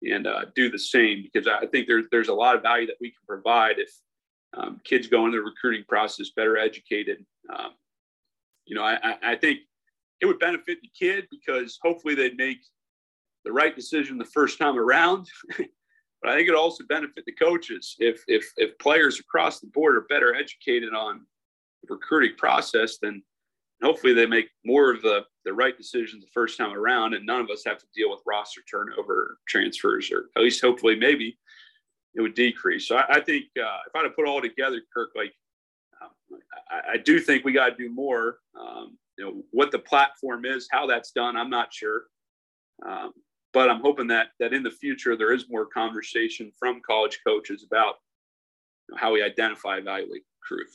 and 0.01 0.27
uh, 0.27 0.45
do 0.55 0.69
the 0.71 0.79
same 0.79 1.23
because 1.23 1.47
I 1.47 1.65
think 1.65 1.87
there's 1.87 2.05
there's 2.11 2.29
a 2.29 2.33
lot 2.33 2.55
of 2.55 2.61
value 2.61 2.87
that 2.87 2.95
we 3.01 3.09
can 3.09 3.19
provide 3.27 3.79
if 3.79 3.91
um, 4.57 4.79
kids 4.83 5.07
go 5.07 5.25
into 5.25 5.37
the 5.37 5.43
recruiting 5.43 5.83
process 5.87 6.31
better 6.35 6.57
educated. 6.57 7.25
Um, 7.53 7.71
you 8.65 8.75
know, 8.75 8.83
I, 8.83 9.17
I 9.23 9.35
think 9.35 9.59
it 10.21 10.25
would 10.25 10.39
benefit 10.39 10.79
the 10.81 10.89
kid 10.97 11.27
because 11.31 11.79
hopefully 11.81 12.15
they'd 12.15 12.37
make 12.37 12.59
the 13.45 13.51
right 13.51 13.75
decision 13.75 14.17
the 14.17 14.25
first 14.25 14.57
time 14.57 14.77
around. 14.77 15.27
but 15.57 16.31
I 16.31 16.35
think 16.35 16.49
it 16.49 16.55
also 16.55 16.83
benefit 16.87 17.25
the 17.25 17.33
coaches 17.33 17.95
if 17.99 18.23
if 18.27 18.51
if 18.57 18.77
players 18.79 19.19
across 19.19 19.59
the 19.59 19.67
board 19.67 19.95
are 19.95 20.05
better 20.09 20.35
educated 20.35 20.93
on 20.93 21.25
the 21.83 21.93
recruiting 21.93 22.35
process, 22.37 22.97
then 23.01 23.23
hopefully 23.81 24.13
they 24.13 24.25
make 24.25 24.49
more 24.65 24.91
of 24.91 25.01
the 25.01 25.25
the 25.45 25.53
right 25.53 25.77
decisions 25.77 26.23
the 26.23 26.31
first 26.33 26.57
time 26.57 26.73
around, 26.73 27.13
and 27.13 27.25
none 27.25 27.41
of 27.41 27.49
us 27.49 27.63
have 27.65 27.79
to 27.79 27.85
deal 27.95 28.09
with 28.09 28.21
roster 28.25 28.61
turnover, 28.69 29.39
transfers, 29.47 30.11
or 30.11 30.29
at 30.35 30.43
least 30.43 30.61
hopefully 30.61 30.95
maybe 30.95 31.37
it 32.15 32.21
would 32.21 32.33
decrease. 32.33 32.87
So 32.87 32.97
I, 32.97 33.15
I 33.15 33.21
think 33.21 33.45
uh, 33.57 33.79
if 33.87 33.95
I 33.95 33.99
had 33.99 34.03
to 34.03 34.09
put 34.09 34.27
all 34.27 34.41
together, 34.41 34.81
Kirk, 34.93 35.11
like 35.15 35.33
um, 36.01 36.39
I, 36.69 36.93
I, 36.93 36.97
do 36.97 37.19
think 37.19 37.45
we 37.45 37.53
got 37.53 37.69
to 37.69 37.75
do 37.75 37.89
more. 37.89 38.39
Um, 38.59 38.97
you 39.17 39.25
know 39.25 39.43
what 39.51 39.71
the 39.71 39.79
platform 39.79 40.45
is, 40.45 40.67
how 40.71 40.85
that's 40.85 41.11
done, 41.11 41.35
I'm 41.35 41.49
not 41.49 41.73
sure. 41.73 42.03
Um, 42.87 43.11
but 43.51 43.69
I'm 43.69 43.81
hoping 43.81 44.07
that 44.07 44.27
that 44.39 44.53
in 44.53 44.63
the 44.63 44.71
future 44.71 45.15
there 45.15 45.33
is 45.33 45.49
more 45.49 45.65
conversation 45.65 46.51
from 46.57 46.81
college 46.85 47.19
coaches 47.25 47.65
about 47.65 47.95
you 48.87 48.95
know, 48.95 48.97
how 48.99 49.13
we 49.13 49.23
identify, 49.23 49.77
evaluate, 49.77 50.23
recruit. 50.41 50.69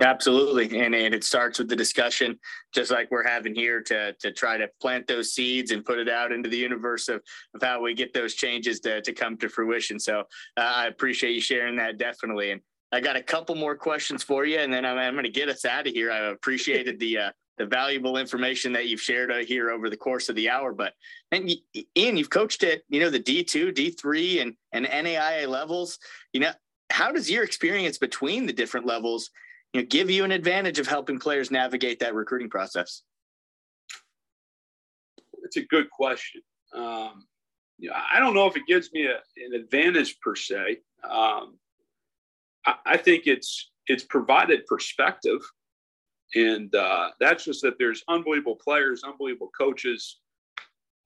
Absolutely. 0.00 0.78
And, 0.78 0.94
and 0.94 1.14
it 1.14 1.24
starts 1.24 1.58
with 1.58 1.68
the 1.68 1.76
discussion, 1.76 2.38
just 2.74 2.90
like 2.90 3.10
we're 3.10 3.26
having 3.26 3.54
here 3.54 3.80
to, 3.82 4.12
to 4.14 4.30
try 4.30 4.58
to 4.58 4.68
plant 4.80 5.06
those 5.06 5.32
seeds 5.32 5.70
and 5.70 5.84
put 5.84 5.98
it 5.98 6.08
out 6.08 6.32
into 6.32 6.50
the 6.50 6.56
universe 6.56 7.08
of, 7.08 7.22
of 7.54 7.62
how 7.62 7.80
we 7.80 7.94
get 7.94 8.12
those 8.12 8.34
changes 8.34 8.80
to, 8.80 9.00
to 9.00 9.12
come 9.12 9.38
to 9.38 9.48
fruition. 9.48 9.98
So 9.98 10.20
uh, 10.56 10.60
I 10.60 10.86
appreciate 10.88 11.32
you 11.32 11.40
sharing 11.40 11.76
that 11.76 11.96
definitely. 11.96 12.50
And 12.50 12.60
I 12.92 13.00
got 13.00 13.16
a 13.16 13.22
couple 13.22 13.54
more 13.54 13.74
questions 13.74 14.22
for 14.22 14.44
you, 14.44 14.58
and 14.58 14.72
then 14.72 14.84
I'm, 14.84 14.98
I'm 14.98 15.14
going 15.14 15.24
to 15.24 15.30
get 15.30 15.48
us 15.48 15.64
out 15.64 15.86
of 15.86 15.92
here. 15.92 16.12
I 16.12 16.30
appreciated 16.30 17.00
the, 17.00 17.18
uh, 17.18 17.30
the 17.58 17.66
valuable 17.66 18.16
information 18.16 18.72
that 18.74 18.86
you've 18.86 19.00
shared 19.00 19.32
uh, 19.32 19.38
here 19.38 19.70
over 19.70 19.90
the 19.90 19.96
course 19.96 20.28
of 20.28 20.36
the 20.36 20.48
hour. 20.48 20.72
But 20.72 20.92
and 21.32 21.50
Ian, 21.96 22.16
you've 22.16 22.30
coached 22.30 22.62
at 22.62 22.82
you 22.88 23.00
know 23.00 23.10
the 23.10 23.18
D 23.18 23.42
two, 23.42 23.72
D 23.72 23.90
three, 23.90 24.40
and 24.40 24.54
and 24.72 24.86
NAIA 24.86 25.48
levels. 25.48 25.98
You 26.32 26.40
know, 26.40 26.52
how 26.90 27.12
does 27.12 27.30
your 27.30 27.44
experience 27.44 27.98
between 27.98 28.46
the 28.46 28.52
different 28.52 28.86
levels 28.86 29.30
you 29.76 29.82
know, 29.82 29.88
give 29.88 30.10
you 30.10 30.24
an 30.24 30.32
advantage 30.32 30.78
of 30.78 30.86
helping 30.86 31.18
players 31.18 31.50
navigate 31.50 31.98
that 31.98 32.14
recruiting 32.14 32.48
process? 32.48 33.02
It's 35.42 35.58
a 35.58 35.66
good 35.66 35.90
question. 35.90 36.40
Um, 36.74 37.26
you 37.78 37.90
know, 37.90 37.96
I 38.10 38.18
don't 38.18 38.32
know 38.32 38.46
if 38.46 38.56
it 38.56 38.62
gives 38.66 38.90
me 38.94 39.04
a, 39.04 39.16
an 39.44 39.54
advantage 39.54 40.18
per 40.20 40.34
se. 40.34 40.78
Um, 41.04 41.58
I, 42.64 42.74
I, 42.86 42.96
think 42.96 43.26
it's 43.26 43.70
it's 43.86 44.02
provided 44.02 44.64
perspective, 44.64 45.40
and 46.34 46.74
uh, 46.74 47.10
that's 47.20 47.44
just 47.44 47.60
that 47.60 47.74
there's 47.78 48.02
unbelievable 48.08 48.56
players, 48.56 49.04
unbelievable 49.04 49.50
coaches, 49.56 50.20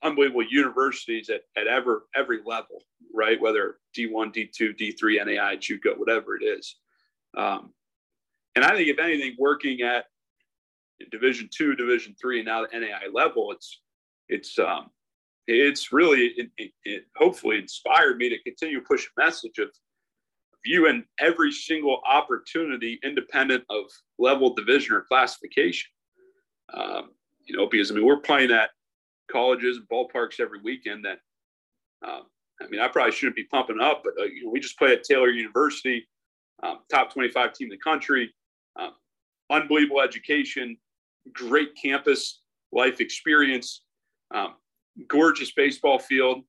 unbelievable 0.04 0.44
universities 0.48 1.28
at, 1.28 1.40
at 1.56 1.66
every 1.66 1.96
every 2.14 2.38
level, 2.46 2.84
right? 3.12 3.40
Whether 3.40 3.78
D1, 3.98 4.32
D2, 4.32 4.78
D3, 4.78 5.26
NAI, 5.26 5.56
JUCO, 5.56 5.98
whatever 5.98 6.36
it 6.36 6.44
is. 6.44 6.76
Um, 7.36 7.72
and 8.56 8.64
I 8.64 8.74
think 8.74 8.88
if 8.88 8.98
anything, 8.98 9.36
working 9.38 9.82
at 9.82 10.06
Division 11.10 11.48
two, 11.52 11.74
Division 11.76 12.14
three, 12.20 12.40
and 12.40 12.46
now 12.46 12.66
the 12.66 12.78
NAI 12.78 13.08
level, 13.12 13.52
it's 13.52 13.80
it's 14.28 14.58
um, 14.58 14.90
it's 15.46 15.92
really 15.92 16.26
it, 16.36 16.50
it, 16.58 16.72
it 16.84 17.04
hopefully 17.16 17.58
inspired 17.58 18.18
me 18.18 18.28
to 18.28 18.42
continue 18.42 18.80
to 18.80 18.86
push 18.86 19.06
a 19.06 19.20
message 19.20 19.58
of 19.58 19.70
viewing 20.64 21.04
every 21.18 21.52
single 21.52 22.00
opportunity 22.06 22.98
independent 23.02 23.64
of 23.70 23.84
level, 24.18 24.54
division, 24.54 24.94
or 24.94 25.02
classification. 25.02 25.90
Um, 26.74 27.10
you 27.46 27.56
know, 27.56 27.66
because 27.66 27.90
I 27.90 27.94
mean, 27.94 28.04
we're 28.04 28.20
playing 28.20 28.50
at 28.50 28.70
colleges 29.30 29.78
and 29.78 29.88
ballparks 29.88 30.40
every 30.40 30.60
weekend 30.60 31.04
that, 31.04 31.18
um, 32.06 32.22
I 32.60 32.66
mean, 32.68 32.80
I 32.80 32.88
probably 32.88 33.12
shouldn't 33.12 33.36
be 33.36 33.44
pumping 33.44 33.80
up, 33.80 34.02
but 34.04 34.12
uh, 34.20 34.24
you 34.24 34.44
know, 34.44 34.50
we 34.50 34.60
just 34.60 34.78
play 34.78 34.92
at 34.92 35.04
Taylor 35.04 35.30
University 35.30 36.06
um, 36.62 36.80
top 36.90 37.12
25 37.12 37.52
team 37.52 37.66
in 37.66 37.70
the 37.70 37.78
country, 37.78 38.32
um, 38.76 38.92
unbelievable 39.50 40.00
education, 40.00 40.76
great 41.32 41.70
campus 41.80 42.40
life 42.72 43.00
experience, 43.00 43.82
um, 44.34 44.54
gorgeous 45.08 45.52
baseball 45.52 45.98
field, 45.98 46.42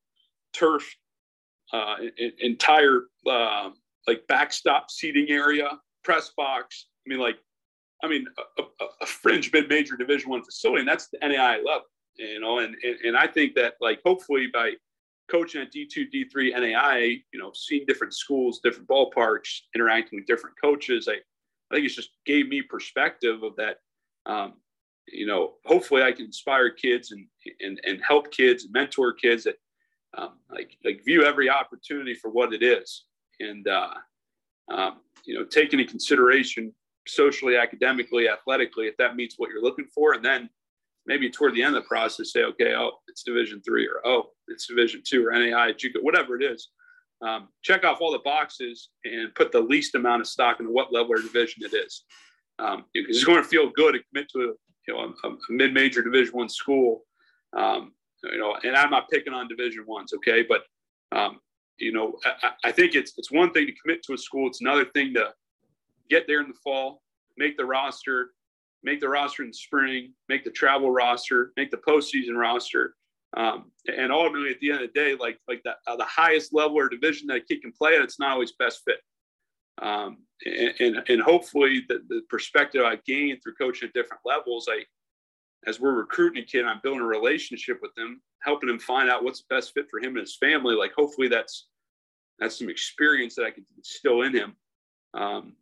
turf, 0.54 0.96
uh, 1.74 1.96
entire 2.40 3.04
uh, 3.30 3.70
like 4.08 4.26
backstop 4.28 4.92
seating 4.92 5.30
area, 5.30 5.70
press 6.04 6.32
box. 6.36 6.88
I 7.06 7.10
mean, 7.10 7.20
like, 7.20 7.38
I 8.04 8.08
mean, 8.08 8.26
a, 8.58 8.62
a, 8.62 8.86
a 9.02 9.06
fringe 9.06 9.52
mid 9.54 9.70
major 9.70 9.96
Division 9.96 10.30
One 10.30 10.44
facility, 10.44 10.82
and 10.82 10.88
that's 10.88 11.08
the 11.08 11.20
NAI 11.22 11.58
level, 11.58 11.86
you 12.16 12.40
know. 12.40 12.60
And, 12.60 12.76
and 12.84 12.98
and 13.04 13.18
I 13.18 13.28
think 13.28 13.56
that 13.56 13.76
like 13.80 14.02
hopefully 14.06 14.48
by 14.52 14.74
coaching 15.30 15.62
at 15.62 15.72
D2, 15.72 16.08
D3, 16.14 16.52
NAI, 16.60 17.22
you 17.32 17.40
know, 17.40 17.52
seeing 17.54 17.86
different 17.88 18.14
schools, 18.14 18.60
different 18.64 18.88
ballparks, 18.90 19.62
interacting 19.74 20.20
with 20.20 20.28
different 20.28 20.56
coaches, 20.62 21.08
I, 21.10 21.18
I 21.72 21.76
think 21.76 21.86
it's 21.86 21.96
just 21.96 22.12
gave 22.26 22.50
me 22.50 22.62
perspective 22.62 23.44
of 23.44 23.56
that. 23.56 23.78
Um, 24.26 24.56
you 25.08 25.26
know, 25.26 25.54
hopefully 25.66 26.04
I 26.04 26.12
can 26.12 26.26
inspire 26.26 26.70
kids 26.70 27.12
and, 27.12 27.26
and, 27.60 27.80
and 27.86 28.02
help 28.06 28.32
kids 28.32 28.66
and 28.66 28.74
mentor 28.74 29.14
kids 29.14 29.46
that 29.46 29.56
um, 30.18 30.40
like, 30.52 30.78
like 30.84 31.04
view 31.06 31.26
every 31.26 31.50
opportunity 31.50 32.14
for 32.14 32.30
what 32.30 32.54
it 32.54 32.62
is. 32.62 33.06
And, 33.40 33.68
uh, 33.68 33.94
um, 34.72 35.00
you 35.26 35.34
know, 35.34 35.46
take 35.46 35.74
into 35.74 35.86
consideration 35.86 36.74
socially, 37.08 37.58
academically, 37.58 38.30
athletically, 38.30 38.88
if 38.88 38.98
that 38.98 39.16
meets 39.16 39.36
what 39.38 39.50
you're 39.50 39.64
looking 39.64 39.88
for. 39.94 40.14
And 40.14 40.24
then 40.24 40.50
maybe 41.06 41.30
toward 41.30 41.56
the 41.56 41.64
end 41.64 41.76
of 41.76 41.84
the 41.84 41.88
process, 41.88 42.34
say, 42.34 42.44
okay, 42.44 42.76
oh, 42.76 42.92
it's 43.08 43.24
division 43.24 43.62
three 43.66 43.88
or, 43.88 44.06
oh, 44.06 44.30
it's 44.48 44.68
division 44.68 45.02
two 45.06 45.26
or 45.26 45.32
NAI, 45.32 45.74
JUCO, 45.74 46.02
whatever 46.02 46.40
it 46.40 46.44
is. 46.44 46.70
Um, 47.22 47.50
check 47.62 47.84
off 47.84 48.02
all 48.02 48.12
the 48.12 48.20
boxes 48.20 48.90
and 49.06 49.34
put 49.36 49.52
the 49.52 49.60
least 49.60 49.96
amount 49.96 50.22
of 50.22 50.28
stock 50.28 50.60
into 50.60 50.72
what 50.72 50.92
level 50.92 51.14
or 51.14 51.22
division 51.22 51.64
it 51.64 51.74
is. 51.74 52.04
Um, 52.58 52.86
it's 52.94 53.24
going 53.24 53.42
to 53.42 53.48
feel 53.48 53.70
good 53.70 53.94
to 53.94 54.00
commit 54.12 54.28
to 54.32 54.40
a, 54.40 54.54
you 54.88 54.94
know, 54.94 55.14
a, 55.24 55.28
a 55.30 55.38
mid-major 55.50 56.02
division 56.02 56.34
one 56.34 56.50
school. 56.50 57.04
Um, 57.56 57.94
you 58.24 58.40
know, 58.40 58.56
and 58.64 58.76
I'm 58.76 58.90
not 58.90 59.10
picking 59.10 59.34
on 59.34 59.48
division 59.48 59.84
ones. 59.88 60.14
Okay. 60.14 60.44
But, 60.48 60.64
um, 61.12 61.40
you 61.78 61.92
know, 61.92 62.18
I, 62.44 62.52
I 62.66 62.72
think 62.72 62.96
it's, 62.96 63.14
it's 63.18 63.32
one 63.32 63.52
thing 63.52 63.68
to 63.68 63.74
commit 63.82 64.04
to 64.04 64.14
a 64.14 64.18
school. 64.18 64.48
It's 64.48 64.62
another 64.62 64.86
thing 64.86 65.14
to 65.16 65.34
get 66.10 66.28
there 66.28 66.42
in 66.42 66.48
the 66.48 66.58
fall, 66.64 67.02
make 67.38 67.58
the 67.58 67.66
roster, 67.66 68.32
make 68.84 69.00
the 69.00 69.10
roster 69.10 69.44
in 69.44 69.50
the 69.50 69.54
spring, 69.54 70.14
make 70.28 70.44
the 70.44 70.52
travel 70.52 70.92
roster, 70.92 71.54
make 71.56 71.72
the 71.72 71.78
postseason 71.78 72.36
roster. 72.36 72.96
Um, 73.38 73.72
and 73.88 74.12
ultimately, 74.12 74.52
at 74.52 74.60
the 74.60 74.72
end 74.72 74.82
of 74.82 74.94
the 74.94 75.00
day, 75.00 75.16
like 75.16 75.40
like 75.48 75.62
the, 75.64 75.76
uh, 75.88 75.96
the 75.96 76.06
highest 76.06 76.54
level 76.54 76.78
or 76.78 76.90
division 76.90 77.28
that 77.28 77.38
a 77.38 77.42
kid 77.42 77.62
can 77.62 77.72
play 77.72 77.96
at, 77.96 78.02
it's 78.02 78.20
not 78.20 78.32
always 78.32 78.52
best 78.54 78.82
fit. 78.86 79.00
Um, 79.82 80.18
and, 80.46 80.74
and, 80.80 81.10
and 81.10 81.22
hopefully, 81.22 81.86
the, 81.88 82.02
the 82.10 82.22
perspective 82.30 82.84
I 82.84 82.98
gained 83.06 83.40
through 83.42 83.56
coaching 83.56 83.88
at 83.88 83.94
different 83.94 84.22
levels, 84.26 84.68
I 84.70 84.84
as 85.68 85.80
we're 85.80 85.94
recruiting 85.94 86.44
a 86.44 86.46
kid, 86.46 86.66
I'm 86.66 86.82
building 86.84 87.02
a 87.02 87.06
relationship 87.06 87.80
with 87.82 87.94
them, 87.96 88.22
helping 88.42 88.70
him 88.70 88.80
find 88.80 89.10
out 89.10 89.24
what's 89.24 89.42
the 89.42 89.56
best 89.56 89.74
fit 89.74 89.86
for 89.90 90.00
him 90.00 90.18
and 90.18 90.22
his 90.22 90.36
family. 90.36 90.76
Like 90.76 90.92
hopefully, 90.96 91.28
that's 91.28 91.68
that's 92.40 92.58
some 92.58 92.70
experience 92.70 93.36
that 93.36 93.46
I 93.46 93.52
can 93.52 93.66
instill 93.78 94.24
in 94.24 94.34
him. 94.34 94.56
Um, 95.14 95.56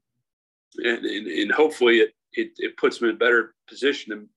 and, 0.78 1.06
and, 1.06 1.28
and 1.28 1.52
hopefully 1.52 2.00
it, 2.00 2.14
it, 2.34 2.52
it 2.58 2.78
puts 2.78 3.02
him 3.02 3.10
in 3.10 3.16
a 3.16 3.18
better 3.18 3.54
position. 3.68 4.30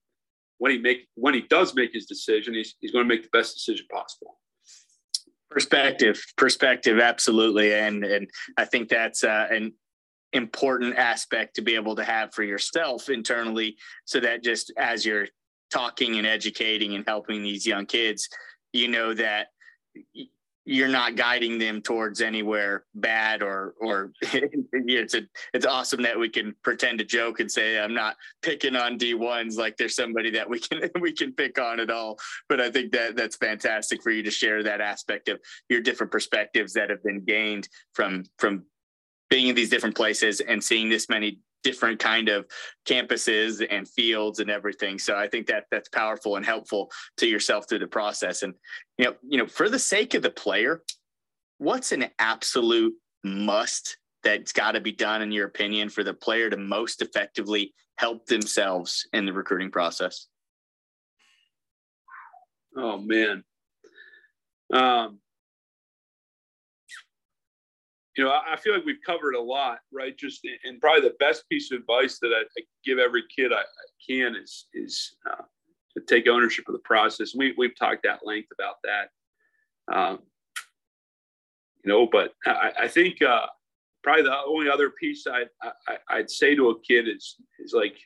When 0.62 0.70
he 0.70 0.78
make 0.78 1.08
when 1.16 1.34
he 1.34 1.40
does 1.40 1.74
make 1.74 1.92
his 1.92 2.06
decision, 2.06 2.54
he's, 2.54 2.76
he's 2.78 2.92
going 2.92 3.04
to 3.04 3.12
make 3.12 3.24
the 3.24 3.36
best 3.36 3.54
decision 3.54 3.84
possible. 3.90 4.38
Perspective, 5.50 6.22
perspective, 6.36 7.00
absolutely, 7.00 7.74
and 7.74 8.04
and 8.04 8.30
I 8.56 8.64
think 8.66 8.88
that's 8.88 9.24
uh, 9.24 9.48
an 9.50 9.72
important 10.32 10.96
aspect 10.96 11.56
to 11.56 11.62
be 11.62 11.74
able 11.74 11.96
to 11.96 12.04
have 12.04 12.32
for 12.32 12.44
yourself 12.44 13.08
internally, 13.08 13.76
so 14.04 14.20
that 14.20 14.44
just 14.44 14.72
as 14.78 15.04
you're 15.04 15.26
talking 15.72 16.18
and 16.18 16.28
educating 16.28 16.94
and 16.94 17.04
helping 17.08 17.42
these 17.42 17.66
young 17.66 17.84
kids, 17.84 18.28
you 18.72 18.86
know 18.86 19.14
that 19.14 19.48
you're 20.64 20.88
not 20.88 21.16
guiding 21.16 21.58
them 21.58 21.82
towards 21.82 22.20
anywhere 22.20 22.84
bad 22.94 23.42
or 23.42 23.74
or 23.80 24.12
it's 24.22 25.14
a, 25.14 25.22
it's 25.52 25.66
awesome 25.66 26.02
that 26.02 26.18
we 26.18 26.28
can 26.28 26.54
pretend 26.62 26.98
to 26.98 27.04
joke 27.04 27.40
and 27.40 27.50
say 27.50 27.78
I'm 27.78 27.94
not 27.94 28.16
picking 28.42 28.76
on 28.76 28.98
D1s 28.98 29.56
like 29.56 29.76
there's 29.76 29.96
somebody 29.96 30.30
that 30.30 30.48
we 30.48 30.60
can 30.60 30.88
we 31.00 31.12
can 31.12 31.32
pick 31.32 31.58
on 31.58 31.80
at 31.80 31.90
all. 31.90 32.18
But 32.48 32.60
I 32.60 32.70
think 32.70 32.92
that 32.92 33.16
that's 33.16 33.36
fantastic 33.36 34.02
for 34.02 34.10
you 34.10 34.22
to 34.22 34.30
share 34.30 34.62
that 34.62 34.80
aspect 34.80 35.28
of 35.28 35.40
your 35.68 35.80
different 35.80 36.12
perspectives 36.12 36.72
that 36.74 36.90
have 36.90 37.02
been 37.02 37.24
gained 37.24 37.68
from 37.94 38.24
from 38.38 38.64
being 39.30 39.48
in 39.48 39.54
these 39.54 39.70
different 39.70 39.96
places 39.96 40.40
and 40.40 40.62
seeing 40.62 40.88
this 40.88 41.08
many 41.08 41.38
different 41.62 41.98
kind 41.98 42.28
of 42.28 42.46
campuses 42.86 43.64
and 43.70 43.88
fields 43.88 44.40
and 44.40 44.50
everything. 44.50 44.98
So 44.98 45.16
I 45.16 45.28
think 45.28 45.46
that 45.46 45.66
that's 45.70 45.88
powerful 45.88 46.36
and 46.36 46.44
helpful 46.44 46.90
to 47.18 47.26
yourself 47.26 47.68
through 47.68 47.80
the 47.80 47.86
process. 47.86 48.42
And 48.42 48.54
you 48.98 49.06
know, 49.06 49.14
you 49.22 49.38
know, 49.38 49.46
for 49.46 49.68
the 49.68 49.78
sake 49.78 50.14
of 50.14 50.22
the 50.22 50.30
player, 50.30 50.82
what's 51.58 51.92
an 51.92 52.06
absolute 52.18 52.94
must 53.24 53.96
that's 54.22 54.52
got 54.52 54.72
to 54.72 54.80
be 54.80 54.92
done 54.92 55.22
in 55.22 55.32
your 55.32 55.46
opinion 55.46 55.88
for 55.88 56.04
the 56.04 56.14
player 56.14 56.50
to 56.50 56.56
most 56.56 57.02
effectively 57.02 57.74
help 57.96 58.26
themselves 58.26 59.06
in 59.12 59.26
the 59.26 59.32
recruiting 59.32 59.70
process? 59.70 60.26
Oh 62.76 62.98
man. 62.98 63.44
Um, 64.72 65.18
you 68.16 68.24
know, 68.24 68.30
I 68.30 68.56
feel 68.56 68.74
like 68.74 68.84
we've 68.84 69.02
covered 69.04 69.34
a 69.34 69.40
lot, 69.40 69.78
right? 69.90 70.16
Just 70.16 70.46
and 70.64 70.80
probably 70.80 71.08
the 71.08 71.16
best 71.18 71.48
piece 71.48 71.70
of 71.72 71.80
advice 71.80 72.18
that 72.20 72.28
I, 72.28 72.42
I 72.58 72.62
give 72.84 72.98
every 72.98 73.22
kid 73.34 73.52
I, 73.52 73.60
I, 73.60 73.64
can 74.06 74.36
is 74.36 74.66
is 74.74 75.16
uh, 75.30 75.42
to 75.96 76.04
take 76.06 76.28
ownership 76.28 76.68
of 76.68 76.74
the 76.74 76.80
process. 76.80 77.34
We 77.34 77.54
we've 77.56 77.76
talked 77.78 78.04
at 78.04 78.26
length 78.26 78.48
about 78.52 78.76
that, 78.84 79.96
um, 79.96 80.18
you 81.84 81.90
know. 81.90 82.06
But 82.10 82.34
I, 82.44 82.72
I 82.82 82.88
think 82.88 83.22
uh, 83.22 83.46
probably 84.02 84.24
the 84.24 84.36
only 84.46 84.68
other 84.68 84.90
piece 84.90 85.26
I'd 85.26 85.48
I, 86.10 86.18
would 86.18 86.30
say 86.30 86.54
to 86.54 86.70
a 86.70 86.80
kid 86.80 87.08
is 87.08 87.36
is 87.60 87.72
like, 87.72 87.96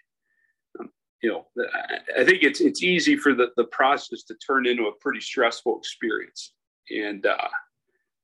um, 0.78 0.90
you 1.20 1.30
know, 1.30 1.46
I, 1.74 2.20
I 2.20 2.24
think 2.24 2.44
it's 2.44 2.60
it's 2.60 2.84
easy 2.84 3.16
for 3.16 3.34
the 3.34 3.48
the 3.56 3.64
process 3.64 4.22
to 4.24 4.36
turn 4.36 4.68
into 4.68 4.86
a 4.86 4.96
pretty 5.00 5.20
stressful 5.20 5.76
experience, 5.78 6.52
and 6.90 7.26
uh, 7.26 7.48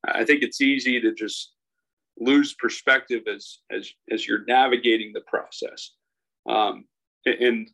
I 0.05 0.25
think 0.25 0.45
it's 0.45 0.61
easy 0.61 1.01
to 1.01 1.13
just 1.13 1.55
lose 2.23 2.55
perspective 2.55 3.23
as 3.33 3.59
as 3.71 3.91
as 4.11 4.27
you're 4.27 4.45
navigating 4.47 5.13
the 5.13 5.23
process. 5.23 5.93
Um, 6.49 6.85
and 7.27 7.69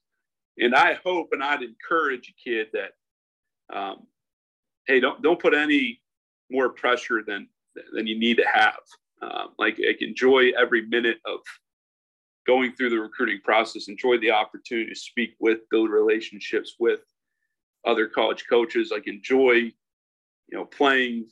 and 0.59 0.75
I 0.75 0.95
hope 1.05 1.29
and 1.33 1.43
I'd 1.43 1.63
encourage 1.63 2.29
a 2.29 2.49
kid 2.49 2.69
that, 2.73 3.77
um, 3.77 4.07
hey, 4.87 5.01
don't 5.01 5.23
don't 5.23 5.41
put 5.41 5.55
any 5.55 6.01
more 6.51 6.71
pressure 6.71 7.23
than 7.27 7.49
than 7.93 8.07
you 8.07 8.19
need 8.19 8.39
to 8.39 8.47
have. 8.53 8.81
Um, 9.21 9.49
like, 9.59 9.79
like 9.85 10.01
enjoy 10.01 10.53
every 10.57 10.87
minute 10.87 11.19
of 11.25 11.41
going 12.47 12.73
through 12.73 12.91
the 12.91 13.01
recruiting 13.01 13.41
process. 13.45 13.89
Enjoy 13.89 14.17
the 14.19 14.31
opportunity 14.31 14.89
to 14.89 14.99
speak 14.99 15.35
with, 15.41 15.69
build 15.71 15.91
relationships 15.91 16.77
with 16.79 17.01
other 17.85 18.09
college 18.09 18.45
coaches. 18.49 18.91
Like 18.91 19.07
enjoy, 19.07 19.55
you 19.55 19.75
know, 20.53 20.65
playing 20.65 21.27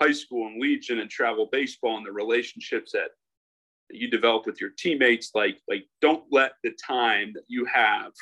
high 0.00 0.12
school 0.12 0.46
and 0.46 0.60
Legion 0.60 1.00
and 1.00 1.10
travel 1.10 1.48
baseball 1.50 1.96
and 1.96 2.06
the 2.06 2.12
relationships 2.12 2.92
that, 2.92 3.10
that 3.90 3.98
you 3.98 4.10
develop 4.10 4.46
with 4.46 4.60
your 4.60 4.70
teammates. 4.78 5.30
Like, 5.34 5.60
like 5.68 5.86
don't 6.00 6.24
let 6.30 6.52
the 6.64 6.72
time 6.86 7.32
that 7.34 7.44
you 7.48 7.64
have 7.66 8.12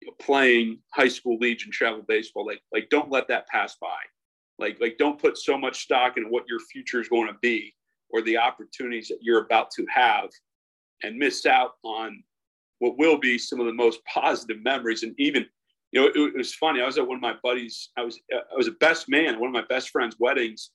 you 0.00 0.08
know, 0.08 0.14
playing 0.20 0.78
high 0.94 1.08
school 1.08 1.38
Legion 1.38 1.70
travel 1.72 2.02
baseball, 2.06 2.46
like, 2.46 2.60
like 2.72 2.88
don't 2.90 3.10
let 3.10 3.28
that 3.28 3.48
pass 3.48 3.76
by. 3.80 3.96
Like, 4.58 4.78
like 4.80 4.96
don't 4.98 5.20
put 5.20 5.36
so 5.36 5.58
much 5.58 5.82
stock 5.82 6.16
in 6.16 6.24
what 6.24 6.44
your 6.48 6.60
future 6.60 7.00
is 7.00 7.08
going 7.08 7.26
to 7.26 7.38
be 7.42 7.74
or 8.10 8.22
the 8.22 8.36
opportunities 8.36 9.08
that 9.08 9.18
you're 9.20 9.44
about 9.44 9.70
to 9.72 9.84
have 9.92 10.30
and 11.02 11.16
miss 11.16 11.44
out 11.46 11.72
on 11.82 12.22
what 12.78 12.98
will 12.98 13.18
be 13.18 13.38
some 13.38 13.60
of 13.60 13.66
the 13.66 13.72
most 13.72 14.00
positive 14.04 14.62
memories 14.62 15.02
and 15.02 15.14
even 15.18 15.46
you 15.92 16.00
know, 16.00 16.06
it, 16.08 16.16
it, 16.16 16.36
was 16.36 16.54
funny. 16.54 16.80
I 16.80 16.86
was 16.86 16.98
at 16.98 17.06
one 17.06 17.16
of 17.16 17.22
my 17.22 17.34
buddies. 17.42 17.90
I 17.96 18.02
was 18.02 18.20
I 18.32 18.56
was 18.56 18.68
a 18.68 18.72
best 18.72 19.08
man 19.08 19.34
at 19.34 19.40
one 19.40 19.48
of 19.48 19.54
my 19.54 19.64
best 19.68 19.90
friend's 19.90 20.16
weddings 20.18 20.70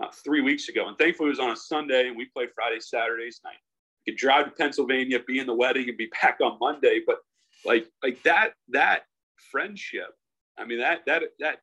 uh, 0.00 0.08
three 0.24 0.40
weeks 0.40 0.68
ago, 0.68 0.88
and 0.88 0.96
thankfully 0.98 1.28
it 1.28 1.30
was 1.30 1.40
on 1.40 1.50
a 1.50 1.56
Sunday, 1.56 2.08
and 2.08 2.16
we 2.16 2.26
played 2.26 2.50
Friday, 2.54 2.80
Saturdays 2.80 3.40
night. 3.44 3.54
I 3.54 4.10
could 4.10 4.18
drive 4.18 4.46
to 4.46 4.50
Pennsylvania, 4.52 5.20
be 5.26 5.38
in 5.38 5.46
the 5.46 5.54
wedding, 5.54 5.88
and 5.88 5.98
be 5.98 6.10
back 6.22 6.38
on 6.40 6.58
Monday. 6.60 7.00
But 7.06 7.18
like 7.64 7.88
like 8.02 8.22
that 8.22 8.54
that 8.68 9.02
friendship, 9.50 10.10
I 10.58 10.64
mean 10.64 10.78
that 10.78 11.00
that 11.06 11.22
that 11.40 11.58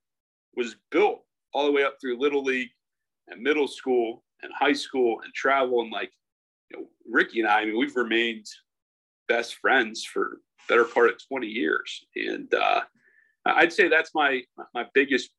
was 0.56 0.76
built 0.92 1.24
all 1.54 1.66
the 1.66 1.72
way 1.72 1.84
up 1.84 1.98
through 2.02 2.20
little 2.20 2.44
league 2.44 2.70
and 3.30 3.42
middle 3.42 3.68
school 3.68 4.24
and 4.42 4.52
high 4.54 4.74
school 4.74 5.22
and 5.24 5.34
travel 5.34 5.82
and 5.82 5.92
like 5.92 6.12
you 6.70 6.80
know 6.80 6.88
Ricky 7.10 7.40
and 7.40 7.50
I. 7.50 7.62
I 7.62 7.66
mean 7.66 7.78
we've 7.78 7.96
remained 7.96 8.46
best 9.28 9.56
friends 9.56 10.04
for 10.04 10.42
better 10.70 10.86
part 10.86 11.10
of 11.10 11.28
20 11.28 11.48
years. 11.48 12.06
And 12.16 12.54
uh, 12.54 12.82
I'd 13.46 13.74
say 13.74 13.90
that's 13.90 14.12
my 14.14 14.42
my 14.74 14.86
biggest, 14.94 15.32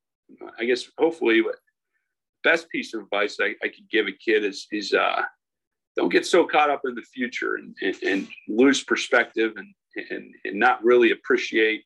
I 0.58 0.64
guess, 0.64 0.84
hopefully, 0.98 1.42
best 2.42 2.68
piece 2.70 2.92
of 2.94 3.02
advice 3.02 3.38
I, 3.40 3.54
I 3.62 3.68
could 3.68 3.88
give 3.90 4.06
a 4.06 4.12
kid 4.12 4.44
is 4.44 4.66
is 4.70 4.92
uh, 4.92 5.22
don't 5.96 6.10
get 6.10 6.26
so 6.26 6.46
caught 6.46 6.70
up 6.70 6.82
in 6.84 6.94
the 6.94 7.02
future 7.02 7.56
and, 7.56 7.74
and, 7.82 8.02
and 8.02 8.28
lose 8.48 8.84
perspective 8.84 9.52
and, 9.56 9.74
and, 10.10 10.34
and 10.44 10.58
not 10.58 10.82
really 10.84 11.10
appreciate 11.10 11.84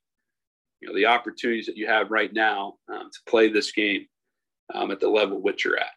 you 0.81 0.89
know 0.89 0.95
the 0.95 1.07
opportunities 1.07 1.66
that 1.66 1.77
you 1.77 1.87
have 1.87 2.11
right 2.11 2.33
now 2.33 2.75
um, 2.93 3.09
to 3.12 3.19
play 3.31 3.49
this 3.49 3.73
game 3.73 4.07
um, 4.75 4.91
at 4.91 5.01
the 5.01 5.09
level 5.09 5.41
which 5.41 5.65
you're 5.65 5.79
at. 5.79 5.91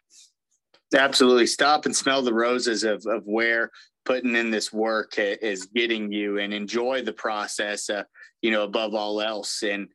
Absolutely, 0.94 1.46
stop 1.46 1.84
and 1.84 1.94
smell 1.94 2.22
the 2.22 2.34
roses 2.34 2.84
of 2.84 3.04
of 3.06 3.22
where 3.26 3.70
putting 4.08 4.34
in 4.34 4.50
this 4.50 4.72
work 4.72 5.18
is 5.18 5.66
getting 5.66 6.10
you, 6.10 6.38
and 6.38 6.54
enjoy 6.54 7.02
the 7.02 7.12
process. 7.12 7.90
Uh, 7.90 8.04
you 8.40 8.50
know, 8.50 8.64
above 8.64 8.94
all 8.94 9.20
else, 9.20 9.62
and 9.62 9.88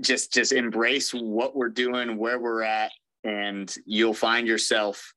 just 0.00 0.30
just 0.30 0.52
embrace 0.52 1.10
what 1.12 1.56
we're 1.56 1.70
doing, 1.70 2.18
where 2.18 2.38
we're 2.38 2.62
at, 2.62 2.92
and 3.24 3.74
you'll 3.86 4.12
find 4.12 4.46
yourself 4.46 5.14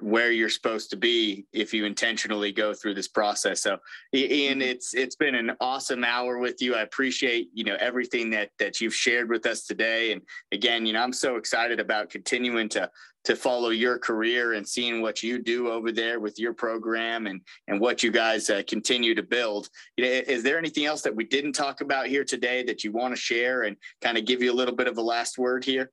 where 0.00 0.30
you're 0.30 0.48
supposed 0.48 0.90
to 0.90 0.96
be 0.96 1.44
if 1.52 1.74
you 1.74 1.84
intentionally 1.84 2.52
go 2.52 2.72
through 2.72 2.94
this 2.94 3.08
process. 3.08 3.62
So 3.62 3.78
Ian, 4.14 4.58
mm-hmm. 4.58 4.62
it's 4.62 4.94
it's 4.94 5.16
been 5.16 5.34
an 5.34 5.52
awesome 5.60 6.04
hour 6.04 6.38
with 6.38 6.62
you. 6.62 6.74
I 6.74 6.82
appreciate, 6.82 7.48
you 7.52 7.64
know, 7.64 7.76
everything 7.80 8.30
that 8.30 8.50
that 8.58 8.80
you've 8.80 8.94
shared 8.94 9.28
with 9.28 9.44
us 9.46 9.66
today. 9.66 10.12
And 10.12 10.22
again, 10.52 10.86
you 10.86 10.92
know, 10.92 11.02
I'm 11.02 11.12
so 11.12 11.36
excited 11.36 11.80
about 11.80 12.10
continuing 12.10 12.68
to 12.70 12.90
to 13.24 13.34
follow 13.34 13.70
your 13.70 13.98
career 13.98 14.52
and 14.52 14.66
seeing 14.66 15.02
what 15.02 15.22
you 15.22 15.42
do 15.42 15.68
over 15.68 15.90
there 15.90 16.20
with 16.20 16.38
your 16.38 16.54
program 16.54 17.26
and 17.26 17.40
and 17.66 17.80
what 17.80 18.02
you 18.02 18.12
guys 18.12 18.50
uh, 18.50 18.62
continue 18.68 19.16
to 19.16 19.22
build. 19.22 19.68
You 19.96 20.04
know, 20.04 20.10
is 20.10 20.44
there 20.44 20.58
anything 20.58 20.84
else 20.84 21.02
that 21.02 21.14
we 21.14 21.24
didn't 21.24 21.54
talk 21.54 21.80
about 21.80 22.06
here 22.06 22.24
today 22.24 22.62
that 22.64 22.84
you 22.84 22.92
want 22.92 23.14
to 23.14 23.20
share 23.20 23.62
and 23.62 23.76
kind 24.00 24.16
of 24.16 24.26
give 24.26 24.42
you 24.42 24.52
a 24.52 24.54
little 24.54 24.76
bit 24.76 24.86
of 24.86 24.96
a 24.96 25.02
last 25.02 25.38
word 25.38 25.64
here? 25.64 25.90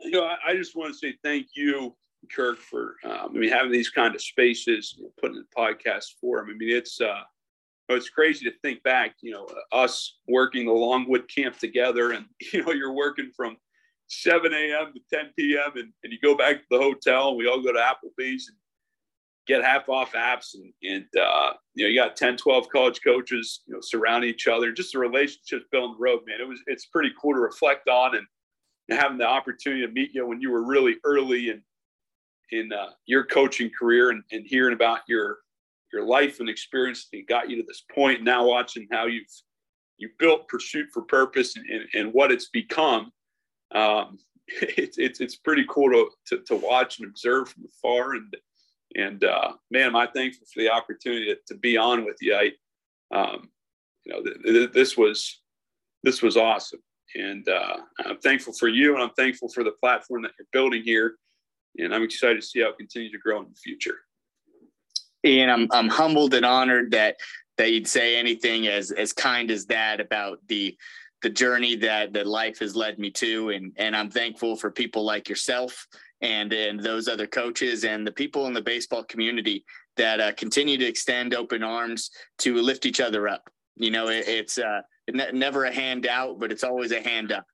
You 0.00 0.10
know, 0.10 0.24
I, 0.24 0.50
I 0.50 0.54
just 0.54 0.76
want 0.76 0.92
to 0.92 0.98
say 0.98 1.16
thank 1.24 1.48
you 1.54 1.96
Kirk 2.34 2.58
for 2.58 2.96
um, 3.04 3.30
I 3.34 3.38
mean 3.38 3.50
having 3.50 3.72
these 3.72 3.90
kind 3.90 4.14
of 4.14 4.22
spaces, 4.22 4.94
you 4.96 5.04
know, 5.04 5.10
putting 5.20 5.36
the 5.36 5.44
podcast 5.56 6.04
for 6.20 6.38
them. 6.38 6.50
I 6.50 6.56
mean 6.56 6.76
it's 6.76 7.00
uh, 7.00 7.22
it's 7.88 8.08
crazy 8.08 8.44
to 8.44 8.56
think 8.62 8.82
back. 8.82 9.14
You 9.22 9.32
know, 9.32 9.48
us 9.72 10.18
working 10.28 10.66
the 10.66 10.72
Longwood 10.72 11.28
camp 11.34 11.58
together, 11.58 12.12
and 12.12 12.26
you 12.52 12.64
know 12.64 12.72
you're 12.72 12.92
working 12.92 13.30
from 13.36 13.56
7 14.08 14.52
a.m. 14.52 14.92
to 14.94 15.00
10 15.12 15.32
p.m. 15.38 15.72
And, 15.74 15.92
and 16.04 16.12
you 16.12 16.18
go 16.22 16.36
back 16.36 16.56
to 16.56 16.66
the 16.70 16.78
hotel, 16.78 17.28
and 17.28 17.36
we 17.36 17.48
all 17.48 17.60
go 17.60 17.72
to 17.72 17.78
Applebee's 17.78 18.48
and 18.48 18.56
get 19.46 19.64
half 19.64 19.88
off 19.88 20.12
apps, 20.12 20.54
and 20.54 20.72
and 20.82 21.06
uh, 21.20 21.52
you 21.74 21.84
know 21.84 21.90
you 21.90 22.00
got 22.00 22.16
10, 22.16 22.36
12 22.36 22.68
college 22.70 23.00
coaches, 23.02 23.62
you 23.66 23.74
know, 23.74 23.80
surrounding 23.80 24.30
each 24.30 24.48
other. 24.48 24.72
Just 24.72 24.92
the 24.92 24.98
relationships 24.98 25.64
built 25.70 25.84
on 25.84 25.92
the 25.92 26.02
road, 26.02 26.20
man. 26.26 26.40
It 26.40 26.48
was 26.48 26.60
it's 26.66 26.86
pretty 26.86 27.10
cool 27.20 27.34
to 27.34 27.40
reflect 27.40 27.88
on 27.88 28.16
and 28.16 28.26
having 28.90 29.18
the 29.18 29.26
opportunity 29.26 29.84
to 29.84 29.92
meet 29.92 30.10
you 30.14 30.26
when 30.26 30.40
you 30.40 30.50
were 30.50 30.64
really 30.64 30.96
early 31.04 31.50
and 31.50 31.62
in 32.52 32.72
uh, 32.72 32.90
your 33.06 33.24
coaching 33.24 33.70
career 33.76 34.10
and, 34.10 34.22
and 34.32 34.46
hearing 34.46 34.74
about 34.74 35.00
your 35.08 35.38
your 35.92 36.04
life 36.04 36.40
and 36.40 36.48
experience 36.48 37.08
that 37.12 37.28
got 37.28 37.48
you 37.48 37.56
to 37.56 37.62
this 37.66 37.84
point. 37.94 38.22
Now 38.22 38.46
watching 38.46 38.86
how 38.90 39.06
you've 39.06 39.26
you 39.98 40.10
built 40.18 40.48
Pursuit 40.48 40.88
for 40.92 41.02
Purpose 41.02 41.56
and, 41.56 41.64
and, 41.70 41.84
and 41.94 42.12
what 42.12 42.30
it's 42.30 42.48
become. 42.48 43.12
Um, 43.74 44.18
it's, 44.48 44.98
it's 44.98 45.20
it's 45.20 45.36
pretty 45.36 45.64
cool 45.68 45.90
to, 45.90 46.10
to, 46.28 46.42
to 46.44 46.56
watch 46.56 46.98
and 46.98 47.08
observe 47.08 47.48
from 47.48 47.64
afar. 47.64 48.14
And 48.14 48.36
and 48.94 49.24
uh, 49.24 49.52
man, 49.70 49.88
am 49.88 49.96
I 49.96 50.06
thankful 50.06 50.46
for 50.52 50.60
the 50.60 50.70
opportunity 50.70 51.26
to, 51.26 51.36
to 51.48 51.58
be 51.58 51.76
on 51.76 52.04
with 52.04 52.16
you. 52.20 52.34
I, 52.34 52.50
um, 53.14 53.50
you 54.04 54.12
know, 54.12 54.22
th- 54.22 54.42
th- 54.42 54.72
this 54.72 54.96
was 54.96 55.40
this 56.02 56.22
was 56.22 56.36
awesome, 56.36 56.80
and 57.16 57.48
uh, 57.48 57.78
I'm 58.04 58.18
thankful 58.18 58.52
for 58.52 58.68
you, 58.68 58.94
and 58.94 59.02
I'm 59.02 59.14
thankful 59.16 59.48
for 59.48 59.64
the 59.64 59.72
platform 59.72 60.22
that 60.22 60.32
you're 60.38 60.46
building 60.52 60.82
here 60.84 61.16
and 61.78 61.94
I'm 61.94 62.02
excited 62.02 62.40
to 62.40 62.46
see 62.46 62.60
how 62.60 62.68
it 62.68 62.78
continues 62.78 63.12
to 63.12 63.18
grow 63.18 63.40
in 63.40 63.48
the 63.48 63.54
future. 63.54 64.00
Ian, 65.24 65.50
I'm 65.50 65.68
I'm 65.72 65.88
humbled 65.88 66.34
and 66.34 66.44
honored 66.44 66.90
that 66.92 67.16
that 67.58 67.72
you'd 67.72 67.88
say 67.88 68.16
anything 68.16 68.66
as 68.66 68.90
as 68.90 69.12
kind 69.12 69.50
as 69.50 69.66
that 69.66 70.00
about 70.00 70.38
the 70.48 70.76
the 71.22 71.30
journey 71.30 71.76
that 71.76 72.12
that 72.12 72.26
life 72.26 72.58
has 72.60 72.76
led 72.76 72.98
me 72.98 73.10
to, 73.12 73.50
and 73.50 73.72
and 73.76 73.96
I'm 73.96 74.10
thankful 74.10 74.56
for 74.56 74.70
people 74.70 75.04
like 75.04 75.28
yourself 75.28 75.86
and 76.20 76.52
and 76.52 76.80
those 76.80 77.08
other 77.08 77.26
coaches 77.26 77.84
and 77.84 78.06
the 78.06 78.12
people 78.12 78.46
in 78.46 78.54
the 78.54 78.62
baseball 78.62 79.04
community 79.04 79.64
that 79.96 80.20
uh, 80.20 80.32
continue 80.32 80.76
to 80.76 80.86
extend 80.86 81.34
open 81.34 81.62
arms 81.62 82.10
to 82.38 82.54
lift 82.56 82.86
each 82.86 83.00
other 83.00 83.28
up. 83.28 83.48
You 83.76 83.90
know, 83.90 84.08
it, 84.08 84.28
it's 84.28 84.58
uh, 84.58 84.82
never 85.32 85.64
a 85.64 85.74
handout, 85.74 86.38
but 86.38 86.52
it's 86.52 86.64
always 86.64 86.92
a 86.92 87.00
hand 87.00 87.32
up 87.32 87.46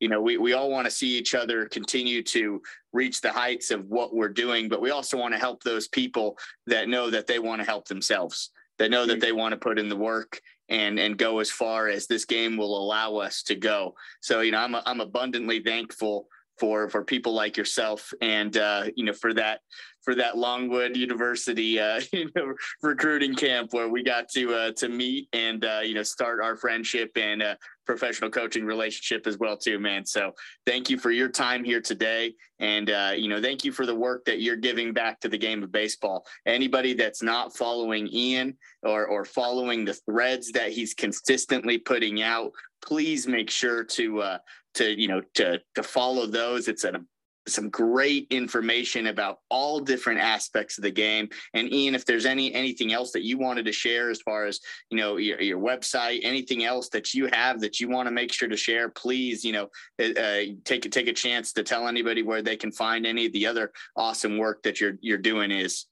you 0.00 0.08
know, 0.08 0.20
we, 0.20 0.36
we 0.36 0.52
all 0.52 0.70
want 0.70 0.84
to 0.86 0.90
see 0.90 1.18
each 1.18 1.34
other 1.34 1.66
continue 1.66 2.22
to 2.22 2.62
reach 2.92 3.20
the 3.20 3.32
heights 3.32 3.70
of 3.70 3.86
what 3.86 4.14
we're 4.14 4.28
doing, 4.28 4.68
but 4.68 4.80
we 4.80 4.90
also 4.90 5.16
want 5.16 5.34
to 5.34 5.40
help 5.40 5.62
those 5.62 5.88
people 5.88 6.38
that 6.66 6.88
know 6.88 7.10
that 7.10 7.26
they 7.26 7.38
want 7.38 7.60
to 7.60 7.66
help 7.66 7.88
themselves, 7.88 8.50
that 8.78 8.90
know 8.90 9.06
that 9.06 9.14
mm-hmm. 9.14 9.20
they 9.20 9.32
want 9.32 9.52
to 9.52 9.58
put 9.58 9.78
in 9.78 9.88
the 9.88 9.96
work 9.96 10.40
and 10.68 10.98
and 10.98 11.16
go 11.16 11.38
as 11.38 11.50
far 11.50 11.88
as 11.88 12.06
this 12.06 12.24
game 12.24 12.56
will 12.56 12.78
allow 12.78 13.16
us 13.16 13.42
to 13.42 13.54
go. 13.54 13.94
So, 14.20 14.40
you 14.40 14.52
know, 14.52 14.58
I'm 14.58 14.76
I'm 14.86 15.00
abundantly 15.00 15.60
thankful 15.60 16.28
for 16.58 16.88
for 16.88 17.04
people 17.04 17.32
like 17.32 17.56
yourself 17.56 18.12
and 18.20 18.56
uh, 18.56 18.84
you 18.96 19.04
know 19.04 19.12
for 19.12 19.32
that 19.34 19.60
for 20.02 20.14
that 20.14 20.38
Longwood 20.38 20.96
University 20.96 21.78
uh, 21.78 22.00
you 22.12 22.30
know 22.34 22.54
recruiting 22.82 23.34
camp 23.34 23.72
where 23.72 23.88
we 23.88 24.02
got 24.02 24.28
to 24.30 24.54
uh, 24.54 24.72
to 24.76 24.88
meet 24.88 25.28
and 25.32 25.64
uh, 25.64 25.80
you 25.82 25.94
know 25.94 26.02
start 26.02 26.40
our 26.42 26.56
friendship 26.56 27.10
and 27.16 27.42
uh, 27.42 27.54
professional 27.86 28.30
coaching 28.30 28.64
relationship 28.64 29.26
as 29.26 29.38
well 29.38 29.56
too 29.56 29.78
man. 29.78 30.04
So 30.04 30.32
thank 30.66 30.90
you 30.90 30.98
for 30.98 31.10
your 31.10 31.28
time 31.28 31.64
here 31.64 31.80
today 31.80 32.34
and 32.58 32.90
uh, 32.90 33.12
you 33.16 33.28
know 33.28 33.40
thank 33.40 33.64
you 33.64 33.72
for 33.72 33.86
the 33.86 33.94
work 33.94 34.24
that 34.24 34.40
you're 34.40 34.56
giving 34.56 34.92
back 34.92 35.20
to 35.20 35.28
the 35.28 35.38
game 35.38 35.62
of 35.62 35.72
baseball. 35.72 36.26
Anybody 36.46 36.94
that's 36.94 37.22
not 37.22 37.56
following 37.56 38.08
Ian 38.08 38.56
or 38.82 39.06
or 39.06 39.24
following 39.24 39.84
the 39.84 39.94
threads 39.94 40.52
that 40.52 40.72
he's 40.72 40.94
consistently 40.94 41.78
putting 41.78 42.22
out 42.22 42.52
please 42.80 43.26
make 43.26 43.50
sure 43.50 43.84
to 43.84 44.20
uh, 44.20 44.38
to 44.78 45.00
you 45.00 45.08
know 45.08 45.22
to 45.34 45.60
to 45.74 45.82
follow 45.82 46.26
those. 46.26 46.68
It's 46.68 46.84
a 46.84 47.00
some 47.46 47.70
great 47.70 48.26
information 48.30 49.06
about 49.06 49.38
all 49.48 49.80
different 49.80 50.20
aspects 50.20 50.76
of 50.76 50.84
the 50.84 50.90
game. 50.90 51.28
And 51.54 51.72
Ian, 51.72 51.94
if 51.94 52.04
there's 52.04 52.26
any 52.26 52.52
anything 52.54 52.92
else 52.92 53.12
that 53.12 53.22
you 53.22 53.38
wanted 53.38 53.64
to 53.66 53.72
share 53.72 54.10
as 54.10 54.20
far 54.20 54.46
as 54.46 54.60
you 54.90 54.98
know 54.98 55.16
your, 55.16 55.40
your 55.40 55.58
website, 55.58 56.20
anything 56.22 56.64
else 56.64 56.88
that 56.90 57.14
you 57.14 57.28
have 57.32 57.60
that 57.60 57.80
you 57.80 57.88
want 57.88 58.06
to 58.06 58.12
make 58.12 58.32
sure 58.32 58.48
to 58.48 58.56
share, 58.56 58.88
please 58.88 59.44
you 59.44 59.52
know 59.52 59.68
uh, 60.00 60.20
uh 60.20 60.40
take 60.64 60.90
take 60.90 61.08
a 61.08 61.12
chance 61.12 61.52
to 61.54 61.62
tell 61.62 61.88
anybody 61.88 62.22
where 62.22 62.42
they 62.42 62.56
can 62.56 62.72
find 62.72 63.06
any 63.06 63.26
of 63.26 63.32
the 63.32 63.46
other 63.46 63.72
awesome 63.96 64.38
work 64.38 64.62
that 64.62 64.80
you're 64.80 64.98
you're 65.00 65.18
doing 65.18 65.50
is. 65.50 65.86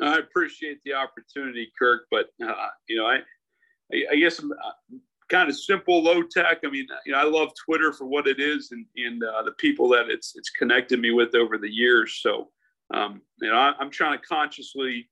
I 0.00 0.18
appreciate 0.18 0.82
the 0.84 0.94
opportunity, 0.94 1.72
Kirk, 1.78 2.06
but 2.10 2.26
uh, 2.44 2.68
you 2.88 2.96
know 2.96 3.06
I 3.06 3.18
I 4.10 4.16
guess 4.16 4.40
uh, 4.40 4.96
kind 5.28 5.48
of 5.48 5.58
simple, 5.58 6.02
low 6.02 6.22
tech. 6.22 6.58
I 6.64 6.70
mean, 6.70 6.86
you 7.06 7.12
know, 7.12 7.18
I 7.18 7.24
love 7.24 7.50
Twitter 7.64 7.92
for 7.92 8.06
what 8.06 8.26
it 8.26 8.40
is 8.40 8.72
and, 8.72 8.84
and 8.96 9.22
uh, 9.22 9.42
the 9.42 9.52
people 9.52 9.88
that 9.90 10.08
it's 10.08 10.34
it's 10.36 10.50
connected 10.50 11.00
me 11.00 11.10
with 11.10 11.34
over 11.34 11.58
the 11.58 11.70
years. 11.70 12.20
So, 12.20 12.50
um, 12.92 13.22
you 13.40 13.50
know, 13.50 13.56
I, 13.56 13.74
am 13.80 13.90
trying 13.90 14.18
to 14.18 14.26
consciously, 14.26 15.08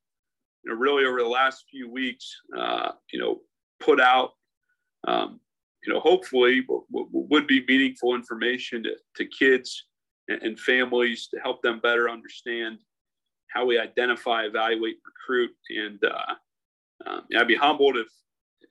you 0.65 0.73
know, 0.73 0.77
really 0.77 1.05
over 1.05 1.23
the 1.23 1.29
last 1.29 1.65
few 1.71 1.91
weeks, 1.91 2.31
uh, 2.57 2.93
you 3.13 3.21
know, 3.21 3.41
put 3.81 4.01
out, 4.01 4.33
um, 5.09 5.41
you 5.85 5.93
know, 5.93 6.01
hopefully 6.01 6.63
what, 6.67 6.85
what, 6.91 7.09
would 7.11 7.47
be 7.47 7.65
meaningful 7.67 8.15
information 8.15 8.83
to, 8.85 8.95
to 9.17 9.27
kids 9.27 9.87
and, 10.29 10.59
families 10.59 11.27
to 11.29 11.41
help 11.41 11.61
them 11.63 11.81
better 11.81 12.09
understand 12.09 12.79
how 13.49 13.67
we 13.67 13.79
identify, 13.79 14.45
evaluate, 14.45 14.97
recruit, 15.05 15.51
and 15.71 16.03
uh, 16.05 16.35
um, 17.07 17.23
I'd 17.37 17.49
be 17.49 17.57
humbled 17.57 17.97
if 17.97 18.09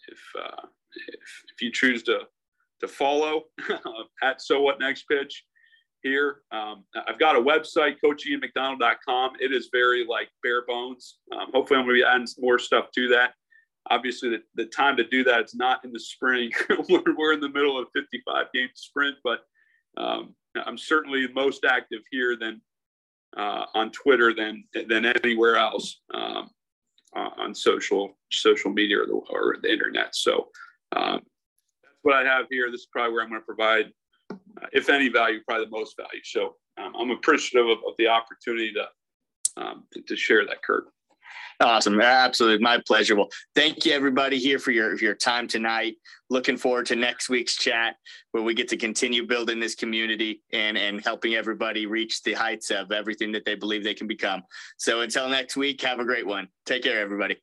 if 0.08 0.20
uh, 0.42 0.68
if, 1.08 1.16
if 1.54 1.62
you 1.62 1.72
choose 1.72 2.04
to 2.04 2.22
to 2.82 2.88
follow 2.88 3.44
at 4.24 4.42
so 4.42 4.62
what 4.62 4.80
next 4.80 5.04
pitch 5.04 5.46
here. 6.04 6.42
Um, 6.52 6.84
I've 7.08 7.20
got 7.20 7.36
a 7.36 7.40
website, 7.40 7.98
coachianmcdonald.com. 8.04 9.34
It 9.40 9.54
is 9.54 9.70
very 9.72 10.06
like 10.06 10.30
bare 10.44 10.66
bones. 10.66 11.18
Um, 11.32 11.52
hopefully, 11.54 11.80
I'm 11.80 11.86
going 11.86 11.98
to 11.98 12.04
be 12.04 12.08
adding 12.08 12.28
more 12.40 12.60
stuff 12.60 12.86
to 12.96 13.08
that. 13.10 13.34
Obviously, 13.90 14.30
the, 14.30 14.42
the 14.56 14.66
time 14.66 14.98
to 14.98 15.04
do 15.08 15.24
that 15.24 15.46
is 15.46 15.56
not 15.56 15.84
in 15.84 15.92
the 15.92 16.00
spring. 16.00 16.52
we're, 16.90 17.16
we're 17.18 17.34
in 17.34 17.40
the 17.40 17.50
middle 17.50 17.80
of 17.80 17.88
a 17.96 18.00
55 18.00 18.48
game 18.54 18.70
sprint, 18.76 19.16
but 19.24 19.42
um, 19.98 20.36
I'm 20.66 20.78
certainly 20.78 21.28
most 21.34 21.66
active 21.66 22.02
here 22.12 22.38
than 22.40 22.62
uh, 23.38 23.66
on 23.74 23.92
Twitter 23.92 24.34
than 24.34 24.64
than 24.88 25.06
anywhere 25.06 25.56
else 25.56 26.02
um, 26.14 26.50
on 27.16 27.56
social 27.56 28.18
social 28.30 28.72
media 28.72 29.02
or 29.02 29.06
the, 29.06 29.14
or 29.14 29.58
the 29.62 29.72
internet. 29.72 30.16
So 30.16 30.50
um, 30.96 31.22
that's 31.84 32.00
what 32.02 32.16
I 32.16 32.24
have 32.24 32.46
here. 32.50 32.72
This 32.72 32.82
is 32.82 32.88
probably 32.92 33.14
where 33.14 33.24
I'm 33.24 33.30
going 33.30 33.42
to 33.42 33.46
provide, 33.46 33.92
uh, 34.32 34.68
if 34.74 34.90
any 34.90 35.10
value, 35.10 35.40
probably 35.48 35.66
the 35.66 35.72
most 35.72 35.96
value. 35.98 36.22
So 36.24 36.56
um, 36.78 36.94
I'm 36.98 37.12
appreciative 37.12 37.70
of, 37.70 37.78
of, 37.88 37.94
the 37.98 38.08
opportunity 38.08 38.74
to, 38.74 39.62
um, 39.62 39.84
to, 39.94 40.02
to 40.02 40.16
share 40.16 40.46
that, 40.46 40.64
Kirk. 40.64 40.86
Awesome. 41.60 42.02
Absolutely. 42.02 42.64
My 42.64 42.80
pleasure. 42.88 43.16
Well, 43.16 43.30
thank 43.54 43.86
you 43.86 43.94
everybody 43.94 44.40
here 44.40 44.58
for 44.58 44.72
your, 44.72 44.98
your 44.98 45.14
time 45.14 45.48
tonight. 45.48 45.96
Looking 46.30 46.58
forward 46.58 46.88
to 46.88 46.96
next 46.96 47.30
week's 47.30 47.56
chat 47.56 47.98
where 48.32 48.42
we 48.42 48.56
get 48.56 48.68
to 48.70 48.78
continue 48.78 49.28
building 49.28 49.60
this 49.60 49.76
community 49.76 50.42
and, 50.52 50.76
and 50.76 51.04
helping 51.04 51.36
everybody 51.36 51.86
reach 51.86 52.24
the 52.24 52.34
heights 52.34 52.72
of 52.72 52.92
everything 52.92 53.32
that 53.34 53.46
they 53.46 53.54
believe 53.54 53.84
they 53.84 53.94
can 53.94 54.08
become. 54.08 54.42
So 54.78 55.02
until 55.02 55.30
next 55.30 55.56
week, 55.56 55.82
have 55.82 56.00
a 56.00 56.06
great 56.06 56.26
one. 56.26 56.48
Take 56.66 56.84
care, 56.84 57.00
everybody. 57.00 57.38